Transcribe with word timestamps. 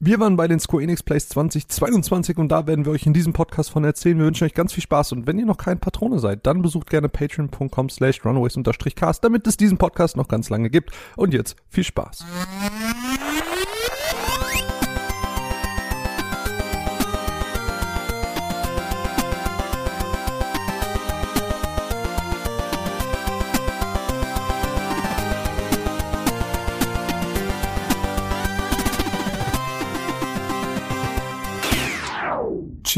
Wir 0.00 0.20
waren 0.20 0.36
bei 0.36 0.46
den 0.46 0.60
Square 0.60 0.84
Enix 0.84 1.02
Plays 1.02 1.28
2022 1.28 2.38
und 2.38 2.50
da 2.50 2.68
werden 2.68 2.84
wir 2.84 2.92
euch 2.92 3.04
in 3.04 3.12
diesem 3.12 3.32
Podcast 3.32 3.70
von 3.70 3.82
erzählen. 3.82 4.16
Wir 4.16 4.26
wünschen 4.26 4.44
euch 4.44 4.54
ganz 4.54 4.72
viel 4.72 4.84
Spaß 4.84 5.10
und 5.10 5.26
wenn 5.26 5.40
ihr 5.40 5.44
noch 5.44 5.56
kein 5.56 5.80
Patrone 5.80 6.20
seid, 6.20 6.46
dann 6.46 6.62
besucht 6.62 6.88
gerne 6.88 7.08
patreon.com 7.08 7.88
slash 7.90 8.24
runaways-cast, 8.24 9.24
damit 9.24 9.48
es 9.48 9.56
diesen 9.56 9.76
Podcast 9.76 10.16
noch 10.16 10.28
ganz 10.28 10.50
lange 10.50 10.70
gibt. 10.70 10.92
Und 11.16 11.34
jetzt 11.34 11.56
viel 11.68 11.82
Spaß. 11.82 12.24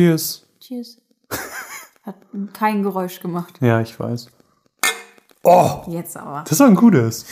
Cheers. 0.01 0.47
Cheers. 0.61 0.97
Hat 2.05 2.17
kein 2.55 2.83
Geräusch 2.83 3.21
gemacht. 3.21 3.59
Ja, 3.61 3.83
ich 3.83 4.01
weiß. 4.01 4.29
Oh, 5.43 5.83
Jetzt 5.89 6.17
aber. 6.17 6.43
das 6.49 6.59
war 6.59 6.69
ein 6.69 6.75
gutes. 6.75 7.27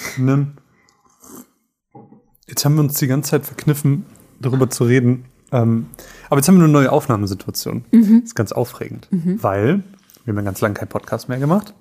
Jetzt 2.46 2.64
haben 2.66 2.74
wir 2.74 2.80
uns 2.82 2.94
die 2.98 3.06
ganze 3.06 3.30
Zeit 3.30 3.46
verkniffen, 3.46 4.04
darüber 4.40 4.68
zu 4.68 4.84
reden. 4.84 5.24
Ähm, 5.50 5.86
aber 6.28 6.36
jetzt 6.40 6.48
haben 6.48 6.56
wir 6.56 6.64
eine 6.64 6.72
neue 6.72 6.92
Aufnahmesituation. 6.92 7.86
Das 7.90 8.06
ist 8.06 8.34
ganz 8.34 8.52
aufregend, 8.52 9.08
weil 9.10 9.82
wir 10.24 10.32
haben 10.32 10.36
ja 10.38 10.42
ganz 10.42 10.60
lange 10.60 10.74
keinen 10.74 10.88
Podcast 10.88 11.30
mehr 11.30 11.38
gemacht. 11.38 11.72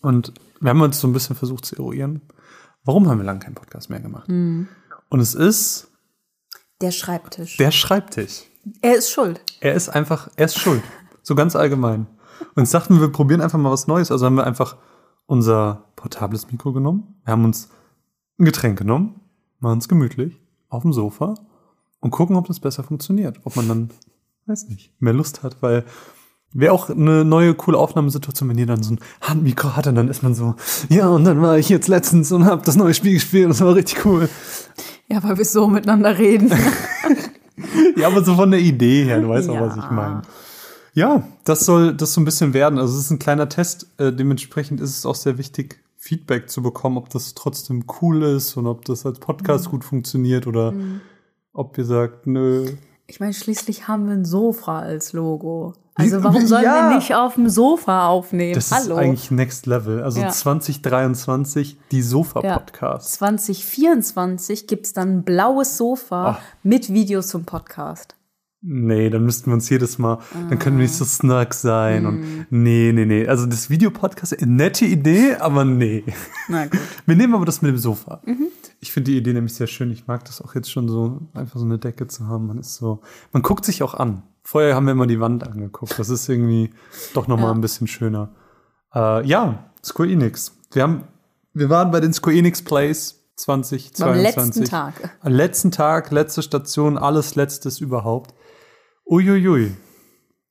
Und 0.00 0.32
wir 0.60 0.70
haben 0.70 0.80
uns 0.80 1.00
so 1.00 1.08
ein 1.08 1.12
bisschen 1.12 1.34
versucht 1.34 1.64
zu 1.64 1.74
eruieren, 1.74 2.22
warum 2.84 3.08
haben 3.08 3.18
wir 3.18 3.24
lange 3.24 3.40
keinen 3.40 3.56
Podcast 3.56 3.90
mehr 3.90 3.98
gemacht. 4.00 4.28
Und 4.28 4.68
es 5.20 5.34
ist 5.34 5.88
Der 6.80 6.92
Schreibtisch. 6.92 7.56
der 7.56 7.72
Schreibtisch. 7.72 8.44
Er 8.82 8.96
ist 8.96 9.10
schuld. 9.10 9.40
Er 9.60 9.74
ist 9.74 9.88
einfach, 9.88 10.28
er 10.36 10.46
ist 10.46 10.58
schuld. 10.58 10.82
So 11.22 11.34
ganz 11.34 11.56
allgemein. 11.56 12.06
Und 12.54 12.72
dachten 12.72 12.94
wir, 12.94 13.00
wir 13.02 13.12
probieren 13.12 13.40
einfach 13.40 13.58
mal 13.58 13.70
was 13.70 13.86
Neues. 13.86 14.10
Also 14.10 14.26
haben 14.26 14.36
wir 14.36 14.46
einfach 14.46 14.76
unser 15.26 15.84
portables 15.96 16.50
Mikro 16.50 16.72
genommen. 16.72 17.16
Wir 17.24 17.32
haben 17.32 17.44
uns 17.44 17.68
ein 18.38 18.44
Getränk 18.44 18.78
genommen, 18.78 19.20
machen 19.60 19.74
uns 19.74 19.88
gemütlich 19.88 20.40
auf 20.68 20.82
dem 20.82 20.92
Sofa 20.92 21.34
und 22.00 22.10
gucken, 22.10 22.36
ob 22.36 22.46
das 22.46 22.60
besser 22.60 22.82
funktioniert. 22.82 23.40
Ob 23.44 23.56
man 23.56 23.68
dann, 23.68 23.90
weiß 24.46 24.68
nicht, 24.68 24.92
mehr 25.00 25.12
Lust 25.12 25.42
hat, 25.42 25.62
weil 25.62 25.84
wäre 26.52 26.72
auch 26.72 26.88
eine 26.88 27.24
neue, 27.24 27.54
coole 27.54 27.76
Aufnahmesituation, 27.76 28.48
wenn 28.48 28.58
ihr 28.58 28.66
dann 28.66 28.82
so 28.82 28.94
ein 28.94 29.00
Handmikro 29.20 29.76
hat 29.76 29.86
und 29.86 29.94
dann 29.94 30.08
ist 30.08 30.22
man 30.22 30.34
so, 30.34 30.54
ja, 30.88 31.08
und 31.08 31.24
dann 31.24 31.42
war 31.42 31.58
ich 31.58 31.68
jetzt 31.68 31.88
letztens 31.88 32.32
und 32.32 32.46
hab 32.46 32.62
das 32.64 32.76
neue 32.76 32.94
Spiel 32.94 33.14
gespielt 33.14 33.44
und 33.44 33.50
das 33.50 33.60
war 33.60 33.74
richtig 33.74 34.04
cool. 34.06 34.28
Ja, 35.08 35.22
weil 35.22 35.36
wir 35.36 35.44
so 35.44 35.66
miteinander 35.66 36.16
reden. 36.18 36.50
Ja, 37.96 38.08
aber 38.08 38.24
so 38.24 38.34
von 38.34 38.50
der 38.50 38.60
Idee 38.60 39.04
her, 39.04 39.20
du 39.20 39.28
weißt 39.28 39.48
auch, 39.48 39.60
was 39.60 39.76
ich 39.76 39.82
Ja. 39.84 39.90
meine. 39.90 40.22
Ja, 40.92 41.28
das 41.44 41.60
soll 41.66 41.94
das 41.94 42.14
so 42.14 42.20
ein 42.20 42.24
bisschen 42.24 42.54
werden. 42.54 42.78
Also 42.78 42.94
es 42.98 43.04
ist 43.04 43.10
ein 43.10 43.18
kleiner 43.18 43.48
Test. 43.48 43.86
Äh, 43.98 44.12
dementsprechend 44.12 44.80
ist 44.80 44.96
es 44.96 45.04
auch 45.06 45.14
sehr 45.14 45.36
wichtig, 45.38 45.78
Feedback 45.96 46.48
zu 46.50 46.62
bekommen, 46.62 46.96
ob 46.98 47.10
das 47.10 47.34
trotzdem 47.34 47.84
cool 48.00 48.22
ist 48.22 48.56
und 48.56 48.66
ob 48.66 48.84
das 48.84 49.04
als 49.04 49.18
Mhm. 49.18 49.22
Podcast 49.22 49.70
gut 49.70 49.84
funktioniert 49.84 50.46
oder 50.46 50.72
ob 51.52 51.76
ihr 51.78 51.84
sagt, 51.84 52.26
nö. 52.26 52.66
Ich 53.08 53.20
meine, 53.20 53.32
schließlich 53.34 53.86
haben 53.88 54.06
wir 54.06 54.14
ein 54.14 54.24
Sofa 54.24 54.80
als 54.80 55.12
Logo. 55.12 55.74
Also 55.94 56.22
warum 56.22 56.42
Ja. 56.42 56.46
sollen 56.46 56.64
wir 56.64 56.94
nicht 56.96 57.14
auf 57.14 57.34
dem 57.34 57.48
Sofa 57.48 58.08
aufnehmen? 58.08 58.54
Das 58.54 58.70
Hallo. 58.72 58.96
ist 58.96 59.00
eigentlich 59.00 59.30
Next 59.30 59.66
Level. 59.66 60.02
Also 60.02 60.20
Ja. 60.20 60.28
2023, 60.28 61.78
die 61.90 61.98
ja. 61.98 62.02
Sofa-Podcasts. 62.02 63.12
2024 63.12 64.66
gibt's 64.66 64.92
dann 64.92 65.18
ein 65.18 65.22
blaues 65.22 65.76
Sofa 65.76 66.38
Ach. 66.38 66.40
mit 66.62 66.92
Videos 66.92 67.28
zum 67.28 67.44
Podcast. 67.44 68.14
Nee, 68.68 69.08
dann 69.10 69.22
müssten 69.24 69.46
wir 69.50 69.54
uns 69.54 69.68
jedes 69.70 69.96
Mal, 69.98 70.18
dann 70.50 70.58
können 70.58 70.76
wir 70.78 70.82
nicht 70.82 70.94
so 70.94 71.04
Ah. 71.04 71.06
snark 71.08 71.54
sein 71.54 72.02
Mhm. 72.02 72.08
und 72.08 72.46
nee, 72.50 72.90
nee, 72.92 73.04
nee. 73.04 73.26
Also 73.28 73.46
das 73.46 73.70
Videopodcast, 73.70 74.38
nette 74.44 74.84
Idee, 74.86 75.36
aber 75.36 75.64
nee. 75.64 76.02
Na 76.48 76.64
gut. 76.64 76.72
Wir 77.06 77.14
nehmen 77.16 77.34
aber 77.34 77.44
das 77.44 77.62
mit 77.62 77.70
dem 77.70 77.78
Sofa. 77.78 78.20
Mhm. 78.24 78.48
Ich 78.86 78.92
finde 78.92 79.10
die 79.10 79.16
Idee 79.18 79.32
nämlich 79.32 79.52
sehr 79.54 79.66
schön. 79.66 79.90
Ich 79.90 80.06
mag 80.06 80.24
das 80.26 80.40
auch 80.40 80.54
jetzt 80.54 80.70
schon 80.70 80.88
so, 80.88 81.20
einfach 81.34 81.58
so 81.58 81.64
eine 81.64 81.76
Decke 81.78 82.06
zu 82.06 82.28
haben. 82.28 82.46
Man 82.46 82.58
ist 82.58 82.76
so, 82.76 83.00
man 83.32 83.42
guckt 83.42 83.64
sich 83.64 83.82
auch 83.82 83.94
an. 83.94 84.22
Vorher 84.44 84.76
haben 84.76 84.84
wir 84.86 84.92
immer 84.92 85.08
die 85.08 85.18
Wand 85.18 85.44
angeguckt. 85.44 85.98
Das 85.98 86.08
ist 86.08 86.28
irgendwie 86.28 86.70
doch 87.12 87.26
nochmal 87.26 87.48
Ja. 87.48 87.54
ein 87.54 87.60
bisschen 87.60 87.88
schöner. 87.88 88.28
Äh, 88.94 89.26
ja, 89.26 89.72
Square 89.84 90.08
Enix. 90.08 90.56
Wir 90.70 90.84
haben, 90.84 91.02
wir 91.52 91.68
waren 91.68 91.90
bei 91.90 91.98
den 91.98 92.12
Square 92.12 92.36
Enix 92.36 92.62
Plays 92.62 93.24
2022. 93.34 94.02
Am 94.04 94.14
letzten 94.46 94.64
Tag. 94.64 95.16
Am 95.20 95.32
letzten 95.32 95.70
Tag, 95.72 96.10
letzte 96.12 96.42
Station, 96.42 96.96
alles 96.96 97.34
Letztes 97.34 97.80
überhaupt. 97.80 98.34
Uiuiui. 99.04 99.76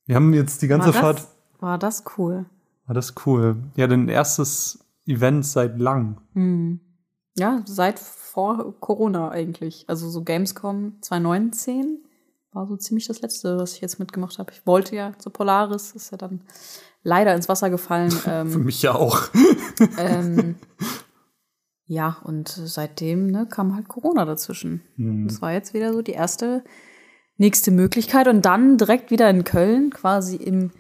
Wir 0.07 0.15
haben 0.15 0.33
jetzt 0.33 0.61
die 0.61 0.67
ganze 0.67 0.93
War 0.93 1.01
Fahrt. 1.01 1.17
das, 1.19 1.27
war 1.61 1.77
das 1.79 2.03
cool? 2.17 2.45
War 2.85 2.95
das 2.95 3.13
cool. 3.25 3.55
Ja, 3.77 3.87
dein 3.87 4.09
erstes 4.09 4.85
Event 5.05 5.45
seit 5.45 5.79
lang. 5.79 6.19
Ja, 7.37 7.61
seit 7.65 7.99
vor 7.99 8.73
Corona 8.79 9.29
eigentlich. 9.29 9.85
Also 9.87 10.09
so 10.09 10.23
Gamescom 10.23 10.97
2019 11.01 11.99
war 12.53 12.65
so 12.65 12.77
ziemlich 12.77 13.07
das 13.07 13.21
letzte, 13.21 13.57
was 13.57 13.73
ich 13.73 13.81
jetzt 13.81 13.99
mitgemacht 13.99 14.39
habe. 14.39 14.51
Ich 14.53 14.65
wollte 14.65 14.95
ja 14.95 15.13
zur 15.17 15.33
Polaris, 15.33 15.91
ist 15.91 16.11
ja 16.11 16.17
dann 16.17 16.41
leider 17.03 17.35
ins 17.35 17.49
Wasser 17.49 17.69
gefallen. 17.69 18.11
Für 18.11 18.31
ähm, 18.31 18.63
mich 18.63 18.81
ja 18.81 18.95
auch. 18.95 19.29
ähm, 19.97 20.55
ja, 21.85 22.17
und 22.23 22.47
seitdem 22.47 23.27
ne, 23.27 23.45
kam 23.45 23.75
halt 23.75 23.89
Corona 23.89 24.23
dazwischen. 24.23 24.81
Das 25.27 25.41
war 25.41 25.51
jetzt 25.51 25.73
wieder 25.73 25.91
so 25.91 26.01
die 26.01 26.13
erste 26.13 26.63
nächste 27.37 27.71
Möglichkeit. 27.71 28.27
Und 28.27 28.45
dann 28.45 28.77
direkt 28.77 29.11
wieder 29.11 29.29
in 29.29 29.43
Köln, 29.43 29.89
quasi 29.89 30.37
im 30.37 30.71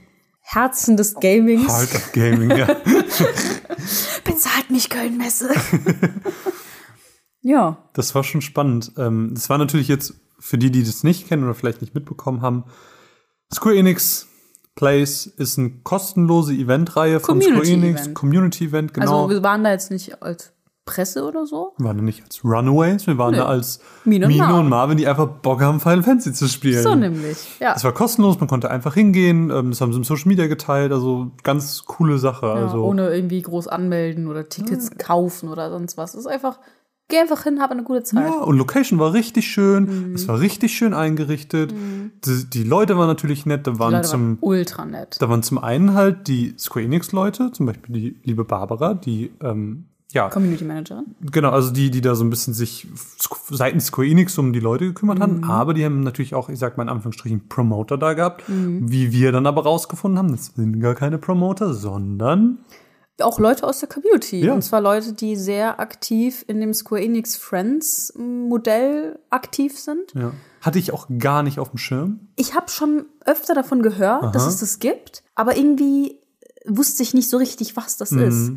Herzen 0.47 0.95
des 0.95 1.15
Gamings. 1.15 1.67
Heart 1.67 1.95
of 1.95 2.11
Gaming, 2.13 2.51
ja. 2.51 2.65
Bezahlt 4.23 4.69
mich 4.69 4.89
Köln-Messe. 4.89 5.49
ja. 7.41 7.77
Das 7.93 8.13
war 8.13 8.23
schon 8.23 8.41
spannend. 8.41 8.91
Ähm, 8.97 9.31
Das 9.33 9.49
war 9.49 9.57
natürlich 9.57 9.87
jetzt 9.87 10.13
für 10.39 10.57
die, 10.57 10.69
die 10.69 10.83
das 10.83 11.03
nicht 11.03 11.27
kennen 11.27 11.43
oder 11.43 11.55
vielleicht 11.55 11.81
nicht 11.81 11.95
mitbekommen 11.95 12.41
haben. 12.41 12.65
Square 13.53 13.75
Enix 13.75 14.27
Plays 14.75 15.25
ist 15.25 15.57
eine 15.57 15.71
kostenlose 15.83 16.53
Eventreihe 16.53 17.19
von 17.19 17.41
Square 17.41 17.65
Enix. 17.65 18.13
Community-Event. 18.13 18.15
Community-Event, 18.15 18.93
genau. 18.93 19.23
Also 19.23 19.29
wir 19.35 19.43
waren 19.43 19.63
da 19.63 19.71
jetzt 19.71 19.89
nicht 19.89 20.21
als 20.21 20.51
Presse 20.85 21.23
oder 21.25 21.45
so. 21.47 21.73
wir 21.77 21.85
waren 21.87 21.97
da 21.97 22.03
nicht 22.03 22.23
als 22.23 22.43
Runaways, 22.43 23.07
wir 23.07 23.17
waren 23.17 23.31
Nö. 23.31 23.37
da 23.39 23.45
als 23.47 23.79
Mine 24.03 24.25
und 24.27 24.31
Mine 24.31 24.43
Marvin. 24.43 24.59
und 24.61 24.69
Marvin, 24.69 24.97
die 24.97 25.07
einfach 25.07 25.25
Bock 25.27 25.61
haben, 25.61 25.79
Final 25.79 26.03
Fantasy 26.03 26.31
zu 26.33 26.47
spielen. 26.47 26.83
So 26.83 26.93
nämlich. 26.93 27.37
Ja. 27.59 27.73
Es 27.75 27.83
war 27.83 27.91
kostenlos, 27.91 28.39
man 28.39 28.47
konnte 28.47 28.69
einfach 28.69 28.93
hingehen. 28.93 29.49
ähm, 29.49 29.71
Das 29.71 29.81
haben 29.81 29.91
sie 29.93 29.97
im 29.97 30.03
Social 30.03 30.27
Media 30.27 30.45
geteilt. 30.47 30.91
Also 30.91 31.31
ganz 31.43 31.85
coole 31.85 32.19
Sache. 32.19 32.45
ja 32.45 32.53
also 32.53 32.85
ohne 32.85 33.09
irgendwie 33.09 33.41
groß 33.41 33.67
anmelden 33.67 34.27
oder 34.27 34.47
Tickets 34.47 34.91
kaufen 34.97 35.49
oder 35.49 35.71
sonst 35.71 35.97
was. 35.97 36.13
Es 36.13 36.21
ist 36.21 36.27
einfach, 36.27 36.59
geh 37.07 37.17
einfach 37.17 37.41
hin, 37.43 37.59
hab 37.61 37.71
eine 37.71 37.83
gute 37.83 38.03
Zeit. 38.03 38.23
Ja, 38.27 38.41
und 38.41 38.55
Location 38.57 38.99
war 38.99 39.13
richtig 39.13 39.47
schön. 39.47 40.09
Mhm. 40.09 40.13
Es 40.15 40.27
war 40.27 40.39
richtig 40.39 40.77
schön 40.77 40.93
eingerichtet. 40.93 41.73
Die, 42.25 42.45
die 42.49 42.63
Leute 42.63 42.95
waren 42.95 43.07
natürlich 43.07 43.47
nett. 43.47 43.65
Da 43.65 43.71
Die 43.71 43.79
waren, 43.79 43.93
Leute 43.93 44.07
zum, 44.07 44.21
waren 44.21 44.37
ultra 44.41 44.85
nett. 44.85 45.17
da 45.19 45.29
waren 45.29 45.41
zum 45.41 45.57
einen 45.57 45.95
halt 45.95 46.27
die 46.27 46.53
Square 46.59 46.85
Enix-Leute, 46.85 47.51
zum 47.53 47.65
Beispiel 47.65 47.95
die 47.95 48.19
liebe 48.23 48.43
Barbara, 48.45 48.93
die, 48.93 49.31
ähm, 49.41 49.85
ja, 50.15 50.29
Community 50.29 50.63
Managerin. 50.63 51.05
genau, 51.31 51.51
also 51.51 51.71
die, 51.71 51.91
die 51.91 52.01
da 52.01 52.15
so 52.15 52.23
ein 52.23 52.29
bisschen 52.31 52.53
sich 52.55 52.87
seitens 53.49 53.85
Square 53.87 54.07
Enix 54.07 54.37
um 54.39 54.51
die 54.53 54.59
Leute 54.59 54.85
gekümmert 54.85 55.19
Mhm. 55.19 55.21
haben. 55.21 55.43
Aber 55.43 55.73
die 55.75 55.85
haben 55.85 55.99
natürlich 55.99 56.33
auch, 56.33 56.49
ich 56.49 56.57
sag 56.57 56.77
mal 56.77 56.83
in 56.83 56.89
Anführungsstrichen, 56.89 57.47
Promoter 57.47 57.97
da 57.97 58.13
gehabt. 58.13 58.49
Mhm. 58.49 58.89
Wie 58.91 59.11
wir 59.11 59.31
dann 59.31 59.45
aber 59.45 59.63
rausgefunden 59.63 60.17
haben, 60.17 60.31
das 60.31 60.47
sind 60.55 60.79
gar 60.79 60.95
keine 60.95 61.17
Promoter, 61.19 61.73
sondern 61.75 62.59
Auch 63.21 63.39
Leute 63.39 63.65
aus 63.65 63.79
der 63.79 63.87
Community. 63.87 64.41
Ja. 64.43 64.53
Und 64.53 64.61
zwar 64.61 64.81
Leute, 64.81 65.13
die 65.13 65.37
sehr 65.37 65.79
aktiv 65.79 66.43
in 66.49 66.59
dem 66.59 66.73
Square 66.73 67.01
Enix 67.01 67.37
Friends 67.37 68.11
Modell 68.17 69.19
aktiv 69.29 69.79
sind. 69.79 70.13
ja, 70.13 70.31
hatte 70.61 70.79
ich 70.79 70.91
auch 70.91 71.07
gar 71.19 71.41
nicht 71.43 71.59
auf 71.59 71.69
dem 71.69 71.77
Schirm. 71.77 72.19
Ich 72.35 72.55
habe 72.55 72.69
schon 72.69 73.05
öfter 73.25 73.53
davon 73.53 73.81
gehört, 73.83 74.33
dass 74.35 74.47
es 74.47 74.57
das 74.59 74.79
gibt, 74.79 75.23
aber 75.35 75.55
irgendwie 75.55 76.19
wusste 76.67 77.03
ich 77.03 77.13
nicht 77.13 77.29
so 77.29 77.37
richtig, 77.37 77.77
was 77.77 77.95
das 77.97 78.11
Mhm. 78.11 78.19
ist. 78.23 78.51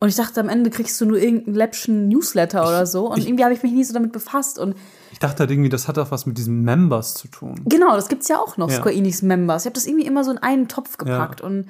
Und 0.00 0.08
ich 0.08 0.16
dachte, 0.16 0.40
am 0.40 0.48
Ende 0.48 0.68
kriegst 0.70 1.00
du 1.00 1.06
nur 1.06 1.18
irgendeinen 1.18 1.54
läppschen 1.54 2.08
Newsletter 2.08 2.62
oder 2.68 2.84
so. 2.84 3.10
Und 3.10 3.18
ich- 3.18 3.26
irgendwie 3.28 3.44
habe 3.44 3.54
ich 3.54 3.62
mich 3.62 3.72
nie 3.72 3.84
so 3.84 3.94
damit 3.94 4.12
befasst. 4.12 4.58
Und 4.58 4.74
Ich 5.12 5.18
dachte 5.18 5.40
halt 5.40 5.50
irgendwie, 5.50 5.70
das 5.70 5.88
hat 5.88 5.98
auch 5.98 6.10
was 6.10 6.26
mit 6.26 6.36
diesen 6.36 6.62
Members 6.62 7.14
zu 7.14 7.28
tun. 7.28 7.54
genau, 7.64 7.94
das 7.94 8.08
gibt's 8.08 8.28
ja 8.28 8.38
auch 8.38 8.56
noch, 8.56 8.68
Ja. 8.70 8.76
Square 8.76 8.94
Enix 8.94 9.22
Members. 9.22 9.62
Ich 9.62 9.66
habe 9.66 9.74
das 9.74 9.86
irgendwie 9.86 10.04
immer 10.06 10.24
so 10.24 10.30
in 10.32 10.38
einen 10.38 10.68
Topf 10.68 10.98
gepackt. 10.98 11.40
Und 11.40 11.66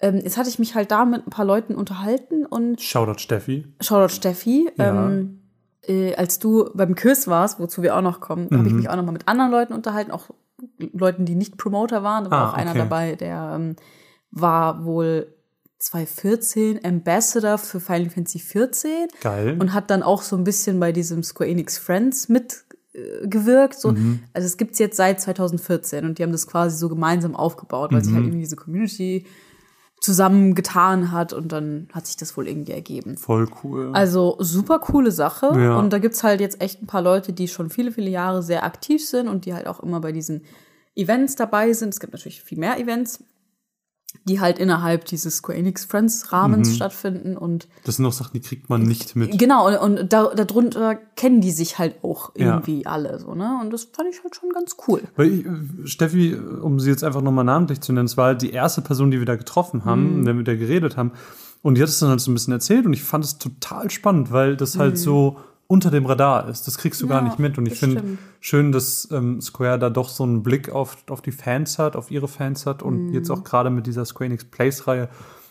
ähm, 0.00 0.16
jetzt 0.22 0.36
hatte 0.36 0.48
ich 0.50 0.58
mich 0.58 0.74
halt 0.74 0.90
da 0.90 1.04
mit 1.04 1.26
ein 1.26 1.30
paar 1.30 1.44
Leuten 1.46 1.74
unterhalten 1.74 2.44
und 2.44 2.80
Shoutout 2.82 3.18
Steffi. 3.20 3.66
Shoutout 3.80 4.12
Steffi. 4.12 4.70
Ja. 4.76 5.06
Ähm, 5.06 5.40
äh, 5.82 6.14
als 6.16 6.38
du 6.40 6.68
beim 6.74 6.94
Quiz 6.94 7.26
warst, 7.28 7.58
wozu 7.58 7.82
wir 7.82 7.96
auch 7.96 8.02
noch 8.02 8.20
kommen, 8.20 8.48
habe 8.52 8.66
ich 8.66 8.72
Mhm. 8.72 8.78
mich 8.80 8.90
auch 8.90 8.96
noch 8.96 9.04
mal 9.04 9.12
mit 9.12 9.26
anderen 9.28 9.50
Leuten 9.50 9.72
unterhalten, 9.72 10.10
auch 10.10 10.26
Leuten, 10.92 11.24
die 11.24 11.36
nicht 11.36 11.56
Promoter 11.56 12.02
waren. 12.02 12.24
Da 12.24 12.30
war 12.32 12.38
Ah, 12.40 12.50
auch 12.50 12.54
einer 12.54 12.70
okay. 12.72 12.78
dabei, 12.80 13.14
der 13.14 13.52
ähm, 13.54 13.76
war 14.30 14.84
wohl 14.84 15.34
2014 15.78 16.84
Ambassador 16.84 17.58
für 17.58 17.80
Final 17.80 18.10
Fantasy 18.10 18.38
14 18.38 19.08
Geil. 19.20 19.56
und 19.58 19.72
hat 19.72 19.90
dann 19.90 20.02
auch 20.02 20.22
so 20.22 20.36
ein 20.36 20.44
bisschen 20.44 20.80
bei 20.80 20.92
diesem 20.92 21.22
Square 21.22 21.50
Enix 21.50 21.78
Friends 21.78 22.28
äh, 22.28 23.26
gewirkt. 23.26 23.78
So. 23.78 23.94
Also 24.32 24.46
es 24.46 24.56
gibt's 24.56 24.78
jetzt 24.78 24.96
seit 24.96 25.20
2014 25.20 26.04
und 26.04 26.18
die 26.18 26.22
haben 26.22 26.32
das 26.32 26.46
quasi 26.46 26.76
so 26.76 26.88
gemeinsam 26.88 27.36
aufgebaut, 27.36 27.92
weil 27.92 28.02
sich 28.02 28.12
halt 28.12 28.24
irgendwie 28.24 28.40
diese 28.40 28.56
Community 28.56 29.26
zusammengetan 30.00 31.10
hat 31.10 31.32
und 31.32 31.50
dann 31.50 31.88
hat 31.92 32.06
sich 32.06 32.16
das 32.16 32.36
wohl 32.36 32.46
irgendwie 32.46 32.72
ergeben. 32.72 33.16
Voll 33.16 33.48
cool. 33.62 33.90
Also 33.92 34.36
super 34.38 34.78
coole 34.78 35.10
Sache. 35.10 35.52
Ja. 35.56 35.78
Und 35.78 35.92
da 35.92 35.98
gibt's 35.98 36.22
halt 36.22 36.40
jetzt 36.40 36.60
echt 36.60 36.82
ein 36.82 36.86
paar 36.86 37.02
Leute, 37.02 37.32
die 37.32 37.48
schon 37.48 37.70
viele, 37.70 37.90
viele 37.92 38.10
Jahre 38.10 38.42
sehr 38.42 38.64
aktiv 38.64 39.04
sind 39.04 39.28
und 39.28 39.44
die 39.44 39.54
halt 39.54 39.66
auch 39.66 39.80
immer 39.80 40.00
bei 40.00 40.12
diesen 40.12 40.42
Events 40.94 41.36
dabei 41.36 41.72
sind. 41.72 41.90
Es 41.90 42.00
gibt 42.00 42.12
natürlich 42.12 42.42
viel 42.42 42.58
mehr 42.58 42.78
Events, 42.78 43.24
die 44.24 44.40
halt 44.40 44.58
innerhalb 44.58 45.04
dieses 45.06 45.36
Square 45.36 45.58
Enix 45.58 45.84
Friends 45.84 46.24
Mhm. 46.24 46.28
Rahmens 46.30 46.74
stattfinden. 46.76 47.36
Und 47.36 47.68
das 47.84 47.96
sind 47.96 48.02
noch 48.04 48.12
Sachen, 48.12 48.32
die 48.34 48.40
kriegt 48.40 48.68
man 48.68 48.82
nicht 48.82 49.16
mit. 49.16 49.38
genau, 49.38 49.66
und, 49.68 49.76
und 50.00 50.12
da, 50.12 50.34
darunter 50.34 50.96
kennen 51.16 51.40
die 51.40 51.50
sich 51.50 51.78
halt 51.78 51.96
auch 52.02 52.32
Ja. 52.36 52.46
irgendwie 52.56 52.84
alle 52.86 53.18
so, 53.18 53.34
ne? 53.34 53.58
Und 53.62 53.70
das 53.72 53.84
fand 53.92 54.08
ich 54.12 54.22
halt 54.22 54.34
schon 54.36 54.50
ganz 54.50 54.76
cool. 54.86 55.02
Weil 55.16 55.32
ich, 55.32 55.46
äh, 55.46 55.86
Steffi, 55.86 56.34
um 56.36 56.78
sie 56.80 56.90
jetzt 56.90 57.04
einfach 57.04 57.22
nochmal 57.22 57.44
namentlich 57.44 57.80
zu 57.80 57.92
nennen, 57.92 58.06
es 58.06 58.16
war 58.16 58.26
halt 58.26 58.42
die 58.42 58.50
erste 58.50 58.82
Person, 58.82 59.10
die 59.10 59.18
wir 59.18 59.26
da 59.26 59.36
getroffen 59.36 59.84
haben, 59.84 60.10
Mhm. 60.10 60.16
mit 60.18 60.26
der 60.26 60.36
wir 60.36 60.44
da 60.44 60.54
geredet 60.56 60.96
haben. 60.96 61.12
Und 61.62 61.74
die 61.76 61.82
hat 61.82 61.88
es 61.88 61.98
dann 61.98 62.10
halt 62.10 62.20
so 62.20 62.30
ein 62.30 62.34
bisschen 62.34 62.52
erzählt 62.52 62.86
und 62.86 62.92
ich 62.92 63.02
fand 63.02 63.24
es 63.24 63.38
total 63.38 63.90
spannend, 63.90 64.30
weil 64.30 64.56
das 64.56 64.78
halt 64.78 64.96
so 64.96 65.38
unter 65.68 65.90
dem 65.90 66.06
Radar 66.06 66.48
ist. 66.48 66.66
Das 66.66 66.78
kriegst 66.78 67.00
du 67.02 67.06
gar. 67.06 67.20
Ja, 67.20 67.28
nicht 67.28 67.38
mit. 67.38 67.58
Und 67.58 67.66
ich 67.66 67.78
finde 67.78 68.18
schön, 68.40 68.72
dass 68.72 69.06
ähm, 69.12 69.40
Square 69.40 69.78
da 69.78 69.90
doch 69.90 70.08
so 70.08 70.24
einen 70.24 70.42
Blick 70.42 70.70
auf, 70.70 70.96
auf 71.10 71.20
die 71.22 71.30
Fans 71.30 71.78
hat, 71.78 71.94
auf 71.94 72.10
ihre 72.10 72.26
Fans 72.26 72.66
hat 72.66 72.82
und 72.82 73.12
jetzt 73.12 73.30
auch 73.30 73.44
gerade 73.44 73.68
mit 73.70 73.86
dieser 73.86 74.04
Square 74.06 74.26
Enix 74.26 74.44
Place-Reihe 74.44 75.08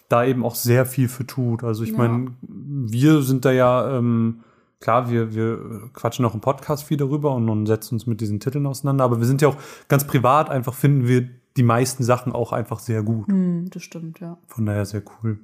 da 0.09 0.25
eben 0.25 0.43
auch 0.43 0.55
sehr 0.55 0.85
viel 0.85 1.07
für 1.07 1.25
tut. 1.27 1.63
Also 1.63 1.83
ich 1.83 1.91
Ja. 1.91 1.97
meine, 1.97 2.31
wir 2.41 3.21
sind 3.21 3.45
da 3.45 3.51
ja, 3.51 3.97
ähm, 3.97 4.39
klar, 4.79 5.09
wir, 5.11 5.35
wir 5.35 5.89
quatschen 5.93 6.25
auch 6.25 6.33
im 6.33 6.41
Podcast 6.41 6.83
viel 6.85 6.97
darüber 6.97 7.35
und, 7.35 7.47
und 7.49 7.67
setzen 7.67 7.95
uns 7.95 8.07
mit 8.07 8.19
diesen 8.19 8.39
Titeln 8.39 8.65
auseinander, 8.65 9.03
aber 9.03 9.19
wir 9.19 9.25
sind 9.27 9.41
ja 9.41 9.49
auch 9.49 9.57
ganz 9.87 10.07
privat, 10.07 10.49
einfach 10.49 10.73
finden 10.73 11.07
wir 11.07 11.29
die 11.57 11.63
meisten 11.63 12.03
Sachen 12.03 12.31
auch 12.33 12.53
einfach 12.53 12.79
sehr 12.79 13.03
gut. 13.03 13.27
Hm, 13.27 13.69
das 13.69 13.83
stimmt, 13.83 14.19
ja. 14.19 14.37
Von 14.47 14.65
daher 14.65 14.85
sehr 14.85 15.03
cool. 15.21 15.39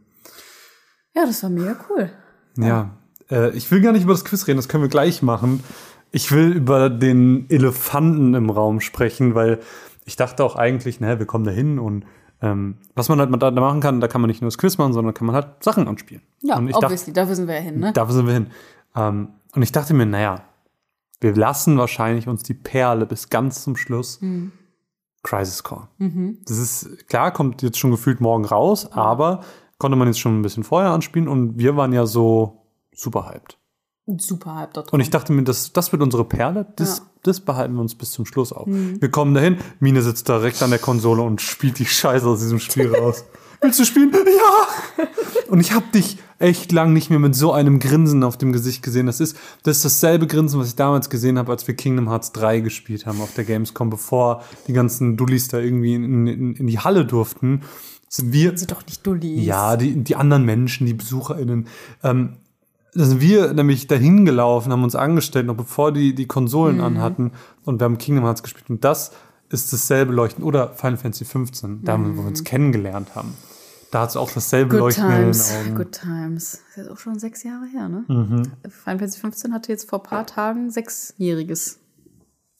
Ja, 1.14 1.26
das 1.26 1.44
war 1.44 1.50
mega 1.50 1.76
cool. 1.90 2.10
Ja, 2.58 2.98
äh, 3.30 3.52
ich 3.52 3.70
will 3.72 3.82
gar 3.82 3.92
nicht 3.92 4.04
über 4.04 4.14
das 4.14 4.26
Quiz 4.26 4.48
reden, 4.48 4.58
das 4.58 4.68
können 4.68 4.84
wir 4.84 4.90
gleich 4.90 5.22
machen. 5.22 5.64
Ich 6.12 6.32
will 6.32 6.52
über 6.52 6.90
den 6.90 7.50
Elefanten 7.50 8.34
im 8.34 8.50
Raum 8.50 8.80
sprechen, 8.80 9.36
weil 9.36 9.60
ich 10.06 10.16
dachte 10.16 10.44
auch 10.44 10.56
eigentlich, 10.56 11.00
naja, 11.00 11.20
wir 11.20 11.26
kommen 11.26 11.46
da 11.46 11.52
hin 11.52 11.80
und 11.80 12.06
ähm, 12.42 12.76
was 12.94 13.08
man 13.10 13.20
halt 13.20 13.42
da 13.42 13.52
machen 13.52 13.80
kann, 13.80 14.02
da 14.02 14.08
kann 14.08 14.20
man 14.20 14.28
nicht 14.28 14.42
nur 14.42 14.48
das 14.48 14.58
Quiz 14.58 14.78
machen, 14.78 14.94
sondern 14.94 15.14
kann 15.14 15.26
man 15.26 15.36
halt 15.36 15.64
Sachen 15.64 15.88
anspielen. 15.88 16.22
Ja, 16.42 16.58
und 16.58 16.68
ich 16.68 16.74
dachte, 16.74 16.88
obviously, 16.88 17.14
dafür 17.14 17.36
sind 17.36 17.48
wir 17.48 17.56
ja 17.56 17.62
hin, 17.62 17.80
ne? 17.80 17.94
Dafür 17.94 18.14
sind 18.14 18.28
wir 18.28 18.34
hin. 18.34 18.48
Ähm, 18.96 19.30
und 19.56 19.62
ich 19.62 19.72
dachte 19.72 19.94
mir, 19.94 20.06
naja, 20.06 20.44
wir 21.22 21.34
lassen 21.36 21.78
wahrscheinlich 21.78 22.28
uns 22.28 22.44
die 22.44 22.54
Perle 22.54 23.06
bis 23.06 23.30
ganz 23.30 23.64
zum 23.64 23.78
Schluss. 23.78 24.22
Mhm. 24.22 24.52
Crisis 25.24 25.64
Core. 25.64 25.88
Das 26.46 26.58
ist, 26.58 27.08
klar, 27.08 27.32
kommt 27.32 27.62
jetzt 27.62 27.80
schon 27.80 27.92
gefühlt 27.92 28.20
morgen 28.20 28.44
raus, 28.44 28.92
aber 28.92 29.40
konnte 29.78 29.98
man 29.98 30.10
jetzt 30.10 30.20
schon 30.20 30.38
ein 30.38 30.42
bisschen 30.42 30.66
vorher 30.66 30.92
anspielen 30.92 31.30
und 31.30 31.58
wir 31.58 31.78
waren 31.78 31.94
ja 31.94 32.06
so 32.06 32.63
super 32.96 33.28
hyped. 33.30 33.58
Super 34.18 34.56
Hype 34.56 34.74
dort 34.74 34.92
Und 34.92 35.00
ich 35.00 35.10
dachte 35.12 35.32
mir, 35.32 35.44
das, 35.44 35.72
das 35.72 35.94
wird 35.94 36.02
unsere 36.02 36.26
Perle, 36.26 36.66
das, 36.76 36.98
Ja. 36.98 37.04
das 37.24 37.40
behalten 37.40 37.76
wir 37.76 37.80
uns 37.82 37.96
bis 37.96 38.12
zum 38.12 38.26
Schluss 38.26 38.52
auf. 38.52 38.68
Wir 38.68 39.10
kommen 39.10 39.34
dahin, 39.34 39.58
Mine 39.80 40.02
sitzt 40.02 40.28
direkt 40.28 40.62
an 40.62 40.72
der 40.72 40.80
Konsole 40.80 41.22
und 41.22 41.40
spielt 41.42 41.80
die 41.80 41.86
Scheiße 41.86 42.28
aus 42.28 42.40
diesem 42.42 42.60
Spiel 42.60 42.94
raus. 42.96 43.24
Willst 43.62 43.80
du 43.80 43.86
spielen? 43.86 44.12
Ja! 44.14 45.06
Und 45.48 45.62
ich 45.62 45.72
habe 45.72 45.86
dich 45.96 46.18
echt 46.38 46.74
lang 46.74 46.92
nicht 46.92 47.10
mehr 47.10 47.20
mit 47.20 47.34
so 47.34 47.54
einem 47.54 47.80
Grinsen 47.80 48.26
auf 48.26 48.38
dem 48.38 48.52
Gesicht 48.52 48.84
gesehen. 48.84 49.06
Das 49.06 49.22
ist, 49.22 49.38
das 49.64 49.78
ist 49.78 49.86
dasselbe 49.86 50.28
Grinsen, 50.28 50.60
was 50.60 50.68
ich 50.68 50.76
damals 50.76 51.10
gesehen 51.10 51.38
habe, 51.38 51.54
als 51.54 51.66
wir 51.66 51.74
Kingdom 51.78 52.10
Hearts 52.10 52.34
3 52.34 52.60
gespielt 52.60 53.06
haben 53.06 53.22
auf 53.22 53.34
der 53.36 53.46
Gamescom, 53.46 53.90
bevor 53.90 54.44
die 54.68 54.74
ganzen 54.74 55.16
Dullis 55.16 55.48
da 55.48 55.60
irgendwie 55.60 55.94
in, 55.96 56.28
in, 56.28 56.56
in 56.56 56.68
die 56.68 56.80
Halle 56.80 57.06
durften. 57.06 57.62
Sind 58.10 58.34
wir, 58.34 58.58
sind 58.58 58.72
doch 58.72 58.86
nicht 58.86 59.08
Dullis. 59.08 59.46
ja, 59.46 59.78
die, 59.78 59.96
die 60.04 60.18
anderen 60.18 60.44
Menschen, 60.44 60.86
die 60.86 60.94
BesucherInnen. 60.94 61.68
Ähm, 62.04 62.36
da 62.96 63.06
sind 63.06 63.22
wir 63.22 63.54
nämlich 63.54 63.88
dahin 63.88 64.26
gelaufen, 64.26 64.72
haben 64.72 64.84
uns 64.84 64.96
angestellt, 64.96 65.46
noch 65.48 65.56
bevor 65.56 65.92
die 65.92 66.14
die 66.16 66.28
Konsolen 66.28 66.82
anhatten 66.82 67.32
und 67.66 67.80
wir 67.80 67.86
haben 67.86 67.98
Kingdom 67.98 68.24
Hearts 68.26 68.44
gespielt. 68.44 68.70
Und 68.70 68.84
das 68.84 69.12
ist 69.50 69.72
dasselbe 69.74 70.14
Leuchten. 70.14 70.44
Oder 70.44 70.70
Final 70.74 70.98
Fantasy 70.98 71.26
15, 71.26 71.84
da 71.84 72.00
wo 72.00 72.04
wir 72.22 72.28
uns 72.28 72.44
kennengelernt 72.44 73.16
haben. 73.16 73.34
Da 73.92 74.02
hat 74.02 74.10
es 74.10 74.16
auch 74.18 74.32
dasselbe 74.32 74.72
Good 74.72 74.80
Leuchten 74.80 75.08
times, 75.08 75.52
in 75.52 75.56
den 75.58 75.66
Augen. 75.68 75.76
good 75.76 75.92
times. 75.92 76.52
Das 76.52 76.60
ist 76.72 76.78
jetzt 76.78 76.90
auch 76.90 76.98
schon 76.98 77.20
sechs 77.20 77.44
Jahre 77.44 77.66
her, 77.68 77.90
ne? 77.90 78.04
Mhm. 78.08 78.44
Final 78.46 78.72
Fantasy 79.00 79.20
15 79.20 79.54
hatte 79.54 79.72
jetzt 79.72 79.88
vor 79.90 80.00
ein 80.00 80.04
paar 80.10 80.26
Tagen 80.26 80.72
sechsjähriges, 80.72 81.80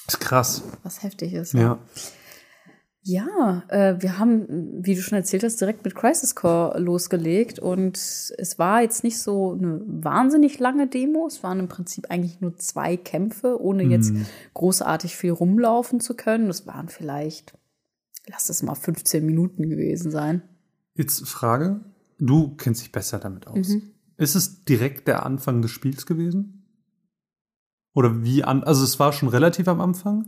Ist 0.08 0.20
krass. 0.20 0.62
was 0.84 1.02
heftig 1.02 1.34
ist. 1.34 1.54
Ja. 1.54 1.60
Ja, 1.62 1.80
äh, 3.68 4.02
wir 4.02 4.18
haben, 4.18 4.48
wie 4.86 4.96
du 4.96 5.02
schon 5.02 5.18
erzählt 5.18 5.44
hast, 5.44 5.60
direkt 5.60 5.84
mit 5.84 5.94
Crisis 5.94 6.36
Core 6.36 6.80
losgelegt 6.80 7.60
und 7.60 7.98
es 7.98 8.58
war 8.58 8.82
jetzt 8.82 9.04
nicht 9.04 9.20
so 9.20 9.52
eine 9.52 9.82
wahnsinnig 9.86 10.58
lange 10.60 10.88
Demo. 10.88 11.28
Es 11.28 11.44
waren 11.44 11.60
im 11.60 11.68
Prinzip 11.68 12.10
eigentlich 12.10 12.40
nur 12.40 12.56
zwei 12.58 12.96
Kämpfe, 12.96 13.62
ohne 13.62 13.84
jetzt 13.84 14.14
großartig 14.54 15.18
viel 15.18 15.32
rumlaufen 15.32 16.00
zu 16.00 16.16
können. 16.16 16.48
Das 16.48 16.66
waren 16.66 16.88
vielleicht, 16.88 17.54
lass 18.28 18.48
es 18.48 18.64
mal 18.64 18.76
15 18.76 19.26
Minuten 19.26 19.70
gewesen 19.70 20.10
sein. 20.10 20.42
Jetzt 20.96 21.28
Frage. 21.28 21.82
Du 22.20 22.56
kennst 22.56 22.82
dich 22.82 22.94
besser 22.94 23.20
damit 23.20 23.48
aus. 23.48 23.68
Mhm. 23.68 23.92
Ist 24.16 24.36
es 24.36 24.64
direkt 24.64 25.10
der 25.10 25.26
Anfang 25.26 25.62
des 25.62 25.72
Spiels 25.72 26.06
gewesen? 26.06 26.64
Oder 27.94 28.24
wie 28.24 28.46
an, 28.46 28.64
also 28.64 28.84
es 28.84 28.98
war 29.00 29.12
schon 29.12 29.28
relativ 29.28 29.68
am 29.68 29.82
Anfang. 29.82 30.28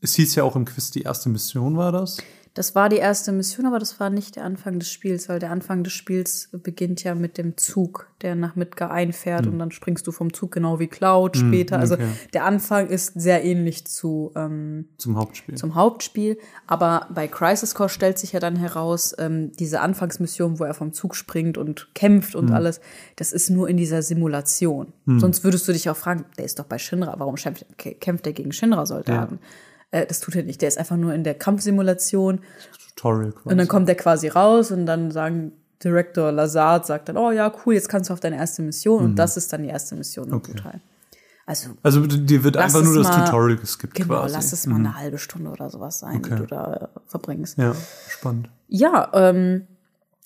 Es 0.00 0.14
hieß 0.14 0.34
ja 0.34 0.44
auch 0.44 0.56
im 0.56 0.64
Quiz, 0.64 0.90
die 0.90 1.02
erste 1.02 1.28
Mission 1.28 1.76
war 1.76 1.92
das. 1.92 2.18
Das 2.56 2.74
war 2.74 2.88
die 2.88 2.96
erste 2.96 3.32
Mission, 3.32 3.66
aber 3.66 3.78
das 3.78 4.00
war 4.00 4.08
nicht 4.08 4.36
der 4.36 4.44
Anfang 4.44 4.78
des 4.78 4.90
Spiels, 4.90 5.28
weil 5.28 5.38
der 5.38 5.50
Anfang 5.50 5.84
des 5.84 5.92
Spiels 5.92 6.48
beginnt 6.52 7.04
ja 7.04 7.14
mit 7.14 7.36
dem 7.36 7.58
Zug, 7.58 8.08
der 8.22 8.34
nach 8.34 8.56
Midgar 8.56 8.90
einfährt 8.90 9.46
und 9.46 9.58
dann 9.58 9.70
springst 9.72 10.06
du 10.06 10.10
vom 10.10 10.32
Zug 10.32 10.52
genau 10.52 10.80
wie 10.80 10.86
Cloud 10.86 11.36
später. 11.36 11.78
Also 11.78 11.96
okay. 11.96 12.08
der 12.32 12.46
Anfang 12.46 12.88
ist 12.88 13.12
sehr 13.20 13.44
ähnlich 13.44 13.86
zu 13.86 14.32
ähm, 14.36 14.86
Zum 14.96 15.18
Hauptspiel. 15.18 15.56
zum 15.56 15.74
Hauptspiel. 15.74 16.38
Aber 16.66 17.08
bei 17.14 17.28
Crisis 17.28 17.74
Core 17.74 17.90
stellt 17.90 18.18
sich 18.18 18.32
ja 18.32 18.40
dann 18.40 18.56
heraus, 18.56 19.14
ähm, 19.18 19.52
diese 19.52 19.82
Anfangsmission, 19.82 20.58
wo 20.58 20.64
er 20.64 20.72
vom 20.72 20.94
Zug 20.94 21.14
springt 21.14 21.58
und 21.58 21.90
kämpft 21.94 22.34
und 22.34 22.52
alles, 22.52 22.80
das 23.16 23.32
ist 23.32 23.50
nur 23.50 23.68
in 23.68 23.76
dieser 23.76 24.00
Simulation. 24.00 24.94
Sonst 25.04 25.44
würdest 25.44 25.68
du 25.68 25.72
dich 25.72 25.90
auch 25.90 25.96
fragen, 25.96 26.24
der 26.38 26.46
ist 26.46 26.58
doch 26.58 26.64
bei 26.64 26.78
Shinra, 26.78 27.16
warum 27.18 27.34
kämpft, 27.34 28.26
er 28.26 28.32
gegen 28.32 28.52
Shinra-Soldaten? 28.52 29.40
Äh, 29.90 30.06
das 30.06 30.20
tut 30.20 30.34
er 30.36 30.42
nicht. 30.42 30.60
Der 30.62 30.68
ist 30.68 30.78
einfach 30.78 30.96
nur 30.96 31.14
in 31.14 31.24
der 31.24 31.34
Kampfsimulation 31.34 32.40
Tutorial 32.94 33.32
quasi. 33.32 33.48
und 33.50 33.58
dann 33.58 33.68
kommt 33.68 33.88
der 33.88 33.94
quasi 33.96 34.28
raus 34.28 34.70
und 34.70 34.86
dann 34.86 35.10
sagen 35.10 35.52
Director 35.84 36.32
Lazard 36.32 36.86
sagt 36.86 37.08
dann, 37.10 37.16
oh 37.18 37.30
ja, 37.30 37.52
cool, 37.64 37.74
jetzt 37.74 37.88
kannst 37.88 38.08
du 38.08 38.14
auf 38.14 38.20
deine 38.20 38.36
erste 38.36 38.62
Mission 38.62 39.04
und 39.04 39.16
das 39.16 39.36
ist 39.36 39.52
dann 39.52 39.62
die 39.62 39.68
erste 39.68 39.94
Mission 39.94 40.28
im 40.28 40.34
Okay. 40.34 40.54
Teil. 40.54 40.80
Also 41.44 41.70
also 41.82 42.04
dir 42.06 42.42
wird 42.42 42.56
einfach 42.56 42.82
nur 42.82 42.96
das 42.96 43.06
mal- 43.08 43.24
Tutorial 43.24 43.58
geskippt 43.58 43.94
genau, 43.94 44.20
quasi. 44.20 44.34
lass 44.34 44.52
es 44.52 44.66
mal 44.66 44.76
eine 44.76 44.96
halbe 44.96 45.18
Stunde 45.18 45.50
oder 45.50 45.70
sowas 45.70 45.98
sein, 46.00 46.16
Okay. 46.16 46.30
die 46.30 46.36
du 46.40 46.46
da 46.46 46.90
äh, 46.96 47.00
verbringst. 47.06 47.58
Ja, 47.58 47.74
spannend. 48.08 48.48
Ja, 48.68 49.10
ähm, 49.14 49.66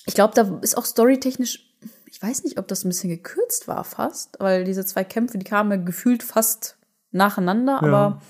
ich 0.06 0.14
glaube, 0.14 0.32
da 0.34 0.58
ist 0.62 0.78
auch 0.78 0.86
storytechnisch, 0.86 1.66
ich 2.06 2.22
weiß 2.22 2.44
nicht, 2.44 2.58
ob 2.58 2.68
das 2.68 2.84
ein 2.84 2.88
bisschen 2.88 3.10
gekürzt 3.10 3.68
war 3.68 3.84
fast, 3.84 4.36
weil 4.40 4.64
diese 4.64 4.86
zwei 4.86 5.04
Kämpfe, 5.04 5.36
die 5.36 5.44
kamen 5.44 5.70
ja 5.72 5.76
gefühlt 5.78 6.22
fast 6.22 6.76
nacheinander, 7.12 7.82
aber 7.82 8.22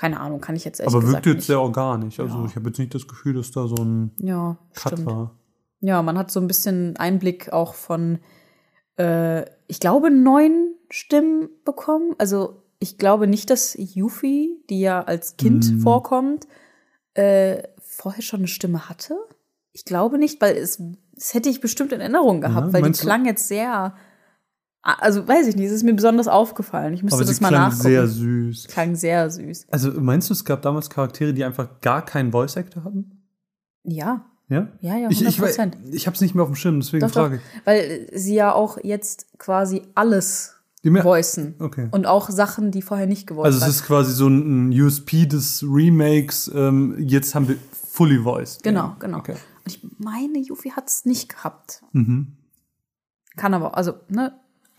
keine 0.00 0.18
Ahnung, 0.18 0.40
kann 0.40 0.56
ich 0.56 0.64
jetzt 0.64 0.80
ehrlich 0.80 0.94
Aber 0.94 1.06
wirkt 1.06 1.26
jetzt 1.26 1.34
nicht. 1.36 1.46
sehr 1.46 1.60
organisch. 1.60 2.18
Also 2.20 2.46
ich 2.46 2.56
habe 2.56 2.68
jetzt 2.70 2.78
nicht 2.78 2.94
das 2.94 3.06
Gefühl, 3.06 3.34
dass 3.34 3.50
da 3.50 3.66
so 3.68 3.74
ein 3.76 4.12
ja, 4.18 4.56
Cut 4.74 4.94
stimmt. 4.94 5.06
war. 5.06 5.36
Ja, 5.80 6.00
man 6.02 6.16
hat 6.16 6.30
so 6.30 6.40
ein 6.40 6.46
bisschen 6.46 6.96
Einblick 6.96 7.52
auch 7.52 7.74
von, 7.74 8.18
äh, 8.98 9.44
ich 9.66 9.78
glaube, 9.78 10.10
neun 10.10 10.74
Stimmen 10.90 11.50
bekommen. 11.66 12.14
Also 12.16 12.62
ich 12.78 12.96
glaube 12.96 13.26
nicht, 13.26 13.50
dass 13.50 13.76
Yuffie, 13.78 14.64
die 14.70 14.80
ja 14.80 15.02
als 15.02 15.36
Kind 15.36 15.70
Mhm. 15.70 15.80
vorkommt, 15.80 16.46
äh, 17.12 17.62
vorher 17.82 18.22
schon 18.22 18.40
eine 18.40 18.48
Stimme 18.48 18.88
hatte. 18.88 19.16
Ich 19.72 19.84
glaube 19.84 20.16
nicht, 20.16 20.40
weil 20.40 20.56
es, 20.56 20.82
es 21.14 21.34
hätte 21.34 21.50
ich 21.50 21.60
bestimmt 21.60 21.92
in 21.92 22.00
Erinnerung 22.00 22.40
gehabt, 22.40 22.68
Ja, 22.68 22.72
weil 22.72 22.90
die 22.90 22.98
klang 22.98 23.26
jetzt 23.26 23.48
sehr, 23.48 23.94
also 24.82 25.26
weiß 25.28 25.46
ich 25.48 25.56
nicht, 25.56 25.66
es 25.66 25.72
ist 25.72 25.82
mir 25.82 25.94
besonders 25.94 26.26
aufgefallen. 26.28 26.94
Ich 26.94 27.02
müsste 27.02 27.18
Aber 27.18 27.24
das 27.26 27.40
mal 27.40 27.48
klang 27.48 27.62
nachgucken. 27.62 27.82
sehr 27.82 28.06
süß. 28.08 28.66
klang 28.68 28.94
sehr 28.96 29.30
süß. 29.30 29.66
Also 29.70 29.92
meinst 30.00 30.30
du, 30.30 30.34
es 30.34 30.44
gab 30.44 30.62
damals 30.62 30.88
Charaktere, 30.90 31.34
die 31.34 31.44
einfach 31.44 31.80
gar 31.80 32.04
keinen 32.04 32.32
Voice 32.32 32.56
Actor 32.56 32.84
hatten? 32.84 33.22
Ja, 33.84 34.24
Ja? 34.48 34.68
ja, 34.80 34.96
ja, 34.96 35.08
Ich, 35.10 35.22
ich, 35.22 35.38
100%. 35.40 35.72
ich 35.92 36.06
habe 36.06 36.14
es 36.14 36.20
nicht 36.20 36.34
mehr 36.34 36.42
auf 36.44 36.50
dem 36.50 36.56
Schirm, 36.56 36.80
deswegen 36.80 37.06
Doch, 37.06 37.12
frage 37.12 37.36
ich. 37.36 37.42
weil 37.66 38.08
sie 38.14 38.34
ja 38.34 38.52
auch 38.52 38.78
jetzt 38.82 39.26
quasi 39.38 39.82
alles 39.94 40.54
voicen. 40.82 41.54
Okay. 41.58 41.88
Und 41.90 42.06
auch 42.06 42.30
Sachen, 42.30 42.70
die 42.70 42.80
vorher 42.82 43.06
nicht 43.06 43.26
gevoiced 43.26 43.44
Also 43.54 43.66
es 43.66 43.76
ist 43.76 43.84
quasi 43.86 44.12
so 44.12 44.28
ein 44.28 44.70
USP 44.72 45.26
des 45.26 45.62
Remakes. 45.62 46.50
Ähm, 46.54 46.94
jetzt 46.98 47.34
haben 47.34 47.48
wir 47.48 47.56
fully 47.72 48.24
voiced. 48.24 48.62
Genau, 48.62 48.80
Ja. 48.84 48.96
genau. 48.98 49.18
Okay. 49.18 49.32
Und 49.32 49.66
ich 49.66 49.86
meine, 49.98 50.38
Yuffie 50.38 50.72
hat 50.72 50.88
es 50.88 51.04
nicht 51.04 51.28
gehabt. 51.28 51.82
Mhm. 51.92 52.28
Kann 53.36 53.52
aber, 53.52 53.76
also, 53.76 53.92
ne, 54.08 54.32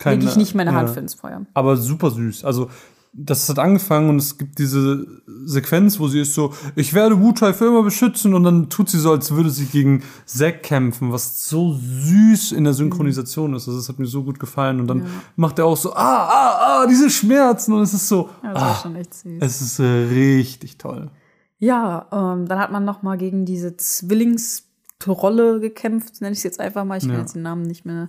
lege 0.04 0.24
ich 0.24 0.36
nicht 0.36 0.54
meine 0.54 0.72
Hand 0.74 0.88
ja. 0.88 0.94
für 0.94 1.00
ins 1.00 1.14
Feuer. 1.14 1.42
Aber 1.54 1.76
super 1.76 2.10
süß. 2.10 2.44
Also 2.44 2.68
das 3.14 3.46
hat 3.50 3.58
angefangen 3.58 4.08
und 4.08 4.16
es 4.16 4.38
gibt 4.38 4.58
diese 4.58 5.06
Sequenz, 5.44 6.00
wo 6.00 6.08
sie 6.08 6.20
ist 6.20 6.32
so, 6.32 6.54
ich 6.76 6.94
werde 6.94 7.20
Wu-Tai 7.20 7.52
für 7.52 7.66
immer 7.66 7.82
beschützen 7.82 8.32
und 8.32 8.42
dann 8.42 8.70
tut 8.70 8.88
sie 8.88 8.98
so, 8.98 9.10
als 9.10 9.30
würde 9.32 9.50
sie 9.50 9.66
gegen 9.66 10.02
Zack 10.24 10.62
kämpfen, 10.62 11.12
was 11.12 11.46
so 11.46 11.74
süß 11.74 12.52
in 12.52 12.64
der 12.64 12.72
Synchronisation 12.72 13.52
ist. 13.54 13.68
Also 13.68 13.78
das 13.78 13.90
hat 13.90 13.98
mir 13.98 14.06
so 14.06 14.24
gut 14.24 14.40
gefallen 14.40 14.80
und 14.80 14.86
dann 14.86 15.04
macht 15.36 15.58
er 15.58 15.66
auch 15.66 15.76
so, 15.76 15.92
ah, 15.92 16.26
ah, 16.26 16.58
ah, 16.82 16.86
diese 16.86 17.10
Schmerzen 17.10 17.74
und 17.74 17.82
es 17.82 17.92
ist 17.92 18.08
so, 18.08 18.30
Ja, 18.42 18.54
das 18.54 18.62
war 18.62 18.70
ah, 18.70 18.80
schon 18.82 18.96
echt 18.96 19.12
süß. 19.12 19.38
es 19.40 19.60
ist 19.60 19.78
äh, 19.78 19.84
richtig 19.84 20.78
toll. 20.78 21.10
Ja, 21.58 22.06
ähm, 22.10 22.48
dann 22.48 22.58
hat 22.58 22.72
man 22.72 22.86
noch 22.86 23.02
mal 23.02 23.18
gegen 23.18 23.44
diese 23.44 23.76
Zwillingstrolle 23.76 25.60
gekämpft, 25.60 26.20
nenne 26.22 26.32
ich 26.32 26.38
es 26.38 26.44
jetzt 26.44 26.60
einfach 26.60 26.84
mal. 26.84 26.96
Ich 26.96 27.04
kann 27.04 27.12
Ja. 27.12 27.20
jetzt 27.20 27.34
den 27.34 27.42
Namen 27.42 27.62
nicht 27.62 27.84
mehr 27.84 28.08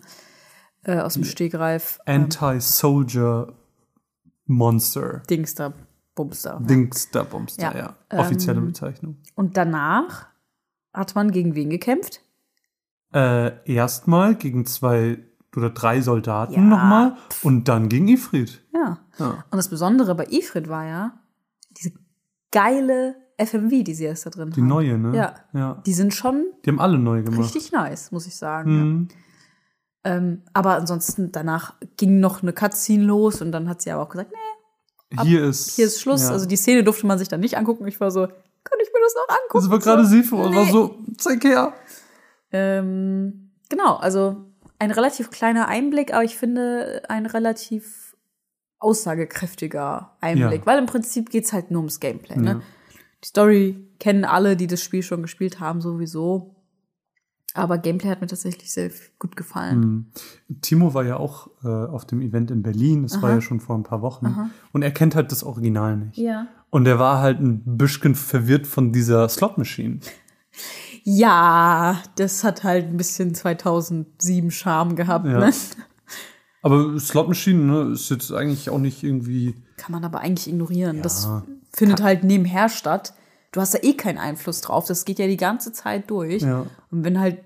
äh, 0.83 0.99
aus 0.99 1.13
dem 1.15 1.23
Stegreif. 1.23 1.99
Anti-Soldier 2.05 3.53
Monster. 4.45 5.21
Dingster, 5.29 5.73
Bumster. 6.15 6.59
Dingster 6.61 7.23
Bumster, 7.23 7.75
Ja. 7.75 7.95
ja. 8.11 8.19
Offizielle 8.19 8.59
Ähm, 8.59 8.67
Bezeichnung. 8.67 9.17
Und 9.35 9.57
danach 9.57 10.27
hat 10.93 11.15
man 11.15 11.31
gegen 11.31 11.55
wen 11.55 11.69
gekämpft? 11.69 12.21
Äh, 13.13 13.51
erstmal 13.71 14.35
gegen 14.35 14.65
zwei 14.65 15.19
oder 15.55 15.69
drei 15.69 16.01
Soldaten 16.01 16.53
Ja. 16.53 16.61
nochmal 16.61 17.15
und 17.43 17.67
dann 17.67 17.87
gegen 17.89 18.07
Ifrit. 18.07 18.61
Ja. 18.73 18.99
Ja. 19.19 19.29
Und 19.49 19.57
das 19.57 19.69
Besondere 19.69 20.15
bei 20.15 20.25
Ifrit 20.29 20.67
war 20.67 20.85
ja 20.85 21.13
diese 21.77 21.91
geile 22.51 23.15
FMV, 23.37 23.83
die 23.83 23.93
sie 23.93 24.03
erst 24.05 24.25
da 24.25 24.29
drin 24.31 24.49
Die 24.51 24.61
haben. 24.61 24.67
neue, 24.67 24.97
ne? 24.97 25.15
Ja. 25.15 25.35
ja. 25.53 25.81
Die 25.85 25.93
sind 25.93 26.13
schon 26.13 26.45
Die 26.65 26.69
haben 26.71 26.79
alle 26.79 26.97
neu 26.99 27.23
gemacht. 27.23 27.39
richtig 27.55 27.71
nice, 27.71 28.11
muss 28.11 28.27
ich 28.27 28.35
sagen. 28.35 29.07
Ja. 29.09 29.15
Ähm, 30.05 30.41
aber 30.53 30.75
ansonsten, 30.75 31.31
danach 31.31 31.75
ging 31.97 32.19
noch 32.19 32.41
eine 32.41 32.51
Cutscene 32.53 33.03
los 33.03 33.41
und 33.41 33.51
dann 33.51 33.69
hat 33.69 33.81
sie 33.81 33.91
aber 33.91 34.03
auch 34.03 34.09
gesagt, 34.09 34.31
nee, 34.31 35.17
Hier 35.23 35.43
ist. 35.45 35.75
hier 35.75 35.85
ist 35.85 36.01
Schluss. 36.01 36.23
Ja. 36.23 36.31
Also 36.31 36.45
die 36.45 36.57
Szene 36.57 36.83
durfte 36.83 37.05
man 37.07 37.17
sich 37.17 37.29
dann 37.29 37.39
nicht 37.39 37.57
angucken. 37.57 37.87
Ich 37.87 37.99
war 38.01 38.11
so, 38.11 38.27
kann 38.27 38.79
ich 38.81 38.89
mir 38.93 38.99
das 39.01 39.15
noch 39.15 39.35
angucken? 39.35 39.63
das 39.63 39.69
war 39.69 39.79
gerade 39.79 40.03
So. 40.05 40.09
Sifo 40.09 40.43
und 40.43 40.55
war 40.55 40.65
so, 40.65 40.95
zeig 41.17 41.43
her. 41.43 41.73
Ähm, 42.51 43.51
genau, 43.69 43.95
also 43.95 44.37
ein 44.79 44.91
relativ 44.91 45.31
kleiner 45.31 45.67
Einblick, 45.67 46.13
aber 46.13 46.23
ich 46.23 46.37
finde 46.37 47.03
ein 47.07 47.25
relativ 47.25 48.15
aussagekräftiger 48.79 50.17
Einblick, 50.21 50.61
Ja. 50.61 50.65
weil 50.65 50.79
im 50.79 50.85
Prinzip 50.85 51.29
geht's 51.29 51.53
halt 51.53 51.71
nur 51.71 51.79
ums 51.81 51.99
Gameplay. 51.99 52.37
Ne? 52.37 52.49
Ja. 52.51 52.61
Die 53.23 53.27
Story 53.27 53.87
kennen 53.99 54.25
alle, 54.25 54.57
die 54.57 54.67
das 54.67 54.81
Spiel 54.83 55.01
schon 55.03 55.21
gespielt 55.21 55.59
haben, 55.61 55.79
sowieso. 55.81 56.52
Aber 57.55 57.77
Gameplay 57.77 58.09
hat 58.09 58.21
mir 58.21 58.27
tatsächlich 58.27 58.71
sehr 58.71 58.89
gut 59.19 59.35
gefallen. 59.35 59.79
Mhm. 59.79 60.61
Timo 60.61 60.93
war 60.93 61.03
ja 61.05 61.17
auch 61.17 61.49
äh, 61.63 61.67
auf 61.67 62.05
dem 62.05 62.21
Event 62.21 62.49
in 62.49 62.63
Berlin, 62.63 63.03
das 63.03 63.21
war 63.21 63.29
Aha. 63.29 63.35
ja 63.35 63.41
schon 63.41 63.59
vor 63.59 63.75
ein 63.77 63.83
paar 63.83 64.01
Wochen. 64.01 64.51
Und 64.71 64.81
er 64.81 64.91
kennt 64.91 65.15
halt 65.15 65.31
das 65.31 65.43
Original 65.43 65.97
nicht. 65.97 66.17
Ja. 66.17 66.47
Und 66.71 66.87
er 66.87 66.97
war 66.97 67.19
halt 67.19 67.39
ein 67.39 67.61
bisschen 67.77 68.15
verwirrt 68.15 68.65
von 68.65 68.91
dieser 68.91 69.29
Slot-Machine. 69.29 69.99
Ja, 71.03 72.01
das 72.15 72.43
hat 72.43 72.63
halt 72.63 72.85
ein 72.87 72.97
bisschen 72.97 73.35
2007 73.35 74.49
Charme 74.51 74.95
gehabt. 74.95 75.25
Ja. 75.25 75.39
Ne? 75.39 75.53
Aber 76.61 76.97
Slot-Machine 76.99 77.59
ne, 77.59 77.91
ist 77.93 78.09
jetzt 78.09 78.31
eigentlich 78.31 78.69
auch 78.69 78.79
nicht 78.79 79.03
irgendwie. 79.03 79.55
Kann 79.77 79.91
man 79.91 80.03
aber 80.05 80.21
eigentlich 80.21 80.47
ignorieren. 80.47 81.01
Das 81.01 81.25
Ja. 81.25 81.43
findet 81.73 82.01
halt 82.01 82.23
nebenher 82.23 82.69
statt. 82.69 83.13
Du 83.53 83.61
hast 83.61 83.73
da 83.75 83.79
eh 83.81 83.93
keinen 83.93 84.17
Einfluss 84.17 84.61
drauf. 84.61 84.85
Das 84.87 85.05
geht 85.05 85.19
ja 85.19 85.27
die 85.27 85.37
ganze 85.37 85.71
Zeit 85.71 86.09
durch. 86.09 86.41
Ja. 86.41 86.65
Und 86.91 87.05
wenn 87.05 87.19
halt 87.19 87.39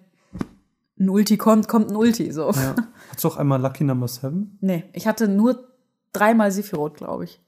ein 1.00 1.10
Ulti 1.10 1.38
kommt, 1.38 1.68
kommt 1.68 1.92
ein 1.92 1.96
Ulti. 1.96 2.32
So. 2.32 2.50
Ja. 2.52 2.76
Hast 3.12 3.24
du 3.24 3.28
auch 3.28 3.38
einmal 3.38 3.62
Lucky 3.62 3.84
Number 3.84 4.08
7? 4.08 4.58
Nee, 4.62 4.86
ich 4.94 5.06
hatte 5.06 5.28
nur 5.28 5.68
dreimal 6.14 6.52
Sephiroth, 6.52 6.96
glaube 6.96 7.26
ich. 7.26 7.42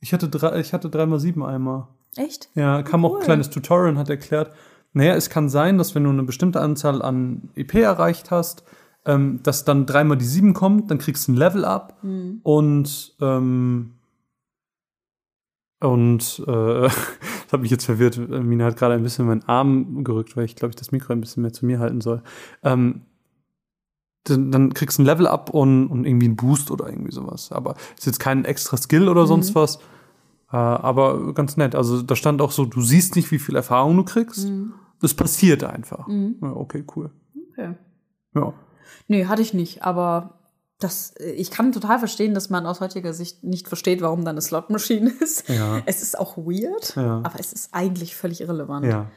Ich 0.00 0.12
hatte 0.12 0.28
drei, 0.28 0.60
ich 0.60 0.72
hatte 0.72 0.88
dreimal 0.90 1.18
sieben 1.18 1.44
einmal. 1.44 1.88
Echt? 2.16 2.48
Ja, 2.54 2.82
kam 2.82 3.04
auch 3.04 3.16
ein 3.16 3.22
kleines 3.22 3.50
Tutorial 3.50 3.90
und 3.90 3.98
hat 3.98 4.10
erklärt, 4.10 4.54
naja, 4.92 5.14
es 5.14 5.28
kann 5.28 5.48
sein, 5.48 5.76
dass 5.76 5.94
wenn 5.94 6.04
du 6.04 6.10
eine 6.10 6.22
bestimmte 6.22 6.60
Anzahl 6.60 7.02
an 7.02 7.48
EP 7.56 7.74
erreicht 7.74 8.30
hast, 8.30 8.62
ähm, 9.06 9.40
dass 9.42 9.64
dann 9.64 9.86
dreimal 9.86 10.16
die 10.16 10.24
sieben 10.24 10.54
kommt, 10.54 10.90
dann 10.90 10.98
kriegst 10.98 11.26
du 11.26 11.32
ein 11.32 11.36
Level 11.36 11.64
up 11.64 11.98
und 12.42 13.16
ähm, 13.20 13.94
und 15.80 16.42
äh, 16.46 16.88
hat 17.54 17.62
mich 17.62 17.70
jetzt 17.70 17.86
verwirrt. 17.86 18.18
Mina 18.28 18.66
hat 18.66 18.76
gerade 18.76 18.94
ein 18.94 19.02
bisschen 19.02 19.26
meinen 19.26 19.44
Arm 19.44 20.04
gerückt, 20.04 20.36
weil 20.36 20.44
ich 20.44 20.56
glaube 20.56 20.70
ich 20.70 20.76
das 20.76 20.92
Mikro 20.92 21.12
ein 21.12 21.20
bisschen 21.20 21.42
mehr 21.42 21.52
zu 21.52 21.66
mir 21.66 21.78
halten 21.78 22.00
soll. 22.00 22.22
Ähm, 22.62 23.02
dann, 24.24 24.50
dann 24.50 24.74
kriegst 24.74 24.98
du 24.98 25.02
ein 25.02 25.06
Level 25.06 25.26
up 25.26 25.50
und, 25.50 25.88
und 25.88 26.06
irgendwie 26.06 26.26
einen 26.26 26.36
Boost 26.36 26.70
oder 26.70 26.88
irgendwie 26.88 27.12
sowas. 27.12 27.52
Aber 27.52 27.76
ist 27.96 28.06
jetzt 28.06 28.20
kein 28.20 28.44
extra 28.44 28.76
Skill 28.76 29.08
oder 29.08 29.26
sonst 29.26 29.54
was. 29.54 29.76
Äh, 30.50 30.56
aber 30.56 31.34
ganz 31.34 31.56
nett. 31.56 31.74
Also 31.74 32.02
da 32.02 32.16
stand 32.16 32.40
auch 32.40 32.50
so, 32.50 32.64
du 32.64 32.80
siehst 32.80 33.16
nicht, 33.16 33.30
wie 33.30 33.38
viel 33.38 33.56
Erfahrung 33.56 33.96
du 33.96 34.04
kriegst. 34.04 34.50
Das 35.00 35.12
passiert 35.14 35.64
einfach. 35.64 36.08
Ja, 36.08 36.50
okay, 36.52 36.84
cool. 36.96 37.10
Okay. 37.52 37.74
Ja. 38.34 38.54
Nee, 39.08 39.26
hatte 39.26 39.42
ich 39.42 39.52
nicht. 39.52 39.82
Aber 39.82 40.38
das, 40.84 41.14
ich 41.18 41.50
kann 41.50 41.72
total 41.72 41.98
verstehen, 41.98 42.34
dass 42.34 42.50
man 42.50 42.66
aus 42.66 42.80
heutiger 42.80 43.12
Sicht 43.12 43.42
nicht 43.42 43.66
versteht, 43.68 44.00
warum 44.02 44.24
da 44.24 44.30
eine 44.30 44.40
Slot-Maschine 44.42 45.10
ist. 45.20 45.48
Ja. 45.48 45.82
Es 45.86 46.02
ist 46.02 46.18
auch 46.18 46.36
weird, 46.36 46.94
Ja. 46.96 47.20
aber 47.24 47.40
es 47.40 47.52
ist 47.52 47.70
eigentlich 47.72 48.14
völlig 48.14 48.40
irrelevant. 48.40 48.86
Ja. 48.86 49.10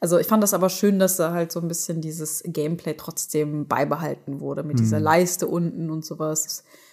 Also 0.00 0.18
ich 0.18 0.26
fand 0.26 0.42
das 0.42 0.54
aber 0.54 0.70
schön, 0.70 0.98
dass 0.98 1.16
da 1.16 1.32
halt 1.32 1.52
so 1.52 1.60
ein 1.60 1.68
bisschen 1.68 2.00
dieses 2.00 2.42
Gameplay 2.46 2.94
trotzdem 2.96 3.66
beibehalten 3.68 4.40
wurde 4.40 4.62
mit 4.62 4.78
dieser 4.78 4.98
Leiste 4.98 5.46
unten 5.46 5.90
und 5.90 6.04
sowas. 6.06 6.44
Das 6.44 6.52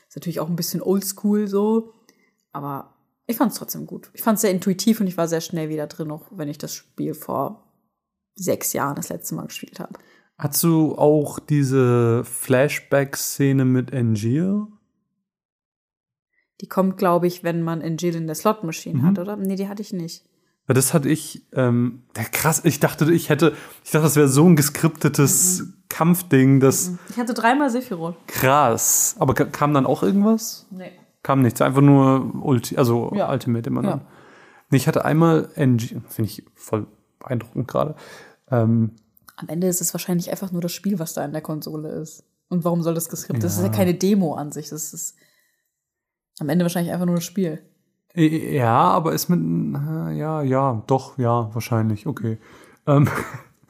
ist 0.10 0.15
natürlich 0.15 0.39
auch 0.41 0.50
ein 0.50 0.57
bisschen 0.57 0.81
oldschool 0.81 1.48
so, 1.48 1.93
aber 2.51 2.93
ich 3.25 3.38
fand 3.38 3.53
es 3.53 3.57
trotzdem 3.57 3.86
gut. 3.88 4.10
Ich 4.13 4.22
fand 4.24 4.36
es 4.36 4.41
sehr 4.41 4.51
intuitiv 4.51 5.00
und 5.00 5.07
ich 5.07 5.15
war 5.17 5.27
sehr 5.29 5.39
schnell 5.41 5.69
wieder 5.69 5.88
drin, 5.88 6.12
auch 6.12 6.24
wenn 6.31 6.50
ich 6.50 6.57
das 6.57 6.74
Spiel 6.74 7.13
vor 7.13 7.63
sechs 8.36 8.74
Jahren 8.74 8.96
das 8.96 9.07
letzte 9.10 9.36
Mal 9.36 9.48
gespielt 9.48 9.79
habe. 9.79 9.93
Hast 10.38 10.62
du 10.63 10.96
auch 10.98 11.39
diese 11.39 12.24
Flashback-Szene 12.24 13.65
mit 13.65 13.91
Angier? 13.94 14.67
Die 16.62 16.67
kommt, 16.67 16.98
glaube 16.98 17.27
ich, 17.27 17.44
wenn 17.44 17.63
man 17.63 17.82
Jill 17.98 18.15
in 18.15 18.27
der 18.27 18.36
Slot-Maschine 18.36 19.00
Mhm. 19.00 19.06
hat, 19.06 19.20
oder? 19.20 19.36
Nee, 19.36 19.56
die 19.56 19.67
hatte 19.67 19.82
ich 19.82 19.94
nicht. 19.94 20.24
Ja, 20.67 20.74
das 20.74 20.94
hatte 20.94 21.08
ich, 21.10 21.46
ähm, 21.53 22.03
ja, 22.15 22.24
krass, 22.24 22.62
ich 22.65 22.79
dachte, 22.79 23.12
ich 23.12 23.29
hätte, 23.29 23.56
ich 23.84 23.91
dachte, 23.91 24.03
das 24.03 24.15
wäre 24.15 24.27
so 24.27 24.46
ein 24.48 24.56
geskriptetes 24.56 25.62
Mhm. 25.62 25.74
Kampfding, 25.89 26.60
das 26.60 26.91
Ich 27.10 27.17
hatte 27.17 27.34
dreimal 27.34 27.70
Sephiroth. 27.70 28.15
krass. 28.27 29.15
Aber 29.20 29.34
ka- 29.34 29.46
kam 29.46 29.74
dann 29.74 29.86
auch 29.86 30.03
irgendwas? 30.03 30.67
Nee. 30.70 30.91
Kam 31.24 31.41
nichts, 31.41 31.62
einfach 31.62 31.82
nur 31.82 32.44
Ulti, 32.44 32.77
also 32.77 33.12
Ja. 33.15 33.32
Ultimate 33.32 33.70
immer 33.70 33.84
Ja. 33.84 33.89
dann. 33.91 34.01
Nee, 34.70 34.77
ich 34.77 34.88
hatte 34.88 35.06
einmal 35.06 35.50
NG, 35.56 36.01
finde 36.10 36.29
ich 36.29 36.44
voll 36.53 36.86
beeindruckend 37.20 37.67
gerade. 37.67 37.96
Ähm, 38.51 38.91
Am 39.38 39.48
Ende 39.50 39.67
ist 39.67 39.79
es 39.82 39.94
wahrscheinlich 39.94 40.29
einfach 40.32 40.51
nur 40.51 40.62
das 40.62 40.72
Spiel, 40.74 41.00
was 41.00 41.13
da 41.13 41.24
in 41.24 41.32
der 41.32 41.41
Konsole 41.41 41.89
ist. 41.89 42.24
Und 42.50 42.63
warum 42.65 42.82
soll 42.84 42.94
das 42.96 43.08
geskriptet? 43.10 43.44
Das 43.44 43.53
ist 43.53 43.60
ja 43.60 43.65
Ja. 43.67 43.72
keine 43.72 43.94
Demo 43.94 44.34
an 44.36 44.51
sich. 44.51 44.70
Das 44.70 44.94
ist 44.94 45.15
am 46.39 46.50
Ende 46.50 46.65
wahrscheinlich 46.65 46.91
einfach 46.94 47.06
nur 47.06 47.15
das 47.15 47.24
Spiel. 47.25 47.62
ja, 48.15 48.74
aber 48.75 49.13
ist 49.13 49.29
mit, 49.29 49.39
äh, 49.39 50.17
ja, 50.17 50.41
ja, 50.41 50.84
doch, 50.88 51.17
ja, 51.20 51.50
wahrscheinlich, 51.53 52.08
okay. 52.08 52.38
Ähm, 52.88 53.08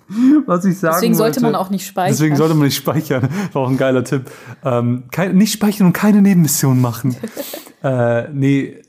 was 0.45 0.63
ich 0.63 0.79
sagen 0.79 0.95
Deswegen 0.95 1.15
sollte 1.15 1.41
wollte- 1.41 1.51
man 1.51 1.55
auch 1.55 1.69
nicht 1.69 1.85
speichern. 1.85 2.13
Deswegen 2.13 2.35
sollte 2.37 2.53
man 2.55 2.65
nicht 2.65 2.75
speichern. 2.77 3.27
War 3.51 3.63
auch 3.63 3.69
ein 3.69 3.77
geiler 3.77 4.03
Tipp. 4.05 4.31
Ähm, 4.63 5.03
kein, 5.11 5.35
nicht 5.37 5.51
speichern 5.51 5.87
und 5.87 5.93
keine 5.93 6.21
Nebenmission 6.21 6.79
machen. 6.79 7.15
äh, 7.83 8.29
nee, 8.31 8.81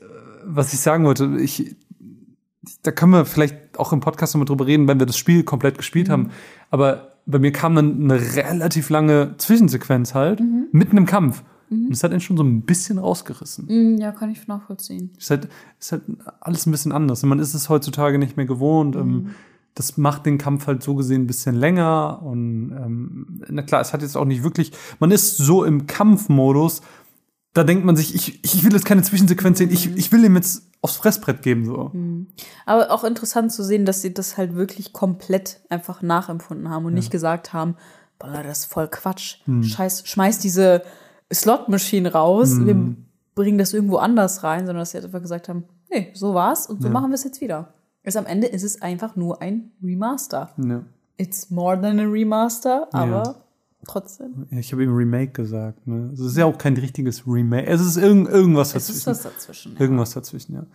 was 0.45 0.71
ich 0.73 0.79
sagen 0.79 1.03
wollte, 1.05 1.35
ich, 1.39 1.75
da 2.83 2.91
können 2.91 3.11
wir 3.11 3.25
vielleicht 3.25 3.68
auch 3.79 3.93
im 3.93 3.99
Podcast 3.99 4.33
nochmal 4.33 4.45
drüber 4.45 4.65
reden, 4.67 4.87
wenn 4.87 4.99
wir 4.99 5.05
das 5.05 5.17
Spiel 5.17 5.43
komplett 5.43 5.77
gespielt 5.77 6.07
Mhm. 6.07 6.11
haben. 6.11 6.29
Aber 6.71 7.13
bei 7.25 7.39
mir 7.39 7.51
kam 7.51 7.75
dann 7.75 8.03
eine 8.03 8.35
relativ 8.35 8.89
lange 8.89 9.35
Zwischensequenz 9.37 10.13
halt, 10.15 10.39
Mhm. 10.39 10.67
mitten 10.71 10.97
im 10.97 11.05
Kampf. 11.05 11.43
Und 11.71 11.91
das 11.91 12.01
hat 12.03 12.09
einen 12.11 12.19
schon 12.19 12.35
so 12.35 12.41
ein 12.43 12.61
bisschen 12.63 12.97
rausgerissen. 12.97 13.65
Mm, 13.67 14.01
Ja, 14.01 14.11
kann 14.11 14.31
ich 14.31 14.47
nachvollziehen. 14.47 15.11
Ist 15.19 15.29
halt, 15.29 15.49
ist 15.79 15.91
halt 15.91 16.01
alles 16.41 16.65
ein 16.65 16.71
bisschen 16.71 16.91
anders. 16.91 17.21
Und 17.21 17.29
man 17.29 17.37
ist 17.37 17.53
es 17.53 17.69
heutzutage 17.69 18.17
nicht 18.17 18.37
mehr 18.37 18.47
gewohnt. 18.47 18.95
Ähm, 18.95 19.35
das 19.75 19.95
macht 19.95 20.25
den 20.25 20.39
Kampf 20.39 20.65
halt 20.65 20.81
so 20.81 20.95
gesehen 20.95 21.21
ein 21.23 21.27
bisschen 21.27 21.53
länger. 21.55 22.23
Und 22.23 22.71
ähm, 22.71 23.41
na 23.49 23.61
klar, 23.61 23.81
es 23.81 23.93
hat 23.93 24.01
jetzt 24.01 24.17
auch 24.17 24.25
nicht 24.25 24.43
wirklich. 24.43 24.71
Man 24.99 25.11
ist 25.11 25.37
so 25.37 25.63
im 25.63 25.85
Kampfmodus, 25.85 26.81
da 27.53 27.63
denkt 27.63 27.85
man 27.85 27.95
sich, 27.95 28.15
ich, 28.15 28.43
ich 28.43 28.63
will 28.63 28.73
jetzt 28.73 28.85
keine 28.85 29.03
Zwischensequenz 29.03 29.59
sehen, 29.59 29.69
ich, 29.71 29.95
ich 29.95 30.11
will 30.11 30.23
ihm 30.25 30.35
jetzt 30.35 30.68
aufs 30.81 30.97
Fressbrett 30.97 31.41
geben. 31.41 31.65
So. 31.65 31.91
Aber 32.65 32.91
auch 32.91 33.03
interessant 33.03 33.51
zu 33.51 33.63
sehen, 33.63 33.85
dass 33.85 34.01
sie 34.01 34.13
das 34.13 34.37
halt 34.37 34.55
wirklich 34.55 34.93
komplett 34.93 35.61
einfach 35.69 36.01
nachempfunden 36.01 36.69
haben 36.69 36.85
und 36.85 36.93
nicht 36.93 37.11
gesagt 37.11 37.53
haben, 37.53 37.75
boah, 38.17 38.43
das 38.43 38.59
ist 38.59 38.71
voll 38.71 38.87
Quatsch. 38.87 39.37
Scheiß, 39.61 40.07
schmeiß 40.07 40.39
diese 40.39 40.83
Slot-Maschine 41.33 42.13
raus, 42.13 42.59
wir 42.65 42.95
bringen 43.35 43.57
das 43.57 43.73
irgendwo 43.73 43.97
anders 43.97 44.43
rein, 44.43 44.59
sondern 44.65 44.79
dass 44.79 44.91
sie 44.91 44.97
halt 44.97 45.05
einfach 45.05 45.21
gesagt 45.21 45.49
haben, 45.49 45.65
nee, 45.89 46.11
so 46.13 46.33
war's 46.33 46.67
und 46.67 46.81
so 46.81 46.89
machen 46.89 47.09
wir 47.11 47.15
es 47.15 47.23
jetzt 47.23 47.41
wieder. 47.41 47.73
Also 48.05 48.19
am 48.19 48.25
Ende 48.25 48.47
ist 48.47 48.63
es 48.63 48.81
einfach 48.81 49.15
nur 49.15 49.41
ein 49.41 49.71
Remaster. 49.83 50.51
Ja. 50.57 50.83
It's 51.17 51.49
more 51.49 51.79
than 51.79 51.99
a 51.99 52.03
Remaster, 52.03 52.87
aber 52.93 53.43
trotzdem. 53.87 54.45
Ich 54.51 54.71
habe 54.71 54.83
eben 54.83 54.93
Remake 54.93 55.31
gesagt. 55.31 55.87
Ne? 55.87 56.11
Es 56.13 56.19
ist 56.19 56.37
ja 56.37 56.45
auch 56.45 56.57
kein 56.57 56.75
richtiges 56.77 57.25
Remake. 57.27 57.67
Es 57.67 57.81
ist 57.81 57.97
irgend, 57.97 58.27
irgendwas 58.29 58.69
Es 58.69 58.87
dazwischen. 58.87 58.97
ist 58.97 59.07
was 59.07 59.21
dazwischen. 59.23 59.73
Ja. 59.75 59.79
Irgendwas 59.81 60.11
dazwischen, 60.11 60.53
ja. 60.55 60.65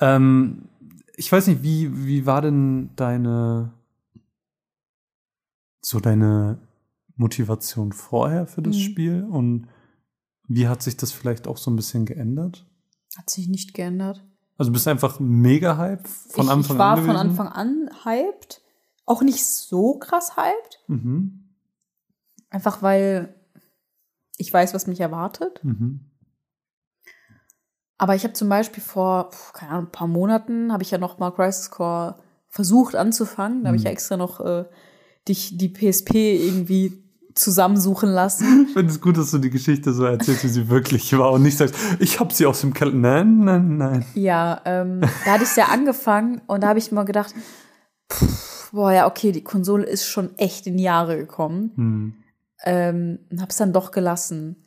Ähm, 0.00 0.62
ich 1.16 1.30
weiß 1.30 1.46
nicht, 1.48 1.62
wie, 1.62 2.06
wie 2.06 2.26
war 2.26 2.42
denn 2.42 2.90
deine 2.96 3.72
so 5.80 6.00
deine 6.00 6.58
Motivation 7.16 7.92
vorher 7.92 8.46
für 8.46 8.62
das 8.62 8.76
Mhm. 8.76 8.80
Spiel 8.80 9.24
und 9.24 9.68
wie 10.48 10.66
hat 10.68 10.82
sich 10.82 10.96
das 10.96 11.12
vielleicht 11.12 11.46
auch 11.46 11.56
so 11.58 11.70
ein 11.70 11.76
bisschen 11.76 12.06
geändert? 12.06 12.66
Hat 13.16 13.30
sich 13.30 13.48
nicht 13.48 13.74
geändert. 13.74 14.24
Also 14.56 14.72
bist 14.72 14.86
du 14.86 14.90
einfach 14.90 15.20
mega 15.20 15.76
hype 15.76 16.06
von 16.08 16.46
ich, 16.46 16.50
Anfang 16.50 16.76
ich 16.76 16.78
war 16.78 16.96
an 16.96 17.04
von? 17.04 17.16
Anfang 17.16 17.48
an 17.48 17.90
hyped. 18.04 18.62
Auch 19.06 19.22
nicht 19.22 19.44
so 19.44 19.98
krass 19.98 20.36
hyped. 20.36 20.80
Mhm. 20.88 21.43
Einfach 22.54 22.82
weil 22.82 23.34
ich 24.38 24.52
weiß, 24.52 24.74
was 24.74 24.86
mich 24.86 25.00
erwartet. 25.00 25.58
Mhm. 25.64 26.00
Aber 27.98 28.14
ich 28.14 28.22
habe 28.22 28.32
zum 28.34 28.48
Beispiel 28.48 28.82
vor, 28.82 29.30
keine 29.52 29.72
Ahnung, 29.72 29.86
ein 29.86 29.92
paar 29.92 30.06
Monaten, 30.06 30.72
habe 30.72 30.84
ich 30.84 30.90
ja 30.92 30.98
noch 30.98 31.18
mal 31.18 31.32
Crisis 31.32 31.70
Core 31.70 32.16
versucht 32.48 32.94
anzufangen. 32.94 33.62
Da 33.62 33.68
habe 33.68 33.76
ich 33.76 33.82
Mhm. 33.82 33.86
ja 33.86 33.92
extra 33.92 34.16
noch 34.16 34.38
äh, 34.40 34.64
dich 35.26 35.56
die 35.58 35.68
PSP 35.68 36.14
irgendwie 36.46 37.02
zusammensuchen 37.34 38.08
lassen. 38.10 38.66
Ich 38.68 38.72
finde 38.74 38.92
es 38.92 39.00
gut, 39.00 39.16
dass 39.16 39.32
du 39.32 39.38
die 39.38 39.50
Geschichte 39.50 39.92
so 39.92 40.04
erzählst, 40.04 40.44
wie 40.44 40.48
sie 40.48 40.68
wirklich 40.68 41.16
war 41.18 41.32
und 41.32 41.42
nicht 41.42 41.58
sagst, 41.58 41.74
ich 41.98 42.20
habe 42.20 42.32
sie 42.32 42.46
aus 42.46 42.60
dem 42.60 42.72
Keller. 42.72 42.92
Nein, 42.92 43.40
nein, 43.40 43.76
nein. 43.78 44.06
Ja, 44.14 44.60
ähm, 44.64 45.00
da 45.24 45.32
hatte 45.32 45.42
ich 45.44 45.56
ja 45.56 45.66
angefangen 45.66 46.40
und 46.46 46.62
da 46.62 46.68
habe 46.68 46.78
ich 46.78 46.92
mal 46.92 47.02
gedacht, 47.04 47.34
pff, 48.12 48.70
boah, 48.70 48.92
ja, 48.92 49.08
okay, 49.08 49.32
die 49.32 49.42
Konsole 49.42 49.84
ist 49.86 50.06
schon 50.06 50.36
echt 50.38 50.68
in 50.68 50.76
die 50.76 50.84
Jahre 50.84 51.16
gekommen. 51.16 51.72
Hm. 51.74 52.14
Ähm, 52.64 53.18
und 53.30 53.40
habe 53.40 53.50
es 53.50 53.56
dann 53.56 53.72
doch 53.72 53.90
gelassen. 53.90 54.64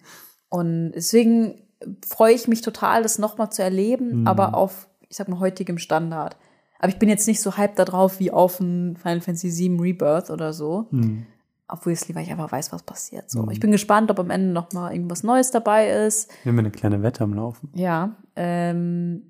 Und 0.50 0.92
deswegen 0.94 1.62
freue 2.06 2.34
ich 2.34 2.48
mich 2.48 2.62
total, 2.62 3.04
das 3.04 3.18
nochmal 3.20 3.52
zu 3.52 3.64
erleben, 3.64 4.22
Mhm. 4.22 4.28
aber 4.28 4.54
auf, 4.56 4.88
ich 5.10 5.18
sag 5.18 5.28
mal, 5.28 5.40
heutigem 5.40 5.78
Standard. 5.78 6.38
Aber 6.80 6.90
ich 6.90 7.00
bin 7.00 7.10
jetzt 7.10 7.28
nicht 7.28 7.42
so 7.42 7.58
hyped 7.58 7.80
da 7.80 7.86
drauf 7.86 8.20
wie 8.20 8.32
auf 8.32 8.60
ein 8.60 8.98
Final 8.98 9.22
Fantasy 9.22 9.50
VII 9.58 9.80
Rebirth 9.82 10.30
oder 10.30 10.54
so. 10.54 10.88
Hm. 10.92 11.26
Obviously, 11.68 12.16
weil 12.16 12.24
ich 12.24 12.32
einfach 12.32 12.52
weiß, 12.52 12.72
was 12.72 12.84
passiert. 12.84 13.30
So, 13.30 13.44
Mhm. 13.44 13.50
ich 13.52 13.60
bin 13.60 13.72
gespannt, 13.72 14.10
ob 14.12 14.20
am 14.20 14.30
Ende 14.30 14.54
noch 14.54 14.72
mal 14.74 14.94
irgendwas 14.94 15.24
Neues 15.24 15.52
dabei 15.52 15.90
ist. 15.90 16.30
Wir 16.44 16.52
haben 16.52 16.60
eine 16.60 16.72
kleine 16.72 17.02
Wette 17.04 17.24
am 17.24 17.34
Laufen. 17.34 17.70
Ja, 17.74 18.16
ähm, 18.36 19.24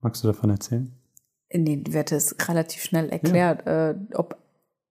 Magst 0.00 0.22
du 0.22 0.28
davon 0.28 0.50
erzählen? 0.50 0.92
nee, 1.54 1.76
die 1.76 1.92
Wette 1.92 2.16
ist 2.16 2.48
relativ 2.48 2.82
schnell 2.82 3.08
erklärt, 3.10 3.66
äh, 3.66 3.94
ob 4.14 4.36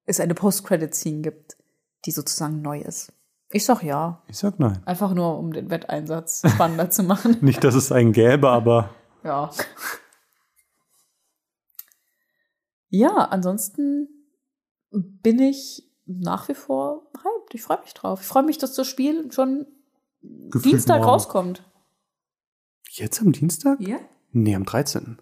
es 0.05 0.19
eine 0.19 0.33
Post-Credit-Scene 0.35 1.21
gibt, 1.21 1.55
die 2.05 2.12
sozusagen 2.12 2.62
neu 2.62 2.79
ist. 2.81 3.13
Ich 3.50 3.65
sag 3.65 3.84
ja. 3.84 4.22
Ich 4.27 4.38
sag 4.38 4.60
nein. 4.60 4.81
Einfach 4.86 5.13
nur, 5.13 5.38
um 5.38 5.51
den 5.53 5.70
Wetteinsatz 5.70 6.41
spannender 6.53 6.89
zu 6.89 7.03
machen. 7.03 7.38
Nicht, 7.41 7.63
dass 7.63 7.75
es 7.75 7.91
einen 7.91 8.12
gäbe, 8.13 8.50
aber 8.50 8.89
Ja. 9.24 9.51
Ja, 12.89 13.15
ansonsten 13.25 14.10
bin 14.91 15.39
ich 15.39 15.84
nach 16.05 16.50
wie 16.50 16.53
vor 16.55 17.03
hyped. 17.17 17.53
Ich 17.53 17.63
freue 17.63 17.79
mich 17.81 17.93
drauf. 17.93 18.22
Ich 18.22 18.27
freue 18.27 18.43
mich, 18.43 18.58
dass 18.58 18.74
das 18.74 18.88
Spiel 18.88 19.31
schon 19.31 19.65
gefühlt 20.22 20.74
Dienstag 20.74 20.98
morgen. 21.00 21.10
rauskommt. 21.10 21.63
Jetzt 22.89 23.22
am 23.22 23.31
Dienstag? 23.31 23.79
Ja? 23.79 23.98
Nee, 24.31 24.55
am 24.55 24.65
13. 24.65 25.20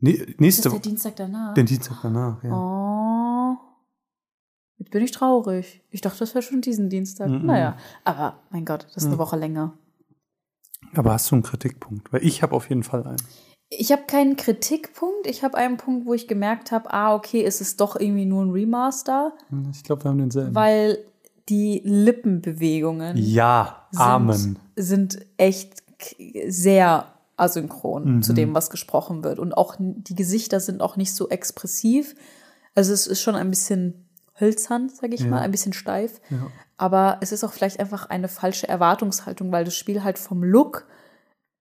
Nee, 0.00 0.18
Das 0.18 0.28
ist 0.28 0.40
nächste 0.40 0.62
der 0.62 0.72
Woche. 0.72 0.80
Dienstag 0.80 1.16
danach. 1.16 1.54
Den 1.54 1.66
Dienstag 1.66 1.98
danach, 2.02 2.42
ja. 2.42 2.52
Oh. 2.52 2.83
Jetzt 4.78 4.90
bin 4.90 5.02
ich 5.04 5.10
traurig. 5.12 5.82
Ich 5.90 6.00
dachte, 6.00 6.18
das 6.20 6.34
wäre 6.34 6.42
schon 6.42 6.60
diesen 6.60 6.90
Dienstag. 6.90 7.28
Mhm. 7.28 7.46
Naja, 7.46 7.76
aber 8.04 8.40
mein 8.50 8.64
Gott, 8.64 8.86
das 8.94 9.04
ist 9.04 9.08
eine. 9.08 9.18
Woche 9.18 9.36
länger. 9.36 9.74
Aber 10.94 11.12
hast 11.12 11.30
du 11.30 11.36
einen 11.36 11.42
Kritikpunkt? 11.42 12.12
Weil 12.12 12.24
ich 12.24 12.42
habe 12.42 12.54
auf 12.54 12.68
jeden 12.68 12.82
Fall 12.82 13.06
einen. 13.06 13.22
Ich 13.70 13.90
habe 13.92 14.02
keinen 14.06 14.36
Kritikpunkt. 14.36 15.26
Ich 15.26 15.42
habe 15.42 15.56
einen 15.56 15.76
Punkt, 15.76 16.06
wo 16.06 16.14
ich 16.14 16.28
gemerkt 16.28 16.70
habe, 16.72 16.92
ah, 16.92 17.14
okay, 17.14 17.44
es 17.44 17.60
ist 17.60 17.80
doch 17.80 17.96
irgendwie 17.98 18.26
nur 18.26 18.44
ein 18.44 18.50
Remaster, 18.50 19.32
Ich 19.72 19.82
glaube, 19.84 20.04
wir 20.04 20.10
haben 20.10 20.18
denselben. 20.18 20.54
weil 20.54 20.98
die 21.48 21.80
Lippenbewegungen 21.84 23.16
ja, 23.16 23.86
sind, 23.90 24.00
Amen. 24.00 24.58
sind 24.76 25.18
echt 25.36 25.82
k- 25.98 26.48
sehr 26.50 27.06
asynchron 27.36 28.16
Mhm. 28.16 28.22
zu 28.22 28.32
dem, 28.32 28.54
was 28.54 28.70
gesprochen 28.70 29.24
wird. 29.24 29.38
Und 29.38 29.52
auch 29.54 29.76
die 29.78 30.14
Gesichter 30.14 30.60
sind 30.60 30.80
auch 30.80 30.96
nicht 30.96 31.14
so 31.14 31.28
expressiv. 31.28 32.14
Also 32.74 32.92
es 32.92 33.06
ist 33.06 33.20
schon 33.20 33.34
ein 33.34 33.50
bisschen 33.50 34.03
hölzern, 34.40 34.88
sage 34.88 35.14
ich 35.14 35.20
Ja. 35.22 35.28
mal, 35.28 35.40
ein 35.40 35.50
bisschen 35.50 35.72
steif. 35.72 36.20
Ja. 36.30 36.46
Aber 36.76 37.18
es 37.20 37.30
ist 37.32 37.44
auch 37.44 37.52
vielleicht 37.52 37.78
einfach 37.80 38.08
eine 38.10 38.28
falsche 38.28 38.68
Erwartungshaltung, 38.68 39.52
weil 39.52 39.64
das 39.64 39.76
Spiel 39.76 40.02
halt 40.02 40.18
vom 40.18 40.42
Look 40.42 40.86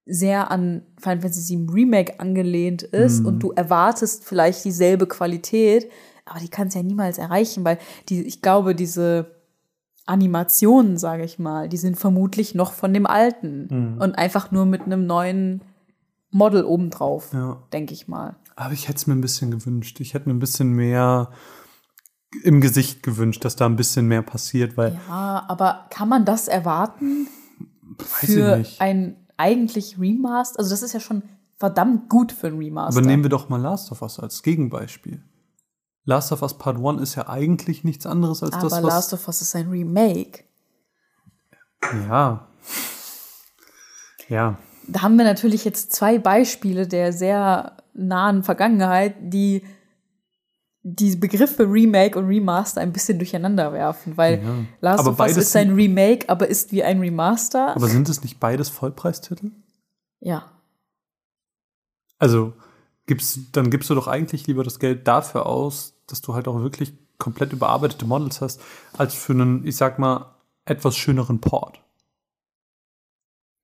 sehr 0.06 0.52
an 0.52 0.82
Final 1.00 1.22
Fantasy 1.22 1.56
VII 1.58 1.68
Remake 1.72 2.20
angelehnt 2.20 2.84
ist 2.84 3.22
Mhm. 3.22 3.26
und 3.28 3.40
du 3.40 3.52
erwartest 3.52 4.26
vielleicht 4.26 4.66
dieselbe 4.66 5.08
Qualität, 5.08 5.90
aber 6.26 6.40
die 6.40 6.50
kann 6.50 6.68
es 6.68 6.74
ja 6.74 6.84
niemals 6.84 7.18
erreichen, 7.20 7.64
weil 7.64 7.78
die, 8.10 8.22
ich 8.24 8.42
glaube, 8.42 8.76
diese 8.76 9.36
Animationen, 10.06 10.98
sage 10.98 11.24
ich 11.24 11.40
mal, 11.40 11.70
die 11.70 11.78
sind 11.78 11.98
vermutlich 11.98 12.56
noch 12.56 12.74
von 12.74 12.94
dem 12.94 13.06
alten 13.06 13.68
Mhm. 13.96 14.02
und 14.02 14.18
einfach 14.18 14.52
nur 14.52 14.66
mit 14.66 14.82
einem 14.82 15.06
neuen 15.06 15.62
Model 16.30 16.66
obendrauf, 16.66 17.32
Ja. 17.34 17.64
denke 17.72 17.94
ich 17.94 18.08
mal. 18.10 18.36
Aber 18.56 18.74
ich 18.74 18.88
hätte 18.90 18.98
es 18.98 19.08
mir 19.08 19.14
ein 19.14 19.22
bisschen 19.22 19.52
gewünscht. 19.52 20.00
Ich 20.02 20.14
hätte 20.14 20.28
mir 20.28 20.36
ein 20.36 20.40
bisschen 20.40 20.74
mehr 20.74 21.30
im 22.43 22.62
Gesicht 22.62 23.04
gewünscht, 23.04 23.46
dass 23.46 23.56
da 23.56 23.65
ein 23.65 23.76
bisschen 23.76 24.08
mehr 24.08 24.22
passiert, 24.22 24.78
weil 24.78 25.00
Ja, 25.08 25.46
aber 25.48 25.86
kann 25.89 26.10
man 26.10 26.26
das 26.26 26.48
erwarten 26.48 27.28
weiß 27.98 28.24
ich 28.24 28.30
für 28.30 28.58
nicht. 28.58 28.82
ein 28.82 29.15
eigentlich 29.38 30.00
Remaster? 30.00 30.60
Also 30.60 30.72
das 30.72 30.82
ist 30.84 30.93
ja 30.93 31.00
schon 31.00 31.24
verdammt 31.58 32.10
gut 32.10 32.32
für 32.32 32.48
ein 32.48 32.58
Remaster. 32.58 33.00
Aber 33.00 33.08
nehmen 33.08 33.24
wir 33.24 33.30
doch 33.30 33.50
mal 33.50 33.62
Last 33.62 33.91
of 33.91 34.02
Us 34.02 34.19
als 34.19 34.43
Gegenbeispiel. 34.43 35.24
Last 36.06 36.32
of 36.32 36.41
Us 36.41 36.58
Part 36.58 36.78
1 36.84 37.02
ist 37.02 37.15
ja 37.15 37.30
eigentlich 37.30 37.84
nichts 37.84 38.06
anderes 38.06 38.43
als 38.43 38.54
aber 38.54 38.63
das, 38.63 38.84
was. 38.84 38.84
Last 38.84 39.13
of 39.13 39.28
Us 39.28 39.41
ist 39.41 39.56
ein 39.56 39.69
Remake. 39.69 40.43
ja. 42.10 42.48
Ja. 44.30 44.58
Da 44.88 45.02
haben 45.02 45.17
wir 45.17 45.24
natürlich 45.26 45.63
jetzt 45.63 45.93
zwei 45.93 46.17
Beispiele 46.19 46.88
der 46.88 47.13
sehr 47.13 47.78
nahen 47.93 48.43
Vergangenheit, 48.43 49.15
die 49.22 49.63
die 50.84 51.15
Begriffe 51.15 51.63
Remake 51.63 52.19
und 52.19 52.26
Remaster 52.26 52.82
ein 52.82 52.91
bisschen 52.91 53.17
durcheinander 53.17 53.72
werfen, 53.72 54.17
weil 54.17 54.43
Ja. 54.43 54.54
Last 54.82 55.00
Aber 55.00 55.12
of 55.12 55.19
Us 55.19 55.38
ist 55.38 55.56
ein 55.56 55.74
Remake, 55.74 56.28
aber 56.28 56.48
ist 56.48 56.72
wie 56.74 56.84
ein 56.84 57.00
Remaster. 57.00 57.74
Aber 57.76 57.88
sind 57.88 58.10
es 58.10 58.22
nicht 58.22 58.39
beides 58.39 58.69
Vollpreistitel? 58.69 59.52
ja. 60.19 60.50
Also 62.19 62.54
gibst, 63.06 63.39
dann 63.52 63.69
gibst 63.69 63.89
du 63.89 63.96
doch 63.96 64.08
eigentlich 64.08 64.48
lieber 64.48 64.63
das 64.63 64.80
Geld 64.80 65.08
dafür 65.10 65.46
aus, 65.46 65.96
dass 66.08 66.22
du 66.22 66.34
halt 66.34 66.48
auch 66.48 66.62
wirklich 66.62 66.93
komplett 67.17 67.52
überarbeitete 67.52 68.06
Models 68.06 68.39
hast, 68.39 68.62
als 68.98 69.13
für 69.13 69.34
einen, 69.34 69.65
ich 69.65 69.76
sag 69.76 70.00
mal, 70.00 70.36
etwas 70.63 70.96
schöneren 70.96 71.41
Port. 71.41 71.83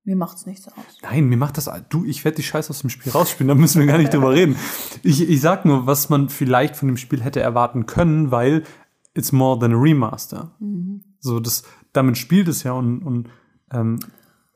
Mir 0.10 0.15
macht's 0.15 0.48
nichts 0.48 0.67
aus. 0.67 0.74
Nein, 1.04 1.26
mir 1.26 1.38
macht 1.38 1.58
das. 1.58 1.69
Du, 1.89 2.04
ich 2.04 2.26
werde 2.26 2.38
die 2.38 2.43
Scheiße 2.43 2.72
aus 2.72 2.82
dem 2.82 2.89
Spiel 2.89 3.12
rausspielen, 3.12 3.48
da 3.48 3.54
müssen 3.54 3.80
wir 3.80 3.86
gar 3.86 4.00
nicht 4.00 4.12
drüber 4.12 4.32
reden. 4.34 4.56
Ich, 5.04 5.22
ich 5.22 5.39
sag 5.39 5.65
nur, 5.65 5.86
was 5.86 6.10
man 6.10 6.30
vielleicht 6.30 6.76
von 6.76 6.88
dem 6.88 6.98
Spiel 6.98 7.22
hätte 7.22 7.41
erwarten 7.41 7.86
können, 7.86 8.32
weil 8.32 8.63
it's 9.13 9.32
more 9.32 9.60
than 9.60 9.72
a 9.72 9.78
remaster. 9.78 10.58
So, 11.19 11.39
das, 11.39 11.62
damit 11.93 12.17
spielt 12.17 12.48
es 12.48 12.63
ja 12.63 12.72
und, 12.72 13.04
und 13.04 13.30
ähm, 13.72 14.00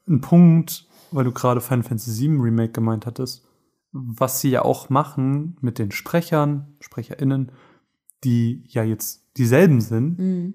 ein 0.08 0.22
Punkt, 0.22 0.88
weil 1.12 1.24
du 1.24 1.32
gerade 1.32 1.62
Final 1.62 1.84
Fantasy 1.84 2.28
VII 2.28 2.39
Remake 2.39 2.72
gemeint 2.72 3.06
hattest, 3.06 3.46
was 3.92 4.42
sie 4.42 4.50
ja 4.50 4.63
auch 4.63 4.89
machen 4.89 5.56
mit 5.62 5.78
den 5.78 5.92
Sprechern, 5.92 6.76
SprecherInnen, 6.80 7.52
die 8.24 8.63
ja 8.70 8.84
jetzt 8.84 9.24
dieselben 9.38 9.82
sind 9.82 10.18
Mhm. 10.18 10.54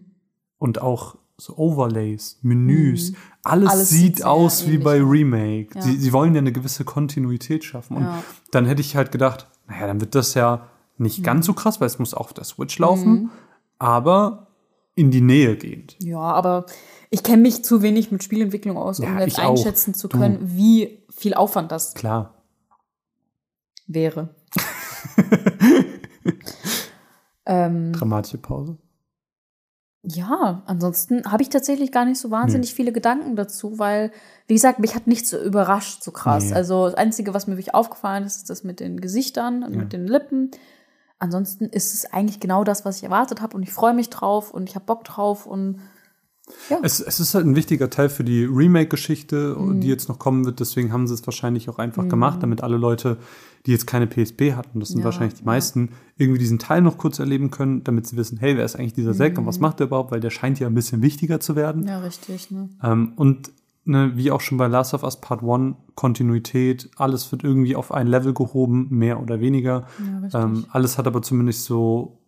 und 0.59 0.83
auch 0.83 1.19
so 1.41 1.57
Overlays, 1.57 2.39
Menüs, 2.43 3.13
alles, 3.45 3.71
Alles 3.71 3.89
sieht 3.91 4.25
aus 4.25 4.67
wie 4.67 4.79
bei. 4.79 5.01
Remake. 5.01 5.69
Ja. 5.77 5.83
Sie, 5.83 5.97
sie 5.97 6.13
wollen 6.13 6.35
ja 6.35 6.41
eine 6.41 6.51
gewisse 6.53 6.85
Kontinuität 6.85 7.65
schaffen. 7.65 7.97
Und 7.97 8.03
Ja. 8.05 8.23
dann 8.51 8.67
hätte 8.67 8.81
ich 8.81 8.97
halt 8.97 9.13
gedacht, 9.13 9.47
naja, 9.69 9.87
dann 9.87 10.01
wird 10.01 10.15
das 10.17 10.35
ja 10.35 10.69
Mhm. 10.97 11.05
nicht 11.05 11.23
ganz 11.23 11.47
so 11.47 11.53
krass, 11.55 11.81
weil 11.81 11.87
es 11.87 11.99
muss 12.01 12.13
auch 12.15 12.21
auf 12.27 12.33
der 12.35 12.43
Switch 12.45 12.77
laufen, 12.79 13.31
aber 13.79 14.49
in 14.97 15.13
die 15.13 15.21
Nähe 15.21 15.57
gehend. 15.57 15.97
Ja, 16.03 16.19
aber 16.19 16.67
ich 17.11 17.23
kenne 17.23 17.43
mich 17.43 17.65
zu 17.65 17.83
wenig 17.83 18.11
mit 18.11 18.25
Spielentwicklung 18.25 18.77
aus, 18.77 18.99
um 18.99 19.07
Ja, 19.07 19.21
jetzt 19.21 19.39
ich 19.39 19.45
auch. 19.45 19.51
einschätzen 19.51 19.95
zu 19.95 20.09
Du. 20.09 20.19
können, 20.19 20.39
wie 20.43 21.05
viel 21.09 21.35
Aufwand 21.35 21.71
das 21.71 21.95
Klar. 21.95 22.35
wäre. 23.87 24.35
ähm, 27.47 27.93
Dramatische 27.93 28.39
Pause. 28.39 28.77
Ja, 30.11 30.63
ansonsten 30.67 31.31
habe 31.31 31.43
ich 31.43 31.49
tatsächlich 31.51 31.93
gar 31.93 32.05
nicht 32.05 32.19
so 32.19 32.31
wahnsinnig 32.31 32.73
viele 32.75 32.93
Gedanken 32.93 33.37
dazu, 33.37 33.79
weil, 33.79 34.11
wie 34.47 34.55
gesagt, 34.55 34.79
mich 34.79 34.95
hat 34.95 35.07
nichts 35.07 35.31
so 35.31 35.39
überrascht 35.43 36.03
so 36.03 36.11
krass. 36.13 36.47
Nee. 36.47 36.55
Also 36.55 36.87
das 36.87 36.95
Einzige, 36.95 37.35
was 37.35 37.47
mir 37.47 37.55
wirklich 37.55 37.75
aufgefallen 37.75 38.25
ist, 38.25 38.37
ist 38.39 38.51
das 38.51 38.65
mit 38.65 38.81
den 38.81 39.01
Gesichtern 39.01 39.63
und 39.63 39.75
Ja. 39.75 39.79
mit 39.81 39.93
den 39.93 40.07
Lippen. 40.07 40.51
Ansonsten 41.19 41.67
ist 41.67 41.95
es 41.95 42.13
eigentlich 42.13 42.41
genau 42.41 42.65
das, 42.65 42.85
was 42.85 42.99
ich 42.99 43.05
erwartet 43.05 43.43
habe 43.43 43.57
und 43.57 43.63
ich 43.63 43.73
freue 43.73 43.93
mich 43.93 44.09
drauf 44.09 44.53
und 44.53 44.69
ich 44.69 44.77
habe 44.77 44.85
Bock 44.87 45.05
drauf 45.05 45.47
und 45.47 45.81
Ja. 46.71 46.79
Es, 46.83 47.01
es 47.01 47.21
ist 47.21 47.35
halt 47.35 47.47
ein 47.47 47.57
wichtiger 47.57 47.89
Teil 47.91 48.09
für 48.09 48.25
die 48.25 48.45
Remake-Geschichte, 48.45 49.57
Mhm. 49.59 49.81
die 49.81 49.89
jetzt 49.89 50.09
noch 50.09 50.19
kommen 50.19 50.45
wird. 50.45 50.61
Deswegen 50.61 50.93
haben 50.93 51.07
sie 51.07 51.15
es 51.15 51.27
wahrscheinlich 51.27 51.69
auch 51.69 51.79
einfach 51.79 52.09
gemacht, 52.09 52.43
damit 52.43 52.63
alle 52.63 52.77
Leute, 52.77 53.17
die 53.67 53.71
jetzt 53.73 53.87
keine 53.87 54.07
PSP 54.07 54.55
hatten, 54.55 54.81
das 54.81 54.91
sind 54.91 54.99
Ja, 55.01 55.05
wahrscheinlich 55.07 55.35
die 55.35 55.41
ja. 55.45 55.47
meisten, 55.47 55.91
irgendwie 56.17 56.39
diesen 56.39 56.59
Teil 56.59 56.83
noch 56.83 56.99
kurz 56.99 57.19
erleben 57.19 57.51
können, 57.51 57.85
damit 57.85 58.07
sie 58.07 58.17
wissen, 58.17 58.39
hey, 58.39 58.57
wer 58.57 58.65
ist 58.65 58.77
eigentlich 58.77 58.93
dieser 58.95 59.15
Zack 59.15 59.37
und 59.39 59.45
Mhm. 59.45 59.49
was 59.49 59.61
macht 59.61 59.81
er 59.81 59.87
überhaupt? 59.87 60.11
Weil 60.13 60.21
der 60.21 60.31
scheint 60.31 60.59
ja 60.61 60.67
ein 60.67 60.75
bisschen 60.75 61.03
wichtiger 61.03 61.41
zu 61.41 61.57
werden. 61.57 61.87
Ja, 61.87 61.99
richtig, 62.01 62.51
ne? 62.51 62.69
Ähm, 62.83 63.13
und 63.17 63.51
ne, 63.85 64.13
wie 64.17 64.31
auch 64.31 64.41
schon 64.43 64.59
bei 64.59 64.67
Last 64.67 64.93
of 64.95 65.03
Us 65.03 65.21
Part 65.21 65.43
1, 65.43 65.75
Kontinuität, 65.95 66.91
alles 66.97 67.33
wird 67.33 67.43
irgendwie 67.45 67.75
auf 67.77 67.93
ein 67.93 68.07
Level 68.07 68.35
gehoben, 68.35 68.89
mehr 68.91 69.21
oder 69.23 69.41
weniger. 69.41 69.87
Ja, 70.07 70.19
richtig. 70.19 70.41
Ähm, 70.41 70.67
alles 70.71 70.99
hat 70.99 71.07
aber 71.07 71.23
zumindest 71.23 71.65
so 71.65 72.19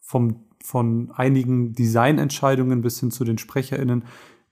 vom, 0.00 0.36
von 0.62 1.10
einigen 1.12 1.72
Designentscheidungen 1.74 2.82
bis 2.82 3.00
hin 3.00 3.10
zu 3.10 3.24
den 3.24 3.38
SprecherInnen 3.38 4.04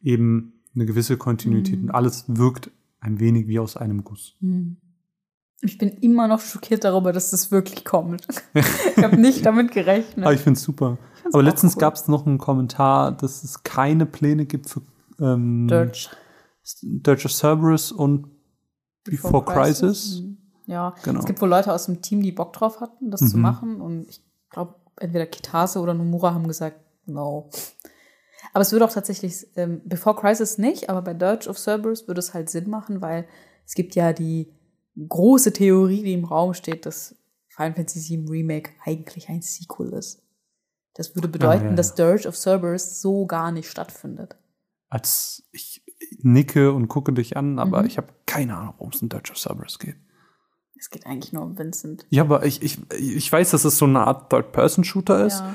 eben 0.03 0.55
eine 0.75 0.87
gewisse 0.87 1.17
Kontinuität 1.17 1.79
Mhm. 1.79 1.85
und 1.87 1.91
alles 1.91 2.25
wirkt 2.29 2.71
ein 3.01 3.19
wenig 3.21 3.47
wie 3.49 3.59
aus 3.59 3.77
einem 3.77 4.05
Guss. 4.05 4.37
Hm. 4.41 4.77
Ich 5.63 5.77
bin 5.77 5.91
immer 5.91 6.27
noch 6.27 6.41
schockiert 6.41 6.85
darüber, 6.85 7.13
dass 7.13 7.31
das 7.31 7.51
wirklich 7.51 7.85
kommt. 7.85 8.27
ich 8.55 9.03
habe 9.05 9.17
nicht 9.19 9.45
damit 9.45 9.73
gerechnet. 9.73 10.25
Aber 10.25 10.33
ich 10.35 10.41
finde 10.41 10.57
es 10.59 10.63
super. 10.63 10.97
find's 11.21 11.35
Aber 11.35 11.43
letztens 11.43 11.75
cool. 11.77 11.81
gab 11.81 11.95
es 11.95 12.09
noch 12.09 12.27
einen 12.27 12.39
Kommentar, 12.39 13.13
dass 13.13 13.45
es 13.45 13.63
keine 13.63 14.07
Pläne 14.07 14.47
gibt 14.47 14.71
für 14.71 14.81
ähm, 15.21 15.69
Dirge. 15.69 16.09
Dirge 16.83 17.25
of 17.27 17.33
Cerberus 17.33 17.93
und 17.93 18.29
Before, 19.05 19.45
Crisis. 19.45 20.21
Mhm. 20.23 20.37
Ja, 20.67 20.95
Genau. 21.03 21.19
es 21.21 21.27
gibt 21.27 21.41
wohl 21.43 21.49
Leute 21.49 21.73
aus 21.75 21.87
dem 21.87 22.01
Team, 22.01 22.23
die 22.23 22.33
Bock 22.33 22.53
drauf 22.53 22.81
hatten, 22.81 23.11
das 23.11 23.21
zu 23.29 23.37
Mhm. 23.37 23.43
machen. 23.43 23.81
Und 23.81 24.09
ich 24.09 24.23
glaube, 24.51 24.77
entweder 25.01 25.27
Kitase 25.27 25.81
oder 25.81 25.95
Nomura 25.95 26.35
haben 26.35 26.47
gesagt, 26.47 26.79
no. 27.07 27.51
Aber 28.53 28.63
es 28.63 28.73
würde 28.73 28.85
auch 28.85 28.93
tatsächlich, 28.93 29.47
ähm, 29.57 29.81
Before 29.85 30.17
Crisis 30.17 30.59
nicht, 30.59 30.89
aber 30.91 31.03
bei 31.03 31.15
Dirge 31.15 31.49
of 31.49 31.59
Cerberus 31.59 32.09
würde 32.09 32.19
es 32.21 32.35
halt 32.35 32.51
Sinn 32.51 32.69
machen, 32.69 33.01
weil 33.01 33.27
es 33.67 33.75
gibt 33.75 33.95
ja 33.95 34.13
die 34.13 34.53
große 35.09 35.53
Theorie, 35.53 36.03
die 36.03 36.13
im 36.15 36.25
Raum 36.25 36.55
steht, 36.55 36.85
dass 36.87 37.15
Final 37.49 37.75
Fantasy 37.75 38.17
VII 38.19 38.27
Remake 38.29 38.71
eigentlich 38.85 39.29
ein 39.29 39.43
Sequel 39.43 39.93
ist. 39.93 40.23
Das 40.95 41.15
würde 41.15 41.29
bedeuten, 41.29 41.65
ja, 41.65 41.71
ja. 41.71 41.77
dass 41.77 41.95
Dirge 41.95 42.27
of 42.29 42.37
Cerberus 42.37 43.01
so 43.01 43.27
gar 43.27 43.53
nicht 43.53 43.71
stattfindet. 43.71 44.37
Als 44.89 45.45
ich 45.53 45.83
nicke 46.19 46.73
und 46.73 46.89
gucke 46.89 47.13
dich 47.13 47.37
an, 47.37 47.59
aber 47.61 47.81
Mhm. 47.83 47.87
ich 47.87 47.97
habe 47.99 48.09
keine 48.27 48.57
Ahnung, 48.57 48.75
worum 48.79 48.93
es 48.93 49.01
in 49.01 49.09
Dirge 49.09 49.31
of 49.31 49.39
Cerberus 49.39 49.79
geht. 49.79 49.97
Es 50.81 50.89
geht 50.89 51.05
eigentlich 51.07 51.35
nur 51.35 51.43
um 51.43 51.59
Vincent. 51.59 52.07
Ja, 52.09 52.23
aber 52.23 52.47
ich, 52.47 52.63
ich, 52.63 52.79
ich 52.99 53.31
weiß, 53.31 53.51
dass 53.51 53.65
es 53.67 53.77
so 53.77 53.85
eine 53.85 54.01
Art 54.01 54.31
Third-Person-Shooter 54.31 55.27
ist. 55.27 55.41
Ja. 55.41 55.55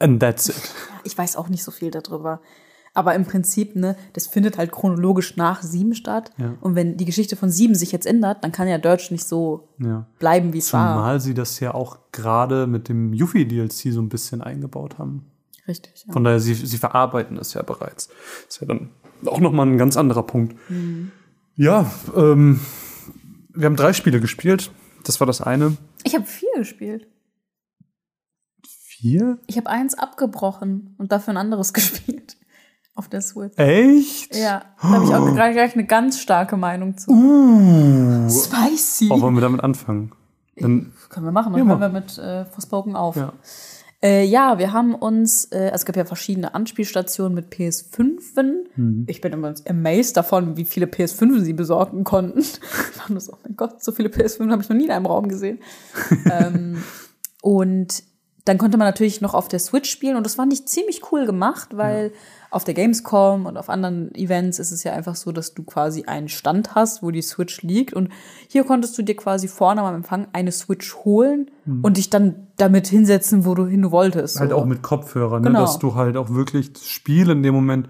And 0.00 0.18
that's 0.20 0.48
it. 0.48 0.56
Ja, 0.56 1.00
ich 1.04 1.16
weiß 1.16 1.36
auch 1.36 1.48
nicht 1.48 1.62
so 1.62 1.70
viel 1.70 1.92
darüber. 1.92 2.40
Aber 2.92 3.14
im 3.14 3.24
Prinzip, 3.24 3.76
ne, 3.76 3.94
das 4.14 4.26
findet 4.26 4.58
halt 4.58 4.72
chronologisch 4.72 5.36
nach 5.36 5.62
sieben 5.62 5.94
statt. 5.94 6.32
Ja. 6.38 6.54
Und 6.60 6.74
wenn 6.74 6.96
die 6.96 7.04
Geschichte 7.04 7.36
von 7.36 7.50
sieben 7.52 7.76
sich 7.76 7.92
jetzt 7.92 8.06
ändert, 8.06 8.42
dann 8.42 8.50
kann 8.50 8.66
ja 8.66 8.78
Dirge 8.78 9.06
nicht 9.10 9.24
so 9.24 9.68
Ja. 9.78 10.06
bleiben, 10.18 10.52
wie 10.52 10.58
es 10.58 10.72
war. 10.72 10.96
Zumal 10.96 11.20
sie 11.20 11.34
das 11.34 11.60
ja 11.60 11.72
auch 11.72 11.98
gerade 12.10 12.66
mit 12.66 12.88
dem 12.88 13.12
Yuffie-DLC 13.12 13.92
so 13.92 14.00
ein 14.00 14.08
bisschen 14.08 14.42
eingebaut 14.42 14.98
haben. 14.98 15.30
Richtig. 15.68 16.04
Ja. 16.04 16.12
Von 16.12 16.24
daher, 16.24 16.40
sie, 16.40 16.54
sie 16.54 16.78
verarbeiten 16.78 17.36
das 17.36 17.54
ja 17.54 17.62
bereits. 17.62 18.08
Ist 18.48 18.60
ja 18.60 18.66
dann 18.66 18.90
auch 19.26 19.38
nochmal 19.38 19.66
ein 19.66 19.78
ganz 19.78 19.96
anderer 19.96 20.24
Punkt. 20.24 20.56
Mhm. 20.68 21.12
Ja, 21.54 21.88
ähm, 22.16 22.58
wir 23.58 23.66
haben 23.66 23.76
drei 23.76 23.92
Spiele 23.92 24.20
gespielt. 24.20 24.70
Das 25.04 25.20
war 25.20 25.26
das 25.26 25.40
eine. 25.40 25.76
Ich 26.04 26.14
habe 26.14 26.24
vier 26.26 26.48
gespielt. 26.56 27.06
Vier? 28.66 29.38
Ich 29.46 29.56
habe 29.56 29.68
eins 29.70 29.94
abgebrochen 29.96 30.94
und 30.98 31.12
dafür 31.12 31.34
ein 31.34 31.36
anderes 31.38 31.72
gespielt. 31.72 32.36
Auf 32.94 33.08
der 33.08 33.20
Switch. 33.20 33.56
Echt? 33.56 34.34
Ja, 34.34 34.64
da 34.82 34.88
habe 34.88 35.04
ich 35.04 35.14
auch 35.14 35.32
gleich, 35.34 35.52
gleich 35.54 35.74
eine 35.74 35.86
ganz 35.86 36.20
starke 36.20 36.56
Meinung 36.56 36.96
zu. 36.98 37.10
Uh. 37.10 38.28
Spicy. 38.28 39.08
Oh, 39.12 39.20
wollen 39.20 39.34
wir 39.34 39.40
damit 39.40 39.62
anfangen? 39.62 40.12
Dann, 40.56 40.92
Können 41.08 41.26
wir 41.26 41.30
machen, 41.32 41.52
dann 41.52 41.62
Ja, 41.62 41.68
hören 41.68 41.80
wir 41.80 41.88
mit 41.90 42.18
äh, 42.18 42.44
Forspoken 42.46 42.96
auf. 42.96 43.14
ja. 43.14 43.32
Äh, 44.00 44.24
ja, 44.24 44.58
wir 44.58 44.72
haben 44.72 44.94
uns, 44.94 45.46
äh, 45.50 45.56
also 45.56 45.74
es 45.74 45.84
gab 45.84 45.96
ja 45.96 46.04
verschiedene 46.04 46.54
Anspielstationen 46.54 47.34
mit 47.34 47.52
PS5. 47.52 48.20
Mhm. 48.76 49.04
Ich 49.08 49.20
bin 49.20 49.32
immer 49.32 49.54
amazed 49.68 50.16
davon, 50.16 50.56
wie 50.56 50.64
viele 50.64 50.86
PS5 50.86 51.40
sie 51.40 51.52
besorgen 51.52 52.04
konnten. 52.04 52.40
Ich 52.92 52.98
war 53.00 53.10
nur 53.10 53.20
so, 53.20 53.32
oh 53.32 53.38
mein 53.44 53.56
Gott, 53.56 53.82
so 53.82 53.92
viele 53.92 54.08
PS5 54.08 54.50
habe 54.50 54.62
ich 54.62 54.68
noch 54.68 54.76
nie 54.76 54.84
in 54.84 54.90
einem 54.90 55.06
Raum 55.06 55.28
gesehen. 55.28 55.60
ähm, 56.30 56.82
und 57.42 58.02
dann 58.44 58.58
konnte 58.58 58.78
man 58.78 58.86
natürlich 58.86 59.20
noch 59.20 59.34
auf 59.34 59.48
der 59.48 59.58
Switch 59.58 59.90
spielen 59.90 60.16
und 60.16 60.24
das 60.24 60.36
fand 60.36 60.52
ich 60.52 60.66
ziemlich 60.66 61.12
cool 61.12 61.26
gemacht, 61.26 61.76
weil 61.76 62.12
auf 62.50 62.64
der 62.64 62.72
Gamescom 62.72 63.44
und 63.44 63.58
auf 63.58 63.68
anderen 63.68 64.14
Events 64.14 64.58
ist 64.58 64.72
es 64.72 64.82
ja 64.84 64.92
einfach 64.92 65.16
so, 65.16 65.32
dass 65.32 65.52
du 65.52 65.64
quasi 65.64 66.04
einen 66.04 66.28
Stand 66.28 66.74
hast, 66.74 67.02
wo 67.02 67.10
die 67.10 67.20
Switch 67.20 67.62
liegt 67.62 67.92
und 67.92 68.10
hier 68.48 68.64
konntest 68.64 68.96
du 68.96 69.02
dir 69.02 69.16
quasi 69.16 69.48
vorne 69.48 69.82
am 69.82 69.94
Empfang 69.94 70.28
eine 70.32 70.52
Switch 70.52 70.94
holen 71.04 71.50
und 71.82 71.98
dich 71.98 72.08
dann 72.08 72.46
damit 72.56 72.86
hinsetzen, 72.86 73.44
wo 73.44 73.54
du 73.54 73.66
hin 73.66 73.90
wolltest. 73.90 74.36
Mhm. 74.36 74.40
Halt 74.40 74.50
so. 74.50 74.56
auch 74.56 74.64
mit 74.64 74.82
Kopfhörer, 74.82 75.40
ne? 75.40 75.48
Genau. 75.48 75.60
dass 75.60 75.78
du 75.78 75.94
halt 75.94 76.16
auch 76.16 76.30
wirklich 76.30 76.72
das 76.72 76.86
Spiel 76.86 77.28
in 77.30 77.42
dem 77.42 77.54
Moment 77.54 77.88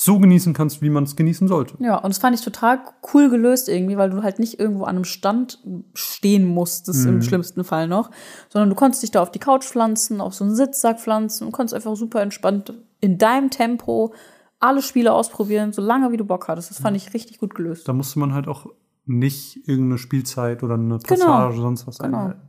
so 0.00 0.20
genießen 0.20 0.54
kannst, 0.54 0.80
wie 0.80 0.90
man 0.90 1.02
es 1.02 1.16
genießen 1.16 1.48
sollte. 1.48 1.74
Ja, 1.80 1.96
und 1.96 2.08
das 2.10 2.18
fand 2.18 2.36
ich 2.38 2.44
total 2.44 2.78
cool 3.12 3.30
gelöst 3.30 3.68
irgendwie, 3.68 3.96
weil 3.96 4.10
du 4.10 4.22
halt 4.22 4.38
nicht 4.38 4.60
irgendwo 4.60 4.84
an 4.84 4.94
einem 4.94 5.04
Stand 5.04 5.58
stehen 5.92 6.46
musstest, 6.46 7.04
Mhm. 7.04 7.14
im 7.14 7.22
schlimmsten 7.22 7.64
Fall 7.64 7.88
noch, 7.88 8.10
sondern 8.48 8.68
du 8.70 8.76
konntest 8.76 9.02
dich 9.02 9.10
da 9.10 9.20
auf 9.20 9.32
die 9.32 9.40
Couch 9.40 9.64
pflanzen, 9.64 10.20
auf 10.20 10.34
so 10.34 10.44
einen 10.44 10.54
Sitzsack 10.54 11.00
pflanzen 11.00 11.46
und 11.46 11.52
konntest 11.52 11.74
einfach 11.74 11.96
super 11.96 12.22
entspannt 12.22 12.74
in 13.00 13.18
deinem 13.18 13.50
Tempo 13.50 14.14
alle 14.60 14.82
Spiele 14.82 15.12
ausprobieren, 15.12 15.72
so 15.72 15.82
lange 15.82 16.12
wie 16.12 16.16
du 16.16 16.24
Bock 16.24 16.46
hattest. 16.46 16.70
Das 16.70 16.78
fand 16.78 16.96
ich 16.96 17.12
richtig 17.12 17.38
gut 17.38 17.56
gelöst. 17.56 17.88
Da 17.88 17.92
musste 17.92 18.20
man 18.20 18.34
halt 18.34 18.46
auch 18.46 18.66
nicht 19.04 19.68
irgendeine 19.68 19.98
Spielzeit 19.98 20.62
oder 20.62 20.74
eine 20.74 20.98
Genau. 20.98 21.24
Passage 21.26 21.54
oder 21.54 21.62
sonst 21.62 21.86
was 21.88 21.98
Genau. 21.98 22.18
einhalten. 22.18 22.40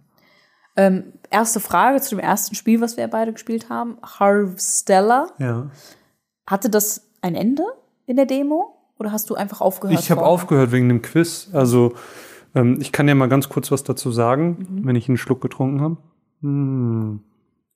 Ähm, 0.76 1.14
erste 1.32 1.60
Frage 1.60 2.00
zu 2.00 2.12
dem 2.12 2.20
ersten 2.20 2.54
Spiel, 2.54 2.80
was 2.80 2.96
wir 2.96 3.08
beide 3.08 3.34
gespielt 3.34 3.70
haben. 3.70 3.98
Harvestella. 4.04 5.28
Ja. 5.40 5.72
Hatte 6.48 6.70
das 6.70 7.09
ein 7.22 7.36
Ende 7.36 7.64
in 8.06 8.16
der 8.16 8.26
Demo? 8.26 8.76
Oder 8.98 9.12
hast 9.12 9.30
du 9.30 9.36
einfach 9.36 9.62
aufgehört? 9.62 10.00
Ich 10.00 10.12
habe 10.12 10.24
aufgehört 10.26 10.72
wegen 10.72 10.90
dem 10.90 11.02
Quiz. 11.02 11.50
Also 11.54 11.94
ähm, 12.54 12.78
ich 12.82 12.92
kann 12.92 13.08
ja 13.08 13.16
mal 13.16 13.30
ganz 13.30 13.48
kurz 13.50 13.72
was 13.72 13.84
dazu 13.84 14.12
sagen, 14.12 14.68
Mhm. 14.70 14.86
wenn 14.86 14.96
ich 14.96 15.08
einen 15.08 15.18
Schluck 15.18 15.40
getrunken 15.42 15.82
habe. 15.82 15.98
Hm. 16.42 17.22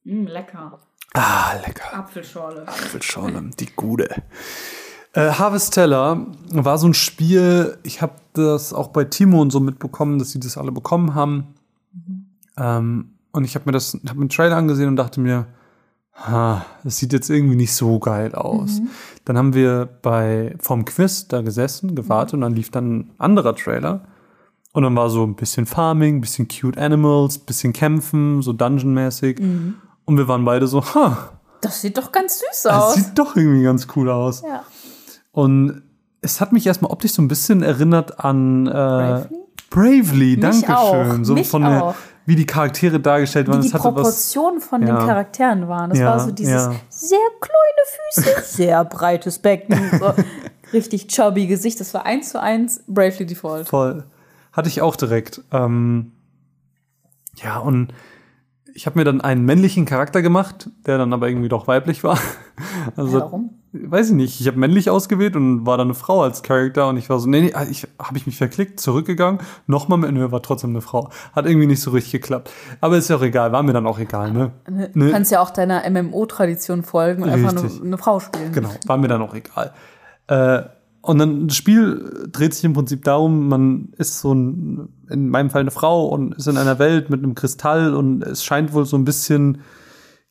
Mm, 0.03 0.25
lecker. 0.27 0.79
Ah, 1.13 1.53
lecker. 1.65 1.97
Apfelschorle. 1.97 2.67
Apfelschorle, 2.67 3.49
die 3.59 3.67
gute. 3.75 4.09
Äh, 5.13 5.29
Harvestella 5.31 6.25
war 6.51 6.77
so 6.77 6.87
ein 6.87 6.93
Spiel, 6.95 7.77
ich 7.83 8.01
habe 8.01 8.13
das 8.33 8.73
auch 8.73 8.87
bei 8.87 9.03
Timo 9.05 9.41
und 9.41 9.51
so 9.51 9.59
mitbekommen, 9.59 10.17
dass 10.17 10.31
sie 10.31 10.39
das 10.39 10.57
alle 10.57 10.71
bekommen 10.71 11.13
haben. 11.13 11.53
Ähm, 12.57 13.13
und 13.31 13.43
ich 13.45 13.55
habe 13.55 13.65
mir 13.65 13.71
das, 13.73 13.93
habe 14.07 14.19
mir 14.19 14.25
den 14.25 14.29
Trailer 14.29 14.57
angesehen 14.57 14.87
und 14.89 14.95
dachte 14.95 15.19
mir, 15.21 15.47
ha, 16.15 16.65
das 16.83 16.97
sieht 16.97 17.13
jetzt 17.13 17.29
irgendwie 17.29 17.55
nicht 17.55 17.73
so 17.73 17.99
geil 17.99 18.33
aus. 18.35 18.81
Dann 19.25 19.37
haben 19.37 19.53
wir 19.53 19.87
bei 20.01 20.55
vom 20.59 20.85
Quiz 20.85 21.27
da 21.27 21.41
gesessen, 21.41 21.95
gewartet 21.95 22.33
und 22.35 22.41
dann 22.41 22.53
lief 22.53 22.71
dann 22.71 22.97
ein 22.99 23.11
anderer 23.17 23.55
Trailer. 23.55 24.01
Und 24.73 24.83
dann 24.83 24.95
war 24.95 25.09
so 25.09 25.23
ein 25.23 25.35
bisschen 25.35 25.65
Farming, 25.65 26.17
ein 26.17 26.21
bisschen 26.21 26.47
cute 26.47 26.77
Animals, 26.77 27.37
ein 27.37 27.45
bisschen 27.45 27.73
Kämpfen, 27.73 28.41
so 28.41 28.53
Dungeon-mäßig. 28.53 29.39
Und 30.05 30.17
wir 30.17 30.27
waren 30.27 30.43
beide 30.43 30.67
so, 30.67 30.83
ha, 30.83 31.29
Das 31.61 31.81
sieht 31.81 31.97
doch 31.97 32.11
ganz 32.11 32.39
süß 32.39 32.63
das 32.63 32.73
aus. 32.73 32.95
sieht 32.95 33.17
doch 33.17 33.35
irgendwie 33.35 33.63
ganz 33.63 33.87
cool 33.95 34.09
aus. 34.09 34.41
Ja. 34.41 34.63
Und 35.31 35.83
es 36.21 36.41
hat 36.41 36.51
mich 36.53 36.65
erstmal 36.65 36.91
optisch 36.91 37.13
so 37.13 37.21
ein 37.21 37.27
bisschen 37.27 37.61
erinnert 37.63 38.19
an 38.23 38.67
äh, 38.67 38.71
Bravely? 38.71 39.27
Bravely, 39.69 40.39
danke 40.39 40.75
schön. 40.91 41.25
So 41.25 41.33
mich 41.33 41.47
von 41.49 41.61
der, 41.61 41.83
auch. 41.83 41.95
Wie 42.25 42.35
die 42.35 42.45
Charaktere 42.45 42.99
dargestellt 42.99 43.47
waren. 43.47 43.63
Wie 43.63 43.67
die 43.67 43.73
was. 43.73 43.81
Proportionen 43.81 44.61
von 44.61 44.81
den 44.81 44.89
Ja. 44.89 45.05
Charakteren 45.05 45.67
waren. 45.67 45.89
Das 45.89 45.99
Ja, 45.99 46.05
war 46.11 46.19
so 46.19 46.31
dieses 46.31 46.53
ja. 46.53 46.75
sehr 46.89 47.19
kleine 47.41 48.31
Füße, 48.35 48.41
sehr 48.57 48.85
breites 48.85 49.39
Becken, 49.39 49.77
so 49.99 50.13
richtig 50.73 51.07
chubby 51.07 51.47
Gesicht. 51.47 51.79
Das 51.79 51.93
war 51.93 52.05
eins 52.05 52.29
zu 52.29 52.41
eins 52.41 52.83
Bravely 52.87 53.25
Default. 53.25 53.67
Voll. 53.67 54.05
Hatte 54.51 54.69
ich 54.69 54.81
auch 54.81 54.95
direkt. 54.95 55.41
Ähm, 55.51 56.11
ja, 57.37 57.57
und 57.57 57.93
ich 58.75 58.85
habe 58.85 58.97
mir 58.99 59.05
dann 59.05 59.21
einen 59.21 59.45
männlichen 59.45 59.85
Charakter 59.85 60.21
gemacht, 60.21 60.69
der 60.85 60.97
dann 60.97 61.13
aber 61.13 61.27
irgendwie 61.27 61.49
doch 61.49 61.67
weiblich 61.67 62.03
war. 62.03 62.17
Also, 62.95 63.19
Warum? 63.19 63.59
Weiß 63.75 64.09
ich 64.11 64.15
nicht. 64.15 64.39
Ich 64.39 64.45
habe 64.45 64.59
männlich 64.59 64.91
ausgewählt 64.91 65.35
und 65.35 65.65
war 65.65 65.77
dann 65.77 65.87
eine 65.87 65.95
Frau 65.95 66.21
als 66.21 66.43
Charakter 66.43 66.87
und 66.89 66.97
ich 66.97 67.09
war 67.09 67.19
so, 67.19 67.27
nee, 67.27 67.41
nee, 67.41 67.53
ich 67.71 67.87
habe 67.97 68.17
ich 68.17 68.27
mich 68.27 68.37
verklickt, 68.37 68.79
zurückgegangen, 68.79 69.39
nochmal 69.65 69.97
mit, 69.97 70.11
nö, 70.11 70.31
war 70.31 70.43
trotzdem 70.43 70.69
eine 70.69 70.81
Frau. 70.81 71.09
Hat 71.35 71.47
irgendwie 71.47 71.65
nicht 71.65 71.81
so 71.81 71.89
richtig 71.89 72.11
geklappt. 72.11 72.51
Aber 72.81 72.97
ist 72.97 73.09
ja 73.09 73.15
auch 73.15 73.23
egal, 73.23 73.51
war 73.51 73.63
mir 73.63 73.73
dann 73.73 73.87
auch 73.87 73.97
egal, 73.97 74.31
ne? 74.31 74.51
Du 74.67 74.99
Ne? 74.99 75.09
kannst 75.11 75.31
ja 75.31 75.41
auch 75.41 75.49
deiner 75.49 75.89
MMO-Tradition 75.89 76.83
folgen 76.83 77.23
und 77.23 77.29
einfach 77.29 77.49
eine, 77.49 77.63
Richtig. 77.63 77.81
eine 77.83 77.97
Frau 77.97 78.19
spielen. 78.19 78.51
Genau, 78.51 78.69
war 78.85 78.97
mir 78.97 79.07
dann 79.07 79.23
auch 79.23 79.33
egal. 79.33 79.73
Äh, 80.27 80.61
und 81.01 81.17
dann 81.17 81.47
das 81.47 81.57
Spiel 81.57 82.29
dreht 82.31 82.53
sich 82.53 82.63
im 82.63 82.73
Prinzip 82.73 83.03
darum, 83.03 83.49
man 83.49 83.89
ist 83.97 84.19
so 84.19 84.33
ein, 84.33 84.87
in 85.09 85.29
meinem 85.29 85.49
Fall 85.49 85.61
eine 85.61 85.71
Frau 85.71 86.05
und 86.05 86.35
ist 86.35 86.47
in 86.47 86.57
einer 86.57 86.77
Welt 86.77 87.09
mit 87.09 87.23
einem 87.23 87.33
Kristall 87.33 87.95
und 87.95 88.21
es 88.23 88.43
scheint 88.45 88.71
wohl 88.71 88.85
so 88.85 88.95
ein 88.97 89.03
bisschen 89.03 89.61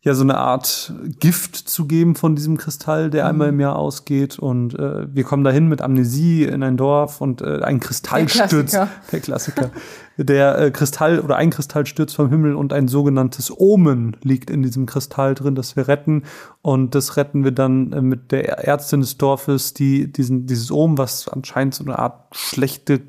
ja 0.05 0.15
so 0.15 0.25
eine 0.25 0.37
Art 0.37 0.93
Gift 1.21 1.57
zu 1.57 1.87
geben 1.87 2.17
von 2.17 2.35
diesem 2.35 2.57
Kristall, 2.57 3.09
der 3.09 3.27
einmal 3.29 3.51
im 3.51 3.61
Jahr 3.61 3.77
ausgeht. 3.77 4.37
Und 4.37 4.75
äh, 4.77 5.07
wir 5.15 5.23
kommen 5.23 5.45
dahin 5.45 5.69
mit 5.69 5.81
Amnesie 5.81 6.43
in 6.43 6.65
ein 6.65 6.77
Dorf 6.77 7.21
und 7.21 7.41
äh, 7.41 7.61
ein 7.63 7.79
Kristall 7.79 8.23
Der 8.27 8.29
stürzt. 8.29 8.75
Klassiker. 8.75 8.89
Der 9.13 9.21
Klassiker. 9.21 9.71
der 10.17 10.59
äh, 10.59 10.71
Kristall 10.73 11.21
oder 11.21 11.37
ein 11.37 11.51
Kristall 11.51 11.87
stürzt 11.87 12.17
vom 12.17 12.31
Himmel 12.31 12.57
und 12.57 12.73
ein 12.73 12.89
sogenanntes 12.89 13.53
Omen 13.57 14.17
liegt 14.23 14.51
in 14.51 14.63
diesem 14.63 14.87
Kristall 14.87 15.35
drin, 15.35 15.55
das 15.55 15.77
wir 15.77 15.87
retten. 15.87 16.25
Und 16.63 16.97
das 16.97 17.17
retten 17.17 17.45
wir 17.45 17.53
dann 17.53 17.93
äh, 17.93 18.03
mit 18.03 18.33
der 18.33 18.59
Ärztin 18.67 19.03
des 19.03 19.19
Dorfes, 19.19 19.73
die 19.73 20.13
diesen, 20.13 20.47
dieses 20.47 20.73
Omen, 20.73 20.99
was 20.99 21.29
anscheinend 21.29 21.75
so 21.75 21.85
eine 21.85 22.01
Art 22.01 22.27
schlechte 22.33 23.03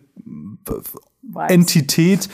Weiß. 1.24 1.52
Entität 1.52 2.30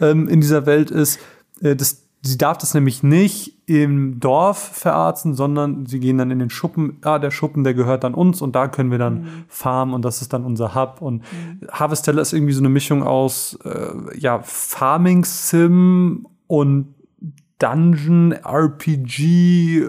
ähm, 0.00 0.28
in 0.28 0.42
dieser 0.42 0.66
Welt 0.66 0.90
ist. 0.90 1.18
Äh, 1.62 1.76
das, 1.76 2.01
sie 2.22 2.38
darf 2.38 2.58
das 2.58 2.72
nämlich 2.72 3.02
nicht 3.02 3.56
im 3.66 4.20
Dorf 4.20 4.58
verarzten, 4.58 5.34
sondern 5.34 5.86
sie 5.86 5.98
gehen 5.98 6.18
dann 6.18 6.30
in 6.30 6.38
den 6.38 6.50
Schuppen. 6.50 6.98
Ah, 7.02 7.18
der 7.18 7.30
Schuppen, 7.32 7.64
der 7.64 7.74
gehört 7.74 8.04
dann 8.04 8.14
uns 8.14 8.40
und 8.40 8.54
da 8.54 8.68
können 8.68 8.90
wir 8.90 8.98
dann 8.98 9.44
farmen 9.48 9.94
und 9.94 10.04
das 10.04 10.22
ist 10.22 10.32
dann 10.32 10.44
unser 10.44 10.74
Hub. 10.74 11.02
Und 11.02 11.24
Harvestella 11.70 12.22
ist 12.22 12.32
irgendwie 12.32 12.52
so 12.52 12.60
eine 12.60 12.68
Mischung 12.68 13.02
aus 13.02 13.58
äh, 13.64 14.18
ja, 14.18 14.40
Farming 14.42 15.24
Sim 15.24 16.26
und 16.46 16.94
Dungeon, 17.58 18.32
RPG, 18.32 19.84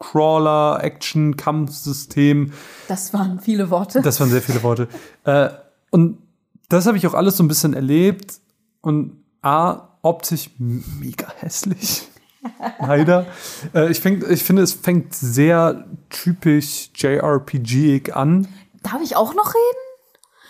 Crawler, 0.00 0.82
Action, 0.82 1.36
Kampfsystem. 1.36 2.52
Das 2.88 3.12
waren 3.14 3.40
viele 3.40 3.70
Worte. 3.70 4.00
Das 4.02 4.18
waren 4.20 4.30
sehr 4.30 4.42
viele 4.42 4.62
Worte. 4.62 4.88
äh, 5.24 5.50
und 5.90 6.18
das 6.68 6.86
habe 6.86 6.96
ich 6.96 7.06
auch 7.06 7.14
alles 7.14 7.36
so 7.36 7.44
ein 7.44 7.48
bisschen 7.48 7.72
erlebt. 7.72 8.40
Und 8.80 9.12
A, 9.42 9.87
optisch 10.02 10.50
mega 10.58 11.26
hässlich. 11.38 12.08
Leider. 12.80 13.26
Äh, 13.74 13.90
ich, 13.90 14.00
fäng, 14.00 14.24
ich 14.28 14.42
finde, 14.44 14.62
es 14.62 14.72
fängt 14.72 15.14
sehr 15.14 15.84
typisch 16.08 16.90
JRPG-ig 16.94 18.14
an. 18.14 18.48
Darf 18.82 19.00
ich 19.02 19.16
auch 19.16 19.34
noch 19.34 19.54
reden? 19.54 19.84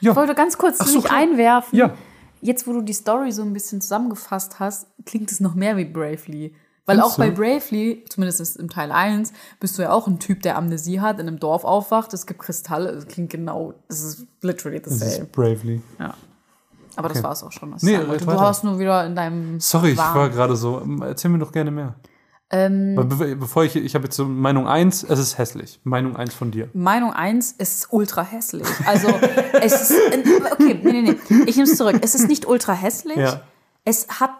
Ja. 0.00 0.12
Ich 0.12 0.16
wollte 0.16 0.34
ganz 0.34 0.58
kurz 0.58 0.78
so, 0.78 1.00
mich 1.00 1.10
einwerfen. 1.10 1.76
Ja. 1.78 1.94
Jetzt, 2.40 2.66
wo 2.66 2.72
du 2.72 2.82
die 2.82 2.92
Story 2.92 3.32
so 3.32 3.42
ein 3.42 3.52
bisschen 3.52 3.80
zusammengefasst 3.80 4.60
hast, 4.60 4.86
klingt 5.04 5.32
es 5.32 5.40
noch 5.40 5.54
mehr 5.54 5.76
wie 5.76 5.84
Bravely. 5.86 6.54
Weil 6.86 7.00
auch 7.00 7.18
bei? 7.18 7.30
Bravely, 7.30 8.04
zumindest 8.08 8.56
im 8.56 8.70
Teil 8.70 8.92
1, 8.92 9.32
bist 9.60 9.76
du 9.76 9.82
ja 9.82 9.90
auch 9.90 10.06
ein 10.06 10.18
Typ, 10.20 10.40
der 10.42 10.56
Amnesie 10.56 11.00
hat, 11.00 11.20
in 11.20 11.28
einem 11.28 11.38
Dorf 11.38 11.64
aufwacht, 11.64 12.14
es 12.14 12.26
gibt 12.26 12.40
Kristalle, 12.40 12.90
es 12.90 13.06
klingt 13.06 13.28
genau, 13.28 13.74
es 13.88 14.02
ist 14.02 14.26
literally 14.40 14.78
the 14.78 14.84
Das 14.88 14.98
same. 15.00 15.10
ist 15.24 15.32
Bravely. 15.32 15.82
Ja. 15.98 16.14
Aber 16.98 17.08
das 17.08 17.22
war's 17.22 17.42
auch 17.44 17.52
schon. 17.52 17.72
Was 17.72 17.82
Nee, 17.82 17.96
ich 17.96 18.06
sagen 18.06 18.26
du 18.26 18.40
hast 18.40 18.64
nur 18.64 18.78
wieder 18.78 19.06
in 19.06 19.14
deinem 19.14 19.60
Sorry, 19.60 19.92
ich 19.92 19.98
Wahn. 19.98 20.14
war 20.14 20.28
gerade 20.30 20.56
so. 20.56 20.82
Erzähl 21.02 21.30
mir 21.30 21.38
doch 21.38 21.52
gerne 21.52 21.70
mehr. 21.70 21.94
ähm, 22.50 22.94
be 22.96 23.36
bevor 23.36 23.64
ich, 23.64 23.76
ich 23.76 23.94
habe 23.94 24.04
jetzt 24.04 24.16
so 24.16 24.24
Meinung 24.24 24.66
1, 24.66 25.04
es 25.04 25.18
ist 25.18 25.38
hässlich. 25.38 25.80
Meinung 25.84 26.16
1 26.16 26.34
von 26.34 26.50
dir. 26.50 26.68
Meinung 26.72 27.12
1 27.12 27.52
ist 27.52 27.88
ultra 27.92 28.22
hässlich. 28.22 28.66
Also, 28.86 29.08
es 29.60 29.90
ist. 29.90 29.92
Okay, 30.52 30.80
nee, 30.82 30.92
nee, 30.92 31.02
nee. 31.28 31.42
Ich 31.46 31.56
nehme 31.56 31.68
es 31.68 31.76
zurück. 31.76 31.98
Es 32.02 32.14
ist 32.14 32.26
nicht 32.28 32.46
ultra 32.46 32.72
hässlich. 32.72 33.16
Ja. 33.18 33.42
Es 33.84 34.06
hat 34.20 34.30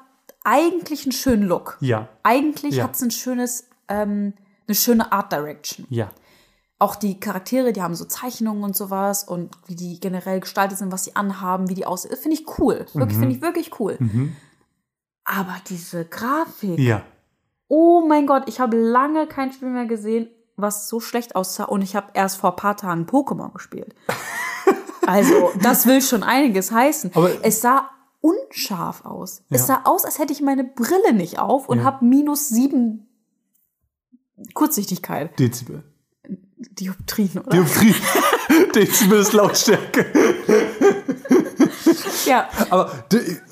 eigentlich 0.45 1.05
einen 1.05 1.13
schönen 1.13 1.43
Look. 1.43 1.77
Ja. 1.81 2.09
Eigentlich 2.23 2.77
Ja. 2.77 2.85
hat 2.85 2.95
es 2.95 3.03
ein 3.03 3.11
schönes, 3.11 3.69
ähm, 3.89 4.33
eine 4.67 4.75
schöne 4.75 5.13
Art 5.13 5.31
Direction. 5.33 5.87
Ja. 5.91 6.11
Auch 6.81 6.95
die 6.95 7.19
Charaktere, 7.19 7.73
die 7.73 7.83
haben 7.83 7.95
so 7.97 8.05
Zeichnungen 8.05 8.63
und 8.63 8.77
sowas 8.77 9.25
und 9.25 9.57
wie 9.67 9.75
die 9.75 9.99
generell 9.99 10.39
gestaltet 10.41 10.79
sind, 10.79 10.93
was 10.93 11.05
sie 11.05 11.17
anhaben, 11.17 11.69
wie 11.69 11.75
die 11.75 11.87
aussehen. 11.87 12.17
Finde 12.17 12.37
ich 12.37 12.47
cool. 12.59 12.87
Wirklich, 12.95 13.17
Mhm. 13.17 13.21
finde 13.21 13.35
ich 13.37 13.43
wirklich 13.43 13.81
cool. 13.81 13.99
Aber 15.25 15.57
diese 15.69 16.05
Grafik, 16.05 16.79
Ja. 16.79 17.03
oh 17.67 18.05
mein 18.07 18.27
Gott, 18.27 18.45
ich 18.47 18.61
habe 18.61 18.77
lange 18.77 19.27
kein 19.27 19.53
Spiel 19.53 19.71
mehr 19.71 19.87
gesehen, 19.87 20.29
was 20.57 20.89
so 20.89 21.01
schlecht 21.01 21.35
aussah 21.37 21.65
und 21.65 21.83
ich 21.83 21.97
habe 21.97 22.09
erst 22.15 22.37
vor 22.37 22.51
ein 22.51 22.57
paar 22.57 22.77
Tagen 22.77 23.07
Pokémon 23.07 23.53
gespielt. 23.53 23.95
Also, 25.07 25.51
das 25.63 25.87
will 25.87 26.03
schon 26.03 26.23
einiges 26.23 26.71
heißen. 26.71 27.13
Aber- 27.15 27.31
es 27.43 27.63
sah 27.63 27.89
unscharf 28.21 29.07
aus. 29.07 29.43
Es 29.49 29.63
Ja. 29.63 29.67
sah 29.77 29.81
aus, 29.85 30.05
als 30.05 30.19
hätte 30.19 30.35
ich 30.35 30.43
meine 30.43 30.65
Brille 30.65 31.15
nicht 31.15 31.39
auf 31.39 31.67
und 31.71 31.79
Ja. 31.79 31.85
habe 31.85 32.05
minus 32.05 32.51
sieben 32.51 33.09
Kurzsichtigkeit. 34.55 35.39
Dezibel. 35.39 35.83
Dioptrien, 36.59 37.39
oder? 37.39 37.51
Dioptrie. 37.51 37.95
Dezibel 38.75 39.21
ist 39.21 39.33
Lautstärke. 39.33 40.07
ja. 42.27 42.49
Aber 42.71 42.93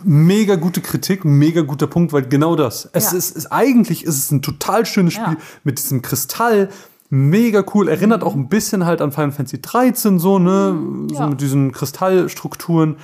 mega 0.05 0.57
gute 0.57 0.81
Kritik, 0.81 1.25
mega 1.25 1.63
guter 1.63 1.87
Punkt, 1.87 2.13
weil 2.13 2.23
genau 2.27 2.57
das. 2.57 2.89
Es 2.93 3.13
Ja. 3.13 3.19
ist, 3.19 3.37
ist 3.37 3.47
eigentlich 3.53 4.05
ist 4.05 4.17
es 4.17 4.31
ein 4.31 4.43
total 4.43 4.87
schönes 4.87 5.15
Spiel 5.15 5.35
Ja. 5.35 5.37
mit 5.65 5.79
diesem 5.79 6.03
Kristall. 6.03 6.69
Mega 7.09 7.65
cool. 7.75 7.89
Erinnert 7.89 8.25
auch 8.25 8.35
ein 8.35 8.49
bisschen 8.49 8.85
halt 8.85 9.01
an 9.01 9.13
Final 9.13 9.31
Fantasy 9.33 9.61
13, 9.63 10.19
so, 10.19 10.39
ne? 10.39 10.71
So 10.71 10.75
Mhm. 10.75 11.09
Ja. 11.11 11.27
mit 11.29 11.41
diesen 11.41 11.73
Kristallstrukturen. 11.73 12.97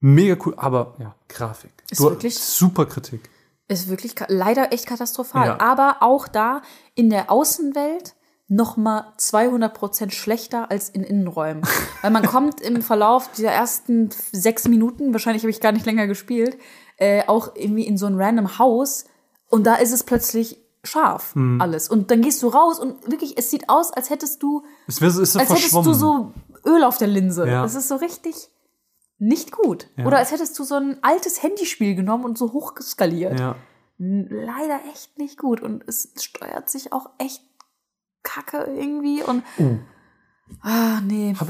Mega 0.00 0.36
cool. 0.46 0.54
Aber 0.56 0.94
ja, 0.98 1.14
Grafik. 1.28 1.72
Ist 1.90 2.00
Du- 2.00 2.10
wirklich- 2.10 2.38
super 2.38 2.86
Kritik. 2.86 3.28
Ist 3.66 3.88
wirklich 3.90 4.14
leider 4.28 4.72
echt 4.72 4.86
katastrophal. 4.86 5.58
Aber 5.58 5.96
auch 6.00 6.26
da 6.28 6.62
in 6.94 7.10
der 7.10 7.30
Außenwelt 7.30 8.14
noch 8.48 8.78
mal 8.78 9.12
200 9.18 10.12
schlechter 10.12 10.70
als 10.70 10.88
in 10.88 11.04
Innenräumen. 11.04 11.62
Weil 12.02 12.10
man 12.10 12.24
kommt 12.24 12.60
im 12.60 12.80
Verlauf 12.82 13.30
dieser 13.36 13.50
ersten 13.50 14.08
sechs 14.32 14.66
Minuten, 14.66 15.12
wahrscheinlich 15.12 15.42
habe 15.42 15.50
ich 15.50 15.60
gar 15.60 15.72
nicht 15.72 15.86
länger 15.86 16.06
gespielt, 16.06 16.56
äh, 16.96 17.22
auch 17.26 17.54
irgendwie 17.54 17.86
in 17.86 17.98
so 17.98 18.06
ein 18.06 18.20
random 18.20 18.58
Haus 18.58 19.04
und 19.48 19.66
da 19.66 19.74
ist 19.74 19.92
es 19.92 20.02
plötzlich 20.02 20.58
scharf 20.82 21.34
Hm. 21.34 21.60
alles. 21.60 21.88
Und 21.88 22.10
dann 22.10 22.22
gehst 22.22 22.42
du 22.42 22.48
raus 22.48 22.78
und 22.78 23.10
wirklich, 23.10 23.36
es 23.36 23.50
sieht 23.50 23.68
aus, 23.68 23.92
als 23.92 24.10
hättest 24.10 24.42
du, 24.42 24.64
Es 24.86 25.00
ist 25.00 25.32
so 25.32 25.38
als 25.38 25.50
hättest 25.50 25.74
du 25.74 25.92
so 25.92 26.32
Öl 26.64 26.84
auf 26.84 26.98
der 26.98 27.08
Linse. 27.08 27.46
Ja. 27.46 27.64
Es 27.64 27.74
ist 27.74 27.88
so 27.88 27.96
richtig 27.96 28.50
nicht 29.18 29.52
gut. 29.52 29.88
Oder 29.98 30.18
als 30.18 30.30
hättest 30.30 30.58
du 30.58 30.64
so 30.64 30.76
ein 30.76 30.98
altes 31.02 31.42
Handyspiel 31.42 31.94
genommen 31.96 32.24
und 32.24 32.38
so 32.38 32.52
hochskaliert 32.52 33.38
ja. 33.40 33.56
leider 33.98 34.80
echt 34.92 35.18
nicht 35.18 35.38
gut 35.38 35.60
und 35.60 35.82
es 35.88 36.12
steuert 36.20 36.70
sich 36.70 36.92
auch 36.92 37.10
echt 37.18 37.42
kacke 38.22 38.58
irgendwie 38.76 39.22
und 39.22 39.42
Oh. 39.58 39.78
ah 40.62 41.00
nee 41.06 41.34
Hab, 41.38 41.48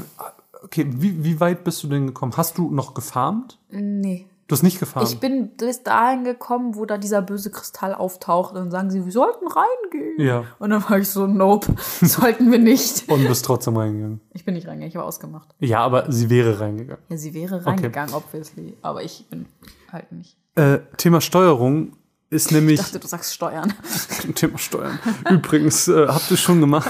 okay, 0.63 0.85
wie, 0.89 1.23
wie 1.23 1.39
weit 1.39 1.63
bist 1.63 1.83
du 1.83 1.87
denn 1.87 2.07
gekommen? 2.07 2.33
Hast 2.35 2.57
du 2.57 2.69
noch 2.71 2.93
gefarmt? 2.93 3.59
nee 3.69 4.25
Du 4.47 4.53
hast 4.55 4.63
nicht 4.63 4.79
gefarmt. 4.79 5.07
ich 5.07 5.19
bin 5.19 5.55
bis 5.57 5.83
dahin 5.83 6.23
gekommen 6.23 6.75
wo 6.75 6.85
da 6.85 6.97
dieser 6.97 7.21
böse 7.21 7.51
Kristall 7.51 7.93
auftaucht 7.93 8.55
und 8.55 8.71
sagen 8.71 8.89
sie 8.89 9.05
wir 9.05 9.11
sollten 9.11 9.45
reingehen 9.47 10.15
Ja. 10.19 10.43
und 10.57 10.71
dann 10.71 10.83
war 10.89 10.97
ich 10.97 11.07
so 11.07 11.27
nope 11.27 11.75
sollten 12.01 12.51
wir 12.51 12.57
nicht 12.57 13.07
und 13.09 13.27
bist 13.27 13.45
trotzdem 13.45 13.77
reingegangen. 13.77 14.21
ich 14.33 14.45
bin 14.45 14.55
nicht 14.55 14.65
reingegangen 14.65 14.89
ich 14.89 14.95
habe 14.95 15.05
ausgemacht 15.05 15.53
Ja, 15.59 15.81
aber 15.81 16.11
sie 16.11 16.31
wäre 16.31 16.59
reingegangen. 16.59 17.03
ja 17.09 17.17
sie 17.17 17.35
wäre 17.35 17.63
reingegangen 17.63 18.13
obviously 18.15 18.75
aber 18.81 19.03
ich 19.03 19.27
bin 19.29 19.45
halt 19.91 20.11
nicht 20.11 20.35
Äh, 20.55 20.79
Thema 20.97 21.21
Steuerung 21.21 21.95
ist 22.29 22.51
nämlich 22.51 22.79
ich 22.79 22.85
dachte 22.85 22.99
du 22.99 23.07
sagst 23.07 23.33
Steuern 23.33 23.73
Thema 24.35 24.57
Steuern. 24.57 24.99
Übrigens, 25.29 25.87
äh, 25.87 26.07
habt 26.07 26.29
ihr 26.29 26.37
schon 26.37 26.61
gemacht. 26.61 26.89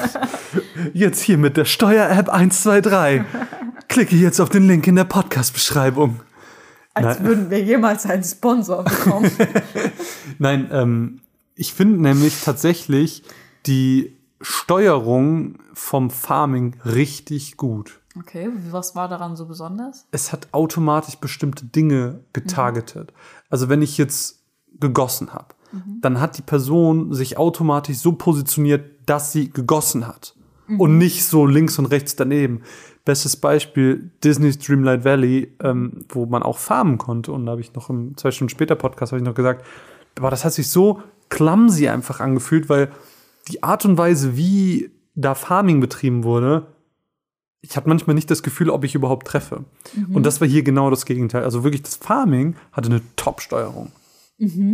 Jetzt 0.93 1.21
hier 1.21 1.37
mit 1.37 1.57
der 1.57 1.65
Steuer-App 1.65 2.29
123. 2.29 3.23
Klicke 3.87 4.15
jetzt 4.15 4.39
auf 4.39 4.49
den 4.49 4.67
Link 4.67 4.85
in 4.87 4.95
der 4.95 5.05
Podcast-Beschreibung. 5.05 6.19
als 6.93 7.19
Nein. 7.19 7.27
würden 7.27 7.49
wir 7.49 7.63
jemals 7.63 8.05
einen 8.05 8.23
Sponsor 8.23 8.83
bekommen 8.83 9.31
Nein, 10.39 10.69
ähm, 10.71 11.21
ich 11.55 11.73
finde 11.73 12.01
nämlich 12.01 12.41
tatsächlich 12.43 13.23
die 13.65 14.15
Steuerung 14.41 15.59
vom 15.73 16.09
Farming 16.09 16.75
richtig 16.85 17.57
gut. 17.57 17.99
okay 18.17 18.49
was 18.71 18.95
war 18.95 19.07
daran 19.07 19.35
so 19.35 19.45
besonders 19.45 20.05
Es 20.11 20.31
hat 20.31 20.47
automatisch 20.51 21.15
bestimmte 21.17 21.65
Dinge 21.65 22.21
getargetet. 22.33 23.13
Also 23.49 23.69
wenn 23.69 23.81
ich 23.81 23.97
jetzt 23.97 24.38
gegossen 24.79 25.33
habe, 25.33 25.55
dann 26.01 26.19
hat 26.19 26.37
die 26.37 26.41
Person 26.41 27.13
sich 27.13 27.37
automatisch 27.37 27.97
so 27.97 28.13
positioniert, 28.13 28.89
dass 29.05 29.31
sie 29.31 29.49
gegossen 29.49 30.07
hat. 30.07 30.35
Und 30.77 30.99
nicht 30.99 31.25
so 31.25 31.47
links 31.47 31.79
und 31.79 31.87
rechts 31.87 32.15
daneben. 32.15 32.61
Bestes 33.03 33.35
Beispiel, 33.35 34.11
Disney's 34.23 34.59
Dreamlight 34.59 35.03
Valley, 35.03 35.55
ähm, 35.63 36.05
wo 36.09 36.27
man 36.27 36.43
auch 36.43 36.59
farmen 36.59 36.99
konnte. 36.99 37.31
Und 37.31 37.47
da 37.47 37.53
habe 37.53 37.61
ich 37.61 37.73
noch 37.73 37.89
im 37.89 38.15
zwei 38.17 38.29
Stunden 38.29 38.49
später 38.49 38.75
Podcast 38.75 39.11
habe 39.11 39.19
ich 39.19 39.25
noch 39.25 39.33
gesagt, 39.33 39.65
aber 40.19 40.29
das 40.29 40.45
hat 40.45 40.53
sich 40.53 40.69
so 40.69 41.01
clumsy 41.29 41.87
einfach 41.87 42.19
angefühlt, 42.19 42.69
weil 42.69 42.91
die 43.47 43.63
Art 43.63 43.83
und 43.85 43.97
Weise, 43.97 44.37
wie 44.37 44.91
da 45.15 45.33
Farming 45.33 45.79
betrieben 45.79 46.23
wurde, 46.23 46.67
ich 47.61 47.75
habe 47.75 47.89
manchmal 47.89 48.13
nicht 48.13 48.29
das 48.29 48.43
Gefühl, 48.43 48.69
ob 48.69 48.83
ich 48.83 48.95
überhaupt 48.95 49.27
treffe. 49.27 49.65
Und 50.13 50.25
das 50.25 50.39
war 50.39 50.47
hier 50.47 50.63
genau 50.63 50.89
das 50.89 51.05
Gegenteil. 51.05 51.43
Also 51.43 51.63
wirklich, 51.63 51.81
das 51.81 51.95
Farming 51.95 52.55
hatte 52.71 52.89
eine 52.89 53.01
Top-Steuerung. 53.15 53.91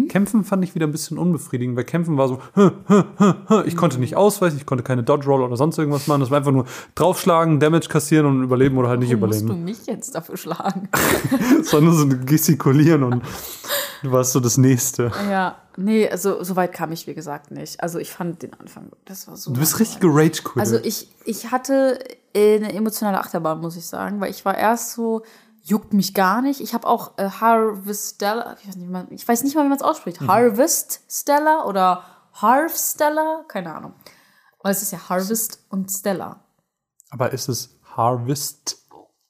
Kämpfen 0.10 0.44
fand 0.44 0.64
ich 0.64 0.76
wieder 0.76 0.86
ein 0.86 0.92
bisschen 0.92 1.18
unbefriedigend, 1.18 1.76
weil 1.76 1.86
Kämpfen 1.86 2.18
war 2.18 2.28
so, 2.28 2.40
hä, 2.56 2.70
hä, 2.88 3.04
hä. 3.18 3.64
ich 3.66 3.76
konnte 3.76 4.00
nicht 4.00 4.16
ausweichen, 4.16 4.58
ich 4.58 4.66
konnte 4.66 4.84
keine 4.84 5.04
Dodge 5.04 5.26
Roll 5.26 5.42
oder 5.42 5.58
sonst 5.58 5.78
irgendwas 5.78 6.08
machen. 6.08 6.22
Das 6.22 6.30
war 6.30 6.38
einfach 6.38 6.52
nur 6.52 6.66
draufschlagen, 6.94 7.60
Damage 7.60 7.88
kassieren 7.90 8.28
und 8.28 8.44
überleben 8.44 8.78
oder 8.78 8.90
halt 8.90 9.00
nicht 9.00 9.10
Warum 9.10 9.28
musst 9.28 9.42
du 9.42 9.46
überleben. 9.46 9.66
mich 9.66 9.86
jetzt 9.88 10.14
dafür 10.14 10.38
schlagen 10.38 10.90
Sondern 11.64 11.94
so 11.94 12.08
gestikulieren 12.26 13.04
und 13.04 13.24
Du 14.06 14.12
warst 14.12 14.34
so 14.34 14.40
das 14.40 14.58
Nächste. 14.58 15.12
Ja, 15.32 15.56
nee, 15.78 16.08
also 16.08 16.44
so 16.44 16.56
weit 16.56 16.74
kam 16.74 16.92
ich, 16.92 17.08
wie 17.08 17.16
gesagt, 17.16 17.50
nicht. 17.50 17.82
Also 17.82 17.98
ich 17.98 18.12
fand 18.12 18.44
den 18.44 18.54
Anfang, 18.54 18.92
das 19.06 19.28
war 19.28 19.36
so. 19.36 19.52
Du 19.52 19.60
bist 19.60 19.80
richtig 19.80 20.00
gerage 20.00 20.44
quittet. 20.44 20.60
Also 20.60 20.78
ich, 20.78 21.10
ich 21.26 21.52
hatte 21.52 21.98
äh, 22.34 22.58
eine 22.58 22.72
emotionale 22.74 23.20
Achterbahn, 23.20 23.62
muss 23.62 23.76
ich 23.76 23.88
sagen, 23.88 24.20
weil 24.20 24.30
ich 24.30 24.46
war 24.46 24.56
erst 24.56 24.92
so, 24.92 25.24
juckt 25.66 25.94
mich 25.94 26.14
gar 26.14 26.42
nicht. 26.42 26.62
Ich 26.62 26.74
habe 26.74 26.88
auch 26.88 27.18
äh, 27.18 27.28
Harvestella, 27.28 28.56
ich 28.62 28.68
weiß 28.68 28.76
nicht, 28.76 28.90
man, 28.90 29.08
ich 29.12 29.28
weiß 29.28 29.44
nicht 29.44 29.56
mal, 29.56 29.66
wie 29.66 29.70
man 29.70 29.78
es 29.78 29.84
ausspricht. 29.84 30.22
Mhm. 30.22 30.28
Harvest 30.28 31.02
Stella 31.10 31.66
oder 31.66 32.04
Harv 32.34 32.76
Stella, 32.76 33.44
keine 33.48 33.74
Ahnung. 33.74 33.94
Weil 34.62 34.72
es 34.74 34.84
ist 34.84 34.92
ja 34.92 35.10
Harvest 35.10 35.66
und 35.70 35.90
Stella. 35.90 36.44
Aber 37.10 37.34
ist 37.34 37.50
es 37.50 37.80
Harvest 37.84 38.78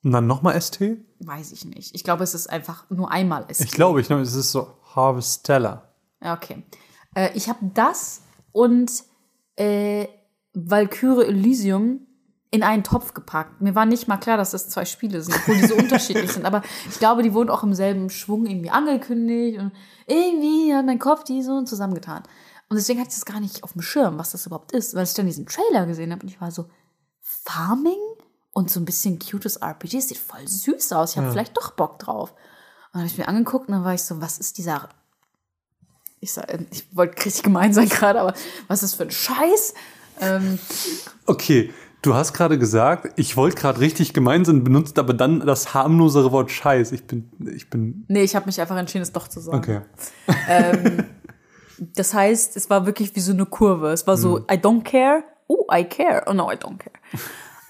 und 0.03 0.11
dann 0.11 0.27
nochmal 0.27 0.59
ST? 0.59 0.81
Weiß 1.19 1.53
ich 1.53 1.63
nicht. 1.65 1.95
Ich 1.95 2.03
glaube, 2.03 2.23
es 2.23 2.33
ist 2.33 2.47
einfach 2.47 2.89
nur 2.89 3.09
einmal. 3.11 3.45
Ich 3.47 3.71
glaube, 3.71 4.01
ich 4.01 4.07
glaube, 4.07 4.21
es 4.21 4.33
ist 4.33 4.51
so 4.51 4.77
Harvestella. 4.93 5.89
Ja, 6.21 6.33
okay. 6.33 6.63
Äh, 7.15 7.31
ich 7.33 7.47
habe 7.47 7.59
das 7.73 8.21
und 8.51 8.91
äh, 9.55 10.07
Valkyrie 10.53 11.27
Elysium 11.27 12.07
in 12.51 12.63
einen 12.63 12.83
Topf 12.83 13.13
gepackt. 13.13 13.61
Mir 13.61 13.75
war 13.75 13.85
nicht 13.85 14.07
mal 14.07 14.17
klar, 14.17 14.37
dass 14.37 14.51
das 14.51 14.69
zwei 14.69 14.85
Spiele 14.85 15.21
sind, 15.21 15.35
obwohl 15.35 15.55
die 15.55 15.67
so 15.67 15.75
unterschiedlich 15.75 16.31
sind. 16.31 16.45
Aber 16.45 16.61
ich 16.89 16.99
glaube, 16.99 17.23
die 17.23 17.33
wurden 17.33 17.49
auch 17.49 17.63
im 17.63 17.73
selben 17.73 18.09
Schwung 18.09 18.45
irgendwie 18.45 18.69
angekündigt 18.69 19.59
und 19.59 19.71
irgendwie 20.07 20.73
hat 20.73 20.85
mein 20.85 20.99
Kopf 20.99 21.23
die 21.23 21.41
so 21.41 21.63
zusammengetan. 21.63 22.23
Und 22.69 22.77
deswegen 22.77 22.99
hatte 22.99 23.09
ich 23.09 23.15
das 23.15 23.25
gar 23.25 23.39
nicht 23.39 23.63
auf 23.63 23.73
dem 23.73 23.81
Schirm, 23.81 24.17
was 24.17 24.31
das 24.31 24.45
überhaupt 24.45 24.71
ist, 24.71 24.95
weil 24.95 25.03
ich 25.03 25.13
dann 25.13 25.25
diesen 25.25 25.45
Trailer 25.45 25.85
gesehen 25.85 26.11
habe 26.11 26.23
und 26.23 26.29
ich 26.29 26.41
war 26.41 26.51
so, 26.51 26.69
Farming 27.21 27.99
und 28.53 28.71
so 28.71 28.79
ein 28.79 28.85
bisschen 28.85 29.19
cutes 29.19 29.57
RPG, 29.57 29.97
das 29.97 30.07
sieht 30.07 30.17
voll 30.17 30.47
süß 30.47 30.93
aus. 30.93 31.11
Ich 31.11 31.17
habe 31.17 31.31
vielleicht 31.31 31.57
doch 31.57 31.71
Bock 31.71 31.99
drauf. 31.99 32.31
Und 32.31 32.93
dann 32.93 33.01
habe 33.01 33.11
ich 33.11 33.17
mir 33.17 33.27
angeguckt 33.27 33.67
und 33.67 33.73
dann 33.73 33.83
war 33.83 33.93
ich 33.93 34.03
so, 34.03 34.21
was 34.21 34.37
ist 34.37 34.57
dieser 34.57 34.89
ich, 36.19 36.35
ich 36.71 36.95
wollte 36.95 37.23
richtig 37.25 37.43
gemein 37.43 37.73
sein 37.73 37.89
gerade, 37.89 38.19
aber 38.19 38.33
was 38.67 38.83
ist 38.83 38.95
für 38.95 39.03
ein 39.03 39.11
Scheiß? 39.11 39.73
Ähm, 40.21 40.59
Okay, 41.25 41.73
du 42.05 42.13
hast 42.13 42.33
gerade 42.33 42.57
gesagt, 42.59 43.13
ich 43.17 43.35
wollte 43.35 43.57
gerade 43.57 43.79
richtig 43.79 44.13
gemein 44.13 44.45
sein, 44.45 44.63
benutzt 44.63 44.99
aber 44.99 45.13
dann 45.13 45.39
das 45.39 45.73
harmlosere 45.73 46.31
Wort 46.31 46.51
Scheiß. 46.51 46.91
Ich 46.91 47.07
bin, 47.07 47.29
ich 47.53 47.69
bin, 47.69 48.05
nee, 48.07 48.23
ich 48.23 48.35
habe 48.35 48.45
mich 48.45 48.59
einfach 48.61 48.77
entschieden, 48.77 49.01
es 49.01 49.11
doch 49.11 49.27
zu 49.27 49.39
sagen. 49.39 49.57
okay. 49.57 49.81
Das 51.77 52.13
heißt, 52.13 52.55
es 52.55 52.69
war 52.69 52.85
wirklich 52.85 53.17
wie 53.17 53.19
so 53.19 53.33
eine 53.33 53.45
Kurve. 53.45 53.91
Es 53.91 54.07
war 54.07 54.15
so, 54.15 54.39
I 54.49 54.53
don't 54.53 54.83
care, 54.83 55.25
oh, 55.47 55.65
I 55.69 55.83
care, 55.83 56.23
oh 56.25 56.31
no, 56.31 56.49
I 56.49 56.55
don't 56.55 56.77
care. 56.77 56.95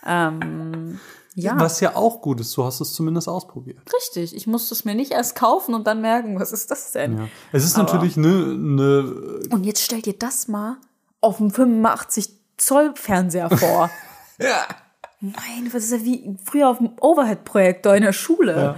ähm, 0.05 0.99
ja, 1.33 1.59
Was 1.59 1.79
ja 1.79 1.95
auch 1.95 2.21
gut 2.21 2.39
ist, 2.39 2.55
du 2.55 2.63
hast 2.63 2.81
es 2.81 2.93
zumindest 2.93 3.27
ausprobiert. 3.27 3.79
richtig. 3.93 4.35
Ich 4.35 4.45
musste 4.45 4.75
es 4.75 4.85
mir 4.85 4.93
nicht 4.93 5.11
erst 5.11 5.35
kaufen 5.35 5.73
und 5.73 5.87
dann 5.87 6.01
merken, 6.01 6.39
was 6.39 6.51
ist 6.51 6.69
das 6.69 6.91
denn? 6.91 7.17
Ja. 7.17 7.27
Es 7.51 7.65
ist 7.65 7.77
natürlich 7.77 8.15
eine, 8.15 8.27
eine 8.27 9.39
Und 9.49 9.65
jetzt 9.65 9.81
stell 9.81 10.03
dir 10.03 10.13
das 10.13 10.47
mal 10.47 10.77
auf 11.19 11.37
dem 11.37 11.49
85 11.49 12.29
Zoll 12.57 12.93
Fernseher 12.95 13.49
vor. 13.49 13.89
ja. 14.39 14.67
Nein, 15.21 15.69
was 15.71 15.85
ist 15.85 15.91
ja 15.91 16.03
wie 16.03 16.37
früher 16.43 16.69
auf 16.69 16.77
dem 16.77 16.91
Overhead-Projektor 16.99 17.95
in 17.95 18.03
der 18.03 18.13
Schule. 18.13 18.55
Ja. 18.55 18.75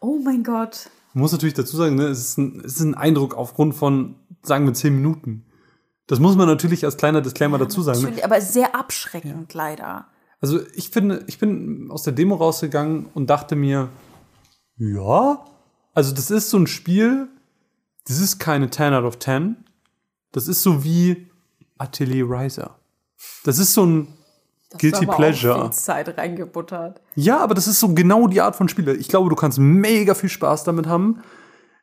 Oh 0.00 0.18
mein 0.22 0.44
Gott. 0.44 0.90
Ich 1.10 1.14
muss 1.14 1.32
natürlich 1.32 1.54
dazu 1.54 1.76
sagen, 1.76 1.96
ne, 1.96 2.04
es, 2.04 2.20
ist 2.20 2.38
ein, 2.38 2.60
es 2.64 2.76
ist 2.76 2.82
ein 2.82 2.94
Eindruck 2.94 3.34
aufgrund 3.36 3.74
von, 3.74 4.16
sagen 4.42 4.66
wir, 4.66 4.74
zehn 4.74 4.94
Minuten. 4.94 5.44
Das 6.06 6.20
muss 6.20 6.36
man 6.36 6.46
natürlich 6.46 6.84
als 6.84 6.96
kleiner 6.96 7.20
Disclaimer 7.20 7.58
dazu 7.58 7.82
sagen. 7.82 8.00
Ne? 8.02 8.24
Aber 8.24 8.40
sehr 8.40 8.74
abschreckend 8.74 9.52
leider. 9.54 10.06
Also 10.40 10.60
ich 10.74 10.90
finde, 10.90 11.24
ich 11.26 11.38
bin 11.38 11.90
aus 11.90 12.02
der 12.02 12.12
Demo 12.12 12.36
rausgegangen 12.36 13.06
und 13.14 13.28
dachte 13.28 13.56
mir, 13.56 13.88
ja, 14.76 15.44
also 15.94 16.14
das 16.14 16.30
ist 16.30 16.50
so 16.50 16.58
ein 16.58 16.66
Spiel, 16.66 17.28
das 18.06 18.20
ist 18.20 18.38
keine 18.38 18.70
10 18.70 18.94
out 18.94 19.04
of 19.04 19.18
10. 19.18 19.56
Das 20.32 20.46
ist 20.46 20.62
so 20.62 20.84
wie 20.84 21.28
Atelier 21.76 22.28
Riser. 22.28 22.78
Das 23.44 23.58
ist 23.58 23.74
so 23.74 23.84
ein 23.84 24.08
Das 24.70 24.80
Guilty 24.80 25.06
aber 25.06 25.16
Pleasure. 25.16 25.56
Auch 25.56 25.62
viel 25.62 25.72
Zeit 25.72 26.18
reingebuttert. 26.18 27.00
Ja, 27.14 27.38
aber 27.38 27.54
das 27.54 27.66
ist 27.66 27.80
so 27.80 27.94
genau 27.94 28.26
die 28.26 28.40
Art 28.40 28.54
von 28.54 28.68
Spiele. 28.68 28.94
Ich 28.94 29.08
glaube, 29.08 29.30
du 29.30 29.36
kannst 29.36 29.58
mega 29.58 30.14
viel 30.14 30.28
Spaß 30.28 30.64
damit 30.64 30.86
haben. 30.86 31.22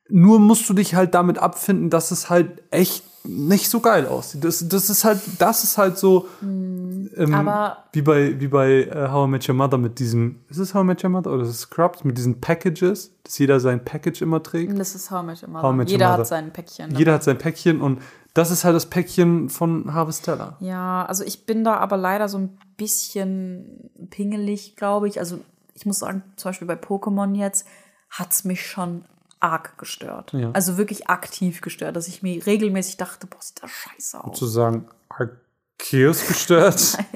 Nur 0.10 0.40
musst 0.40 0.70
du 0.70 0.74
dich 0.74 0.96
halt 0.96 1.14
damit 1.16 1.38
abfinden, 1.40 1.90
dass 1.90 2.12
es 2.12 2.30
halt 2.30 2.62
echt 2.72 3.04
nicht 3.28 3.72
so 3.72 3.80
geil 3.80 4.06
aussieht. 4.06 4.44
Das, 4.44 4.68
das 4.70 4.92
ist 4.92 5.04
halt, 5.04 5.20
das 5.40 5.64
ist 5.64 5.80
halt 5.80 5.98
so 5.98 6.28
ähm, 6.44 7.10
Hm, 7.16 7.34
aber- 7.34 7.78
wie 7.94 8.04
bei 8.04 8.40
wie 8.40 8.48
bei 8.48 8.84
äh, 8.84 9.08
How 9.10 9.28
I 9.28 9.32
Met 9.32 9.50
Your 9.50 9.56
Mother 9.56 9.80
mit 9.80 9.98
diesem. 9.98 10.42
Ist 10.50 10.60
es 10.60 10.76
How 10.76 10.84
I 10.84 10.86
Met 10.86 11.04
Your 11.04 11.10
Mother 11.10 11.32
oder 11.32 11.42
ist 11.44 11.50
es 11.50 11.60
Scrubs 11.62 12.04
mit 12.04 12.18
diesen 12.20 12.40
Packages, 12.40 13.16
dass 13.24 13.38
jeder 13.40 13.60
sein 13.60 13.84
Package 13.84 14.22
immer 14.22 14.44
trägt. 14.44 14.78
Das 14.78 14.94
ist 14.94 15.10
How 15.10 15.24
I 15.24 15.26
Met 15.26 15.42
Your 15.42 15.50
Mother. 15.50 15.72
Met 15.74 15.88
Your 15.88 15.92
Jeder 15.94 16.08
Mother. 16.10 16.20
hat 16.20 16.28
sein 16.28 16.54
Päckchen. 16.54 16.96
Jeder 16.96 17.14
hat 17.14 17.24
sein 17.24 17.38
Päckchen 17.40 17.82
und 17.82 18.00
das 18.36 18.52
ist 18.52 18.64
halt 18.64 18.76
das 18.76 18.86
Päckchen 18.88 19.50
von 19.50 19.92
Harvestella. 19.94 20.58
Ja, 20.60 21.06
also 21.08 21.24
ich 21.24 21.46
bin 21.48 21.64
da 21.64 21.78
aber 21.78 21.98
leider 21.98 22.28
so 22.30 22.38
ein 22.38 22.58
bisschen 22.78 23.90
pingelig, 24.12 24.76
glaube 24.76 25.08
ich. 25.08 25.20
Also 25.20 25.40
ich 25.74 25.86
muss 25.88 26.00
sagen, 26.00 26.22
zum 26.36 26.50
Beispiel 26.50 26.68
bei 26.68 26.76
Pokémon 26.76 27.34
jetzt 27.36 27.66
hat's 28.12 28.44
mich 28.44 28.66
schon 28.66 29.06
arg 29.40 29.78
gestört. 29.78 30.34
Ja. 30.34 30.52
Also 30.52 30.78
wirklich 30.78 31.08
aktiv 31.10 31.62
gestört, 31.62 31.96
dass 31.96 32.08
ich 32.08 32.24
mir 32.24 32.46
regelmäßig 32.46 32.98
dachte, 32.98 33.28
boah, 33.28 33.42
sieht 33.42 33.62
das 33.62 33.72
scheiße 33.72 34.24
aus. 34.24 34.38
Zu 34.38 34.46
sagen, 34.48 34.88
Arceus 35.10 36.28
gestört. 36.28 36.98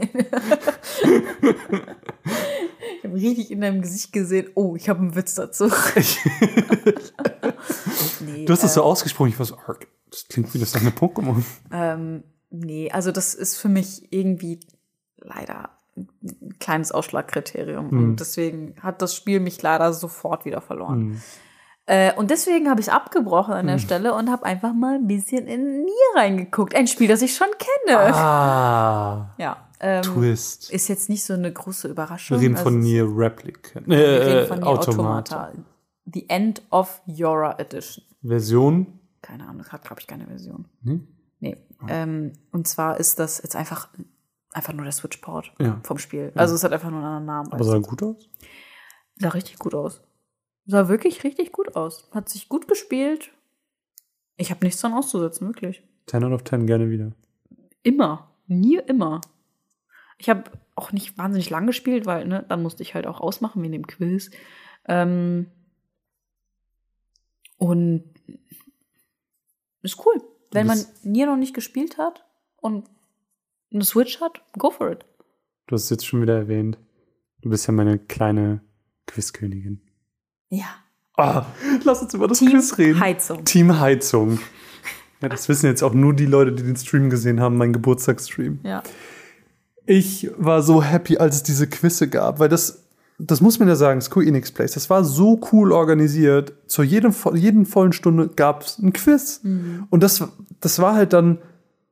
Ich 2.98 3.06
habe 3.06 3.16
richtig 3.16 3.50
in 3.52 3.62
deinem 3.62 3.82
Gesicht 3.82 4.12
gesehen, 4.12 4.50
oh, 4.56 4.76
ich 4.76 4.90
habe 4.90 5.00
einen 5.00 5.16
Witz 5.16 5.34
dazu. 5.34 5.66
nee, 8.20 8.46
Du 8.46 8.52
hast 8.54 8.64
das 8.64 8.74
so 8.74 8.84
ausgesprochen, 8.84 9.30
ich 9.30 9.40
war 9.40 9.46
so, 9.46 9.58
Arc. 9.58 9.88
Das 10.10 10.28
klingt 10.28 10.54
wie 10.54 10.60
das 10.60 10.76
eine 10.76 10.90
Pokémon. 10.90 11.42
ähm, 11.72 12.24
nee, 12.50 12.92
also 12.92 13.12
das 13.14 13.34
ist 13.34 13.56
für 13.58 13.70
mich 13.70 14.12
irgendwie 14.12 14.60
leider 15.18 15.70
ein 15.96 16.58
kleines 16.60 16.92
Ausschlagkriterium. 16.92 17.90
Und 17.90 18.16
deswegen 18.18 18.76
hat 18.82 19.02
das 19.02 19.16
Spiel 19.16 19.40
mich 19.40 19.62
leider 19.62 19.94
sofort 19.94 20.44
wieder 20.46 20.62
verloren. 20.62 21.14
Äh, 21.14 21.18
und 22.18 22.30
deswegen 22.30 22.70
habe 22.70 22.80
ich 22.82 22.88
es 22.88 22.94
abgebrochen 22.94 23.54
an 23.54 23.68
der 23.68 23.80
Stelle 23.80 24.14
und 24.14 24.30
habe 24.30 24.46
einfach 24.46 24.74
mal 24.74 24.96
ein 24.96 25.08
bisschen 25.08 25.48
in 25.48 25.82
Nier 25.84 26.16
reingeguckt. 26.16 26.76
Ein 26.76 26.88
Spiel, 26.88 27.08
das 27.08 27.22
ich 27.22 27.36
schon 27.36 27.48
kenne. 27.86 27.98
Ah, 28.16 29.34
Ja. 29.38 29.58
Ähm, 29.82 30.02
Twist. 30.04 30.70
ist 30.72 30.90
jetzt 30.90 31.08
nicht 31.10 31.24
so 31.24 31.34
eine 31.34 31.52
große 31.54 31.88
Überraschung. 31.88 32.38
Wir 32.38 32.42
reden 32.44 32.56
Also 32.58 32.70
von 32.70 32.80
Nier 32.80 33.06
Replicant. 33.06 33.88
wir 33.88 33.98
Äh, 33.98 34.24
reden 34.34 34.48
von 34.50 34.60
Nier 34.60 34.68
Automata. 34.68 35.36
Automata. 35.48 35.64
The 36.14 36.30
End 36.30 36.62
of 36.70 37.02
Yora 37.06 37.58
Edition. 37.60 38.04
Version. 38.22 39.00
Keine 39.22 39.44
Ahnung, 39.46 39.60
das 39.60 39.72
hat, 39.72 39.84
glaube 39.86 40.02
ich, 40.02 40.08
keine 40.08 40.26
Version. 40.28 40.66
Hm? 40.84 41.08
Nee. 41.40 41.58
Ähm, 41.88 42.34
und 42.52 42.68
zwar 42.68 42.98
ist 43.00 43.20
das 43.20 43.42
jetzt 43.42 43.56
einfach, 43.56 43.88
einfach 44.52 44.74
nur 44.74 44.84
der 44.84 44.92
Switch-Port 44.92 45.54
Ja. 45.60 45.80
vom 45.84 45.98
Spiel. 45.98 46.34
Also 46.36 46.56
es 46.56 46.64
hat 46.66 46.74
einfach 46.74 46.90
nur 46.90 47.00
einen 47.00 47.08
anderen 47.08 47.26
Namen. 47.26 47.54
Aber 47.54 47.64
sah 47.64 47.78
gut 47.78 48.04
aus? 48.04 48.30
Sah 49.16 49.30
richtig 49.30 49.60
gut 49.60 49.74
aus. 49.76 50.02
Sah 50.70 50.88
wirklich 50.88 51.24
richtig 51.24 51.52
gut 51.52 51.76
aus. 51.76 52.08
Hat 52.12 52.30
sich 52.30 52.48
gut 52.48 52.68
gespielt. 52.68 53.32
Ich 54.38 54.52
habe 54.52 54.64
nichts 54.64 54.80
dran 54.80 54.94
auszusetzen, 54.94 55.48
wirklich. 55.48 55.82
10 56.06 56.24
out 56.24 56.32
of 56.32 56.44
10 56.44 56.68
gerne 56.68 56.92
wieder. 56.92 57.12
Immer. 57.82 58.36
Nie 58.46 58.78
immer. 58.78 59.22
Ich 60.20 60.30
habe 60.30 60.44
auch 60.76 60.92
nicht 60.92 61.18
wahnsinnig 61.18 61.50
lang 61.50 61.66
gespielt, 61.66 62.06
weil, 62.06 62.28
ne, 62.28 62.46
dann 62.48 62.62
musste 62.62 62.84
ich 62.84 62.94
halt 62.94 63.08
auch 63.08 63.20
ausmachen 63.20 63.64
wie 63.64 63.66
in 63.66 63.72
dem 63.72 63.88
Quiz. 63.88 64.30
Ähm, 64.88 65.48
und 67.58 68.04
ist 69.82 70.06
cool. 70.06 70.22
Wenn 70.52 70.68
man 70.68 70.86
Nier 71.02 71.26
noch 71.26 71.38
nicht 71.38 71.56
gespielt 71.56 71.98
hat 71.98 72.28
und 72.58 72.88
eine 73.74 73.86
Switch 73.86 74.22
hat, 74.22 74.44
go 74.56 74.70
for 74.70 74.92
it. 74.92 75.04
Du 75.66 75.74
hast 75.74 75.86
es 75.86 75.90
jetzt 75.90 76.06
schon 76.06 76.22
wieder 76.22 76.38
erwähnt. 76.38 76.78
Du 77.42 77.50
bist 77.50 77.66
ja 77.66 77.74
meine 77.74 77.98
kleine 77.98 78.62
Quizkönigin. 79.08 79.89
Ja. 80.50 80.66
Ah, 81.18 81.46
lass 81.84 82.02
uns 82.02 82.14
über 82.14 82.28
das 82.28 82.40
Team 82.40 82.52
Quiz 82.52 82.78
reden. 82.78 83.00
Heizung. 83.00 83.44
Team 83.46 83.80
Heizung. 83.80 84.40
Ja, 85.22 85.28
das 85.30 85.50
wissen 85.50 85.66
jetzt 85.66 85.84
auch 85.84 85.94
nur 85.94 86.14
die 86.14 86.26
Leute, 86.26 86.54
die 86.54 86.64
den 86.64 86.78
Stream 86.78 87.10
gesehen 87.10 87.42
haben, 87.42 87.58
mein 87.58 87.74
Geburtstagsstream. 87.74 88.60
Ja. 88.64 88.84
Ich 89.86 90.30
war 90.38 90.62
so 90.62 90.82
happy, 90.84 91.18
als 91.18 91.38
es 91.38 91.44
diese 91.44 91.68
Quizze 91.68 92.08
gab, 92.08 92.40
weil 92.40 92.48
das, 92.48 92.84
das 93.18 93.42
muss 93.42 93.60
man 93.60 93.68
ja 93.68 93.76
sagen, 93.76 94.00
Square 94.02 94.26
Enix 94.26 94.52
Place, 94.52 94.74
das 94.74 94.90
war 94.90 95.04
so 95.04 95.42
cool 95.52 95.72
organisiert. 95.74 96.54
Zu 96.68 96.84
jedem, 96.84 97.14
jeden 97.34 97.66
vollen 97.66 97.92
Stunde 97.92 98.30
gab 98.30 98.64
es 98.64 98.78
ein 98.78 98.94
Quiz. 98.94 99.42
Und 99.90 100.04
das, 100.04 100.24
das 100.62 100.80
war 100.80 100.94
halt 100.96 101.12
dann, 101.12 101.40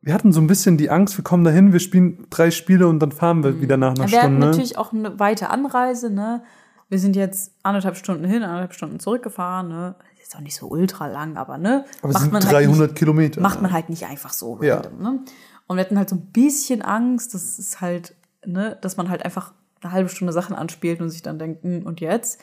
wir 0.02 0.14
hatten 0.14 0.32
so 0.32 0.40
ein 0.40 0.48
bisschen 0.48 0.78
die 0.78 0.90
Angst, 0.90 1.18
wir 1.18 1.24
kommen 1.24 1.44
dahin, 1.44 1.74
wir 1.74 1.80
spielen 1.82 2.28
drei 2.30 2.50
Spiele 2.52 2.88
und 2.88 3.00
dann 3.00 3.12
fahren 3.12 3.44
wir 3.44 3.60
wieder 3.62 3.76
nach 3.76 3.96
einer 3.96 4.10
Wir 4.10 4.22
hatten 4.22 4.34
Stunde. 4.38 4.48
natürlich 4.48 4.78
auch 4.78 4.94
eine 4.94 5.20
weite 5.20 5.50
Anreise, 5.50 6.10
ne? 6.10 6.44
Wir 6.90 7.00
sind 7.00 7.16
jetzt 7.16 7.54
anderthalb 7.64 7.98
Stunden 7.98 8.24
hin, 8.26 8.44
anderthalb 8.44 8.74
Stunden 8.74 9.00
zurückgefahren, 9.00 9.68
ne? 9.68 9.96
Ist 10.22 10.36
auch 10.36 10.42
nicht 10.42 10.56
so 10.56 10.68
ultra 10.68 11.08
lang, 11.08 11.38
aber 11.38 11.58
ne? 11.58 11.86
Aber 12.02 12.10
es 12.10 12.14
Macht 12.16 12.24
sind 12.24 12.34
man 12.34 12.42
300 12.42 12.80
halt 12.80 12.80
nicht, 12.80 12.96
Kilometer. 12.96 13.42
Macht 13.42 13.62
man 13.62 13.72
halt 13.72 13.90
nicht 13.90 14.06
einfach 14.06 14.34
so 14.34 14.62
Ja. 14.62 14.76
random, 14.76 15.02
ne? 15.02 15.20
Und 15.68 15.78
wir 15.78 15.84
hatten 15.84 15.98
halt 15.98 16.10
so 16.10 16.16
ein 16.18 16.32
bisschen 16.32 16.82
Angst, 16.82 17.34
das 17.34 17.60
ist 17.60 17.80
halt, 17.82 18.16
ne, 18.46 18.78
dass 18.82 18.98
man 18.98 19.10
halt 19.10 19.24
einfach 19.24 19.54
eine 19.82 19.92
halbe 19.94 20.10
Stunde 20.10 20.34
Sachen 20.34 20.56
anspielt 20.56 21.00
und 21.02 21.10
sich 21.10 21.22
dann 21.22 21.40
denkt, 21.40 21.64
hm, 21.64 21.86
und 21.86 22.02
jetzt? 22.02 22.42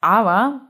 Aber 0.00 0.68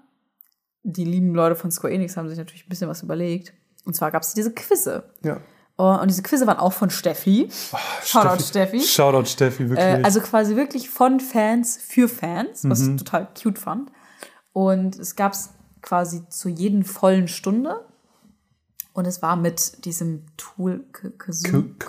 die 0.85 1.05
lieben 1.05 1.35
Leute 1.35 1.57
von 1.57 1.71
Square 1.71 1.93
Enix 1.93 2.17
haben 2.17 2.29
sich 2.29 2.39
natürlich 2.39 2.67
ein 2.67 2.69
bisschen 2.69 2.89
was 2.89 3.03
überlegt. 3.03 3.55
Und 3.85 3.95
zwar 3.95 4.11
gab 4.11 4.23
es 4.23 4.35
diese 4.35 4.53
Quizze. 4.53 5.11
Ja. 5.25 5.41
Oh, 5.79 5.97
Und 6.01 6.09
diese 6.11 6.23
Quizze 6.23 6.47
waren 6.47 6.59
auch 6.59 6.73
von 6.73 6.91
Steffi. 6.91 7.49
Shoutout 8.05 8.43
Steffi. 8.43 8.81
Shoutout 8.81 9.25
Steffi, 9.27 9.69
wirklich. 9.71 9.87
Äh, 9.87 10.03
also 10.05 10.21
quasi 10.21 10.55
wirklich 10.57 10.91
von 10.91 11.19
Fans 11.19 11.79
für 11.85 12.09
Fans, 12.09 12.61
was 12.69 12.81
Mhm. 12.81 12.97
ich 12.97 13.05
total 13.05 13.29
cute 13.41 13.59
fand. 13.59 13.91
Und 14.53 14.99
es 14.99 15.17
gab 15.17 15.33
es 15.33 15.51
quasi 15.81 16.29
zu 16.29 16.49
jeden 16.49 16.85
vollen 16.85 17.27
Stunde. 17.27 17.87
Und 18.95 19.07
es 19.07 19.23
war 19.23 19.37
mit 19.37 19.87
diesem 19.87 20.27
Tool. 20.37 20.85
Kahoot? 20.93 21.81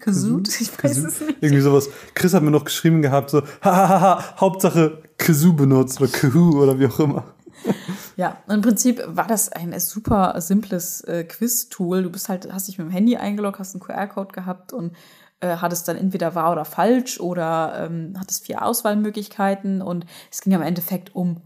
Kahoot? 0.00 0.60
Ich 0.60 0.82
weiß 0.84 0.98
es 0.98 1.20
nicht. 1.20 1.36
Irgendwie 1.40 1.60
sowas. 1.62 1.88
Chris 2.14 2.34
hat 2.34 2.42
mir 2.42 2.50
noch 2.50 2.64
geschrieben 2.64 3.00
gehabt, 3.00 3.30
so, 3.30 3.42
hahaha, 3.62 4.40
Hauptsache 4.40 5.02
Kazoo 5.18 5.52
benutzt 5.52 6.00
oder 6.00 6.10
Kahoo 6.10 6.60
oder 6.60 6.78
wie 6.80 6.86
auch 6.88 6.98
immer. 6.98 7.24
Ja, 8.16 8.38
im 8.48 8.60
Prinzip 8.60 9.02
war 9.08 9.26
das 9.26 9.50
ein 9.50 9.78
super 9.80 10.40
simples 10.40 11.00
äh, 11.00 11.24
Quiz-Tool. 11.24 12.04
Du 12.04 12.10
bist 12.10 12.28
halt, 12.28 12.52
hast 12.52 12.68
dich 12.68 12.78
mit 12.78 12.86
dem 12.86 12.92
Handy 12.92 13.16
eingeloggt, 13.16 13.58
hast 13.58 13.74
einen 13.74 13.82
QR-Code 13.82 14.32
gehabt 14.32 14.72
und 14.72 14.94
äh, 15.40 15.56
hattest 15.56 15.88
dann 15.88 15.96
entweder 15.96 16.36
wahr 16.36 16.52
oder 16.52 16.64
falsch 16.64 17.18
oder 17.18 17.86
ähm, 17.86 18.14
hattest 18.18 18.46
vier 18.46 18.64
Auswahlmöglichkeiten 18.64 19.82
und 19.82 20.06
es 20.30 20.42
ging 20.42 20.54
am 20.54 20.62
Endeffekt 20.62 21.14
um 21.16 21.42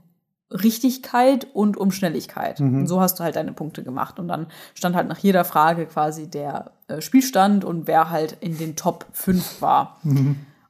Richtigkeit 0.51 1.47
und 1.53 1.77
um 1.77 1.91
Schnelligkeit. 1.91 2.61
Und 2.81 2.87
so 2.87 3.01
hast 3.01 3.19
du 3.19 3.25
halt 3.25 3.37
deine 3.37 3.53
Punkte 3.53 3.83
gemacht. 3.85 4.19
Und 4.19 4.29
dann 4.29 4.47
stand 4.75 4.97
halt 4.97 5.07
nach 5.09 5.19
jeder 5.19 5.45
Frage 5.45 5.87
quasi 5.87 6.29
der 6.29 6.73
äh, 6.87 7.03
Spielstand 7.03 7.65
und 7.65 7.87
wer 7.87 8.09
halt 8.11 8.39
in 8.41 8.57
den 8.57 8.75
Top 8.75 9.07
5 9.13 9.61
war. 9.61 10.01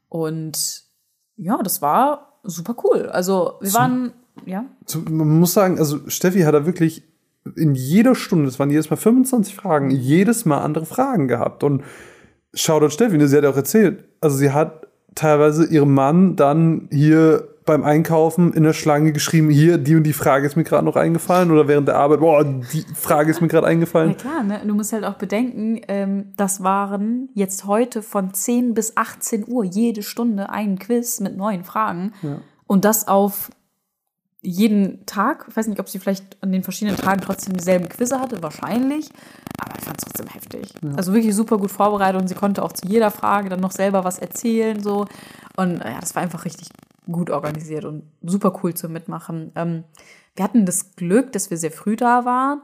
Und 0.09 0.83
ja, 1.37 1.59
das 1.63 1.81
war 1.81 2.41
super 2.43 2.75
cool. 2.85 3.09
Also 3.09 3.55
wir 3.61 3.73
waren, 3.75 4.13
ja. 4.47 4.65
So, 4.87 5.01
man 5.01 5.39
muss 5.39 5.53
sagen, 5.55 5.79
also 5.79 6.09
Steffi 6.09 6.41
hat 6.41 6.55
da 6.55 6.67
wirklich 6.67 7.03
in 7.57 7.75
jeder 7.75 8.15
Stunde, 8.15 8.47
das 8.47 8.59
waren 8.59 8.71
jedes 8.71 8.91
Mal 8.91 8.97
25 8.97 9.55
Fragen, 9.55 9.91
jedes 9.91 10.45
Mal 10.45 10.59
andere 10.61 10.87
Fragen 10.87 11.29
gehabt. 11.29 11.65
Und 11.65 11.83
Shoutout 12.55 12.91
Steffi, 12.91 13.19
ne, 13.19 13.29
sie 13.29 13.37
hat 13.37 13.45
ja 13.45 13.51
auch 13.51 13.57
erzählt, 13.57 14.05
also 14.21 14.37
sie 14.37 14.53
hat 14.53 14.87
teilweise 15.15 15.67
ihrem 15.67 15.95
Mann 15.95 16.37
dann 16.37 16.89
hier 16.91 17.49
beim 17.69 17.85
Einkaufen 17.85 18.55
in 18.55 18.63
der 18.63 18.73
Schlange 18.73 19.13
geschrieben, 19.13 19.51
hier, 19.51 19.77
die 19.77 19.95
und 19.95 20.05
die 20.05 20.15
Frage 20.15 20.47
ist 20.47 20.57
mir 20.57 20.65
gerade 20.65 20.87
noch 20.87 20.97
eingefallen 20.97 21.51
oder 21.51 21.69
während 21.69 21.87
der 21.87 21.97
Arbeit, 21.97 22.21
boah, 22.21 22.43
die 22.43 22.85
Frage 22.95 23.31
ist 23.31 23.43
mir 23.43 23.49
gerade 23.49 23.67
Ja 23.67 23.71
eingefallen. 23.73 24.17
klar, 24.17 24.43
ne? 24.43 24.63
Du 24.67 24.75
musst 24.75 24.95
halt 24.95 25.05
auch 25.05 25.17
bedenken, 25.17 25.83
ähm, 25.87 26.33
das 26.39 26.63
waren 26.63 27.29
jetzt 27.35 27.67
heute 27.67 28.01
von 28.03 28.33
10 28.33 28.73
bis 28.73 28.97
18 28.97 29.45
Uhr 29.47 29.65
jede 29.65 30.03
Stunde 30.03 30.49
ein 30.49 30.79
Quiz 30.79 31.21
mit 31.21 31.37
neuen 31.37 31.63
Fragen. 31.63 32.13
Und 32.67 32.87
das 32.87 33.07
auf 33.07 33.51
jeden 34.49 35.05
Tag. 35.07 35.47
Ich 35.49 35.57
weiß 35.57 35.67
nicht, 35.67 35.81
ob 35.81 35.89
sie 35.89 35.99
vielleicht 35.99 36.43
an 36.43 36.53
den 36.53 36.63
verschiedenen 36.63 36.97
Tagen 36.97 37.21
trotzdem 37.21 37.57
dieselben 37.57 37.89
Quizze 37.89 38.21
hatte, 38.21 38.43
wahrscheinlich. 38.43 39.11
Aber 39.59 39.79
ich 39.79 39.85
fand 39.85 39.99
es 39.99 40.05
trotzdem 40.05 40.27
heftig. 40.29 40.75
Also 40.97 41.13
wirklich 41.13 41.35
super 41.35 41.59
gut 41.59 41.71
vorbereitet 41.71 42.21
und 42.21 42.29
sie 42.29 42.35
konnte 42.35 42.63
auch 42.63 42.73
zu 42.73 42.87
jeder 42.87 43.11
Frage 43.11 43.49
dann 43.49 43.61
noch 43.61 43.73
selber 43.73 44.05
was 44.05 44.19
erzählen. 44.19 44.83
so 44.83 45.07
Und 45.57 45.81
äh, 45.81 45.93
ja, 45.93 46.01
das 46.01 46.15
war 46.15 46.23
einfach 46.23 46.45
richtig 46.45 46.69
gut 47.11 47.31
organisiert 47.31 47.85
und 47.85 48.05
super 48.23 48.59
cool 48.63 48.75
zum 48.75 48.93
Mitmachen. 48.93 49.53
Ähm, 49.55 49.85
wir 50.37 50.45
hatten 50.45 50.67
das 50.67 50.95
Glück, 50.97 51.33
dass 51.33 51.51
wir 51.51 51.57
sehr 51.59 51.73
früh 51.73 51.97
da 51.97 52.25
waren. 52.25 52.63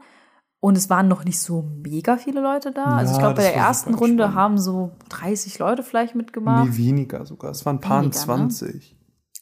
Und 0.61 0.77
es 0.77 0.89
waren 0.89 1.07
noch 1.07 1.25
nicht 1.25 1.39
so 1.39 1.61
mega 1.83 2.17
viele 2.17 2.41
Leute 2.41 2.71
da. 2.71 2.85
also 2.95 3.11
ich 3.11 3.17
Ja, 3.17 3.23
glaube, 3.25 3.35
bei 3.35 3.43
der 3.43 3.55
ersten 3.55 3.93
Runde 3.93 4.23
entspannt. 4.23 4.35
haben 4.35 4.57
so 4.57 4.91
30 5.09 5.59
Leute 5.59 5.83
vielleicht 5.83 6.15
mitgemacht. 6.15 6.69
Nee, 6.71 6.77
weniger 6.77 7.23
sogar. 7.25 7.51
Es 7.51 7.65
waren 7.67 7.75
ein 7.77 7.81
paar 7.81 8.01
Weniger, 8.01 8.17
ne? 8.19 8.23
20. 8.49 8.97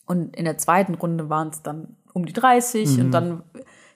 Und 0.05 0.35
in 0.35 0.43
der 0.43 0.57
zweiten 0.57 0.95
Runde 0.95 1.29
waren 1.29 1.47
es 1.49 1.61
dann 1.61 1.95
um 2.13 2.25
die 2.25 2.33
30 2.33 2.97
Mhm. 2.97 3.05
und 3.05 3.11
dann, 3.11 3.43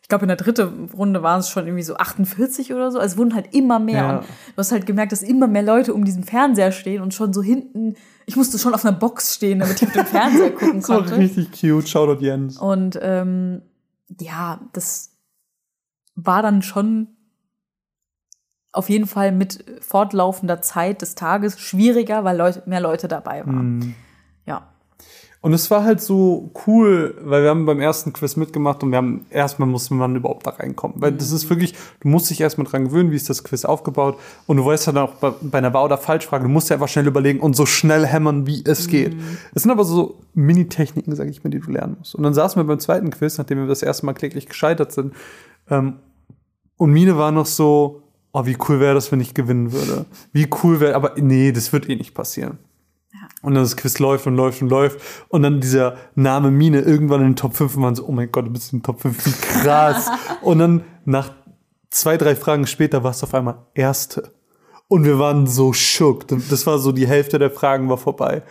ich 0.01 0.07
glaube, 0.09 0.23
in 0.23 0.27
der 0.29 0.37
dritten 0.37 0.89
Runde 0.91 1.21
waren 1.23 1.39
es 1.39 1.49
schon 1.49 1.65
irgendwie 1.65 1.83
so 1.83 1.95
48 1.97 2.73
oder 2.73 2.91
so. 2.91 2.99
Also 2.99 3.13
es 3.13 3.17
wurden 3.17 3.35
halt 3.35 3.53
immer 3.53 3.79
mehr. 3.79 3.95
Ja. 3.95 4.17
Und 4.19 4.25
du 4.27 4.57
hast 4.57 4.71
halt 4.71 4.85
gemerkt, 4.85 5.11
dass 5.11 5.21
immer 5.21 5.47
mehr 5.47 5.63
Leute 5.63 5.93
um 5.93 6.05
diesen 6.05 6.23
Fernseher 6.23 6.71
stehen 6.71 7.01
und 7.01 7.13
schon 7.13 7.33
so 7.33 7.41
hinten, 7.43 7.95
ich 8.25 8.35
musste 8.35 8.57
schon 8.59 8.73
auf 8.73 8.85
einer 8.85 8.97
Box 8.97 9.35
stehen, 9.35 9.59
damit 9.59 9.81
ich 9.81 9.87
auf 9.87 9.93
den 9.93 10.05
Fernseher 10.05 10.51
gucken 10.55 10.79
Das 10.81 10.89
war 10.89 10.97
konnte. 10.99 11.17
richtig 11.17 11.51
cute. 11.51 11.87
Shoutout 11.89 12.21
Jens. 12.23 12.57
Und 12.57 12.97
ähm, 13.01 13.61
ja, 14.19 14.59
das 14.73 15.11
war 16.15 16.41
dann 16.41 16.61
schon 16.61 17.09
auf 18.71 18.89
jeden 18.89 19.07
Fall 19.07 19.31
mit 19.31 19.65
fortlaufender 19.81 20.61
Zeit 20.61 21.01
des 21.01 21.15
Tages 21.15 21.59
schwieriger, 21.59 22.23
weil 22.23 22.37
Leute, 22.37 22.63
mehr 22.65 22.79
Leute 22.81 23.07
dabei 23.07 23.45
waren. 23.45 23.77
Mhm. 23.79 23.95
Ja. 25.41 25.47
Und 25.47 25.53
es 25.53 25.69
war 25.69 25.83
halt 25.83 26.01
so 26.01 26.51
cool, 26.65 27.15
weil 27.23 27.43
wir 27.43 27.49
haben 27.49 27.65
beim 27.65 27.79
ersten 27.79 28.11
Quiz 28.11 28.35
mitgemacht 28.35 28.83
und 28.83 28.91
wir 28.91 28.97
haben 28.97 29.25
erstmal 29.29 29.67
musste 29.67 29.93
man 29.93 30.15
überhaupt 30.15 30.47
da 30.47 30.51
reinkommen. 30.51 30.99
Weil 30.99 31.11
das 31.11 31.31
ist 31.31 31.49
wirklich, 31.49 31.73
du 31.99 32.07
musst 32.07 32.29
dich 32.29 32.41
erstmal 32.41 32.67
dran 32.67 32.85
gewöhnen, 32.85 33.11
wie 33.11 33.15
ist 33.15 33.29
das 33.29 33.43
Quiz 33.43 33.63
aufgebaut. 33.63 34.17
Und 34.47 34.57
du 34.57 34.65
weißt 34.65 34.87
dann 34.87 34.97
auch 34.97 35.13
bei, 35.15 35.31
bei 35.41 35.59
einer 35.59 35.73
Wahr- 35.73 35.85
oder 35.85 35.97
Falschfrage, 35.97 36.43
du 36.43 36.49
musst 36.49 36.69
ja 36.69 36.75
einfach 36.75 36.87
schnell 36.87 37.07
überlegen 37.07 37.39
und 37.39 37.55
so 37.55 37.65
schnell 37.65 38.05
hämmern, 38.05 38.47
wie 38.47 38.63
es 38.65 38.87
geht. 38.87 39.15
Es 39.53 39.63
sind 39.63 39.71
aber 39.71 39.83
so 39.83 40.15
Mini-Techniken, 40.33 41.15
sag 41.15 41.27
ich 41.27 41.43
mal, 41.43 41.49
die 41.49 41.59
du 41.59 41.71
lernen 41.71 41.97
musst. 41.99 42.15
Und 42.15 42.23
dann 42.23 42.33
saßen 42.33 42.59
wir 42.59 42.65
beim 42.65 42.79
zweiten 42.79 43.11
Quiz, 43.11 43.37
nachdem 43.37 43.59
wir 43.59 43.67
das 43.67 43.83
erste 43.83 44.05
Mal 44.05 44.13
kläglich 44.13 44.47
gescheitert 44.47 44.91
sind. 44.91 45.13
Ähm, 45.69 45.97
und 46.77 46.91
Mine 46.91 47.17
war 47.17 47.31
noch 47.31 47.45
so, 47.45 48.03
oh, 48.33 48.45
wie 48.45 48.57
cool 48.67 48.79
wäre 48.79 48.93
das, 48.93 49.11
wenn 49.11 49.19
ich 49.19 49.33
gewinnen 49.33 49.71
würde. 49.71 50.05
Wie 50.31 50.47
cool 50.63 50.79
wäre, 50.79 50.95
aber 50.95 51.13
nee, 51.17 51.51
das 51.51 51.73
wird 51.73 51.89
eh 51.89 51.95
nicht 51.95 52.13
passieren. 52.13 52.59
Und 53.43 53.53
dann 53.53 53.63
das 53.63 53.77
Quiz 53.77 53.99
läuft 53.99 54.25
und 54.27 54.35
läuft 54.35 54.61
und 54.61 54.69
läuft. 54.69 54.99
Und 55.29 55.43
dann 55.43 55.61
dieser 55.61 55.95
Name 56.15 56.49
Mine 56.51 56.81
irgendwann 56.81 57.21
in 57.21 57.27
den 57.27 57.35
Top 57.35 57.55
5 57.55 57.75
und 57.75 57.81
man 57.81 57.95
so, 57.95 58.05
oh 58.07 58.11
mein 58.11 58.31
Gott, 58.31 58.45
du 58.47 58.49
bist 58.51 58.73
in 58.73 58.79
den 58.79 58.83
Top 58.83 59.01
5, 59.01 59.25
wie 59.25 59.31
krass. 59.31 60.09
und 60.41 60.59
dann 60.59 60.83
nach 61.05 61.31
zwei, 61.89 62.17
drei 62.17 62.35
Fragen 62.35 62.65
später 62.67 63.03
warst 63.03 63.21
du 63.21 63.27
auf 63.27 63.33
einmal 63.35 63.59
Erste. 63.75 64.31
Und 64.87 65.03
wir 65.03 65.19
waren 65.19 65.47
so 65.47 65.71
schock. 65.73 66.25
Das 66.49 66.65
war 66.65 66.79
so, 66.79 66.91
die 66.91 67.07
Hälfte 67.07 67.37
der 67.39 67.51
Fragen 67.51 67.89
war 67.89 67.97
vorbei. 67.97 68.41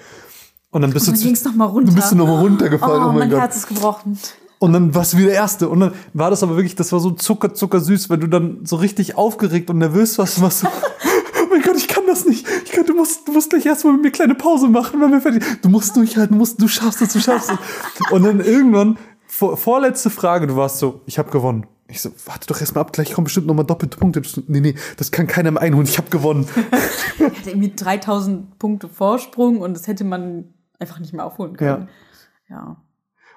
Und 0.70 0.82
dann 0.82 0.93
bist 0.93 1.09
Und 1.09 1.14
du 1.14 1.16
dann 1.16 1.20
zu- 1.20 1.26
ging's 1.26 1.45
noch 1.45 1.55
mal 1.55 1.64
runter. 1.64 1.91
Du 1.91 1.97
bist 1.97 2.12
du 2.12 2.16
noch 2.16 2.26
mal 2.26 2.41
runtergefallen. 2.41 3.03
Oh, 3.03 3.07
Oh, 3.07 3.09
mein 3.09 3.18
mein 3.20 3.30
Gott. 3.30 3.41
Herz 3.41 3.57
ist 3.57 3.68
gebrochen. 3.68 4.18
Und 4.59 4.72
dann 4.72 4.95
warst 4.95 5.12
du 5.14 5.18
wieder 5.18 5.32
Erste. 5.32 5.68
Und 5.68 5.80
dann 5.80 5.93
war 6.14 6.30
das 6.30 6.43
aber 6.43 6.57
wirklich, 6.57 6.74
das 6.76 6.93
war 6.93 7.01
so 7.01 7.11
zucker, 7.11 7.53
zucker 7.55 7.80
süß, 7.80 8.09
weil 8.09 8.18
du 8.18 8.26
dann 8.26 8.64
so 8.64 8.76
richtig 8.76 9.16
aufgeregt 9.16 9.68
und 9.70 9.78
nervös 9.78 10.16
warst. 10.18 10.37
Und 10.39 10.45
warst 10.45 10.61
so, 10.61 10.68
oh 11.43 11.47
mein 11.51 11.62
Gott, 11.62 11.76
ich 11.76 11.89
kann 11.89 12.05
das 12.07 12.24
nicht. 12.26 12.45
Ich 12.79 12.87
du 12.87 12.95
musst, 12.95 13.27
du 13.27 13.33
musst 13.33 13.51
gleich 13.51 13.66
erstmal 13.66 13.95
mit 13.95 14.03
mir 14.03 14.11
kleine 14.11 14.35
Pause 14.35 14.68
machen, 14.68 15.01
wenn 15.01 15.11
wir 15.11 15.20
fertig 15.20 15.43
Du 15.62 15.68
musst 15.68 15.97
durchhalten, 15.97 16.35
du 16.35 16.39
musst, 16.39 16.61
du 16.61 16.68
schaffst 16.68 17.01
es, 17.03 17.12
du 17.12 17.20
schaffst 17.20 17.51
es. 17.51 18.12
Und 18.12 18.22
dann 18.24 18.41
irgendwann, 18.41 18.99
vor, 19.27 19.57
vorletzte 19.57 20.11
Frage, 20.11 20.47
du 20.47 20.57
warst 20.57 20.79
so, 20.79 21.01
ich 21.07 21.18
habe 21.18 21.31
gewonnen. 21.31 21.66
Ich 21.89 22.01
so, 22.01 22.11
warte 22.24 22.47
doch 22.49 22.61
erstmal 22.61 22.83
ab, 22.83 22.93
gleich 22.93 23.12
kommen 23.12 23.24
bestimmt 23.24 23.47
nochmal 23.47 23.64
doppelte 23.64 23.97
Punkte. 23.97 24.22
Nee, 24.49 24.61
nee, 24.61 24.74
das 24.97 25.12
kann 25.12 25.27
keiner 25.27 25.53
mehr 25.53 25.62
einholen, 25.62 25.87
ich 25.87 25.99
habe 25.99 26.11
gewonnen. 26.11 26.49
Er 27.18 27.31
hatte 27.31 27.51
irgendwie 27.51 27.72
3000 27.74 28.59
Punkte 28.59 28.89
Vorsprung 28.89 29.61
und 29.61 29.74
das 29.74 29.87
hätte 29.87 30.05
man 30.05 30.53
einfach 30.79 30.99
nicht 30.99 31.12
mehr 31.12 31.24
aufholen 31.24 31.57
können. 31.57 31.89
Ja. 32.49 32.77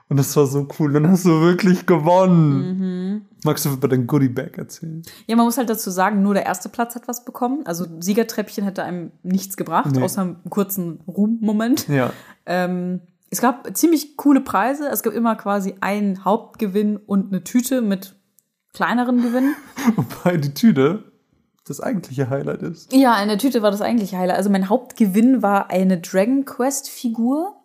Und 0.10 0.18
das 0.18 0.36
war 0.36 0.48
so 0.48 0.68
cool. 0.80 0.92
Dann 0.94 1.08
hast 1.08 1.26
du 1.26 1.42
wirklich 1.42 1.86
gewonnen. 1.86 3.28
Magst 3.44 3.66
du 3.66 3.70
über 3.70 3.88
dein 3.88 4.08
Goodie-Bag 4.08 4.58
erzählen? 4.58 5.04
Ja, 5.28 5.36
man 5.36 5.46
muss 5.46 5.58
halt 5.58 5.70
dazu 5.70 5.92
sagen, 5.92 6.24
nur 6.24 6.34
der 6.34 6.46
erste 6.46 6.68
Platz 6.68 6.96
hat 6.96 7.08
was 7.08 7.24
bekommen. 7.26 7.62
Also 7.66 7.86
Siegertreppchen 8.00 8.64
hätte 8.64 8.84
einem 8.84 9.12
nichts 9.24 9.56
gebracht, 9.56 9.92
Nee. 9.96 10.02
außer 10.04 10.22
einem 10.22 10.38
kurzen 10.50 11.00
Ruhmmoment. 11.08 11.88
Ja. 11.88 12.12
Ähm, 12.48 13.02
es 13.30 13.40
gab 13.40 13.78
ziemlich 13.78 14.18
coole 14.18 14.42
Preise. 14.42 14.88
Es 14.90 15.04
gab 15.04 15.14
immer 15.14 15.36
quasi 15.36 15.76
einen 15.80 16.26
Hauptgewinn 16.26 16.98
und 16.98 17.32
eine 17.32 17.44
Tüte 17.44 17.82
mit 17.82 18.16
kleineren 18.74 19.22
Gewinnen. 19.22 19.56
Wobei 19.96 20.38
die 20.38 20.54
Tüte 20.56 21.04
das 21.68 21.80
eigentliche 21.82 22.32
Highlight 22.32 22.64
ist. 22.64 22.92
Ja, 22.94 23.22
in 23.22 23.28
der 23.30 23.38
Tüte 23.38 23.62
war 23.62 23.70
das 23.70 23.82
eigentliche 23.82 24.18
Highlight. 24.18 24.38
Also 24.38 24.50
mein 24.50 24.70
Hauptgewinn 24.70 25.44
war 25.44 25.70
eine 25.70 26.00
Dragon 26.02 26.46
Quest 26.46 26.90
Figur. 26.90 27.56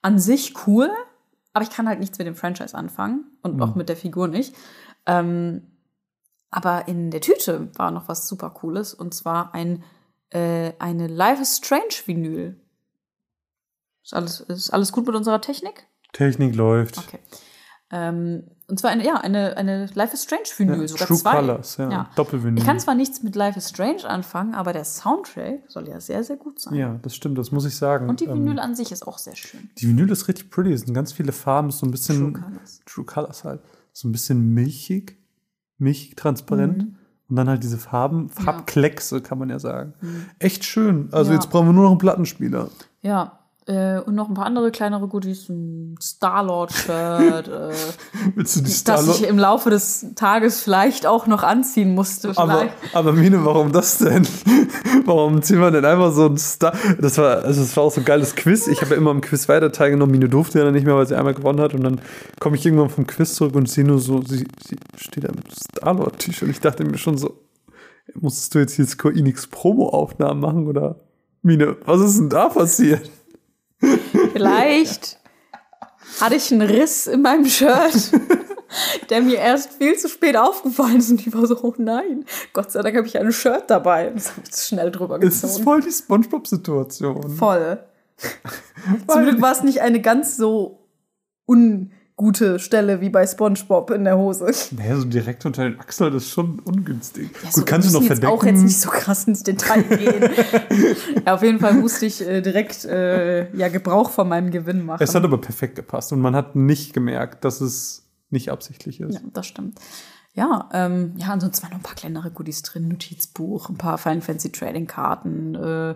An 0.00 0.18
sich 0.18 0.54
cool, 0.66 0.88
aber 1.52 1.64
ich 1.64 1.70
kann 1.70 1.88
halt 1.88 2.00
nichts 2.00 2.18
mit 2.18 2.26
dem 2.26 2.36
Franchise 2.36 2.76
anfangen 2.76 3.24
und 3.42 3.60
auch 3.60 3.74
mit 3.74 3.88
der 3.88 3.96
Figur 3.96 4.28
nicht. 4.28 4.54
Ähm, 5.06 5.62
aber 6.50 6.88
in 6.88 7.10
der 7.10 7.20
Tüte 7.20 7.70
war 7.76 7.90
noch 7.90 8.08
was 8.08 8.28
super 8.28 8.50
cooles 8.50 8.94
und 8.94 9.14
zwar 9.14 9.54
ein 9.54 9.82
äh, 10.30 10.72
eine 10.78 11.06
Life 11.06 11.42
is 11.42 11.56
Strange 11.56 11.94
Vinyl. 12.04 12.60
Ist 14.04 14.14
alles, 14.14 14.40
ist 14.40 14.70
alles 14.70 14.92
gut 14.92 15.06
mit 15.06 15.14
unserer 15.14 15.40
Technik? 15.40 15.86
Technik 16.12 16.54
läuft. 16.54 16.98
Okay. 16.98 17.18
Ähm, 17.90 18.50
und 18.68 18.78
zwar 18.78 18.90
eine, 18.90 19.04
ja, 19.04 19.14
eine, 19.16 19.56
eine 19.56 19.86
Life 19.94 20.14
is 20.14 20.22
Strange 20.24 20.42
Vinyl, 20.56 20.82
Ja, 20.82 20.88
sogar 20.88 21.06
True 21.08 21.16
zwei. 21.16 21.36
Colors, 21.36 21.76
ja. 21.78 21.90
Ja. 21.90 22.10
Doppelvinyl. 22.16 22.58
Ich 22.58 22.64
kann 22.64 22.78
zwar 22.78 22.94
nichts 22.94 23.22
mit 23.22 23.34
Life 23.34 23.58
is 23.58 23.68
Strange 23.70 24.04
anfangen, 24.08 24.54
aber 24.54 24.72
der 24.72 24.84
Soundtrack 24.84 25.60
soll 25.68 25.88
ja 25.88 26.00
sehr, 26.00 26.22
sehr 26.22 26.36
gut 26.36 26.60
sein. 26.60 26.74
Ja, 26.74 26.98
das 27.02 27.14
stimmt, 27.16 27.38
das 27.38 27.50
muss 27.50 27.64
ich 27.64 27.74
sagen. 27.76 28.08
Und 28.08 28.20
die 28.20 28.26
Ähm, 28.26 28.34
Vinyl 28.44 28.58
an 28.58 28.74
sich 28.74 28.92
ist 28.92 29.06
auch 29.06 29.18
sehr 29.18 29.34
schön. 29.36 29.70
die 29.78 29.88
Vinyl 29.88 30.10
ist 30.10 30.28
richtig 30.28 30.50
pretty, 30.50 30.72
es 30.72 30.82
sind 30.82 30.94
ganz 30.94 31.12
viele 31.12 31.32
Farben, 31.32 31.70
ist 31.70 31.78
so 31.78 31.86
ein 31.86 31.90
bisschen 31.90 32.32
True 32.34 32.42
Colors. 32.42 32.80
True 32.86 33.04
Colors 33.04 33.44
halt. 33.44 33.60
So 33.92 34.06
ein 34.08 34.12
bisschen 34.12 34.54
milchig, 34.54 35.18
milchig 35.78 36.16
transparent. 36.16 36.78
Mhm. 36.78 36.94
Und 37.30 37.36
dann 37.36 37.46
halt 37.48 37.62
diese 37.62 37.76
Farben, 37.76 38.30
Farbkleckse, 38.30 39.20
kann 39.20 39.38
man 39.38 39.50
ja 39.50 39.58
sagen. 39.58 39.92
Echt 40.38 40.64
schön. 40.64 41.08
Also 41.12 41.30
Mhm. 41.30 41.34
Ja. 41.36 41.40
jetzt 41.42 41.50
brauchen 41.50 41.66
wir 41.68 41.72
nur 41.74 41.82
noch 41.84 41.90
einen 41.90 41.98
Plattenspieler. 41.98 42.68
Ja, 43.02 43.37
Äh, 43.68 44.00
und 44.00 44.14
noch 44.14 44.30
ein 44.30 44.34
paar 44.34 44.46
andere 44.46 44.70
kleinere 44.70 45.08
Goodies, 45.08 45.50
ein 45.50 45.94
Star-Lord-Shirt, 46.00 47.48
äh, 47.48 47.72
die 48.34 48.84
das 48.84 49.08
ich 49.08 49.28
im 49.28 49.38
Laufe 49.38 49.68
des 49.68 50.06
Tages 50.14 50.62
vielleicht 50.62 51.06
auch 51.06 51.26
noch 51.26 51.42
anziehen 51.42 51.94
musste. 51.94 52.32
Aber, 52.36 52.60
Vielleicht. 52.60 52.74
aber 52.94 53.12
Mine, 53.12 53.44
warum 53.44 53.70
das 53.70 53.98
denn? 53.98 54.26
Warum 55.04 55.42
ziehen 55.42 55.60
wir 55.60 55.70
denn 55.70 55.84
einfach 55.84 56.12
so 56.12 56.26
ein 56.26 56.36
Star? 56.36 56.72
Das 57.00 57.16
war, 57.18 57.42
also 57.44 57.60
das 57.62 57.76
war 57.76 57.84
auch 57.84 57.92
so 57.92 58.00
ein 58.00 58.04
geiles 58.04 58.36
Quiz. 58.36 58.66
Ich 58.68 58.80
habe 58.82 58.92
ja 58.92 58.96
immer 58.96 59.10
am 59.10 59.20
Quiz 59.20 59.48
weiter 59.48 59.72
teilgenommen. 59.72 60.12
Mine 60.12 60.28
durfte 60.28 60.58
ja 60.58 60.64
dann 60.64 60.74
nicht 60.74 60.84
mehr, 60.84 60.96
weil 60.96 61.06
sie 61.06 61.16
einmal 61.16 61.34
gewonnen 61.34 61.60
hat. 61.60 61.74
Und 61.74 61.82
dann 61.82 62.00
komme 62.40 62.56
ich 62.56 62.64
irgendwann 62.64 62.90
vom 62.90 63.06
Quiz 63.06 63.34
zurück 63.34 63.54
und 63.54 63.68
sehe 63.68 63.84
nur 63.84 64.00
so, 64.00 64.22
sie, 64.22 64.46
sie 64.66 64.76
steht 64.96 65.24
da 65.24 65.28
mit 65.28 65.50
Star-Lord-T-Shirt. 65.50 66.48
Ich 66.48 66.60
dachte 66.60 66.84
mir 66.84 66.98
schon 66.98 67.16
so, 67.16 67.38
musstest 68.14 68.54
du 68.54 68.58
jetzt 68.60 68.74
hier 68.74 68.86
Square 68.86 69.14
Enix 69.14 69.46
Promo-Aufnahmen 69.46 70.40
machen 70.40 70.66
oder? 70.66 70.96
Mine, 71.42 71.76
was 71.84 72.00
ist 72.00 72.18
denn 72.18 72.28
da 72.28 72.48
passiert? 72.48 73.10
Vielleicht 74.32 75.18
hatte 76.20 76.34
ich 76.36 76.52
einen 76.52 76.62
Riss 76.62 77.06
in 77.06 77.22
meinem 77.22 77.46
Shirt, 77.46 78.10
der 79.10 79.22
mir 79.22 79.36
erst 79.38 79.74
viel 79.74 79.96
zu 79.96 80.08
spät 80.08 80.36
aufgefallen 80.36 80.96
ist. 80.98 81.10
Und 81.10 81.26
ich 81.26 81.32
war 81.34 81.46
so, 81.46 81.58
oh 81.62 81.74
nein, 81.78 82.24
Gott 82.52 82.72
sei 82.72 82.82
Dank 82.82 82.96
habe 82.96 83.06
ich 83.06 83.18
ein 83.18 83.30
Shirt 83.32 83.64
dabei. 83.68 84.10
Das 84.10 84.30
habe 84.30 84.42
ich 84.48 84.56
schnell 84.56 84.90
drüber 84.90 85.18
Es 85.22 85.36
ist 85.36 85.42
gezogen. 85.42 85.64
voll 85.64 85.80
die 85.82 85.92
Spongebob-Situation. 85.92 87.30
Voll. 87.36 87.84
Zum 89.08 89.22
Glück 89.22 89.40
war 89.40 89.52
es 89.52 89.62
nicht 89.62 89.80
eine 89.80 90.00
ganz 90.00 90.36
so 90.36 90.88
ungute 92.18 92.58
Stelle 92.58 93.00
wie 93.00 93.10
bei 93.10 93.26
SpongeBob 93.26 93.90
in 93.90 94.04
der 94.04 94.18
Hose. 94.18 94.50
Naja, 94.72 94.96
so 94.96 95.04
direkt 95.04 95.46
unter 95.46 95.62
den 95.62 95.78
Achseln 95.78 96.12
das 96.12 96.24
ist 96.24 96.30
schon 96.30 96.58
ungünstig. 96.60 97.30
Ja, 97.44 97.50
so, 97.50 97.60
Gut, 97.60 97.68
kannst 97.68 97.88
du 97.88 97.98
noch 97.98 98.06
verdecken? 98.06 98.32
auch 98.32 98.44
jetzt 98.44 98.62
nicht 98.62 98.80
so 98.80 98.90
krass 98.90 99.24
ins 99.24 99.42
Detail 99.42 99.82
gehen. 99.82 100.30
ja, 101.26 101.34
auf 101.34 101.42
jeden 101.42 101.60
Fall 101.60 101.74
musste 101.74 102.06
ich 102.06 102.26
äh, 102.26 102.40
direkt 102.40 102.84
äh, 102.84 103.54
ja, 103.56 103.68
Gebrauch 103.68 104.10
von 104.10 104.28
meinem 104.28 104.50
Gewinn 104.50 104.84
machen. 104.84 105.02
Es 105.02 105.14
hat 105.14 105.24
aber 105.24 105.40
perfekt 105.40 105.76
gepasst 105.76 106.12
und 106.12 106.20
man 106.20 106.34
hat 106.34 106.56
nicht 106.56 106.92
gemerkt, 106.92 107.44
dass 107.44 107.60
es 107.60 108.08
nicht 108.30 108.50
absichtlich 108.50 109.00
ist. 109.00 109.14
Ja, 109.14 109.20
das 109.32 109.46
stimmt. 109.46 109.78
Ja, 110.34 110.68
ähm, 110.72 111.14
ja, 111.16 111.28
ansonsten 111.28 111.62
waren 111.64 111.70
noch 111.70 111.78
ein 111.78 111.82
paar 111.82 111.94
kleinere 111.94 112.30
Goodies 112.30 112.62
drin, 112.62 112.88
Notizbuch, 112.88 113.70
ein 113.70 113.78
paar 113.78 113.98
Final 113.98 114.20
Fantasy 114.20 114.52
Trading 114.52 114.86
Karten, 114.86 115.54
äh, 115.54 115.94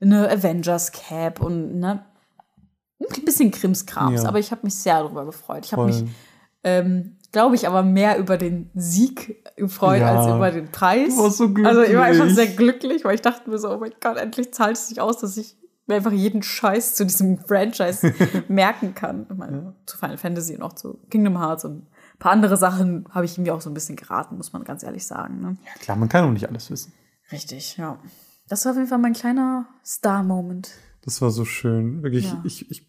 eine 0.00 0.30
Avengers 0.30 0.92
Cap 0.92 1.40
und 1.40 1.78
ne, 1.78 2.04
ein 3.00 3.24
bisschen 3.24 3.50
Krimskrams, 3.50 4.22
Ja. 4.22 4.28
aber 4.28 4.38
ich 4.38 4.50
habe 4.50 4.62
mich 4.64 4.74
sehr 4.74 4.98
darüber 5.00 5.24
gefreut. 5.24 5.64
Ich 5.64 5.72
habe 5.72 5.86
mich, 5.86 6.04
ähm, 6.64 7.16
glaube 7.32 7.54
ich, 7.54 7.66
aber 7.68 7.82
mehr 7.82 8.18
über 8.18 8.36
den 8.38 8.70
Sieg 8.74 9.44
gefreut 9.56 10.00
Ja. 10.00 10.18
als 10.18 10.26
über 10.34 10.50
den 10.50 10.70
Preis. 10.72 11.14
Du 11.16 11.22
warst 11.22 11.36
so 11.38 11.44
Also 11.64 11.82
ich 11.82 11.94
war 11.94 12.04
einfach 12.04 12.24
glücklich. 12.24 12.34
sehr 12.34 12.46
glücklich, 12.56 13.04
weil 13.04 13.14
ich 13.14 13.22
dachte 13.22 13.48
mir 13.50 13.58
so, 13.58 13.70
oh 13.72 13.78
mein 13.78 13.92
Gott, 14.00 14.16
endlich 14.16 14.52
zahlt 14.52 14.76
es 14.76 14.88
sich 14.88 15.00
aus, 15.00 15.18
dass 15.18 15.36
ich 15.36 15.56
mir 15.86 15.94
einfach 15.96 16.12
jeden 16.12 16.42
Scheiß 16.42 16.94
zu 16.96 17.06
diesem 17.06 17.38
Franchise 17.46 18.12
merken 18.48 18.94
kann. 18.94 19.26
Ich 19.30 19.36
meine, 19.36 19.74
Zu 19.86 19.96
Final 19.96 20.18
Fantasy 20.18 20.56
und 20.56 20.62
auch 20.62 20.72
zu 20.74 20.98
Kingdom 21.10 21.38
Hearts 21.38 21.64
und 21.64 21.82
ein 21.82 22.18
paar 22.18 22.32
andere 22.32 22.56
Sachen 22.56 23.06
habe 23.10 23.24
ich 23.24 23.38
mir 23.38 23.54
auch 23.54 23.60
so 23.60 23.70
ein 23.70 23.74
bisschen 23.74 23.96
geraten, 23.96 24.36
muss 24.36 24.52
man 24.52 24.64
ganz 24.64 24.82
ehrlich 24.82 25.06
sagen. 25.06 25.40
Ne? 25.40 25.56
Ja, 25.64 25.72
klar, 25.80 25.96
man 25.96 26.08
kann 26.08 26.24
auch 26.24 26.30
nicht 26.32 26.48
alles 26.48 26.70
wissen. 26.70 26.92
Richtig, 27.30 27.76
ja. 27.76 27.98
Das 28.48 28.64
war 28.64 28.72
auf 28.72 28.76
jeden 28.78 28.88
Fall 28.88 28.98
mein 28.98 29.12
kleiner 29.12 29.66
Star-Moment. 29.84 30.70
Das 31.04 31.20
war 31.22 31.30
so 31.30 31.44
schön. 31.44 32.02
Wirklich, 32.02 32.26
Ja. 32.26 32.40
ich, 32.44 32.70
ich 32.70 32.87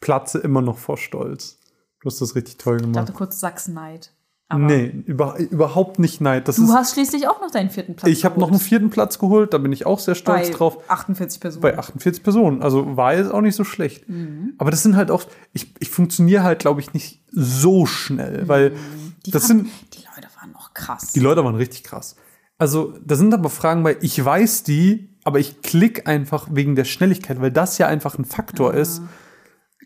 platze 0.00 0.38
immer 0.38 0.62
noch 0.62 0.78
vor 0.78 0.96
Stolz. 0.98 1.58
Du 2.00 2.06
hast 2.06 2.20
das 2.20 2.34
richtig 2.34 2.58
toll 2.58 2.76
Ich 2.76 2.82
dachte 2.82 2.92
gemacht. 2.92 3.14
kurz 3.14 3.40
Sachsen-Neid. 3.40 4.12
Aber 4.48 4.64
Nee, 4.64 4.86
über, 5.06 5.38
überhaupt 5.38 6.00
nicht 6.00 6.20
Neid. 6.20 6.48
Das 6.48 6.56
Du 6.56 6.64
ist, 6.64 6.72
hast 6.74 6.94
schließlich 6.94 7.28
auch 7.28 7.40
noch 7.40 7.52
deinen 7.52 7.70
vierten 7.70 7.94
Platz 7.94 8.10
ich 8.10 8.24
habe 8.24 8.40
noch 8.40 8.50
einen 8.50 8.58
vierten 8.58 8.90
Platz 8.90 9.18
geholt, 9.20 9.54
da 9.54 9.58
bin 9.58 9.70
ich 9.70 9.86
auch 9.86 10.00
sehr 10.00 10.16
stolz 10.16 10.50
bei 10.50 10.56
drauf. 10.56 10.78
48 10.88 11.40
Personen. 11.40 11.62
Bei 11.62 11.78
48 11.78 12.22
Personen. 12.22 12.62
Also 12.62 12.96
war 12.96 13.14
jetzt 13.14 13.30
auch 13.30 13.42
nicht 13.42 13.54
so 13.54 13.62
schlecht. 13.62 14.08
Mhm. 14.08 14.54
Aber 14.58 14.72
das 14.72 14.82
sind 14.82 14.96
halt 14.96 15.10
auch, 15.12 15.22
ich, 15.52 15.72
ich 15.78 15.88
funktioniere 15.90 16.42
halt, 16.42 16.58
glaube 16.58 16.80
ich, 16.80 16.92
nicht 16.94 17.22
so 17.30 17.86
schnell, 17.86 18.48
weil 18.48 18.70
Mhm. 18.70 19.14
die, 19.26 19.30
das 19.30 19.42
waren, 19.48 19.58
sind, 19.58 19.70
die 19.94 19.98
Leute 20.16 20.28
waren 20.40 20.56
auch 20.56 20.74
krass. 20.74 21.12
die 21.12 21.20
Leute 21.20 21.44
waren 21.44 21.54
richtig 21.54 21.84
krass. 21.84 22.16
Also, 22.58 22.94
da 23.04 23.14
sind 23.14 23.32
aber 23.32 23.50
Fragen 23.50 23.84
bei, 23.84 23.96
ich 24.00 24.22
weiß 24.22 24.64
die, 24.64 25.16
aber 25.22 25.38
ich 25.38 25.62
klicke 25.62 26.06
einfach 26.06 26.48
wegen 26.50 26.74
der 26.74 26.84
Schnelligkeit, 26.84 27.40
weil 27.40 27.52
das 27.52 27.78
ja 27.78 27.86
einfach 27.86 28.18
ein 28.18 28.24
Faktor 28.24 28.74
ist. 28.74 29.00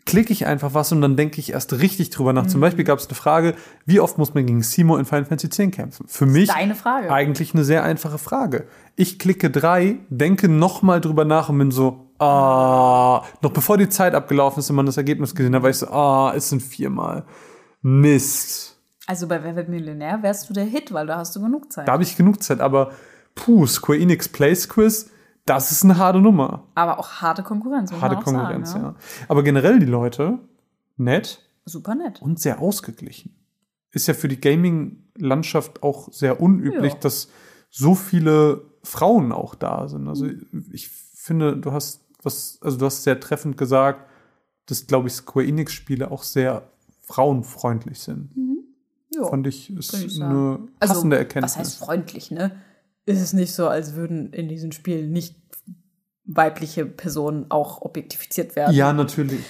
Klicke 0.05 0.31
ich 0.33 0.45
einfach 0.45 0.75
was 0.75 0.91
und 0.91 1.01
dann 1.01 1.17
denke 1.17 1.39
ich 1.39 1.51
erst 1.53 1.73
richtig 1.73 2.11
drüber 2.11 2.31
nach. 2.31 2.43
Mhm. 2.43 2.49
Zum 2.49 2.61
Beispiel 2.61 2.85
gab 2.85 2.99
es 2.99 3.07
eine 3.07 3.15
Frage, 3.15 3.55
wie 3.85 3.99
oft 3.99 4.19
muss 4.19 4.35
man 4.35 4.45
gegen 4.45 4.61
Simo 4.61 4.97
in 4.97 5.05
Final 5.05 5.25
Fantasy 5.25 5.63
X 5.63 5.75
kämpfen? 5.75 6.05
Für 6.07 6.27
mich 6.27 6.49
deine 6.49 6.75
Frage. 6.75 7.11
eigentlich 7.11 7.53
eine 7.53 7.63
sehr 7.63 7.83
einfache 7.83 8.19
Frage. 8.19 8.67
Ich 8.95 9.17
klicke 9.17 9.49
drei, 9.49 9.97
denke 10.09 10.47
nochmal 10.47 11.01
drüber 11.01 11.25
nach 11.25 11.49
und 11.49 11.57
bin 11.57 11.71
so, 11.71 12.11
ah, 12.19 13.23
noch 13.41 13.51
bevor 13.51 13.77
die 13.77 13.89
Zeit 13.89 14.13
abgelaufen 14.13 14.59
ist 14.59 14.69
und 14.69 14.75
man 14.75 14.85
das 14.85 14.97
Ergebnis 14.97 15.33
gesehen 15.33 15.55
hat, 15.55 15.63
war 15.63 15.71
ich 15.71 15.77
so, 15.77 15.87
ah, 15.87 16.33
es 16.35 16.49
sind 16.49 16.61
viermal. 16.61 17.25
Mist. 17.81 18.77
Also 19.07 19.27
bei 19.27 19.43
Wer 19.43 19.55
wird 19.55 19.69
Millionär 19.69 20.23
wärst 20.23 20.49
du 20.49 20.53
der 20.53 20.65
Hit, 20.65 20.91
weil 20.93 21.07
da 21.07 21.17
hast 21.17 21.35
du 21.35 21.41
genug 21.41 21.71
Zeit. 21.71 21.87
Da 21.87 21.93
habe 21.93 22.03
ich 22.03 22.17
genug 22.17 22.41
Zeit, 22.41 22.59
aber 22.59 22.91
puh, 23.35 23.67
Square 23.67 23.99
Enix 23.99 24.27
Place 24.27 24.67
Quiz, 24.67 25.11
das 25.45 25.71
ist 25.71 25.83
eine 25.83 25.97
harte 25.97 26.19
Nummer. 26.19 26.63
Aber 26.75 26.99
auch 26.99 27.09
harte 27.21 27.43
Konkurrenz. 27.43 27.91
muss 27.91 28.01
Harte 28.01 28.15
man 28.15 28.21
auch 28.21 28.25
Konkurrenz, 28.25 28.71
sagen, 28.71 28.83
ja. 28.83 28.95
Aber 29.27 29.43
generell 29.43 29.79
die 29.79 29.85
Leute, 29.85 30.39
nett 30.97 31.41
Super 31.65 31.95
nett. 31.95 32.21
und 32.21 32.39
sehr 32.39 32.59
ausgeglichen. 32.59 33.35
Ist 33.91 34.07
ja 34.07 34.13
für 34.13 34.27
die 34.27 34.41
Gaming-Landschaft 34.41 35.83
auch 35.83 36.11
sehr 36.11 36.41
unüblich, 36.41 36.93
Ja. 36.93 36.99
dass 36.99 37.29
so 37.69 37.95
viele 37.95 38.63
Frauen 38.83 39.31
auch 39.31 39.55
da 39.55 39.87
sind. 39.87 40.07
Also 40.07 40.27
ich 40.71 40.89
finde, 40.89 41.57
du 41.57 41.71
hast 41.71 42.01
was, 42.23 42.57
also 42.61 42.77
du 42.77 42.85
hast 42.87 43.03
sehr 43.03 43.19
treffend 43.19 43.55
gesagt, 43.57 44.09
dass, 44.65 44.87
glaube 44.87 45.07
ich, 45.07 45.13
Square 45.13 45.45
Enix-Spiele 45.45 46.09
auch 46.09 46.23
sehr 46.23 46.67
frauenfreundlich 47.01 47.99
sind. 47.99 48.31
Ja. 49.13 49.27
Fand 49.27 49.45
ich, 49.47 49.69
ist 49.69 49.93
ich 49.93 50.21
eine 50.21 50.59
passende 50.79 51.15
also, 51.15 51.23
Erkenntnis. 51.23 51.51
Was 51.53 51.57
heißt 51.59 51.77
freundlich, 51.77 52.31
ne? 52.31 52.51
Ist 53.05 53.21
es 53.21 53.33
nicht 53.33 53.53
so, 53.53 53.67
als 53.67 53.95
würden 53.95 54.33
in 54.33 54.47
diesen 54.47 54.71
Spielen 54.71 55.11
nicht 55.11 55.35
weibliche 56.25 56.85
Personen 56.85 57.45
auch 57.51 57.81
objektifiziert 57.81 58.55
werden? 58.55 58.75
ja, 58.75 58.91
natürlich. 58.93 59.45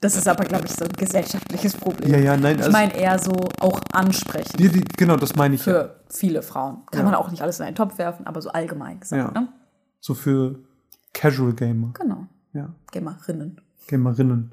Das 0.00 0.14
ist 0.14 0.28
aber, 0.28 0.44
glaube 0.44 0.64
ich, 0.66 0.72
so 0.72 0.84
ein 0.84 0.92
gesellschaftliches 0.92 1.76
Problem. 1.76 2.08
Ja, 2.12 2.18
ja, 2.18 2.36
nein, 2.36 2.56
Ich 2.56 2.62
also- 2.66 2.70
meine 2.72 2.94
eher 2.96 3.18
so 3.18 3.32
auch 3.58 3.80
ansprechend 3.92 4.60
Die, 4.60 4.68
die, 4.68 4.84
genau, 4.96 5.16
das 5.16 5.34
meine 5.34 5.56
ich 5.56 5.66
ja. 5.66 5.72
für 5.72 6.00
viele 6.08 6.42
Frauen. 6.42 6.86
Kann 6.92 7.00
Ja. 7.00 7.04
man 7.06 7.14
auch 7.16 7.30
nicht 7.32 7.42
alles 7.42 7.58
in 7.58 7.66
einen 7.66 7.74
Topf 7.74 7.98
werfen, 7.98 8.24
aber 8.26 8.40
so 8.40 8.50
allgemein 8.50 9.00
gesagt, 9.00 9.34
Ja. 9.34 9.40
ne? 9.40 9.48
So 9.98 10.14
für 10.14 10.60
Casual 11.14 11.52
Gamer. 11.52 11.94
Genau. 11.98 12.26
Ja, 12.52 12.72
Gamerinnen. 12.92 13.60
Gamerinnen. 13.88 14.52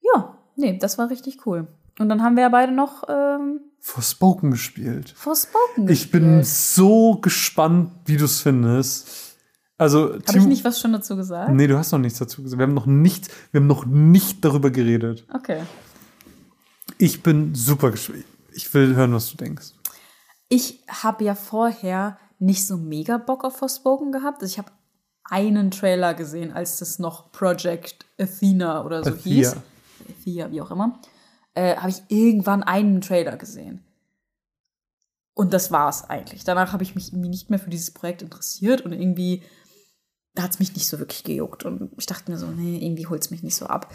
Ja, 0.00 0.38
nee, 0.56 0.78
das 0.78 0.96
war 0.96 1.10
richtig 1.10 1.44
cool. 1.44 1.66
Und 1.98 2.08
dann 2.08 2.22
haben 2.22 2.36
wir 2.36 2.44
ja 2.44 2.48
beide 2.48 2.72
noch 2.72 3.04
ähm, 3.08 3.60
Forspoken 3.86 4.50
gespielt. 4.50 5.12
Forspoken 5.14 5.88
Ich 5.88 6.10
bin 6.10 6.38
gespielt. 6.38 6.46
so 6.46 7.14
gespannt, 7.20 7.92
wie 8.06 8.16
du 8.16 8.24
es 8.24 8.40
findest. 8.40 9.36
Also, 9.76 10.14
Habe 10.26 10.38
ich 10.38 10.46
nicht 10.46 10.64
was 10.64 10.80
schon 10.80 10.94
dazu 10.94 11.16
gesagt? 11.16 11.52
Nee, 11.52 11.66
du 11.66 11.76
hast 11.76 11.92
noch 11.92 11.98
nichts 11.98 12.18
dazu 12.18 12.42
gesagt. 12.42 12.58
Wir 12.58 12.66
haben 12.66 12.72
noch 12.72 12.86
nicht, 12.86 13.28
wir 13.52 13.60
haben 13.60 13.66
noch 13.66 13.84
nicht 13.84 14.42
darüber 14.42 14.70
geredet. 14.70 15.26
Okay. 15.34 15.64
Ich 16.96 17.22
bin 17.22 17.54
super 17.54 17.90
gespannt. 17.90 18.24
Ich 18.54 18.72
will 18.72 18.94
hören, 18.96 19.12
was 19.12 19.30
du 19.30 19.36
denkst. 19.36 19.72
Ich 20.48 20.82
habe 20.88 21.22
ja 21.24 21.34
vorher 21.34 22.16
nicht 22.38 22.66
so 22.66 22.78
mega 22.78 23.18
Bock 23.18 23.44
auf 23.44 23.58
Forspoken 23.58 24.12
gehabt. 24.12 24.40
Also 24.40 24.50
ich 24.50 24.56
habe 24.58 24.72
einen 25.24 25.70
Trailer 25.70 26.14
gesehen, 26.14 26.52
als 26.54 26.78
das 26.78 26.98
noch 26.98 27.32
Project 27.32 28.06
Athena 28.18 28.82
oder 28.82 29.04
so 29.04 29.10
Athia. 29.10 29.50
hieß. 29.50 29.56
Athia, 30.08 30.50
wie 30.50 30.62
auch 30.62 30.70
immer. 30.70 30.98
Äh, 31.54 31.76
habe 31.76 31.90
ich 31.90 32.02
irgendwann 32.08 32.62
einen 32.62 33.00
Trailer 33.00 33.36
gesehen. 33.36 33.84
Und 35.34 35.52
das 35.52 35.72
war's 35.72 36.08
eigentlich. 36.08 36.44
Danach 36.44 36.72
habe 36.72 36.84
ich 36.84 36.94
mich 36.94 37.12
irgendwie 37.12 37.28
nicht 37.28 37.50
mehr 37.50 37.58
für 37.58 37.70
dieses 37.70 37.92
Projekt 37.92 38.22
interessiert 38.22 38.82
und 38.82 38.92
irgendwie 38.92 39.42
hat 40.38 40.50
es 40.50 40.58
mich 40.58 40.74
nicht 40.74 40.88
so 40.88 40.98
wirklich 40.98 41.24
gejuckt. 41.24 41.64
Und 41.64 41.92
ich 41.98 42.06
dachte 42.06 42.30
mir 42.30 42.38
so, 42.38 42.46
nee, 42.46 42.78
irgendwie 42.84 43.06
holt 43.06 43.22
es 43.22 43.30
mich 43.30 43.42
nicht 43.42 43.56
so 43.56 43.66
ab. 43.66 43.92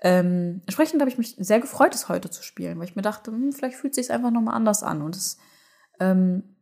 Ähm, 0.00 0.62
entsprechend 0.66 1.00
habe 1.00 1.10
ich 1.10 1.18
mich 1.18 1.36
sehr 1.38 1.60
gefreut, 1.60 1.94
es 1.94 2.08
heute 2.08 2.28
zu 2.28 2.42
spielen, 2.42 2.78
weil 2.78 2.88
ich 2.88 2.96
mir 2.96 3.02
dachte, 3.02 3.30
hm, 3.30 3.52
vielleicht 3.52 3.76
fühlt 3.76 3.96
es 3.96 4.06
sich 4.06 4.14
einfach 4.14 4.30
nochmal 4.30 4.54
anders 4.54 4.82
an. 4.82 5.00
Und 5.00 5.16
es 5.16 5.38
ähm, 6.00 6.56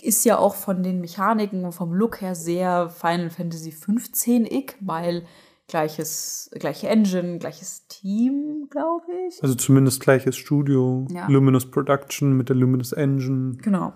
ist 0.00 0.24
ja 0.24 0.38
auch 0.38 0.54
von 0.54 0.82
den 0.82 1.00
Mechaniken 1.00 1.64
und 1.64 1.72
vom 1.72 1.92
Look 1.92 2.20
her 2.20 2.34
sehr 2.34 2.88
Final 2.88 3.30
Fantasy 3.30 3.70
15-ig, 3.70 4.74
weil 4.80 5.26
gleiches, 5.68 6.50
gleiche 6.52 6.88
Engine, 6.88 7.38
gleiches 7.38 7.86
Team, 7.88 8.68
glaube 8.70 9.06
ich. 9.28 9.42
Also 9.42 9.54
zumindest 9.54 10.00
gleiches 10.00 10.36
Studio. 10.36 11.06
Ja. 11.10 11.26
Luminous 11.28 11.70
Production 11.70 12.36
mit 12.36 12.48
der 12.48 12.56
Luminous 12.56 12.92
Engine. 12.92 13.56
Genau. 13.62 13.92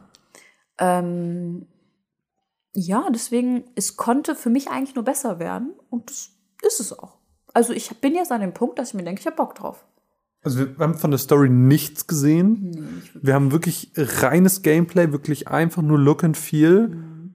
Ähm, 0.78 1.66
ja, 2.74 3.08
deswegen, 3.12 3.64
es 3.74 3.96
konnte 3.96 4.34
für 4.34 4.50
mich 4.50 4.70
eigentlich 4.70 4.94
nur 4.94 5.04
besser 5.04 5.38
werden 5.38 5.74
und 5.90 6.10
das 6.10 6.30
ist 6.62 6.80
es 6.80 6.98
auch. 6.98 7.18
Also 7.54 7.72
ich 7.72 7.88
bin 8.00 8.14
jetzt 8.14 8.30
an 8.30 8.40
dem 8.40 8.54
Punkt, 8.54 8.78
dass 8.78 8.88
ich 8.88 8.94
mir 8.94 9.04
denke, 9.04 9.20
ich 9.20 9.26
habe 9.26 9.36
Bock 9.36 9.54
drauf. 9.54 9.84
Also 10.42 10.60
wir 10.60 10.78
haben 10.78 10.94
von 10.94 11.10
der 11.10 11.18
Story 11.18 11.48
nichts 11.48 12.06
gesehen. 12.06 12.70
Nee, 12.70 12.80
nicht. 12.80 13.24
Wir 13.24 13.34
haben 13.34 13.50
wirklich 13.50 13.90
reines 13.96 14.62
Gameplay, 14.62 15.10
wirklich 15.10 15.48
einfach 15.48 15.82
nur 15.82 15.98
Look 15.98 16.22
and 16.22 16.36
Feel. 16.36 16.88
Mhm. 16.88 17.34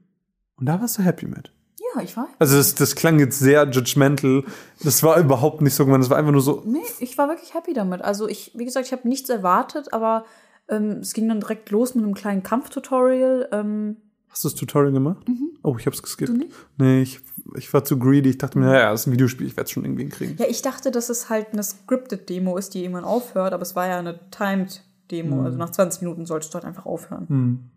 Und 0.55 0.65
da 0.65 0.79
warst 0.79 0.97
du 0.97 1.03
happy 1.03 1.27
mit. 1.27 1.51
Ja, 1.95 2.01
ich 2.01 2.15
weiß. 2.17 2.25
Also 2.39 2.57
das, 2.57 2.75
das 2.75 2.95
klang 2.95 3.19
jetzt 3.19 3.39
sehr 3.39 3.69
judgmental. 3.69 4.43
Das 4.83 5.03
war 5.03 5.19
überhaupt 5.19 5.61
nicht 5.61 5.75
so 5.75 5.85
gemeint. 5.85 6.03
Das 6.03 6.09
war 6.09 6.17
einfach 6.17 6.31
nur 6.31 6.41
so. 6.41 6.61
Nee, 6.65 6.79
ich 6.99 7.17
war 7.17 7.27
wirklich 7.27 7.53
happy 7.53 7.73
damit. 7.73 8.01
Also 8.01 8.27
ich, 8.27 8.51
wie 8.55 8.65
gesagt, 8.65 8.85
ich 8.87 8.91
habe 8.91 9.07
nichts 9.07 9.29
erwartet, 9.29 9.93
aber 9.93 10.25
ähm, 10.69 10.99
es 11.01 11.13
ging 11.13 11.27
dann 11.27 11.39
direkt 11.39 11.69
los 11.71 11.93
mit 11.95 12.03
einem 12.03 12.13
kleinen 12.13 12.43
Kampftutorial. 12.43 13.49
Ähm, 13.51 13.97
Hast 14.29 14.43
du 14.43 14.49
das 14.49 14.55
Tutorial 14.55 14.91
gemacht? 14.91 15.23
Oh, 15.61 15.75
ich 15.77 15.85
hab's 15.85 16.01
geskippt. 16.01 16.29
Du 16.29 16.37
nicht? 16.37 16.51
Nee, 16.77 17.03
ich, 17.03 17.19
ich 17.55 17.71
war 17.71 17.83
zu 17.85 17.99
greedy. 17.99 18.31
Ich 18.31 18.39
dachte 18.39 18.57
mir, 18.57 18.65
naja, 18.65 18.89
das 18.89 19.01
ist 19.01 19.07
ein 19.07 19.11
Videospiel, 19.13 19.45
ich 19.45 19.55
werde 19.55 19.65
es 19.65 19.71
schon 19.71 19.85
irgendwie 19.85 20.01
hinkriegen. 20.01 20.37
ja, 20.39 20.45
ich 20.49 20.63
dachte, 20.63 20.89
dass 20.89 21.09
es 21.09 21.29
halt 21.29 21.49
eine 21.53 21.61
scripted 21.61 22.27
Demo 22.29 22.57
ist, 22.57 22.73
die 22.73 22.81
irgendwann 22.81 23.03
aufhört, 23.03 23.53
aber 23.53 23.61
es 23.61 23.75
war 23.75 23.87
ja 23.87 23.99
eine 23.99 24.19
timed 24.31 24.83
Demo. 25.11 25.43
Also 25.43 25.57
nach 25.59 25.69
20 25.69 26.01
Minuten 26.01 26.25
solltest 26.25 26.51
du 26.51 26.55
halt 26.55 26.65
einfach 26.65 26.87
aufhören. 26.87 27.69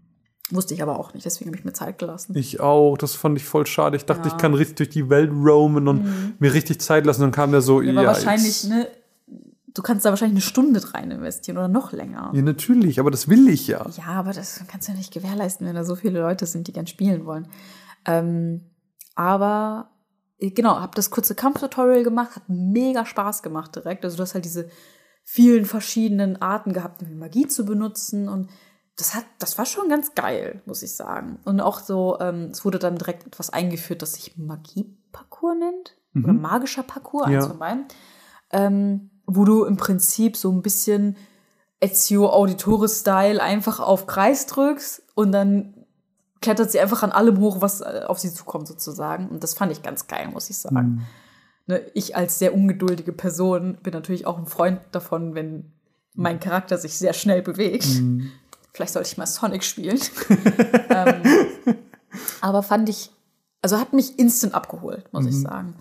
Wusste 0.50 0.74
ich 0.74 0.82
aber 0.82 0.98
auch 1.00 1.12
nicht, 1.12 1.26
deswegen 1.26 1.50
habe 1.50 1.58
ich 1.58 1.64
mir 1.64 1.72
Zeit 1.72 1.98
gelassen. 1.98 2.36
Ich 2.36 2.60
auch, 2.60 2.96
das 2.96 3.14
fand 3.16 3.36
ich 3.36 3.44
voll 3.44 3.66
schade. 3.66 3.96
Ich 3.96 4.04
dachte, 4.04 4.28
ich 4.28 4.36
kann 4.36 4.54
richtig 4.54 4.76
durch 4.76 4.88
die 4.90 5.10
Welt 5.10 5.30
roamen 5.32 5.88
und 5.88 6.40
mir 6.40 6.54
richtig 6.54 6.80
Zeit 6.80 7.04
lassen. 7.04 7.22
Dann 7.22 7.32
kam 7.32 7.50
der 7.50 7.62
so, 7.62 7.80
Ja, 7.82 7.92
ja, 7.92 7.98
aber 8.00 8.08
wahrscheinlich, 8.08 8.62
jetzt- 8.62 8.68
ne, 8.68 8.86
du 9.74 9.82
kannst 9.82 10.04
da 10.06 10.10
wahrscheinlich 10.10 10.34
eine 10.36 10.40
Stunde 10.42 10.80
rein 10.94 11.10
investieren 11.10 11.58
oder 11.58 11.66
noch 11.66 11.90
länger. 11.92 12.30
Ja, 12.32 12.42
natürlich, 12.42 13.00
aber 13.00 13.10
das 13.10 13.28
will 13.28 13.48
ich 13.48 13.66
ja. 13.66 13.84
Ja, 13.96 14.04
aber 14.06 14.32
das 14.32 14.60
kannst 14.68 14.86
du 14.86 14.92
ja 14.92 14.98
nicht 14.98 15.12
gewährleisten, 15.12 15.66
wenn 15.66 15.74
da 15.74 15.84
so 15.84 15.96
viele 15.96 16.20
Leute 16.20 16.46
sind, 16.46 16.68
die 16.68 16.72
gern 16.72 16.86
spielen 16.86 17.26
wollen. 17.26 17.48
Ähm, 18.04 18.70
aber 19.16 19.90
äh, 20.38 20.50
genau, 20.50 20.78
habe 20.78 20.92
das 20.94 21.10
kurze 21.10 21.34
Kampftutorial 21.34 22.04
gemacht, 22.04 22.36
hat 22.36 22.48
mega 22.48 23.04
Spaß 23.04 23.42
gemacht 23.42 23.74
direkt. 23.74 24.04
Also 24.04 24.16
du 24.16 24.22
hast 24.22 24.34
halt 24.34 24.44
diese 24.44 24.68
vielen 25.24 25.64
verschiedenen 25.64 26.40
Arten 26.40 26.72
gehabt, 26.72 27.02
Magie 27.10 27.48
zu 27.48 27.64
benutzen 27.64 28.28
und 28.28 28.48
das 28.96 29.14
hat, 29.14 29.24
das 29.38 29.58
war 29.58 29.66
schon 29.66 29.88
ganz 29.88 30.14
geil, 30.14 30.62
muss 30.64 30.82
ich 30.82 30.94
sagen. 30.94 31.38
Und 31.44 31.60
auch 31.60 31.80
so, 31.80 32.18
ähm, 32.20 32.48
es 32.50 32.64
wurde 32.64 32.78
dann 32.78 32.96
direkt 32.96 33.26
etwas 33.26 33.50
eingeführt, 33.50 34.00
das 34.02 34.14
sich 34.14 34.36
Magie-Parcours 34.36 35.56
nennt 35.58 35.96
oder 36.14 36.32
magischer 36.32 36.82
Parcours, 36.82 37.28
Ja. 37.30 37.46
beiden, 37.46 37.84
ähm, 38.50 39.10
wo 39.26 39.44
du 39.44 39.64
im 39.64 39.76
Prinzip 39.76 40.36
so 40.36 40.50
ein 40.50 40.62
bisschen 40.62 41.16
Ezio 41.80 42.30
Auditore-Style 42.30 43.42
einfach 43.42 43.80
auf 43.80 44.06
Kreis 44.06 44.46
drückst 44.46 45.02
und 45.14 45.32
dann 45.32 45.74
klettert 46.40 46.70
sie 46.70 46.80
einfach 46.80 47.02
an 47.02 47.12
allem 47.12 47.38
hoch, 47.40 47.60
was 47.60 47.82
äh, 47.82 48.02
auf 48.06 48.18
sie 48.18 48.32
zukommt, 48.32 48.66
sozusagen. 48.66 49.28
Und 49.28 49.42
das 49.42 49.52
fand 49.54 49.72
ich 49.72 49.82
ganz 49.82 50.06
geil, 50.06 50.28
muss 50.32 50.48
ich 50.48 50.56
sagen. 50.58 51.06
Ne, 51.66 51.82
ich 51.94 52.16
als 52.16 52.38
sehr 52.38 52.54
ungeduldige 52.54 53.12
Person 53.12 53.76
bin 53.82 53.92
natürlich 53.92 54.26
auch 54.26 54.38
ein 54.38 54.46
Freund 54.46 54.80
davon, 54.92 55.34
wenn 55.34 55.72
mein 56.14 56.40
Charakter 56.40 56.78
sich 56.78 56.96
sehr 56.96 57.12
schnell 57.12 57.42
bewegt. 57.42 57.84
Vielleicht 58.76 58.92
sollte 58.92 59.08
ich 59.08 59.16
mal 59.16 59.24
Sonic 59.24 59.64
spielen. 59.64 59.98
ähm, 60.90 61.22
aber 62.42 62.62
fand 62.62 62.90
ich, 62.90 63.10
also 63.62 63.78
hat 63.78 63.94
mich 63.94 64.18
instant 64.18 64.52
abgeholt, 64.52 65.10
muss 65.14 65.24
ich 65.24 65.40
sagen. 65.40 65.76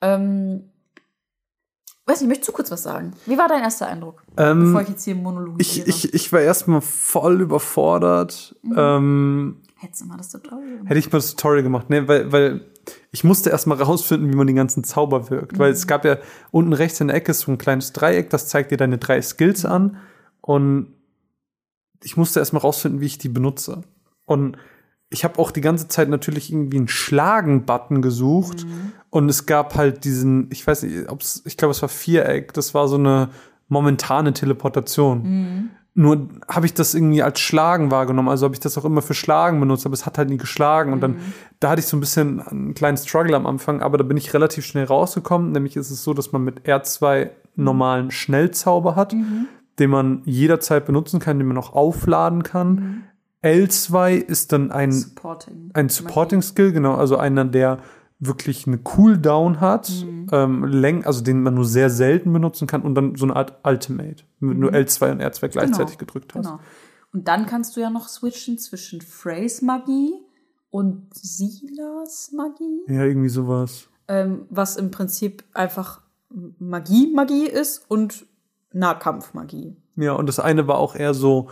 Ähm, 0.00 0.70
weiß 2.06 2.20
nicht, 2.20 2.28
möchtest 2.28 2.50
du 2.50 2.52
kurz 2.52 2.70
was 2.70 2.84
sagen? 2.84 3.12
Wie 3.26 3.36
war 3.36 3.48
dein 3.48 3.64
erster 3.64 3.88
Eindruck? 3.88 4.22
Ähm, 4.36 4.66
bevor 4.66 4.82
ich 4.82 4.88
jetzt 4.88 5.02
hier 5.02 5.16
monologisiere. 5.16 5.88
Ich, 5.88 6.04
ich, 6.04 6.14
ich 6.14 6.32
war 6.32 6.40
erstmal 6.40 6.80
voll 6.80 7.40
überfordert. 7.40 8.54
Ähm, 8.76 9.60
Hättest 9.74 10.02
du 10.02 10.04
mal 10.06 10.16
das 10.16 10.30
Tutorial 10.30 10.68
gemacht? 10.68 10.88
hätte 10.90 10.98
ich 11.00 11.10
mal 11.10 11.18
das 11.18 11.30
Tutorial 11.30 11.62
gemacht, 11.64 11.90
ne, 11.90 12.06
weil, 12.06 12.30
weil 12.30 12.60
ich 13.10 13.24
musste 13.24 13.50
erstmal 13.50 13.82
rausfinden, 13.82 14.32
wie 14.32 14.36
man 14.36 14.46
den 14.46 14.54
ganzen 14.54 14.84
Zauber 14.84 15.28
wirkt. 15.28 15.58
Weil 15.58 15.72
es 15.72 15.88
gab 15.88 16.04
ja 16.04 16.18
unten 16.52 16.72
rechts 16.72 17.00
in 17.00 17.08
der 17.08 17.16
Ecke 17.16 17.34
so 17.34 17.50
ein 17.50 17.58
kleines 17.58 17.92
Dreieck, 17.92 18.30
das 18.30 18.46
zeigt 18.46 18.70
dir 18.70 18.76
deine 18.76 18.98
drei 18.98 19.20
Skills 19.20 19.64
an. 19.64 19.96
Und 20.40 20.94
ich 22.02 22.16
musste 22.16 22.40
erstmal 22.40 22.62
rausfinden, 22.62 23.00
wie 23.00 23.06
ich 23.06 23.18
die 23.18 23.28
benutze. 23.28 23.82
Und 24.24 24.56
ich 25.10 25.24
habe 25.24 25.38
auch 25.38 25.50
die 25.50 25.60
ganze 25.60 25.88
Zeit 25.88 26.08
natürlich 26.08 26.52
irgendwie 26.52 26.76
einen 26.76 26.88
Schlagen-Button 26.88 28.02
gesucht. 28.02 28.66
Und 29.10 29.28
es 29.28 29.46
gab 29.46 29.74
halt 29.74 30.04
diesen, 30.04 30.48
ich 30.52 30.66
weiß 30.66 30.82
nicht, 30.82 31.10
ob's, 31.10 31.42
ich 31.46 31.56
glaube, 31.56 31.72
es 31.72 31.80
war 31.80 31.88
Viereck, 31.88 32.52
das 32.52 32.74
war 32.74 32.88
so 32.88 32.96
eine 32.96 33.30
momentane 33.68 34.32
Teleportation. 34.32 35.70
Nur 35.94 36.28
habe 36.46 36.66
ich 36.66 36.74
das 36.74 36.94
irgendwie 36.94 37.22
als 37.22 37.40
Schlagen 37.40 37.90
wahrgenommen. 37.90 38.28
Also 38.28 38.44
habe 38.44 38.54
ich 38.54 38.60
das 38.60 38.78
auch 38.78 38.84
immer 38.84 39.02
für 39.02 39.14
Schlagen 39.14 39.58
benutzt, 39.58 39.84
aber 39.84 39.94
es 39.94 40.06
hat 40.06 40.18
halt 40.18 40.28
nie 40.28 40.36
geschlagen. 40.36 40.92
Und 40.92 41.00
dann, 41.00 41.16
da 41.58 41.70
hatte 41.70 41.80
ich 41.80 41.86
so 41.86 41.96
ein 41.96 42.00
bisschen 42.00 42.40
einen 42.40 42.74
kleinen 42.74 42.96
Struggle 42.96 43.34
am 43.34 43.46
Anfang, 43.46 43.82
aber 43.82 43.98
da 43.98 44.04
bin 44.04 44.16
ich 44.16 44.32
relativ 44.32 44.64
schnell 44.64 44.84
rausgekommen. 44.84 45.52
Nämlich 45.52 45.74
ist 45.76 45.90
es 45.90 46.04
so, 46.04 46.14
dass 46.14 46.32
man 46.32 46.44
mit 46.44 46.68
R2 46.68 47.30
normalen 47.56 48.10
Schnellzauber 48.10 48.94
hat, 48.94 49.12
den 49.78 49.90
man 49.90 50.22
jederzeit 50.24 50.86
benutzen 50.86 51.20
kann, 51.20 51.38
den 51.38 51.48
man 51.48 51.58
auch 51.58 51.72
aufladen 51.72 52.42
kann. 52.42 53.04
L2 53.42 54.16
ist 54.16 54.52
dann 54.52 54.70
ein, 54.72 54.90
Supporting. 54.92 55.70
ein 55.74 55.88
Supporting 55.88 56.42
Skill, 56.42 56.72
genau, 56.72 56.94
also 56.94 57.16
einer, 57.16 57.44
der 57.44 57.78
wirklich 58.18 58.66
eine 58.66 58.78
Cooldown 58.78 59.60
hat, 59.60 59.92
ähm, 60.32 60.64
Läng 60.64 61.04
also 61.04 61.22
den 61.22 61.42
man 61.42 61.54
nur 61.54 61.64
sehr 61.64 61.88
selten 61.88 62.32
benutzen 62.32 62.66
kann 62.66 62.82
und 62.82 62.96
dann 62.96 63.14
so 63.14 63.26
eine 63.26 63.36
Art 63.36 63.60
Ultimate, 63.64 64.24
wenn 64.40 64.48
du 64.48 64.54
nur 64.56 64.72
L2 64.72 65.12
und 65.12 65.22
R2 65.22 65.48
gleichzeitig 65.48 65.98
gedrückt 65.98 66.34
hast. 66.34 66.46
Genau. 66.46 66.58
Und 67.12 67.28
dann 67.28 67.46
kannst 67.46 67.76
du 67.76 67.80
ja 67.80 67.90
noch 67.90 68.08
switchen 68.08 68.58
zwischen 68.58 69.00
Phrase 69.00 69.64
Magie 69.64 70.12
und 70.70 71.06
Silas 71.14 72.32
Magie, 72.36 72.82
Ja, 72.88 73.04
irgendwie 73.04 73.28
sowas. 73.28 73.88
ähm, 74.08 74.46
was 74.50 74.76
im 74.76 74.90
Prinzip 74.90 75.44
einfach 75.54 76.02
Magie 76.58 77.12
Magie 77.14 77.46
ist 77.46 77.84
und 77.88 78.26
Nahkampfmagie. 78.72 79.76
Ja, 79.96 80.12
und 80.12 80.26
das 80.26 80.38
eine 80.40 80.66
war 80.68 80.78
auch 80.78 80.94
eher 80.94 81.14
so 81.14 81.50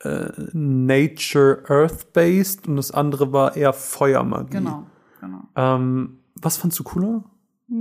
äh, 0.00 0.28
Nature 0.52 1.62
Earth-based 1.68 2.68
und 2.68 2.76
das 2.76 2.90
andere 2.90 3.32
war 3.32 3.56
eher 3.56 3.72
Feuermagie. 3.72 4.50
Genau, 4.50 4.84
genau. 5.20 5.42
Ähm, 5.56 6.18
was 6.34 6.56
fandst 6.56 6.78
du 6.78 6.84
cooler? 6.84 7.24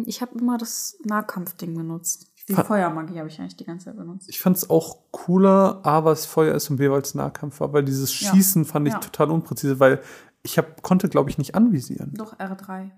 Ich 0.06 0.22
habe 0.22 0.38
immer 0.40 0.58
das 0.58 0.98
Nahkampfding 1.04 1.76
benutzt. 1.76 2.32
Die 2.48 2.54
Fa- 2.54 2.64
Feuermagie 2.64 3.18
habe 3.20 3.28
ich 3.28 3.40
eigentlich 3.40 3.58
die 3.58 3.66
ganze 3.66 3.86
Zeit 3.86 3.98
benutzt. 3.98 4.30
Ich 4.30 4.40
fand 4.40 4.56
es 4.58 4.70
auch 4.70 4.98
cooler, 5.12 5.82
A, 5.84 6.06
weil 6.06 6.14
es 6.14 6.26
Feuer 6.26 6.56
ist 6.56 6.70
und 6.70 6.78
B, 6.78 6.90
weil 6.90 7.02
es 7.02 7.16
Nahkampf 7.16 7.60
war, 7.60 7.74
weil 7.74 7.84
dieses 7.84 8.20
Ja. 8.22 8.32
Schießen 8.32 8.66
fand 8.66 8.88
ich 8.88 8.94
Ja. 8.94 9.00
total 9.00 9.32
unpräzise, 9.32 9.80
weil 9.80 10.00
ich 10.44 10.58
hab, 10.58 10.82
konnte, 10.84 11.10
glaube 11.10 11.30
ich, 11.32 11.38
nicht 11.38 11.56
anvisieren. 11.56 12.14
Doch, 12.16 12.38
R3. 12.38 12.92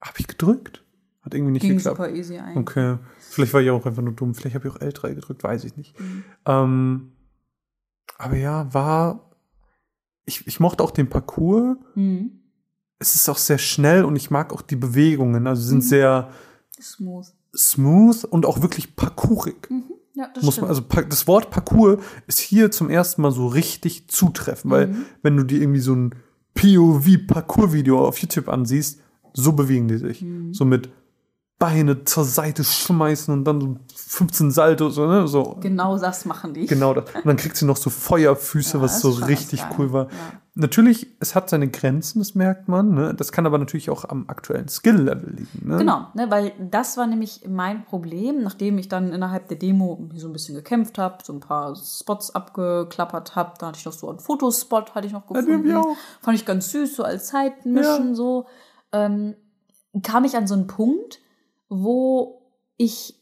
Habe 0.00 0.14
ich 0.18 0.26
gedrückt? 0.28 0.84
Hat 1.22 1.34
irgendwie 1.34 1.52
nicht 1.52 1.62
Ging 1.62 1.76
geklappt. 1.76 1.96
super 1.98 2.10
easy 2.10 2.38
ein. 2.38 2.56
Okay. 2.56 2.96
Vielleicht 3.32 3.52
war 3.54 3.60
ich 3.60 3.70
auch 3.70 3.84
einfach 3.86 4.02
nur 4.02 4.12
dumm. 4.14 4.34
Vielleicht 4.34 4.54
habe 4.54 4.68
ich 4.68 4.74
auch 4.74 4.78
L3 4.78 5.14
gedrückt, 5.14 5.42
weiß 5.42 5.64
ich 5.64 5.76
nicht. 5.76 5.98
Mhm. 5.98 6.24
Ähm, 6.46 7.12
aber 8.18 8.36
ja, 8.36 8.72
war. 8.72 9.30
Ich, 10.24 10.46
ich 10.46 10.60
mochte 10.60 10.82
auch 10.84 10.90
den 10.92 11.08
Parcours. 11.08 11.76
Mhm. 11.94 12.32
Es 12.98 13.14
ist 13.16 13.28
auch 13.28 13.38
sehr 13.38 13.58
schnell 13.58 14.04
und 14.04 14.14
ich 14.16 14.30
mag 14.30 14.52
auch 14.52 14.62
die 14.62 14.76
Bewegungen. 14.76 15.46
Also 15.46 15.62
Mhm. 15.62 15.66
sind 15.68 15.80
sehr 15.84 16.30
Smooth. 16.80 17.26
smooth 17.56 18.24
und 18.24 18.46
auch 18.46 18.62
wirklich 18.62 18.94
parkourig. 18.94 19.68
Ja, 20.14 20.28
das 20.34 20.44
Muss 20.44 20.60
man, 20.60 20.68
also 20.68 20.82
das 20.82 21.26
Wort 21.26 21.50
Parcours 21.50 21.98
ist 22.26 22.38
hier 22.38 22.70
zum 22.70 22.90
ersten 22.90 23.22
Mal 23.22 23.32
so 23.32 23.46
richtig 23.48 24.08
zutreffend, 24.08 24.70
weil 24.70 24.86
Mhm. 24.88 25.04
wenn 25.22 25.36
du 25.36 25.42
dir 25.42 25.60
irgendwie 25.60 25.80
so 25.80 25.94
ein 25.94 26.14
POV-Parcours-Video 26.54 28.06
auf 28.06 28.18
YouTube 28.18 28.48
ansiehst, 28.48 29.00
so 29.32 29.52
bewegen 29.52 29.88
die 29.88 29.96
sich. 29.96 30.22
Mhm. 30.22 30.52
So 30.52 30.64
mit 30.64 30.90
Beine 31.62 32.02
zur 32.02 32.24
Seite 32.24 32.64
schmeißen 32.64 33.32
und 33.32 33.44
dann 33.44 33.60
so 33.60 33.76
15 33.94 34.50
Salto, 34.50 34.90
so, 34.90 35.06
ne? 35.06 35.28
so. 35.28 35.58
genau 35.60 35.96
das 35.96 36.24
machen 36.24 36.54
die. 36.54 36.66
Genau 36.66 36.92
das. 36.92 37.04
Und 37.14 37.24
dann 37.24 37.36
kriegt 37.36 37.56
sie 37.56 37.66
noch 37.66 37.76
so 37.76 37.88
Feuerfüße, 37.88 38.78
Ja, 38.78 38.82
was 38.82 39.00
so 39.00 39.10
richtig 39.10 39.64
cool 39.78 39.92
war. 39.92 40.06
Ja. 40.06 40.10
Natürlich, 40.54 41.06
es 41.20 41.36
hat 41.36 41.48
seine 41.48 41.68
Grenzen, 41.68 42.18
das 42.18 42.34
merkt 42.34 42.66
man. 42.66 42.94
Ne? 42.94 43.14
Das 43.14 43.30
kann 43.30 43.46
aber 43.46 43.58
natürlich 43.58 43.90
auch 43.90 44.04
am 44.04 44.24
aktuellen 44.26 44.66
Skill-Level 44.66 45.34
liegen. 45.36 45.68
Ne? 45.68 45.76
Genau, 45.76 46.08
ne, 46.14 46.28
weil 46.32 46.52
das 46.58 46.96
war 46.96 47.06
nämlich 47.06 47.42
mein 47.48 47.84
Problem, 47.84 48.42
nachdem 48.42 48.76
ich 48.78 48.88
dann 48.88 49.12
innerhalb 49.12 49.46
der 49.46 49.56
Demo 49.56 50.10
so 50.16 50.26
ein 50.26 50.32
bisschen 50.32 50.56
gekämpft 50.56 50.98
habe, 50.98 51.18
so 51.22 51.32
ein 51.32 51.38
paar 51.38 51.76
Spots 51.76 52.34
abgeklappert 52.34 53.36
habe, 53.36 53.52
da 53.60 53.68
hatte 53.68 53.78
ich 53.78 53.84
noch 53.84 53.92
so 53.92 54.10
einen 54.10 54.18
Fotospot, 54.18 54.96
hatte 54.96 55.06
ich 55.06 55.12
noch 55.12 55.28
gefunden. 55.28 55.70
ich 55.70 55.76
auch. 55.76 55.96
Fand 56.22 56.36
ich 56.36 56.44
ganz 56.44 56.72
süß, 56.72 56.96
so 56.96 57.04
als 57.04 57.28
Zeitmischen 57.28 58.08
Ja. 58.08 58.14
so. 58.16 58.46
Ähm, 58.90 59.36
kam 60.02 60.24
ich 60.24 60.36
an 60.36 60.48
so 60.48 60.54
einen 60.54 60.66
Punkt, 60.66 61.20
wo 61.72 62.42
ich 62.76 63.18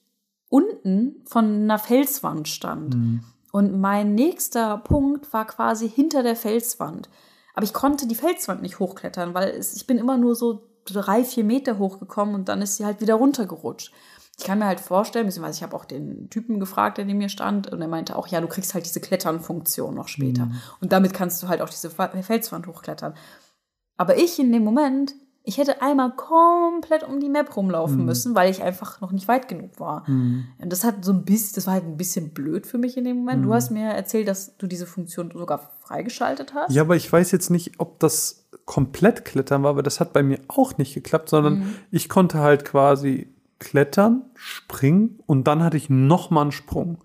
unten 0.49 1.23
von 1.25 1.45
einer 1.45 1.79
Felswand 1.79 2.49
stand. 2.49 2.97
Mhm. 2.97 3.25
Und 3.53 3.81
mein 3.81 4.15
nächster 4.15 4.79
Punkt 4.79 5.33
war 5.33 5.47
quasi 5.47 5.89
hinter 5.89 6.23
der 6.23 6.37
Felswand. 6.37 7.09
Aber 7.55 7.65
ich 7.65 7.73
konnte 7.73 8.07
die 8.07 8.15
Felswand 8.15 8.63
nicht 8.63 8.79
hochklettern, 8.79 9.35
weil 9.35 9.51
es, 9.51 9.75
ich 9.75 9.87
bin 9.87 9.99
immer 9.99 10.17
nur 10.17 10.35
so 10.35 10.69
drei, 10.85 11.25
vier 11.25 11.45
Meter 11.45 11.79
hochgekommen 11.79 12.35
und 12.35 12.49
dann 12.49 12.63
ist 12.63 12.77
sie 12.77 12.85
halt 12.85 13.01
wieder 13.01 13.15
runtergerutscht. 13.15 13.93
Ich 14.39 14.45
kann 14.45 14.59
mir 14.59 14.67
halt 14.67 14.81
vorstellen, 14.81 15.27
beziehungsweise 15.27 15.59
ich 15.59 15.63
habe 15.63 15.77
auch 15.77 15.85
den 15.85 16.31
Typen 16.31 16.61
gefragt, 16.61 16.99
der 16.99 17.05
neben 17.05 17.19
mir 17.19 17.29
stand, 17.29 17.71
und 17.71 17.83
er 17.83 17.89
meinte 17.89 18.17
auch, 18.17 18.27
ja, 18.29 18.41
du 18.41 18.49
kriegst 18.49 18.73
halt 18.73 18.87
diese 18.87 19.01
Klettern-Funktion 19.01 19.95
noch 19.95 20.09
später. 20.09 20.51
Und 20.81 20.93
damit 20.93 21.13
kannst 21.13 21.43
du 21.43 21.49
halt 21.49 21.61
auch 21.61 21.69
diese 21.69 21.91
Felswand 21.91 22.67
hochklettern. 22.67 23.15
Aber 23.99 24.17
ich 24.17 24.39
in 24.39 24.51
dem 24.51 24.65
Moment, 24.65 25.15
Ich 25.51 25.59
hätte 25.59 25.83
einmal 25.83 26.13
komplett 26.15 27.03
um 27.03 27.19
die 27.19 27.29
Map 27.29 27.49
Mhm. 27.49 27.55
rumlaufen 27.55 28.05
müssen, 28.05 28.37
weil 28.37 28.51
ich 28.53 28.63
einfach 28.63 29.01
noch 29.01 29.11
nicht 29.11 29.27
weit 29.27 29.49
genug 29.49 29.81
war. 29.81 30.05
Und 30.07 30.47
das 30.73 30.85
hat 30.85 31.05
so 31.05 31.13
ein 31.13 31.25
bisschen, 31.25 31.57
das 31.57 31.67
war 31.67 31.75
halt 31.75 31.85
ein 31.87 31.97
bisschen 31.97 32.31
blöd 32.31 32.69
für 32.69 32.79
mich 32.79 32.97
in 32.97 33.05
dem 33.05 33.17
Moment. 33.19 33.41
Mhm. 33.41 33.47
Du 33.47 33.55
hast 33.55 33.71
mir 33.73 33.89
erzählt, 33.91 34.29
dass 34.29 34.57
du 34.59 34.69
diese 34.69 34.87
Funktion 34.87 35.33
sogar 35.33 35.71
freigeschaltet 35.81 36.55
hast. 36.55 36.73
Ja, 36.73 36.83
aber 36.83 36.95
ich 36.95 37.13
weiß 37.13 37.33
jetzt 37.33 37.51
nicht, 37.51 37.81
ob 37.81 37.99
das 37.99 38.49
komplett 38.65 39.25
Klettern 39.25 39.65
war, 39.65 39.71
aber 39.71 39.83
das 39.83 39.99
hat 39.99 40.13
bei 40.13 40.23
mir 40.23 40.39
auch 40.47 40.79
nicht 40.79 40.95
geklappt, 40.95 41.29
sondern 41.31 41.59
Mhm. 41.59 41.75
ich 41.91 42.09
konnte 42.09 42.39
halt 42.39 42.65
quasi 42.65 43.35
klettern, 43.59 44.23
springen 44.37 45.19
und 45.27 45.49
dann 45.49 45.65
hatte 45.65 45.77
ich 45.77 45.91
noch 45.91 46.31
mal 46.31 46.43
einen 46.43 46.53
Sprung. 46.53 46.99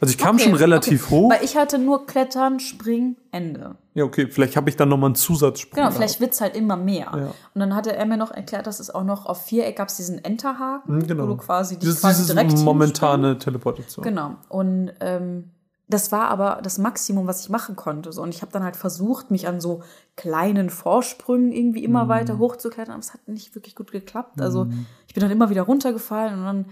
Also 0.00 0.12
ich 0.12 0.18
kam 0.18 0.36
Okay, 0.36 0.44
schon 0.44 0.54
relativ 0.54 1.06
okay. 1.06 1.14
hoch. 1.14 1.30
Weil 1.30 1.44
ich 1.44 1.56
hatte 1.56 1.78
nur 1.78 2.06
Klettern, 2.06 2.58
Springen, 2.58 3.16
Ende. 3.32 3.76
Ja, 3.94 4.04
okay, 4.04 4.28
vielleicht 4.30 4.56
habe 4.56 4.70
ich 4.70 4.76
dann 4.76 4.88
noch 4.88 4.96
mal 4.96 5.06
einen 5.06 5.14
Zusatzsprung. 5.14 5.72
Genau, 5.74 5.88
gehabt. 5.88 5.96
vielleicht 5.96 6.20
wird's 6.20 6.40
halt 6.40 6.56
immer 6.56 6.76
mehr. 6.76 7.08
Ja. 7.14 7.34
Und 7.54 7.60
dann 7.60 7.74
hatte 7.74 7.94
er 7.94 8.06
mir 8.06 8.16
noch 8.16 8.30
erklärt, 8.30 8.66
dass 8.66 8.80
es 8.80 8.88
auch 8.94 9.04
noch 9.04 9.26
auf 9.26 9.44
Viereck 9.44 9.76
gab 9.76 9.88
es 9.88 9.96
diesen 9.96 10.24
Enterhaken, 10.24 10.96
Mhm, 10.96 11.06
genau. 11.06 11.24
wo 11.24 11.26
du 11.28 11.36
quasi 11.36 11.74
dich 11.74 11.80
Dieses, 11.80 12.00
quasi 12.00 12.22
dieses 12.22 12.34
direkt 12.34 12.56
momentane 12.58 13.36
Teleportation. 13.38 14.02
Genau. 14.02 14.36
Und 14.48 14.92
ähm, 15.00 15.50
das 15.88 16.12
war 16.12 16.28
aber 16.28 16.60
das 16.62 16.78
Maximum, 16.78 17.26
was 17.26 17.40
ich 17.42 17.50
machen 17.50 17.74
konnte. 17.76 18.12
So. 18.12 18.22
Und 18.22 18.32
ich 18.32 18.42
habe 18.42 18.52
dann 18.52 18.62
halt 18.62 18.76
versucht, 18.76 19.30
mich 19.32 19.48
an 19.48 19.60
so 19.60 19.82
kleinen 20.16 20.70
Vorsprüngen 20.70 21.50
irgendwie 21.52 21.82
immer 21.84 22.08
weiter 22.08 22.38
hochzuklettern, 22.38 22.92
aber 22.94 23.00
es 23.00 23.12
hat 23.12 23.26
nicht 23.28 23.54
wirklich 23.54 23.74
gut 23.74 23.90
geklappt. 23.90 24.40
Also 24.40 24.68
ich 25.08 25.14
bin 25.14 25.20
dann 25.20 25.32
immer 25.32 25.50
wieder 25.50 25.62
runtergefallen 25.62 26.38
und 26.38 26.44
dann 26.44 26.64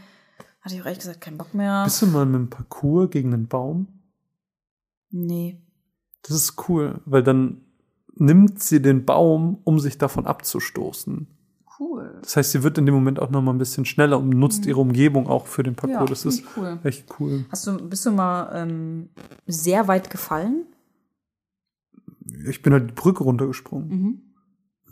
hatte 0.69 0.77
ich 0.77 0.83
auch 0.83 0.87
ehrlich 0.87 1.01
gesagt 1.01 1.21
keinen 1.23 1.39
Bock 1.39 1.55
mehr. 1.55 1.85
Bist 1.85 2.03
du 2.03 2.07
mal 2.07 2.27
mit 2.27 2.35
dem 2.35 2.51
Parcours 2.51 3.11
gegen 3.11 3.33
einen 3.33 3.49
Baum? 3.49 3.89
nee. 5.11 5.59
Das 6.23 6.37
ist 6.37 6.69
cool, 6.69 7.01
weil 7.07 7.23
dann 7.23 7.63
nimmt 8.17 8.61
sie 8.61 8.83
den 8.83 9.07
Baum, 9.07 9.59
um 9.65 9.79
sich 9.79 9.97
davon 9.97 10.27
abzustoßen. 10.27 11.29
Cool. 11.79 12.19
Das 12.21 12.37
heißt, 12.37 12.51
sie 12.51 12.63
wird 12.65 12.77
in 12.77 12.85
dem 12.85 12.95
Moment 12.95 13.21
auch 13.21 13.31
noch 13.31 13.41
mal 13.41 13.53
ein 13.53 13.59
bisschen 13.59 13.85
schneller 13.85 14.19
und 14.19 14.31
nutzt 14.31 14.67
ihre 14.67 14.81
Umgebung 14.81 15.29
auch 15.29 15.47
für 15.47 15.63
den 15.63 15.77
Parcours. 15.77 15.95
Mhm. 15.95 16.05
Ja, 16.05 16.07
das 16.07 16.25
ist 16.27 16.45
cool. 16.57 16.79
echt 16.83 17.07
cool. 17.19 17.45
Hast 17.51 17.67
du, 17.67 17.79
bist 17.89 18.05
du 18.05 18.11
mal 18.11 18.51
ähm, 18.53 19.09
sehr 19.47 19.87
weit 19.87 20.11
gefallen? 20.11 20.67
Ich 22.47 22.61
bin 22.61 22.73
halt 22.73 22.91
die 22.91 22.95
Brücke 22.95 23.23
runtergesprungen. 23.23 23.89
Mhm. 23.89 24.23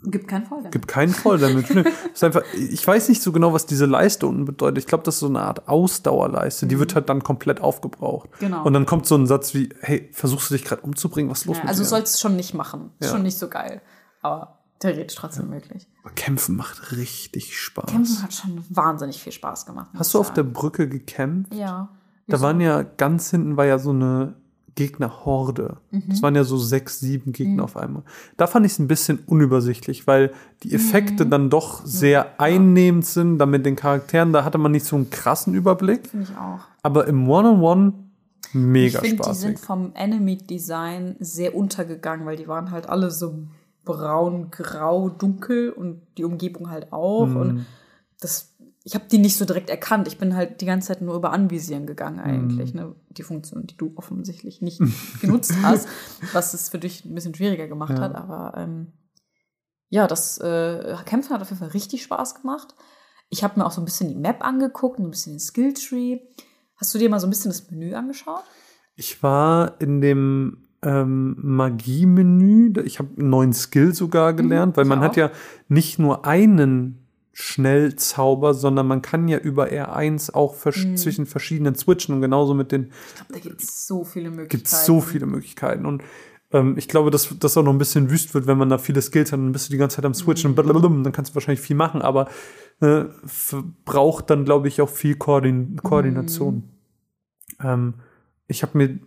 Gibt 0.03 0.27
keinen 0.27 0.45
Fall. 0.45 0.69
Gibt 0.69 0.87
keinen. 0.87 1.13
Nö. 1.23 1.83
Das 1.83 1.93
ist 2.13 2.23
einfach, 2.23 2.43
ich 2.53 2.85
weiß 2.85 3.09
nicht 3.09 3.21
so 3.21 3.31
genau, 3.31 3.53
was 3.53 3.65
diese 3.65 3.85
Leiste 3.85 4.27
unten 4.27 4.45
bedeutet. 4.45 4.77
Ich 4.77 4.85
glaube, 4.87 5.03
das 5.03 5.15
ist 5.15 5.19
so 5.21 5.27
eine 5.27 5.41
Art 5.41 5.67
Ausdauerleiste. 5.67 6.67
Die 6.67 6.79
wird 6.79 6.95
halt 6.95 7.09
dann 7.09 7.23
komplett 7.23 7.61
aufgebraucht. 7.61 8.29
Mhm. 8.33 8.35
Genau. 8.39 8.63
Und 8.63 8.73
dann 8.73 8.85
kommt 8.85 9.05
so 9.07 9.15
ein 9.15 9.25
Satz 9.27 9.53
wie, 9.53 9.69
hey, 9.81 10.09
versuchst 10.13 10.49
du 10.49 10.53
dich 10.53 10.63
gerade 10.63 10.81
umzubringen? 10.83 11.31
Was 11.31 11.41
ist 11.41 11.45
los 11.47 11.57
Ja, 11.57 11.63
mit 11.63 11.69
also 11.69 11.83
dir? 11.83 11.89
sollst 11.89 12.15
es 12.15 12.21
schon 12.21 12.35
nicht 12.35 12.53
machen. 12.53 12.91
Ist 12.99 13.07
Ja. 13.07 13.13
schon 13.13 13.23
nicht 13.23 13.37
so 13.39 13.47
geil. 13.49 13.81
Aber 14.21 14.59
theoretisch 14.79 15.15
trotzdem 15.15 15.49
möglich. 15.49 15.87
Aber 16.03 16.13
Kämpfen 16.13 16.55
macht 16.55 16.91
richtig 16.91 17.57
Spaß. 17.59 17.89
Kämpfen 17.89 18.21
hat 18.21 18.33
schon 18.33 18.63
wahnsinnig 18.69 19.21
viel 19.21 19.31
Spaß 19.33 19.65
gemacht. 19.65 19.89
Hast 19.97 20.13
du 20.13 20.19
auf 20.19 20.31
der. 20.33 20.43
Brücke 20.43 20.87
gekämpft? 20.87 21.53
Ja. 21.53 21.89
Da 22.27 22.41
waren 22.41 22.61
ja 22.61 22.83
ganz 22.83 23.31
hinten 23.31 23.57
war 23.57 23.65
ja 23.65 23.79
so 23.79 23.89
eine 23.91 24.35
Gegnerhorde. 24.77 25.77
Mhm. 25.91 26.03
Das 26.07 26.21
waren 26.21 26.35
ja 26.35 26.45
so 26.45 26.57
sechs, 26.57 27.01
sieben 27.01 27.33
Gegner 27.33 27.65
auf 27.65 27.75
einmal. 27.75 28.03
Da 28.37 28.47
fand 28.47 28.65
ich 28.65 28.71
es 28.73 28.79
ein 28.79 28.87
bisschen 28.87 29.19
unübersichtlich, 29.27 30.07
weil 30.07 30.31
die 30.63 30.73
Effekte 30.73 31.25
Mhm. 31.25 31.29
dann 31.31 31.49
doch 31.49 31.85
sehr 31.85 32.39
einnehmend 32.39 33.05
sind, 33.05 33.39
dann 33.39 33.49
mit 33.49 33.65
den 33.65 33.75
Charakteren, 33.75 34.31
da 34.31 34.45
hatte 34.45 34.57
man 34.57 34.71
nicht 34.71 34.85
so 34.85 34.95
einen 34.95 35.09
krassen 35.09 35.53
Überblick. 35.53 36.07
Finde 36.07 36.27
ich 36.31 36.37
auch. 36.37 36.59
Aber 36.83 37.07
im 37.07 37.27
One-on-One 37.27 37.93
mega 38.53 38.99
ich 39.01 39.09
finde, 39.09 39.17
die 39.17 39.23
spaßig. 39.23 39.41
sind 39.41 39.59
vom 39.59 39.91
Enemy-Design 39.95 41.15
sehr 41.19 41.55
untergegangen, 41.55 42.25
weil 42.25 42.37
die 42.37 42.47
waren 42.47 42.71
halt 42.71 42.87
alle 42.87 43.11
so 43.11 43.33
braun, 43.83 44.51
grau, 44.51 45.09
dunkel 45.09 45.71
und 45.71 46.01
die 46.17 46.23
Umgebung 46.23 46.69
halt 46.69 46.93
auch. 46.93 47.25
Mhm. 47.25 47.35
Und 47.37 47.65
das, 48.21 48.53
ich 48.87 48.95
habe 48.95 49.03
die 49.11 49.17
nicht 49.17 49.35
so 49.35 49.43
direkt 49.43 49.69
erkannt. 49.69 50.07
Ich 50.07 50.17
bin 50.17 50.33
halt 50.33 50.61
die 50.61 50.65
ganze 50.65 50.87
Zeit 50.87 51.01
nur 51.01 51.13
über 51.15 51.33
Anvisieren 51.33 51.85
gegangen 51.85 52.21
eigentlich. 52.21 52.73
Mhm. 52.73 52.79
Ne? 52.79 52.95
Die 53.09 53.23
Funktion, 53.23 53.67
die 53.67 53.75
du 53.75 53.91
offensichtlich 53.97 54.61
nicht 54.61 54.79
genutzt 55.21 55.53
hast, 55.61 55.89
was 56.31 56.53
es 56.53 56.69
für 56.69 56.79
dich 56.79 57.03
ein 57.03 57.13
bisschen 57.13 57.35
schwieriger 57.35 57.67
gemacht 57.67 57.97
Ja. 57.97 57.99
hat. 58.05 58.15
Aber 58.15 58.53
ähm, 58.55 58.93
ja, 59.89 60.07
das 60.07 60.37
äh, 60.37 60.95
Kämpfen 61.05 61.33
hat 61.33 61.41
auf 61.41 61.49
jeden 61.49 61.59
Fall 61.59 61.71
richtig 61.71 62.01
Spaß 62.03 62.35
gemacht. 62.41 62.75
Ich 63.27 63.43
habe 63.43 63.59
mir 63.59 63.65
auch 63.65 63.71
so 63.73 63.81
ein 63.81 63.85
bisschen 63.85 64.07
die 64.07 64.15
Map 64.15 64.41
angeguckt, 64.45 64.99
ein 64.99 65.09
bisschen 65.09 65.33
den 65.33 65.39
Skilltree. 65.41 66.19
Hast 66.77 66.95
du 66.95 66.97
dir 66.97 67.09
mal 67.09 67.19
so 67.19 67.27
ein 67.27 67.31
bisschen 67.31 67.51
das 67.51 67.69
Menü 67.69 67.93
angeschaut? 67.93 68.43
Ich 68.95 69.21
war 69.21 69.81
in 69.81 69.99
dem 69.99 70.65
ähm, 70.81 71.35
Magie-Menü. 71.41 72.71
Ich 72.85 72.99
habe 72.99 73.09
einen 73.19 73.29
neuen 73.29 73.51
Skill 73.51 73.93
sogar 73.93 74.33
gelernt, 74.33 74.77
weil 74.77 74.85
ich 74.85 74.89
man 74.89 75.01
hat 75.01 75.11
auch. 75.11 75.17
ja 75.17 75.31
nicht 75.67 75.99
nur 75.99 76.25
einen 76.25 77.06
Schnellzauber, 77.39 78.55
sondern 78.55 78.87
man 78.87 79.03
kann 79.03 79.27
ja 79.27 79.37
über 79.37 79.67
R1 79.67 80.33
auch 80.33 80.55
vers 80.55 80.77
Mhm. 80.77 80.97
zwischen 80.97 81.27
verschiedenen 81.27 81.75
switchen 81.75 82.15
und 82.15 82.21
genauso 82.21 82.55
mit 82.55 82.71
den 82.71 82.85
Ich 83.09 83.15
glaube, 83.15 83.33
da 83.33 83.39
gibt 83.39 83.61
es 83.61 83.85
so 83.85 84.03
viele 84.03 84.29
Möglichkeiten. 84.31 84.57
gibt 84.57 84.67
so 84.67 85.01
viele 85.01 85.27
Möglichkeiten. 85.27 85.85
Und 85.85 86.01
ähm, 86.51 86.75
ich 86.79 86.87
glaube, 86.87 87.11
dass 87.11 87.35
das 87.39 87.55
auch 87.55 87.61
noch 87.61 87.73
ein 87.73 87.77
bisschen 87.77 88.09
wüst 88.09 88.33
wird, 88.33 88.47
wenn 88.47 88.57
man 88.57 88.69
da 88.69 88.79
viele 88.79 89.03
Skills 89.03 89.31
hat, 89.31 89.37
dann 89.39 89.51
bist 89.51 89.67
du 89.69 89.71
die 89.71 89.77
ganze 89.77 89.97
Zeit 89.97 90.05
am 90.05 90.15
Switchen 90.15 90.49
und 90.49 90.55
blablabla, 90.55 90.89
dann 91.03 91.11
kannst 91.11 91.31
du 91.31 91.35
wahrscheinlich 91.35 91.61
viel 91.61 91.75
machen, 91.75 92.01
aber 92.01 92.27
äh, 92.81 93.05
braucht 93.85 94.31
dann, 94.31 94.43
glaube 94.43 94.67
ich, 94.67 94.81
auch 94.81 94.89
viel 94.89 95.15
Koordin 95.15 95.75
Koordination. 95.83 96.63
Ähm, 97.63 97.93
ich 98.47 98.63
habe 98.63 98.75
mir 98.79 98.97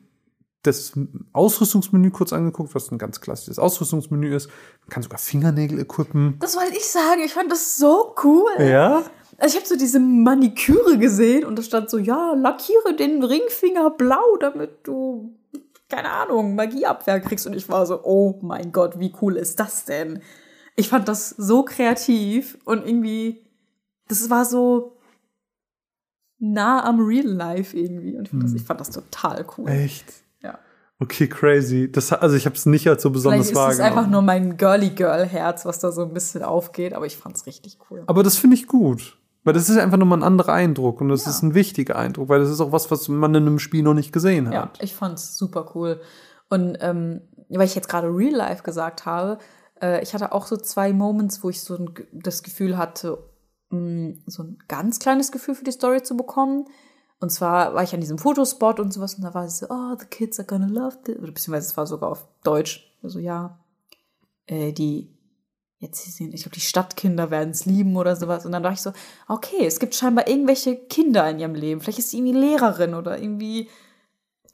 das 0.63 0.93
Ausrüstungsmenü 1.33 2.11
kurz 2.11 2.33
angeguckt, 2.33 2.75
was 2.75 2.91
ein 2.91 2.99
ganz 2.99 3.21
klassisches 3.21 3.59
Ausrüstungsmenü 3.59 4.35
ist. 4.35 4.49
Man 4.83 4.91
kann 4.91 5.03
sogar 5.03 5.19
Fingernägel 5.19 5.79
equippen. 5.79 6.37
Das 6.41 6.57
wollte 6.57 6.77
ich 6.77 6.87
sagen. 6.87 7.23
Ich 7.25 7.33
fand 7.33 7.51
das 7.51 7.77
so 7.77 8.15
cool. 8.25 8.51
Ja? 8.59 9.05
Also 9.39 9.55
ich 9.55 9.57
habe 9.57 9.67
so 9.67 9.77
diese 9.77 10.01
Maniküre 10.01 10.99
gesehen 10.99 11.47
und 11.47 11.59
da 11.59 11.63
stand 11.63 11.89
so, 11.89 11.97
ja, 11.97 12.35
lackiere 12.35 12.95
den 12.95 13.23
Ringfinger 13.23 13.91
blau, 13.91 14.37
damit 14.39 14.87
du, 14.87 15.35
keine 15.89 16.11
Ahnung, 16.11 16.55
Magieabwehr 16.55 17.21
kriegst. 17.21 17.47
Und 17.47 17.55
ich 17.55 17.69
war 17.71 17.87
so, 17.87 18.05
oh 18.05 18.39
mein 18.43 18.71
Gott, 18.71 18.99
wie 18.99 19.15
cool 19.23 19.37
ist 19.37 19.59
das 19.59 19.87
denn? 19.87 20.21
Ich 20.77 20.91
fand 20.91 21.09
das 21.09 21.31
so 21.31 21.63
kreativ 21.63 22.59
und 22.67 22.87
irgendwie, 22.87 23.47
das 24.09 24.29
war 24.29 24.45
so 24.45 24.99
nah 26.39 26.85
am 26.85 27.01
Real 27.01 27.27
Life 27.27 27.75
irgendwie. 27.75 28.17
Und 28.17 28.25
ich 28.25 28.31
fand, 28.31 28.45
das, 28.45 28.53
ich 28.53 28.63
fand 28.63 28.81
das 28.81 28.91
total 28.91 29.47
cool. 29.57 29.71
Echt? 29.71 30.05
Ja. 31.01 31.05
Okay, 31.05 31.29
crazy. 31.29 31.91
Das, 31.91 32.13
also 32.13 32.37
ich 32.37 32.45
habe 32.47 32.57
es 32.57 32.67
nicht 32.67 32.87
als 32.89 33.03
so 33.03 33.11
besonders 33.11 33.49
Vielleicht 33.49 33.69
ist 33.69 33.75
es 33.75 33.79
wahrgenommen. 33.81 33.99
einfach 33.99 34.11
nur 34.11 34.23
mein 34.23 34.57
Girly-Girl-Herz, 34.57 35.65
was 35.65 35.79
da 35.79 35.93
so 35.93 36.03
ein 36.03 36.13
bisschen 36.13 36.43
aufgeht, 36.43 36.93
aber 36.93 37.07
ich 37.07 37.17
fand's 37.17 37.47
richtig 37.47 37.79
cool. 37.91 38.03
Aber 38.07 38.23
das 38.23 38.37
finde 38.37 38.57
ich 38.57 38.67
gut. 38.67 39.17
Weil 39.43 39.55
das 39.55 39.71
ist 39.71 39.79
einfach 39.79 39.97
nur 39.97 40.07
mal 40.07 40.19
ein 40.19 40.23
anderer 40.23 40.53
Eindruck 40.53 41.01
und 41.01 41.09
das 41.09 41.27
ist 41.27 41.41
ein 41.43 41.55
wichtiger 41.55 41.97
Eindruck, 41.97 42.29
weil 42.29 42.41
das 42.41 42.51
ist 42.51 42.61
auch 42.61 42.73
was, 42.73 42.91
was 42.91 43.09
man 43.09 43.35
in 43.35 43.47
einem 43.47 43.59
Spiel 43.59 43.83
noch 43.83 43.95
nicht 43.95 44.13
gesehen 44.13 44.53
Ja, 44.53 44.65
hat. 44.65 44.79
ich 44.83 44.95
fand's 44.95 45.39
super 45.39 45.71
cool. 45.75 46.03
Und 46.51 46.77
ähm, 46.83 47.23
weil 47.49 47.65
ich 47.67 47.75
jetzt 47.75 47.89
gerade 47.89 48.09
Real 48.15 48.35
Life 48.35 48.63
gesagt 48.65 49.07
habe, 49.07 49.39
äh, 49.81 50.03
ich 50.03 50.13
hatte 50.13 50.33
auch 50.33 50.47
so 50.47 50.59
zwei 50.59 50.93
Moments, 50.93 51.43
wo 51.43 51.49
ich 51.49 51.63
so 51.63 51.75
ein, 51.75 51.91
das 52.13 52.43
Gefühl 52.43 52.77
hatte, 52.77 53.17
mh, 53.71 54.17
so 54.27 54.43
ein 54.43 54.59
ganz 54.69 54.99
kleines 54.99 55.33
Gefühl 55.33 55.55
für 55.55 55.65
die 55.65 55.73
Story 55.73 56.03
zu 56.03 56.19
bekommen. 56.19 56.67
Und 57.21 57.31
zwar 57.31 57.75
war 57.75 57.83
ich 57.83 57.93
an 57.93 58.01
diesem 58.01 58.19
Fotospot 58.19 58.81
und 58.81 58.93
sowas 58.93 59.15
und 59.15 59.23
da 59.23 59.35
war 59.35 59.45
es 59.45 59.59
so, 59.59 59.67
oh, 59.69 59.95
the 59.99 60.07
kids 60.07 60.39
are 60.39 60.47
gonna 60.47 60.67
love 60.67 60.99
this. 61.05 61.19
Oder 61.19 61.33
beziehungsweise 61.33 61.69
es 61.69 61.77
war 61.77 61.87
sogar 61.87 62.11
auf 62.11 62.27
Deutsch. 62.43 62.97
Also 63.03 63.19
ja, 63.19 63.59
äh, 64.47 64.73
die, 64.73 65.11
jetzt 65.79 66.03
hier 66.03 66.13
sehen, 66.13 66.33
ich 66.33 66.43
glaube, 66.43 66.55
die 66.55 66.63
Stadtkinder 66.63 67.31
werden 67.31 67.51
es 67.51 67.67
lieben 67.67 67.97
oder 67.97 68.17
sowas. 68.17 68.47
Und 68.47 68.53
dann 68.53 68.63
dachte 68.63 68.75
ich 68.75 68.81
so, 68.81 68.93
okay, 69.29 69.67
es 69.67 69.79
gibt 69.79 69.95
scheinbar 69.95 70.29
irgendwelche 70.29 70.77
Kinder 70.77 71.29
in 71.29 71.39
ihrem 71.39 71.55
Leben. 71.55 71.83
Vielleicht 71.83 71.99
ist 71.99 72.11
sie 72.11 72.19
irgendwie 72.19 72.39
Lehrerin 72.39 72.95
oder 72.95 73.21
irgendwie 73.21 73.69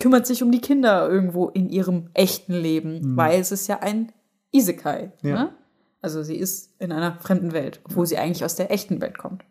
kümmert 0.00 0.26
sich 0.26 0.42
um 0.42 0.50
die 0.50 0.60
Kinder 0.60 1.08
irgendwo 1.08 1.48
in 1.48 1.70
ihrem 1.70 2.10
echten 2.14 2.52
Leben, 2.52 3.16
weil 3.16 3.40
es 3.40 3.52
ist 3.52 3.68
ja 3.68 3.78
ein 3.78 4.12
Isekai. 4.50 5.12
Ja. 5.22 5.44
Ne? 5.44 5.54
Also 6.02 6.22
sie 6.22 6.36
ist 6.36 6.74
in 6.80 6.92
einer 6.92 7.18
fremden 7.20 7.52
Welt, 7.52 7.80
obwohl 7.84 8.06
sie 8.06 8.18
eigentlich 8.18 8.44
aus 8.44 8.56
der 8.56 8.70
echten 8.70 9.00
Welt 9.00 9.18
kommt. 9.18 9.44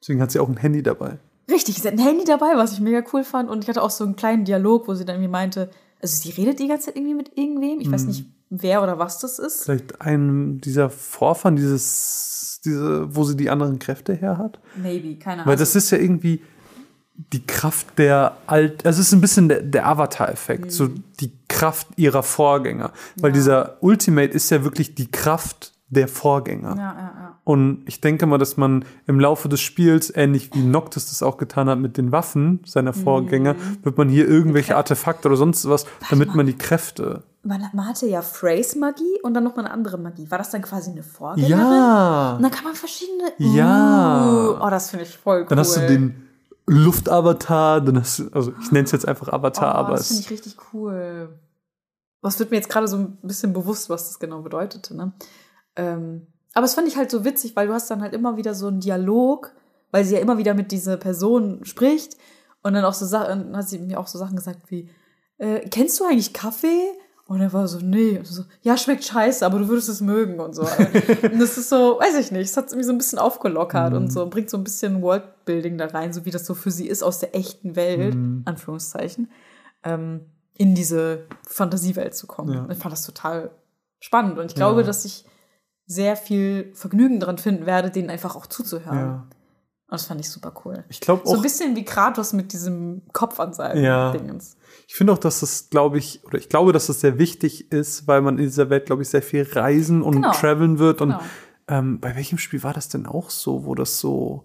Deswegen 0.00 0.20
hat 0.20 0.30
sie 0.30 0.40
auch 0.40 0.48
ein 0.48 0.56
Handy 0.56 0.82
dabei. 0.82 1.18
Richtig, 1.50 1.76
sie 1.76 1.86
hat 1.86 1.94
ein 1.94 1.98
Handy 1.98 2.24
dabei, 2.24 2.56
was 2.56 2.72
ich 2.72 2.80
mega 2.80 3.02
cool 3.12 3.24
fand. 3.24 3.48
Und 3.48 3.62
ich 3.62 3.68
hatte 3.68 3.82
auch 3.82 3.90
so 3.90 4.04
einen 4.04 4.16
kleinen 4.16 4.44
Dialog, 4.44 4.88
wo 4.88 4.94
sie 4.94 5.04
dann 5.04 5.16
irgendwie 5.16 5.30
meinte, 5.30 5.70
also 6.00 6.16
sie 6.16 6.30
redet 6.30 6.58
die 6.58 6.68
ganze 6.68 6.86
Zeit 6.86 6.96
irgendwie 6.96 7.14
mit 7.14 7.36
irgendwem. 7.36 7.80
Ich 7.80 7.90
weiß 7.90 8.04
nicht, 8.04 8.26
wer 8.50 8.82
oder 8.82 8.98
was 8.98 9.18
das 9.18 9.38
ist. 9.38 9.64
Vielleicht 9.64 10.00
einem 10.00 10.60
dieser 10.60 10.90
Vorfahren, 10.90 11.56
dieses, 11.56 12.60
diese, 12.64 13.14
wo 13.14 13.24
sie 13.24 13.36
die 13.36 13.50
anderen 13.50 13.78
Kräfte 13.78 14.14
her 14.14 14.38
hat. 14.38 14.58
Maybe, 14.76 15.16
keine 15.16 15.42
Ahnung. 15.42 15.46
Weil 15.46 15.56
das 15.56 15.74
ist 15.74 15.90
ja 15.90 15.98
irgendwie 15.98 16.42
die 17.32 17.46
Kraft 17.46 17.98
der 17.98 18.36
alt, 18.46 18.84
also 18.84 19.00
es 19.00 19.08
ist 19.08 19.12
ein 19.14 19.22
bisschen 19.22 19.48
der, 19.48 19.62
der 19.62 19.86
Avatar-Effekt, 19.86 20.70
so 20.70 20.88
die 21.20 21.32
Kraft 21.48 21.88
ihrer 21.96 22.22
Vorgänger. 22.22 22.92
Weil 23.16 23.32
dieser 23.32 23.78
Ultimate 23.80 24.32
ist 24.32 24.50
ja 24.50 24.64
wirklich 24.64 24.94
die 24.94 25.10
Kraft 25.10 25.72
der 25.88 26.08
Vorgänger. 26.08 26.70
ja, 26.70 26.76
ja, 26.76 26.98
ja. 26.98 27.38
Und 27.44 27.84
ich 27.86 28.00
denke 28.00 28.26
mal, 28.26 28.38
dass 28.38 28.56
man 28.56 28.84
im 29.06 29.20
Laufe 29.20 29.48
des 29.48 29.60
Spiels, 29.60 30.12
ähnlich 30.14 30.52
wie 30.52 30.62
Noctis 30.62 31.10
das 31.10 31.22
auch 31.22 31.36
getan 31.36 31.68
hat 31.68 31.78
mit 31.78 31.96
den 31.96 32.10
Waffen 32.10 32.60
seiner 32.64 32.92
Vorgänger, 32.92 33.54
wird 33.82 33.96
man 33.96 34.08
hier 34.08 34.28
irgendwelche. 34.28 34.76
Artefakte 34.76 35.28
oder 35.28 35.36
sonst 35.36 35.68
was, 35.68 35.86
damit 36.10 36.34
man 36.34 36.46
die 36.46 36.56
Kräfte 36.56 37.22
man, 37.46 37.70
man 37.72 37.86
hatte 37.86 38.06
ja 38.06 38.22
Phrase-Magie 38.22 39.20
und 39.22 39.34
dann 39.34 39.44
noch 39.44 39.56
mal 39.56 39.64
eine 39.64 39.72
andere 39.72 39.98
Magie. 39.98 40.30
War 40.30 40.38
das 40.38 40.50
dann 40.50 40.62
quasi 40.62 40.90
eine 40.90 41.02
Vorgängerin? 41.02 41.58
Ja. 41.58 42.34
Und 42.36 42.42
dann 42.42 42.50
kann 42.50 42.64
man 42.64 42.74
verschiedene. 42.74 43.32
Ja. 43.38 44.26
Uh, 44.28 44.56
oh, 44.60 44.70
das 44.70 44.90
finde 44.90 45.04
ich 45.04 45.16
voll 45.16 45.42
cool. 45.42 45.46
Dann 45.48 45.58
hast 45.58 45.76
du 45.76 45.86
den 45.86 46.26
Luftavatar, 46.66 47.80
dann 47.80 48.00
hast 48.00 48.18
du, 48.18 48.28
also 48.32 48.52
ich 48.60 48.72
nenne 48.72 48.84
es 48.84 48.92
jetzt 48.92 49.06
einfach 49.06 49.28
Avatar, 49.28 49.74
oh, 49.74 49.78
aber 49.78 49.96
das 49.96 50.08
finde 50.08 50.22
ich 50.22 50.30
richtig 50.30 50.56
cool. 50.72 51.38
Was 52.20 52.38
wird 52.38 52.50
mir 52.50 52.56
jetzt 52.56 52.68
gerade 52.68 52.88
so 52.88 52.96
ein 52.96 53.18
bisschen 53.22 53.52
bewusst, 53.52 53.88
was 53.88 54.08
das 54.08 54.18
genau 54.18 54.42
bedeutete, 54.42 54.96
ne? 54.96 55.12
Ähm, 55.76 56.26
aber 56.54 56.64
es 56.64 56.74
fand 56.74 56.88
ich 56.88 56.96
halt 56.96 57.10
so 57.10 57.24
witzig, 57.24 57.54
weil 57.54 57.66
du 57.66 57.72
hast 57.74 57.90
dann 57.90 58.00
halt 58.02 58.14
immer 58.14 58.36
wieder 58.36 58.54
so 58.54 58.68
einen 58.68 58.80
Dialog, 58.80 59.52
weil 59.90 60.04
sie 60.04 60.14
ja 60.14 60.20
immer 60.20 60.38
wieder 60.38 60.54
mit 60.54 60.72
dieser 60.72 60.96
Person 60.96 61.64
spricht 61.64 62.16
und 62.62 62.72
dann 62.74 62.84
auch 62.84 62.94
so 62.94 63.04
Sachen, 63.06 63.56
hat 63.56 63.68
sie 63.68 63.78
mir 63.78 64.00
auch 64.00 64.06
so 64.06 64.18
Sachen 64.18 64.36
gesagt 64.36 64.70
wie, 64.70 64.88
äh, 65.38 65.60
kennst 65.68 66.00
du 66.00 66.04
eigentlich 66.04 66.32
Kaffee? 66.32 66.88
Und 67.28 67.40
er 67.40 67.52
war 67.52 67.66
so, 67.66 67.80
nee. 67.80 68.18
Und 68.18 68.24
so, 68.26 68.44
ja, 68.62 68.76
schmeckt 68.76 69.02
scheiße, 69.02 69.44
aber 69.44 69.58
du 69.58 69.66
würdest 69.68 69.88
es 69.88 70.00
mögen 70.00 70.38
und 70.38 70.54
so. 70.54 70.62
und 71.22 71.40
das 71.40 71.58
ist 71.58 71.68
so, 71.68 71.98
weiß 72.00 72.14
ich 72.18 72.30
nicht, 72.30 72.48
es 72.48 72.56
hat 72.56 72.72
mich 72.74 72.86
so 72.86 72.92
ein 72.92 72.98
bisschen 72.98 73.18
aufgelockert 73.18 73.94
und 73.94 74.12
so, 74.12 74.26
bringt 74.30 74.48
so 74.48 74.56
ein 74.56 74.62
bisschen 74.62 75.02
Worldbuilding 75.02 75.76
da 75.76 75.86
rein, 75.86 76.12
so 76.12 76.24
wie 76.24 76.30
das 76.30 76.46
so 76.46 76.54
für 76.54 76.70
sie 76.70 76.86
ist 76.86 77.02
aus 77.02 77.18
der 77.18 77.34
echten 77.34 77.74
Welt, 77.74 78.16
Anführungszeichen, 78.44 79.28
ähm, 79.82 80.20
in 80.56 80.76
diese 80.76 81.26
Fantasiewelt 81.48 82.14
zu 82.14 82.28
kommen. 82.28 82.54
Ja. 82.54 82.68
Ich 82.70 82.78
fand 82.78 82.92
das 82.92 83.04
total 83.04 83.50
spannend 83.98 84.38
und 84.38 84.46
ich 84.46 84.54
glaube, 84.54 84.82
Ja. 84.82 84.86
dass 84.86 85.04
ich 85.04 85.24
sehr 85.86 86.16
viel 86.16 86.72
Vergnügen 86.74 87.20
daran 87.20 87.38
finden 87.38 87.64
werde, 87.66 87.90
denen 87.90 88.10
einfach 88.10 88.36
auch 88.36 88.46
zuzuhören. 88.46 88.98
ja. 88.98 89.26
Und 89.88 89.92
das 89.92 90.06
fand 90.06 90.20
ich 90.20 90.28
super 90.28 90.52
cool. 90.64 90.84
Ich 90.88 91.00
glaube 91.00 91.22
So 91.24 91.30
auch, 91.34 91.36
ein 91.36 91.42
bisschen 91.42 91.76
wie 91.76 91.84
Kratos 91.84 92.32
mit 92.32 92.52
diesem 92.52 93.02
Kopf 93.12 93.38
an 93.38 93.52
seinem 93.54 93.84
Ja. 93.84 94.10
Dingens. 94.10 94.56
ich 94.88 94.96
finde 94.96 95.12
auch, 95.12 95.18
dass 95.18 95.38
das, 95.40 95.70
glaube 95.70 95.98
ich, 95.98 96.24
oder 96.24 96.38
ich 96.38 96.48
glaube, 96.48 96.72
dass 96.72 96.88
das 96.88 97.00
sehr 97.00 97.18
wichtig 97.18 97.70
ist, 97.70 98.08
weil 98.08 98.20
man 98.20 98.36
in 98.36 98.44
dieser 98.46 98.68
Welt, 98.68 98.86
glaube 98.86 99.02
ich, 99.02 99.08
sehr 99.10 99.22
viel 99.22 99.44
reisen 99.48 100.02
und 100.02 100.14
Genau. 100.16 100.32
traveln 100.32 100.80
wird. 100.80 101.00
Und 101.00 101.10
Genau. 101.10 101.20
ähm, 101.68 102.00
bei 102.00 102.16
welchem 102.16 102.36
Spiel 102.38 102.64
war 102.64 102.72
das 102.72 102.88
denn 102.88 103.06
auch 103.06 103.30
so, 103.30 103.64
wo 103.64 103.76
das 103.76 104.00
so 104.00 104.42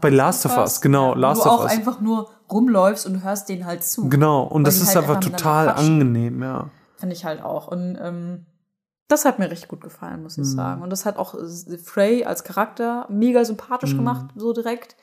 bei 0.00 0.10
Last 0.10 0.46
of 0.46 0.56
Us, 0.56 0.80
genau, 0.80 1.14
Last 1.16 1.40
wo 1.40 1.44
du 1.44 1.50
of 1.50 1.58
auch 1.58 1.64
Us. 1.64 1.72
einfach 1.72 2.00
nur 2.00 2.30
rumläufst 2.48 3.04
und 3.06 3.24
hörst 3.24 3.48
denen 3.48 3.66
halt 3.66 3.82
zu. 3.82 4.08
Genau, 4.08 4.44
und 4.44 4.64
das 4.68 4.76
ist 4.80 4.94
halt 4.94 4.98
einfach 5.08 5.18
total 5.18 5.68
angenehm, 5.70 6.40
ja. 6.40 6.70
Finde 6.96 7.16
ich 7.16 7.24
halt 7.24 7.42
auch. 7.42 7.66
Und 7.66 7.98
ähm, 8.00 8.46
das 9.08 9.24
hat 9.24 9.38
mir 9.38 9.50
richtig 9.50 9.68
gut 9.68 9.80
gefallen, 9.82 10.22
muss 10.22 10.38
ich 10.38 10.44
Mhm. 10.44 10.56
sagen. 10.56 10.82
Und 10.82 10.90
das 10.90 11.04
hat 11.04 11.16
auch 11.16 11.34
Frey 11.84 12.24
als 12.24 12.44
Charakter 12.44 13.06
mega 13.10 13.44
sympathisch 13.44 13.92
Mhm. 13.92 13.98
gemacht, 13.98 14.26
so 14.36 14.52
direkt. 14.52 14.96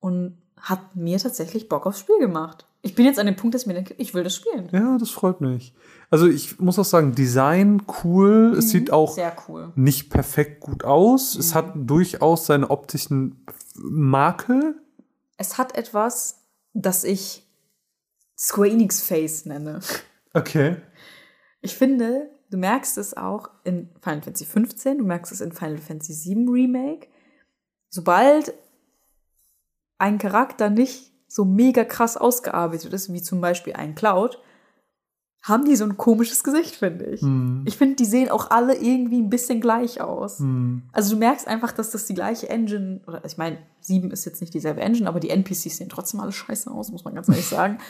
Und 0.00 0.38
hat 0.60 0.96
mir 0.96 1.18
tatsächlich 1.18 1.68
Bock 1.68 1.86
aufs 1.86 2.00
Spiel 2.00 2.18
gemacht. 2.18 2.66
Ich 2.82 2.94
bin 2.94 3.04
jetzt 3.04 3.18
an 3.18 3.26
dem 3.26 3.36
Punkt, 3.36 3.54
dass 3.54 3.62
ich 3.62 3.66
mir 3.68 3.74
denke, 3.74 3.94
ich 3.98 4.14
will 4.14 4.22
das 4.24 4.34
spielen. 4.36 4.68
Ja, 4.72 4.96
das 4.98 5.10
freut 5.10 5.40
mich. 5.40 5.74
Also 6.10 6.26
ich 6.26 6.58
muss 6.60 6.78
auch 6.78 6.84
sagen, 6.84 7.14
Design 7.14 7.82
cool. 8.04 8.54
Es 8.58 8.70
sieht 8.70 8.92
auch 8.92 9.16
Mhm. 9.16 9.22
Cool. 9.48 9.72
nicht 9.74 10.08
perfekt 10.10 10.60
gut 10.60 10.84
aus. 10.84 11.34
Es 11.34 11.50
Mhm. 11.50 11.54
hat 11.54 11.72
durchaus 11.74 12.46
seine 12.46 12.70
optischen 12.70 13.44
Makel. 13.74 14.76
Es 15.36 15.58
hat 15.58 15.76
etwas, 15.76 16.40
das 16.74 17.04
ich 17.04 17.46
Square 18.38 18.70
Enix 18.70 19.02
Face 19.02 19.46
nenne. 19.46 19.80
Okay. 20.34 20.76
Ich 21.60 21.74
finde, 21.76 22.30
du 22.50 22.56
merkst 22.56 22.98
es 22.98 23.16
auch 23.16 23.50
in 23.64 23.88
Final 24.00 24.22
Fantasy 24.22 24.44
15, 24.44 24.98
du 24.98 25.04
merkst 25.04 25.32
es 25.32 25.40
in 25.40 25.52
Final 25.52 25.78
Fantasy 25.78 26.12
7 26.12 26.48
Remake. 26.48 27.08
Sobald 27.88 28.52
ein 29.98 30.18
Charakter 30.18 30.70
nicht 30.70 31.12
so 31.28 31.44
mega 31.44 31.84
krass 31.84 32.16
ausgearbeitet 32.16 32.92
ist, 32.92 33.12
wie 33.12 33.22
zum 33.22 33.40
Beispiel 33.40 33.74
ein 33.74 33.94
Cloud, 33.94 34.38
haben 35.42 35.64
die 35.64 35.76
so 35.76 35.84
ein 35.84 35.96
komisches 35.96 36.42
Gesicht, 36.42 36.74
finde 36.74 37.04
ich. 37.04 37.20
Hm. 37.20 37.62
Ich 37.66 37.76
finde, 37.76 37.96
die 37.96 38.04
sehen 38.04 38.30
auch 38.30 38.50
alle 38.50 38.74
irgendwie 38.76 39.20
ein 39.20 39.30
bisschen 39.30 39.60
gleich 39.60 40.00
aus. 40.00 40.40
Hm. 40.40 40.82
Also 40.92 41.14
du 41.14 41.18
merkst 41.18 41.46
einfach, 41.46 41.70
dass 41.70 41.90
das 41.90 42.06
die 42.06 42.14
gleiche 42.14 42.48
Engine, 42.48 43.00
oder 43.06 43.24
ich 43.24 43.36
meine, 43.36 43.58
7 43.80 44.10
ist 44.10 44.24
jetzt 44.24 44.40
nicht 44.40 44.54
dieselbe 44.54 44.80
Engine, 44.80 45.08
aber 45.08 45.20
die 45.20 45.30
NPCs 45.30 45.76
sehen 45.76 45.88
trotzdem 45.88 46.20
alle 46.20 46.32
scheiße 46.32 46.70
aus, 46.70 46.90
muss 46.90 47.04
man 47.04 47.14
ganz 47.14 47.28
ehrlich 47.28 47.46
sagen. 47.46 47.78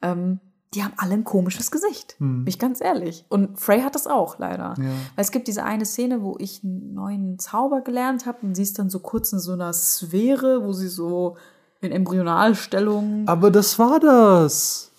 Ähm, 0.00 0.38
die 0.74 0.84
haben 0.84 0.92
alle 0.96 1.14
ein 1.14 1.24
komisches 1.24 1.70
Gesicht. 1.70 2.16
Hm. 2.18 2.44
Bin 2.44 2.48
ich 2.48 2.58
ganz 2.58 2.80
ehrlich. 2.80 3.24
Und 3.28 3.58
Frey 3.58 3.80
hat 3.80 3.94
das 3.94 4.06
auch, 4.06 4.38
leider. 4.38 4.74
Ja. 4.76 4.84
Weil 4.84 5.24
es 5.24 5.30
gibt 5.30 5.48
diese 5.48 5.64
eine 5.64 5.86
Szene, 5.86 6.22
wo 6.22 6.36
ich 6.38 6.62
einen 6.62 6.94
neuen 6.94 7.38
Zauber 7.38 7.80
gelernt 7.80 8.26
habe 8.26 8.38
und 8.42 8.54
sie 8.54 8.62
ist 8.62 8.78
dann 8.78 8.90
so 8.90 9.00
kurz 9.00 9.32
in 9.32 9.38
so 9.38 9.52
einer 9.52 9.72
Sphäre, 9.72 10.64
wo 10.64 10.72
sie 10.72 10.88
so 10.88 11.36
in 11.80 11.92
Embryonalstellung. 11.92 13.26
Aber 13.26 13.50
das 13.50 13.78
war 13.78 13.98
das. 14.00 14.90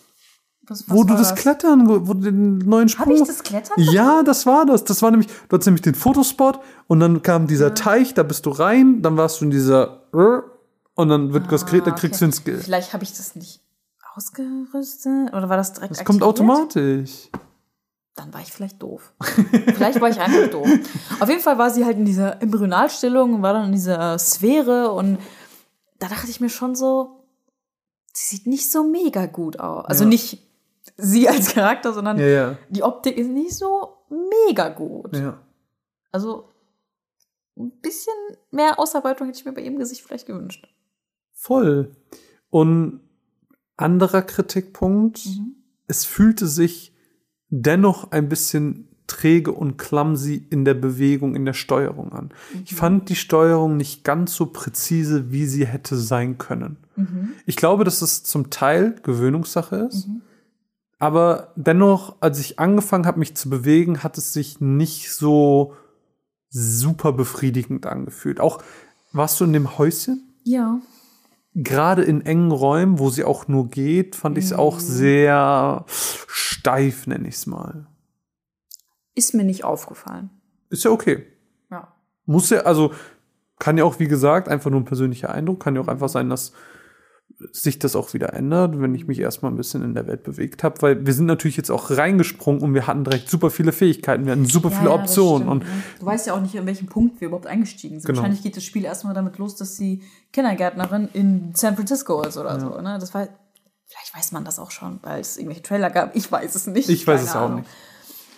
Was, 0.68 0.88
was 0.88 0.96
wo 0.96 1.04
du 1.04 1.12
war 1.12 1.18
das 1.18 1.36
Klettern, 1.36 1.88
wo 1.88 2.14
du 2.14 2.22
den 2.22 2.60
neuen 2.60 2.90
Sprung. 2.90 3.08
Habe 3.08 3.16
ich 3.16 3.28
das 3.28 3.44
Klettern? 3.44 3.76
Ja, 3.78 4.24
das 4.24 4.46
war 4.46 4.66
das. 4.66 4.84
Das 4.84 5.02
war 5.02 5.12
nämlich, 5.12 5.28
du 5.28 5.54
hattest 5.54 5.68
nämlich 5.68 5.82
den 5.82 5.96
Fotospot 5.96 6.60
und 6.88 7.00
dann 7.00 7.22
kam 7.22 7.48
dieser 7.48 7.74
Teich, 7.74 8.14
da 8.14 8.24
bist 8.24 8.46
du 8.46 8.52
rein, 8.52 9.02
dann 9.02 9.18
warst 9.18 9.42
du 9.42 9.46
in 9.46 9.52
dieser 9.52 10.04
und 10.96 11.10
dann 11.10 11.34
wird 11.34 11.52
das 11.52 11.66
dann 11.66 11.96
kriegst 11.96 12.22
du 12.22 12.26
den 12.26 12.34
Skill. 12.34 12.58
Ah, 12.60 12.64
Vielleicht 12.64 12.94
habe 12.94 13.04
ich 13.04 13.14
das 13.14 13.36
nicht 13.36 13.62
ausgerüstet 14.20 15.34
oder 15.34 15.48
war 15.50 15.58
das 15.58 15.74
direkt 15.74 15.92
Das 15.92 16.04
kommt 16.06 16.22
aktiviert? 16.22 16.50
automatisch. 16.50 17.30
Dann 18.16 18.34
war 18.34 18.42
ich 18.42 18.52
vielleicht 18.52 18.82
doof. 18.82 19.14
vielleicht 19.74 20.02
war 20.02 20.10
ich 20.10 20.20
einfach 20.20 20.50
doof. 20.52 20.68
Auf 21.22 21.30
jeden 21.30 21.42
Fall 21.42 21.58
war 21.58 21.70
sie 21.70 21.86
halt 21.86 21.98
in 21.98 22.04
dieser 22.06 22.42
Embryonalstellung 22.42 23.36
und 23.36 23.42
war 23.42 23.54
dann 23.54 23.68
in 23.68 23.72
dieser 23.72 24.20
Sphäre 24.20 24.92
und 24.92 25.18
da 26.00 26.08
dachte 26.10 26.30
ich 26.30 26.42
mir 26.42 26.50
schon 26.50 26.76
so, 26.76 27.24
sie 28.14 28.36
sieht 28.36 28.48
nicht 28.48 28.70
so 28.70 28.84
mega 28.84 29.26
gut 29.26 29.60
aus. 29.60 29.86
Also 29.86 30.04
Ja. 30.04 30.10
nicht 30.10 30.46
sie 30.98 31.30
als 31.30 31.54
Charakter, 31.54 31.94
sondern 31.94 32.20
Ja, 32.20 32.26
ja. 32.28 32.58
die 32.70 32.84
Optik 32.84 33.18
ist 33.18 33.28
nicht 33.30 33.56
so 33.56 33.98
mega 34.48 34.68
gut. 34.70 35.12
Also 36.12 36.50
ein 37.58 37.72
bisschen 37.82 38.14
mehr 38.52 38.80
Ausarbeitung 38.80 39.28
hätte 39.28 39.40
ich 39.40 39.46
mir 39.46 39.54
bei 39.54 39.62
ihrem 39.62 39.78
Gesicht 39.78 40.02
vielleicht 40.02 40.26
gewünscht. 40.28 40.68
Voll. 41.34 41.96
Und 42.50 43.02
anderer 43.80 44.22
Kritikpunkt, 44.22 45.26
Mhm. 45.26 45.56
es 45.88 46.06
fühlte 46.06 46.48
sich 46.48 46.94
dennoch 47.50 48.12
ein 48.12 48.30
bisschen 48.30 48.86
träge 49.08 49.52
und 49.52 49.78
clumsy 49.78 50.46
in 50.52 50.66
der 50.66 50.76
Bewegung, 50.76 51.36
in 51.36 51.44
der 51.46 51.54
Steuerung 51.54 52.14
an. 52.14 52.26
Mhm. 52.54 52.62
Ich 52.66 52.76
fand 52.76 53.10
die 53.10 53.16
Steuerung 53.16 53.76
nicht 53.76 54.04
ganz 54.04 54.36
so 54.36 54.46
präzise, 54.46 55.32
wie 55.32 55.46
sie 55.48 55.66
hätte 55.66 55.98
sein 55.98 56.38
können. 56.38 56.78
Mhm. 56.96 57.30
Ich 57.48 57.56
glaube, 57.56 57.84
dass 57.84 58.04
es 58.04 58.24
zum 58.24 58.52
Teil 58.52 58.96
Gewöhnungssache 59.02 59.88
ist. 59.90 60.08
Aber 61.00 61.54
dennoch, 61.56 62.18
als 62.20 62.40
ich 62.40 62.60
angefangen 62.60 63.06
habe, 63.08 63.20
mich 63.20 63.36
zu 63.36 63.50
bewegen, 63.50 64.04
hat 64.04 64.18
es 64.18 64.34
sich 64.34 64.60
nicht 64.60 65.12
so 65.12 65.74
super 66.50 67.14
befriedigend 67.14 67.86
angefühlt. 67.86 68.40
Auch 68.40 68.62
warst 69.12 69.40
du 69.40 69.46
in 69.46 69.54
dem 69.54 69.78
Häuschen? 69.78 70.24
Ja. 70.44 70.82
Gerade 71.62 72.04
in 72.04 72.26
engen 72.26 72.52
Räumen, 72.52 73.00
wo 73.00 73.10
sie 73.10 73.26
auch 73.26 73.48
nur 73.48 73.70
geht, 73.70 74.16
fand 74.16 74.38
ich 74.38 74.46
es 74.46 74.54
auch 74.54 74.80
sehr 74.80 75.84
steif, 75.88 77.06
nenne 77.06 77.28
ich 77.28 77.36
es 77.36 77.48
mal. 77.48 77.88
Ist 79.14 79.34
mir 79.34 79.44
nicht 79.44 79.66
aufgefallen. 79.66 80.30
Ist 80.70 80.86
ja 80.86 80.92
okay. 80.92 81.26
Ja. 81.70 81.90
Muss 82.26 82.50
ja, 82.50 82.62
also 82.62 82.94
kann 83.60 83.78
ja 83.78 83.84
auch, 83.84 84.00
wie 84.00 84.08
gesagt, 84.08 84.48
einfach 84.48 84.72
nur 84.72 84.80
ein 84.80 84.86
persönlicher 84.86 85.34
Eindruck. 85.34 85.60
Kann 85.62 85.76
ja 85.76 85.82
auch 85.82 85.90
einfach 85.90 86.08
sein, 86.08 86.30
dass 86.30 86.54
sich 87.52 87.80
das 87.80 87.96
auch 87.96 88.14
wieder 88.14 88.34
ändert, 88.34 88.80
wenn 88.82 88.94
ich 88.94 89.08
mich 89.08 89.20
erstmal 89.20 89.52
ein 89.52 89.56
bisschen 89.58 89.82
in 89.84 89.94
der 89.94 90.08
Welt 90.08 90.24
bewegt 90.24 90.64
habe, 90.64 90.82
weil 90.82 91.06
wir 91.06 91.14
sind 91.14 91.26
natürlich 91.26 91.56
jetzt 91.56 91.70
auch 91.72 91.90
reingesprungen 91.90 92.62
und 92.62 92.74
wir 92.74 92.86
hatten 92.86 93.04
direkt 93.04 93.30
super 93.30 93.50
viele 93.50 93.72
Fähigkeiten, 93.72 94.26
wir 94.26 94.34
hatten 94.34 94.46
super 94.46 94.72
viele 94.72 94.90
Ja, 94.90 94.98
das 94.98 95.10
Optionen 95.10 95.48
und 95.48 95.64
du 96.00 96.06
weißt 96.06 96.28
ja 96.28 96.34
auch 96.34 96.42
nicht, 96.42 96.58
an 96.60 96.66
welchem 96.66 96.88
Punkt 96.88 97.22
wir 97.22 97.28
überhaupt 97.30 97.48
eingestiegen 97.48 98.00
sind. 98.00 98.08
Genau. 98.08 98.18
Wahrscheinlich 98.18 98.44
geht 98.44 98.58
das 98.58 98.66
Spiel 98.66 98.84
erstmal 98.84 99.14
damit 99.14 99.38
los, 99.38 99.56
dass 99.56 99.78
sie 99.78 100.04
Kindergärtnerin 100.34 101.08
in 101.14 101.52
San 101.56 101.76
Francisco 101.76 102.22
ist 102.24 102.38
oder 102.38 102.60
so. 102.60 102.70
Ne? 102.82 102.98
Das 103.00 103.14
war, 103.14 103.28
vielleicht 103.86 104.16
weiß 104.16 104.32
man 104.34 104.44
das 104.44 104.60
auch 104.60 104.72
schon, 104.72 105.00
weil 105.02 105.22
es 105.22 105.38
irgendwelche 105.38 105.64
Trailer 105.64 105.90
gab. 105.90 106.16
Ich 106.16 106.30
weiß 106.30 106.56
es 106.56 106.68
nicht. 106.68 106.90
ich 106.90 107.08
weiß 107.08 107.22
Keine 107.22 107.30
es 107.30 107.36
auch 107.36 107.42
Ahnung. 107.42 107.60
nicht. 107.60 107.70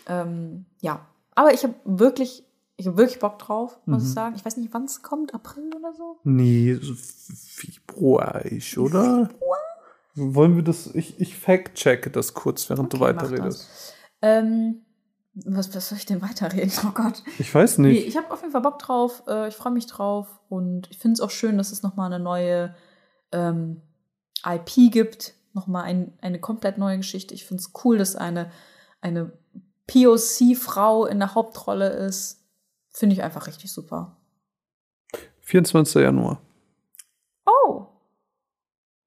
Ähm, 0.08 0.66
ja, 0.80 1.06
aber 1.34 1.54
ich 1.54 1.64
habe 1.64 1.74
wirklich, 1.86 2.44
ich 2.82 2.88
habe 2.88 2.98
wirklich 2.98 3.20
Bock 3.20 3.38
drauf, 3.40 3.80
muss 3.86 4.02
Mhm. 4.04 4.08
ich 4.08 4.14
sagen. 4.14 4.36
Ich 4.36 4.44
weiß 4.46 4.58
nicht, 4.58 4.74
wann 4.74 4.86
es 4.86 5.02
kommt, 5.04 5.34
April 5.34 5.70
oder 5.78 5.94
so. 5.94 6.18
Nee, 6.24 6.74
so 6.82 6.94
Februarisch, 6.96 8.78
oder? 8.78 9.30
Wollen 10.16 10.56
wir 10.56 10.64
das? 10.64 10.88
Ich, 10.88 11.20
ich 11.22 11.38
fact-checke 11.38 12.10
das 12.10 12.34
kurz, 12.34 12.70
während 12.70 12.92
du 12.92 12.98
Okay, 12.98 13.14
mach 13.14 13.24
weiterredest. 13.24 13.94
Ähm, 14.22 14.82
was, 15.34 15.74
was 15.74 15.90
soll 15.90 15.98
ich 16.00 16.06
denn 16.06 16.22
weiterreden? 16.22 16.72
Oh 16.86 16.92
Gott. 16.94 17.24
Ich 17.40 17.54
weiß 17.54 17.78
Nee, 17.78 17.90
nicht. 17.94 18.08
ich 18.08 18.18
habe 18.18 18.30
auf 18.32 18.42
jeden 18.42 18.52
Fall 18.52 18.62
Bock 18.62 18.80
drauf. 18.80 19.24
Äh, 19.28 19.48
ich 19.48 19.56
freue 19.56 19.72
mich 19.72 19.88
drauf. 19.88 20.28
Und 20.50 20.90
ich 20.92 20.98
finde 20.98 21.14
es 21.14 21.22
auch 21.22 21.30
schön, 21.30 21.58
dass 21.58 21.72
es 21.72 21.84
nochmal 21.84 22.12
eine 22.12 22.22
neue 22.22 22.76
ähm, 23.32 23.82
IP 24.46 24.92
gibt. 24.92 25.34
Nochmal 25.54 25.84
ein, 25.84 26.18
eine 26.22 26.40
komplett 26.42 26.78
neue 26.78 26.98
Geschichte. 26.98 27.34
Ich 27.34 27.46
finde 27.46 27.62
es 27.62 27.72
cool, 27.86 27.98
dass 27.98 28.16
eine, 28.18 28.52
eine 29.00 29.32
POC-Frau 29.88 31.06
in 31.06 31.20
der 31.20 31.36
Hauptrolle 31.36 31.90
ist. 31.90 32.41
Finde 32.92 33.14
ich 33.16 33.24
einfach 33.24 33.48
richtig 33.48 33.72
super. 33.72 34.18
24. 35.42 36.02
Januar. 36.02 36.42
Oh, 37.46 37.88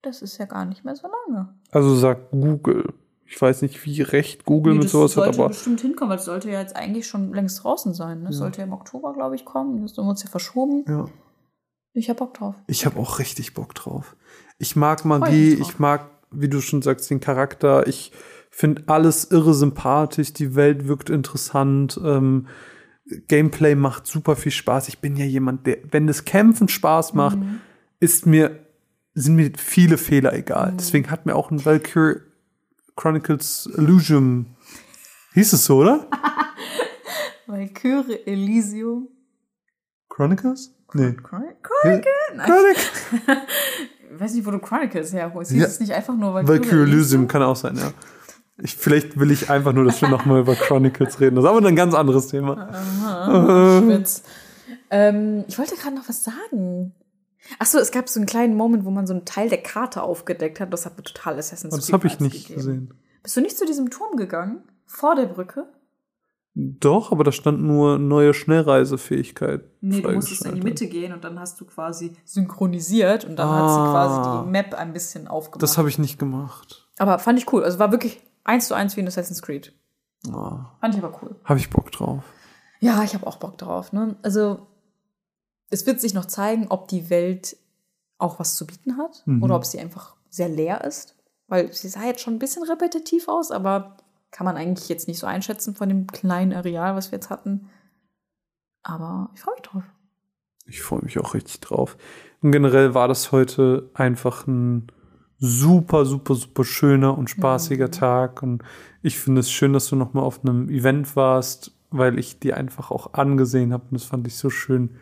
das 0.03 0.22
ist 0.22 0.39
ja 0.39 0.45
gar 0.47 0.64
nicht 0.64 0.85
mehr 0.85 0.97
so 0.97 1.07
lange. 1.09 1.55
Also 1.70 1.95
sagt 1.95 2.30
Google. 2.30 2.93
Ich 3.26 3.41
weiß 3.41 3.62
nicht, 3.62 3.85
wie 3.87 4.03
recht 4.03 4.45
Google 4.45 4.74
Nee, 4.74 4.78
mit 4.80 4.85
das 4.87 4.93
sowas 4.93 5.16
hat, 5.16 5.24
sollte 5.24 5.39
aber 5.41 5.49
bestimmt 5.49 5.80
hinkommen, 5.80 6.11
weil 6.11 6.18
es 6.18 6.26
sollte 6.26 6.51
ja 6.51 6.61
jetzt 6.61 6.76
eigentlich 6.76 7.07
schon 7.07 7.32
längst 7.32 7.64
draußen 7.64 7.95
sein. 7.95 8.20
Ne? 8.20 8.26
Das 8.28 8.37
sollte 8.37 8.59
ja 8.59 8.64
im 8.64 8.72
Oktober, 8.74 9.14
glaube 9.14 9.35
ich, 9.35 9.45
kommen. 9.45 9.80
Das 9.82 9.97
haben 9.97 10.05
wir 10.05 10.11
uns 10.11 10.22
ja 10.22 10.30
verschoben. 10.30 10.85
ja. 10.89 11.07
Ich 11.97 12.11
hab 12.11 12.16
Bock 12.16 12.35
drauf. 12.35 12.57
Ich 12.66 12.87
habe 12.87 12.99
auch 12.99 13.20
richtig 13.20 13.55
Bock 13.55 13.72
drauf. 13.72 14.16
Ich 14.59 14.74
mag 14.74 15.05
Magie, 15.05 15.57
drauf. 15.57 15.68
ich 15.70 15.78
mag, 15.78 16.11
wie 16.32 16.49
du 16.49 16.61
schon 16.61 16.82
sagst, 16.82 17.09
den 17.09 17.20
Charakter. 17.20 17.87
Ich 17.87 18.11
finde 18.51 18.82
alles 18.89 19.30
irre 19.30 19.55
sympathisch, 19.55 20.32
die 20.32 20.57
Welt 20.57 20.89
wirkt 20.89 21.09
interessant, 21.09 22.01
ähm, 22.05 22.49
Gameplay 23.28 23.74
macht 23.74 24.07
super 24.07 24.34
viel 24.36 24.52
Spaß. 24.52 24.88
Ich 24.88 24.98
bin 25.00 25.16
ja 25.16 25.24
jemand, 25.26 25.66
der, 25.66 25.78
wenn 25.90 26.07
das 26.07 26.24
Kämpfen 26.24 26.68
Spaß 26.68 27.14
macht, 27.14 27.36
Mhm. 27.38 27.61
ist 28.00 28.24
mir, 28.26 28.61
sind 29.14 29.36
mir 29.36 29.52
viele 29.57 29.98
Fehler 29.98 30.32
egal. 30.32 30.72
Deswegen 30.78 31.11
hat 31.11 31.26
mir 31.26 31.34
auch 31.36 31.50
ein 31.50 31.64
Valkyrie 31.64 32.20
Chronicles 32.96 33.68
Illusion, 33.76 34.46
hieß 35.34 35.52
es 35.52 35.64
so, 35.64 35.78
oder? 35.78 36.09
Valkyrie 37.46 38.20
Elysium. 38.26 39.09
Chronicles? 40.09 40.72
Nee. 40.94 41.12
Chron- 41.22 41.42
Chronicle? 41.62 42.12
Nein. 42.36 42.46
Chronic 42.46 42.76
Ich 44.14 44.20
weiß 44.20 44.34
nicht, 44.34 44.46
wo 44.46 44.52
du 44.52 44.61
Chronicles 44.61 45.12
herholst. 45.12 45.50
Ja. 45.50 45.59
Hieß 45.59 45.66
es 45.66 45.80
nicht 45.80 45.92
einfach 45.92 46.14
nur 46.16 46.34
Valkyrie, 46.34 46.61
Valkyrie 46.61 46.82
Elysium 46.82 47.26
kann 47.26 47.42
auch 47.42 47.57
sein, 47.57 47.76
ja. 47.76 47.92
Ich, 48.62 48.76
vielleicht 48.76 49.18
will 49.18 49.30
ich 49.32 49.50
einfach 49.50 49.72
nur, 49.72 49.84
dass 49.84 50.00
wir 50.00 50.09
nochmal 50.09 50.40
über 50.40 50.55
Chronicles 50.55 51.20
reden. 51.20 51.36
Das 51.36 51.44
ist 51.44 51.50
aber 51.50 51.66
ein 51.66 51.74
ganz 51.76 51.92
anderes 51.94 52.28
Thema. 52.28 52.68
Schwitz. 53.82 54.22
Ähm, 54.90 55.44
ich 55.48 55.59
wollte 55.59 55.74
gerade 55.76 55.96
noch 55.96 56.09
was 56.09 56.22
sagen. 56.22 56.94
Ach 57.59 57.66
so, 57.66 57.78
es 57.78 57.90
gab 57.90 58.09
so 58.09 58.20
einen 58.20 58.26
kleinen 58.26 58.55
Moment, 58.57 58.84
wo 58.84 58.90
man 58.90 59.07
so 59.07 59.12
einen 59.12 59.24
Teil 59.24 59.48
der 59.48 59.62
Karte 59.62 60.02
aufgedeckt 60.02 60.61
hat. 60.61 60.72
Das 60.72 60.86
hat 60.86 60.96
mir 60.96 61.02
total 61.02 61.36
Assassin's 61.38 61.74
das 61.74 61.86
Creed 61.86 61.92
habe 61.94 62.07
ich 62.07 62.20
nicht 62.20 62.42
gegeben. 62.48 62.55
gesehen. 62.57 62.94
Bist 63.22 63.36
du 63.36 63.40
nicht 63.40 63.59
zu 63.59 63.66
diesem 63.66 63.90
Turm 63.90 64.16
gegangen? 64.16 64.62
Vor 64.86 65.14
der 65.16 65.26
Brücke? 65.26 65.66
Doch, 66.55 67.11
aber 67.11 67.24
da 67.24 67.32
stand 67.32 67.61
nur 67.61 67.98
neue 67.98 68.32
Schnellreisefähigkeit. 68.32 69.64
Nee, 69.80 70.00
du 70.02 70.12
musstest 70.12 70.46
in 70.46 70.55
die. 70.55 70.61
Mitte 70.62 70.86
gehen 70.86 71.12
und 71.12 71.24
dann 71.24 71.40
hast 71.40 71.61
du 71.61 71.64
quasi 71.64 72.12
synchronisiert 72.24 73.24
und 73.24 73.36
dann 73.36 73.48
hat 73.48 73.62
Ah. 73.62 73.74
sie 73.74 73.90
quasi 73.90 74.44
die 74.44 74.50
Map 74.52 74.74
ein 74.74 74.92
bisschen 74.92 75.26
aufgemacht. 75.26 75.62
Das 75.62 75.76
habe 75.76 75.88
ich 75.88 75.98
nicht 75.98 76.18
gemacht. 76.18 76.88
aber 76.98 77.18
fand 77.18 77.40
ich 77.40 77.52
cool. 77.52 77.64
Also 77.64 77.80
war 77.80 77.90
wirklich 77.90 78.22
eins 78.45 78.68
zu 78.68 78.74
eins 78.74 78.97
wie 78.97 79.01
in 79.01 79.09
Assassin's 79.09 79.42
Creed. 79.42 79.72
Oh, 80.28 80.59
Fand 80.80 80.95
ich 80.95 81.03
aber 81.03 81.18
cool. 81.22 81.36
habe 81.45 81.59
ich 81.59 81.68
Bock 81.70 81.90
drauf. 81.92 82.24
Ja, 82.80 83.03
ich 83.03 83.14
habe 83.14 83.26
auch 83.26 83.36
Bock 83.36 83.59
drauf. 83.59 83.92
Ne? 83.92 84.16
Also 84.22 84.66
es 85.70 85.86
wird 85.86 86.01
sich 86.01 86.14
noch 86.14 86.24
zeigen, 86.26 86.66
ob 86.68 86.88
die 86.88 87.11
Welt 87.11 87.57
auch 88.18 88.38
was 88.38 88.55
zu 88.55 88.66
bieten 88.66 88.97
hat 88.99 89.22
Mhm. 89.26 89.42
oder 89.42 89.57
ob 89.57 89.64
sie 89.66 89.80
einfach 89.80 90.14
sehr 90.30 90.49
leer 90.49 90.84
ist. 90.84 91.14
Weil 91.47 91.72
sie 91.72 91.88
sah 91.88 92.05
jetzt 92.05 92.20
schon 92.20 92.34
ein 92.34 92.38
bisschen 92.38 92.62
repetitiv 92.64 93.28
aus, 93.28 93.51
aber 93.51 93.97
kann 94.30 94.45
man 94.47 94.57
eigentlich 94.57 94.88
jetzt 94.88 95.09
nicht 95.09 95.18
so 95.18 95.26
einschätzen 95.26 95.74
von 95.74 95.88
dem 95.88 96.07
kleinen 96.07 96.53
Areal, 96.55 96.97
was 96.97 97.11
wir 97.12 97.16
jetzt 97.18 97.30
hatten. 97.30 97.68
Aber 98.82 99.30
ich 99.34 99.40
freue 99.40 99.55
mich 99.55 99.62
drauf. 99.62 99.82
Ich 100.66 100.82
freue 100.82 101.03
mich 101.03 101.18
auch 101.18 101.34
richtig 101.34 101.61
drauf. 101.61 101.97
Und 102.40 102.53
generell 102.53 102.95
war 102.95 103.09
das 103.09 103.32
heute 103.32 103.90
einfach 103.95 104.47
ein 104.47 104.86
super, 105.45 106.05
super, 106.07 106.34
super 106.34 106.64
schöner 106.64 107.16
und 107.18 107.28
spaßiger 107.30 107.86
Mhm. 107.88 107.92
Tag. 107.92 108.42
Und 108.42 108.62
ich 109.03 109.18
finde 109.18 109.40
es 109.40 109.51
schön, 109.51 109.72
dass 109.72 109.86
du 109.88 109.97
noch 109.97 110.14
mal 110.14 110.22
auf 110.22 110.40
einem 110.45 110.68
Event 110.70 111.16
warst, 111.16 111.72
weil 111.90 112.18
ich 112.18 112.38
dir 112.40 112.57
einfach 112.57 112.90
auch 112.90 113.12
angesehen 113.14 113.72
habe. 113.72 113.84
Und 113.90 113.95
das 114.01 114.05
fand 114.05 114.26
ich 114.26 114.36
so 114.36 114.49
schön, 114.51 114.97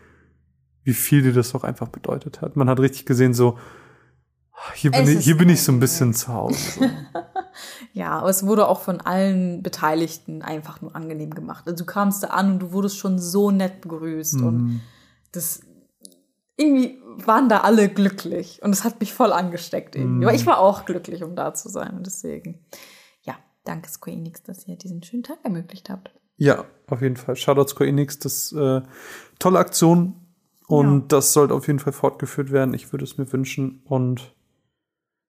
wie 0.83 0.93
viel 0.93 1.21
dir 1.21 1.33
das 1.33 1.55
auch 1.55 1.63
einfach 1.63 1.87
bedeutet 1.87 2.41
hat. 2.41 2.55
Man 2.57 2.69
hat 2.69 2.79
richtig 2.79 3.05
gesehen, 3.05 3.33
so, 3.33 3.57
hier 4.75 4.91
bin, 4.91 5.07
ich, 5.07 5.23
hier 5.25 5.37
bin 5.37 5.49
ich 5.49 5.61
so 5.63 5.71
ein 5.71 5.79
bisschen 5.79 6.13
zu 6.13 6.33
Hause. 6.33 6.91
Ja, 7.93 8.13
aber 8.17 8.29
es 8.29 8.43
wurde 8.47 8.67
auch 8.67 8.81
von 8.81 8.99
allen 8.99 9.61
Beteiligten 9.61 10.41
einfach 10.41 10.81
nur 10.81 10.95
angenehm 10.95 11.35
gemacht. 11.35 11.65
Also 11.67 11.83
du 11.83 11.85
kamst 11.85 12.23
da 12.23 12.27
an 12.29 12.53
und 12.53 12.59
du 12.59 12.71
wurdest 12.71 12.97
schon 12.97 13.19
so 13.19 13.51
nett 13.51 13.81
begrüßt 13.81 14.41
und 14.41 14.57
Mhm. 14.57 14.81
das 15.31 15.61
irgendwie 16.57 16.99
waren 17.25 17.49
da 17.49 17.61
alle 17.61 17.89
glücklich 17.89 18.61
und 18.63 18.71
es 18.71 18.83
hat 18.83 18.99
mich 18.99 19.13
voll 19.13 19.31
angesteckt 19.31 19.95
irgendwie. 19.95 20.17
Mhm. 20.17 20.23
Aber 20.23 20.33
ich 20.35 20.45
war 20.45 20.59
auch 20.59 20.85
glücklich, 20.85 21.23
um 21.23 21.35
da 21.35 21.53
zu 21.53 21.69
sein 21.69 21.95
und 21.97 22.05
deswegen 22.05 22.59
ja, 23.23 23.35
danke 23.63 23.89
Square 23.89 24.15
Enix, 24.17 24.43
dass 24.43 24.67
ihr 24.67 24.75
diesen 24.75 25.01
schönen 25.03 25.23
Tag 25.23 25.39
ermöglicht 25.43 25.89
habt. 25.89 26.11
Ja, 26.37 26.65
auf 26.87 27.01
jeden 27.01 27.15
Fall. 27.17 27.35
Shoutout 27.35 27.69
Square 27.69 27.89
Enix, 27.89 28.19
das 28.19 28.51
äh, 28.51 28.81
tolle 29.39 29.59
Aktion 29.59 30.15
und 30.67 31.01
Ja. 31.01 31.05
das 31.09 31.33
sollte 31.33 31.53
auf 31.53 31.67
jeden 31.67 31.79
Fall 31.79 31.93
fortgeführt 31.93 32.51
werden. 32.51 32.73
Ich 32.73 32.91
würde 32.91 33.03
es 33.03 33.17
mir 33.17 33.31
wünschen 33.31 33.81
und 33.85 34.33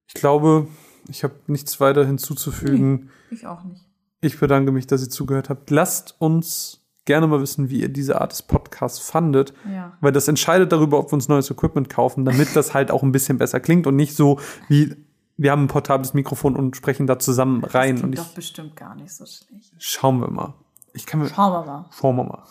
ich 0.08 0.14
glaube, 0.14 0.68
ich 1.08 1.24
habe 1.24 1.34
nichts 1.46 1.80
weiter 1.80 2.04
hinzuzufügen. 2.06 3.10
Ich 3.30 3.46
auch 3.46 3.62
nicht. 3.64 3.84
Ich 4.20 4.38
bedanke 4.38 4.72
mich, 4.72 4.86
dass 4.86 5.02
ihr 5.02 5.10
zugehört 5.10 5.48
habt. 5.50 5.70
Lasst 5.70 6.16
uns 6.18 6.83
gerne 7.04 7.26
mal 7.26 7.40
wissen, 7.40 7.68
wie 7.70 7.80
ihr 7.80 7.88
diese 7.88 8.20
Art 8.20 8.32
des 8.32 8.42
Podcasts 8.42 8.98
fandet, 8.98 9.52
Ja. 9.70 9.92
weil 10.00 10.12
das 10.12 10.26
entscheidet 10.28 10.72
darüber, 10.72 10.98
ob 10.98 11.10
wir 11.10 11.14
uns 11.14 11.28
neues 11.28 11.50
Equipment 11.50 11.90
kaufen, 11.90 12.24
damit 12.24 12.54
das 12.56 12.72
halt 12.74 12.90
auch 12.90 13.02
ein 13.02 13.12
bisschen 13.12 13.38
besser 13.38 13.60
klingt 13.60 13.86
und 13.86 13.96
nicht 13.96 14.16
so 14.16 14.38
wie 14.68 14.96
wir 15.36 15.50
haben 15.50 15.64
ein 15.64 15.68
portables 15.68 16.14
Mikrofon 16.14 16.54
und 16.54 16.76
sprechen 16.76 17.08
da 17.08 17.18
zusammen 17.18 17.64
rein 17.64 17.96
das 17.96 18.04
und 18.04 18.10
klingt 18.12 18.14
ich 18.26 18.28
doch 18.30 18.34
bestimmt 18.36 18.76
gar 18.76 18.94
nicht 18.94 19.12
so 19.12 19.26
schlecht. 19.26 19.72
schauen 19.78 20.20
wir 20.20 20.30
mal. 20.30 20.54
Ich 20.92 21.06
kann 21.06 21.18
mir 21.20 21.28
Schauen 21.28 21.52
wir 21.52 21.64
mal. 21.66 21.84
Schauen 21.90 22.16
wir 22.16 22.24
mal. 22.24 22.42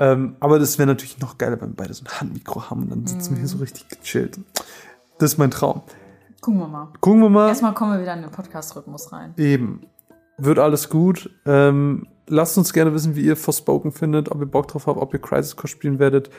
Ähm, 0.00 0.36
aber 0.40 0.58
das 0.58 0.76
wäre 0.78 0.88
natürlich 0.88 1.20
noch 1.20 1.38
geiler, 1.38 1.60
wenn 1.60 1.68
wir 1.70 1.76
beide 1.76 1.94
so 1.94 2.04
ein 2.04 2.20
Handmikro 2.20 2.68
haben 2.68 2.82
und 2.82 2.90
dann 2.90 3.06
sitzen 3.06 3.30
wir 3.34 3.38
hier 3.38 3.46
so 3.46 3.58
richtig 3.58 3.88
gechillt. 3.88 4.40
Das 5.18 5.34
ist 5.34 5.38
mein 5.38 5.52
Traum. 5.52 5.82
Gucken 6.40 6.58
wir 6.58 6.66
mal. 6.66 6.88
Gucken 7.00 7.20
wir 7.22 7.30
mal. 7.30 7.46
Erstmal 7.48 7.72
kommen 7.72 7.92
wir 7.92 8.00
wieder 8.00 8.14
in 8.14 8.22
den 8.22 8.32
Podcast-Rhythmus 8.32 9.12
rein. 9.12 9.32
Eben. 9.36 9.86
Wird 10.36 10.58
alles 10.58 10.90
gut. 10.90 11.30
Ähm, 11.46 12.08
lasst 12.26 12.58
uns 12.58 12.72
gerne 12.72 12.92
wissen, 12.94 13.16
wie 13.16 13.22
ihr 13.22 13.36
Forspoken 13.36 13.92
findet, 13.92 14.30
ob 14.30 14.40
ihr 14.40 14.46
Bock 14.46 14.68
drauf 14.68 14.86
habt, 14.86 15.12
ihr 15.12 15.20
Crisis 15.20 15.56
Core 15.56 15.68
spielen 15.68 15.98
werdet. 15.98 16.30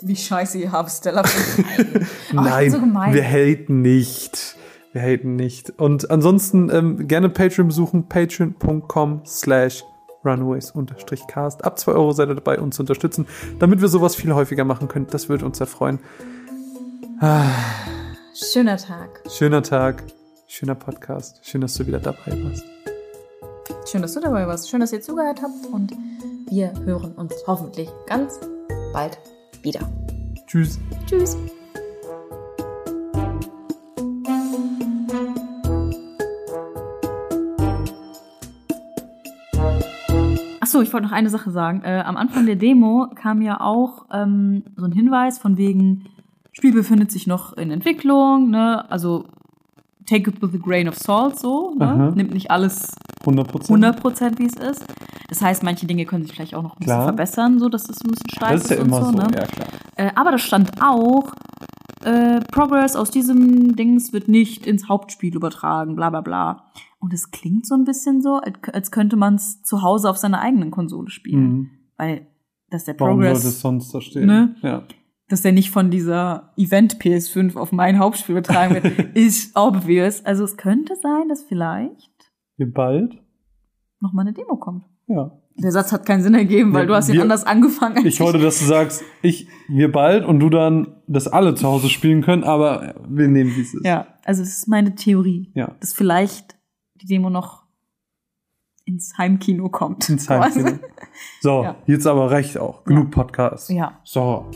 Wie 0.00 0.16
scheiße 0.16 0.58
ihr 0.58 0.72
habt, 0.72 0.90
Stella. 0.90 1.22
Nein. 2.32 2.32
Oh, 2.32 2.40
Nein, 2.40 2.70
so 2.70 2.80
wir 2.80 3.24
haten 3.24 3.82
nicht. 3.82 4.56
Wir 4.92 5.02
haten 5.02 5.36
nicht. 5.36 5.70
Und 5.78 6.10
ansonsten 6.10 6.70
ähm, 6.70 7.06
gerne 7.06 7.28
Patreon 7.28 7.68
besuchen, 7.68 8.08
patreon.com 8.08 9.22
slash 9.26 9.84
runaways-cast. 10.24 11.64
Ab 11.64 11.78
2 11.78 11.92
Euro 11.92 12.12
seid 12.12 12.28
ihr 12.28 12.34
dabei, 12.34 12.58
uns 12.58 12.76
zu 12.76 12.82
unterstützen, 12.82 13.26
damit 13.58 13.80
wir 13.80 13.88
sowas 13.88 14.16
viel 14.16 14.34
häufiger 14.34 14.64
machen 14.64 14.88
können. 14.88 15.06
Das 15.10 15.28
würde 15.28 15.44
uns 15.44 15.58
sehr 15.58 15.66
freuen. 15.66 16.00
Schöner 18.34 18.76
Tag. 18.76 19.22
Schöner 19.30 19.62
Tag, 19.62 20.04
schöner 20.46 20.74
Podcast. 20.74 21.40
Schön, 21.42 21.60
dass 21.60 21.74
du 21.74 21.86
wieder 21.86 22.00
dabei 22.00 22.32
warst. 22.42 22.64
Schön, 23.90 24.02
dass 24.02 24.14
du 24.14 24.20
dabei 24.20 24.46
warst. 24.46 24.70
Schön, 24.70 24.78
dass 24.78 24.92
ihr 24.92 25.00
zugehört 25.00 25.42
habt. 25.42 25.66
Und 25.66 25.90
wir 26.48 26.72
hören 26.84 27.10
uns 27.14 27.34
hoffentlich 27.48 27.88
ganz 28.06 28.38
bald 28.92 29.18
wieder. 29.62 29.80
Tschüss. 30.46 30.78
Tschüss. 31.06 31.36
Achso, 40.60 40.82
ich 40.82 40.92
wollte 40.92 41.08
noch 41.08 41.12
eine 41.12 41.28
Sache 41.28 41.50
sagen. 41.50 41.82
Äh, 41.82 42.04
am 42.06 42.16
Anfang 42.16 42.46
der 42.46 42.54
Demo 42.54 43.08
kam 43.16 43.42
ja 43.42 43.60
auch 43.60 44.06
ähm, 44.12 44.62
so 44.76 44.84
ein 44.84 44.92
Hinweis 44.92 45.40
von 45.40 45.56
wegen, 45.56 46.06
Spiel 46.52 46.72
befindet 46.72 47.10
sich 47.10 47.26
noch 47.26 47.54
in 47.54 47.72
Entwicklung, 47.72 48.50
ne? 48.50 48.88
Also 48.88 49.24
take 50.10 50.28
it 50.28 50.42
with 50.42 50.54
a 50.54 50.58
grain 50.58 50.88
of 50.88 50.96
salt 50.98 51.38
so, 51.38 51.74
ne? 51.78 51.86
Aha. 51.86 52.10
Nimmt 52.10 52.34
nicht 52.34 52.50
alles 52.50 52.94
100 53.20 53.48
Prozent. 53.48 53.84
100% 53.84 54.38
wie 54.38 54.46
es 54.46 54.54
ist. 54.54 54.84
Das 55.28 55.40
heißt, 55.40 55.62
manche 55.62 55.86
Dinge 55.86 56.04
können 56.04 56.24
sich 56.24 56.32
vielleicht 56.32 56.54
auch 56.54 56.62
noch 56.62 56.74
ein 56.74 56.78
bisschen 56.80 56.94
Klar. 56.94 57.04
verbessern, 57.04 57.58
so 57.58 57.68
dass 57.68 57.88
es 57.88 58.02
ein 58.04 58.10
bisschen 58.10 58.30
steif 58.30 58.52
Das 58.52 58.62
ist 58.64 58.70
ja 58.70 58.76
immer 58.76 59.04
so, 59.04 59.12
ne? 59.12 59.28
ja 59.32 59.46
klar. 59.46 59.68
Äh, 59.96 60.10
aber 60.16 60.32
da 60.32 60.38
stand 60.38 60.82
auch, 60.82 61.32
äh, 62.04 62.40
Progress 62.50 62.96
aus 62.96 63.10
diesem 63.10 63.76
Dings 63.76 64.12
wird 64.12 64.28
nicht 64.28 64.66
ins 64.66 64.88
Hauptspiel 64.88 65.34
übertragen, 65.36 65.94
bla 65.94 66.10
bla 66.10 66.22
bla. 66.22 66.70
Und 66.98 67.12
es 67.14 67.30
klingt 67.30 67.66
so 67.66 67.74
ein 67.74 67.84
bisschen 67.84 68.20
so, 68.20 68.40
als 68.72 68.90
könnte 68.90 69.16
man 69.16 69.36
es 69.36 69.62
zu 69.62 69.82
Hause 69.82 70.10
auf 70.10 70.16
seiner 70.16 70.40
eigenen 70.40 70.70
Konsole 70.70 71.10
spielen. 71.10 71.52
Mhm. 71.52 71.70
Weil, 71.96 72.26
dass 72.70 72.84
der 72.84 72.98
Warum 72.98 73.18
Progress, 73.18 73.42
sollte 73.42 73.48
es 73.48 73.60
sonst 73.60 73.94
da 73.94 74.00
stehen? 74.00 74.26
Ne? 74.26 74.56
Ja. 74.62 74.82
Dass 75.30 75.42
der 75.42 75.52
nicht 75.52 75.70
von 75.70 75.90
dieser 75.90 76.52
Event 76.56 76.96
PS5 76.96 77.56
auf 77.56 77.72
mein 77.72 77.98
Hauptspiel 77.98 78.32
übertragen 78.36 78.74
wird, 78.82 78.84
ist 79.16 79.56
obvious. 79.56 80.24
Also 80.24 80.44
es 80.44 80.56
könnte 80.56 80.94
sein, 80.96 81.28
dass 81.28 81.42
vielleicht 81.42 82.10
bald? 82.58 83.14
noch 84.00 84.12
mal 84.12 84.22
eine 84.22 84.32
Demo 84.32 84.56
kommt. 84.56 84.84
Ja. 85.06 85.30
Der 85.56 85.72
Satz 85.72 85.92
hat 85.92 86.06
keinen 86.06 86.22
Sinn 86.22 86.34
ergeben, 86.34 86.72
weil 86.72 86.82
Ja, 86.82 86.86
du 86.88 86.94
hast 86.94 87.08
ihn 87.08 87.14
wir- 87.16 87.22
anders 87.22 87.44
angefangen. 87.44 87.96
als 87.98 88.06
Ich 88.06 88.20
wollte, 88.20 88.38
dass 88.38 88.58
du 88.60 88.64
sagst, 88.64 89.02
ich, 89.22 89.46
wir 89.68 89.92
bald 89.92 90.24
und 90.24 90.40
du 90.40 90.48
dann 90.48 91.02
das 91.06 91.28
alle 91.28 91.54
zu 91.54 91.66
Hause 91.68 91.88
spielen 91.90 92.22
können, 92.22 92.44
aber 92.44 92.94
wir 93.08 93.28
nehmen, 93.28 93.54
wie 93.56 93.60
es 93.60 93.74
ist. 93.74 93.84
Ja, 93.84 94.06
also 94.24 94.42
das 94.42 94.50
ist 94.58 94.68
meine 94.68 94.94
Theorie, 94.94 95.50
Ja. 95.54 95.74
dass 95.80 95.92
vielleicht 95.92 96.56
die 97.02 97.06
Demo 97.06 97.28
noch 97.30 97.64
ins 98.86 99.16
Heimkino 99.18 99.68
kommt. 99.68 100.08
Ins 100.08 100.28
Heimkino. 100.28 100.78
So, 101.42 101.64
Ja. 101.64 101.76
jetzt 101.86 102.06
aber 102.06 102.30
recht 102.30 102.56
auch. 102.56 102.84
Genug 102.84 103.10
Podcast. 103.10 103.68
Ja. 103.70 104.00
So. 104.04 104.46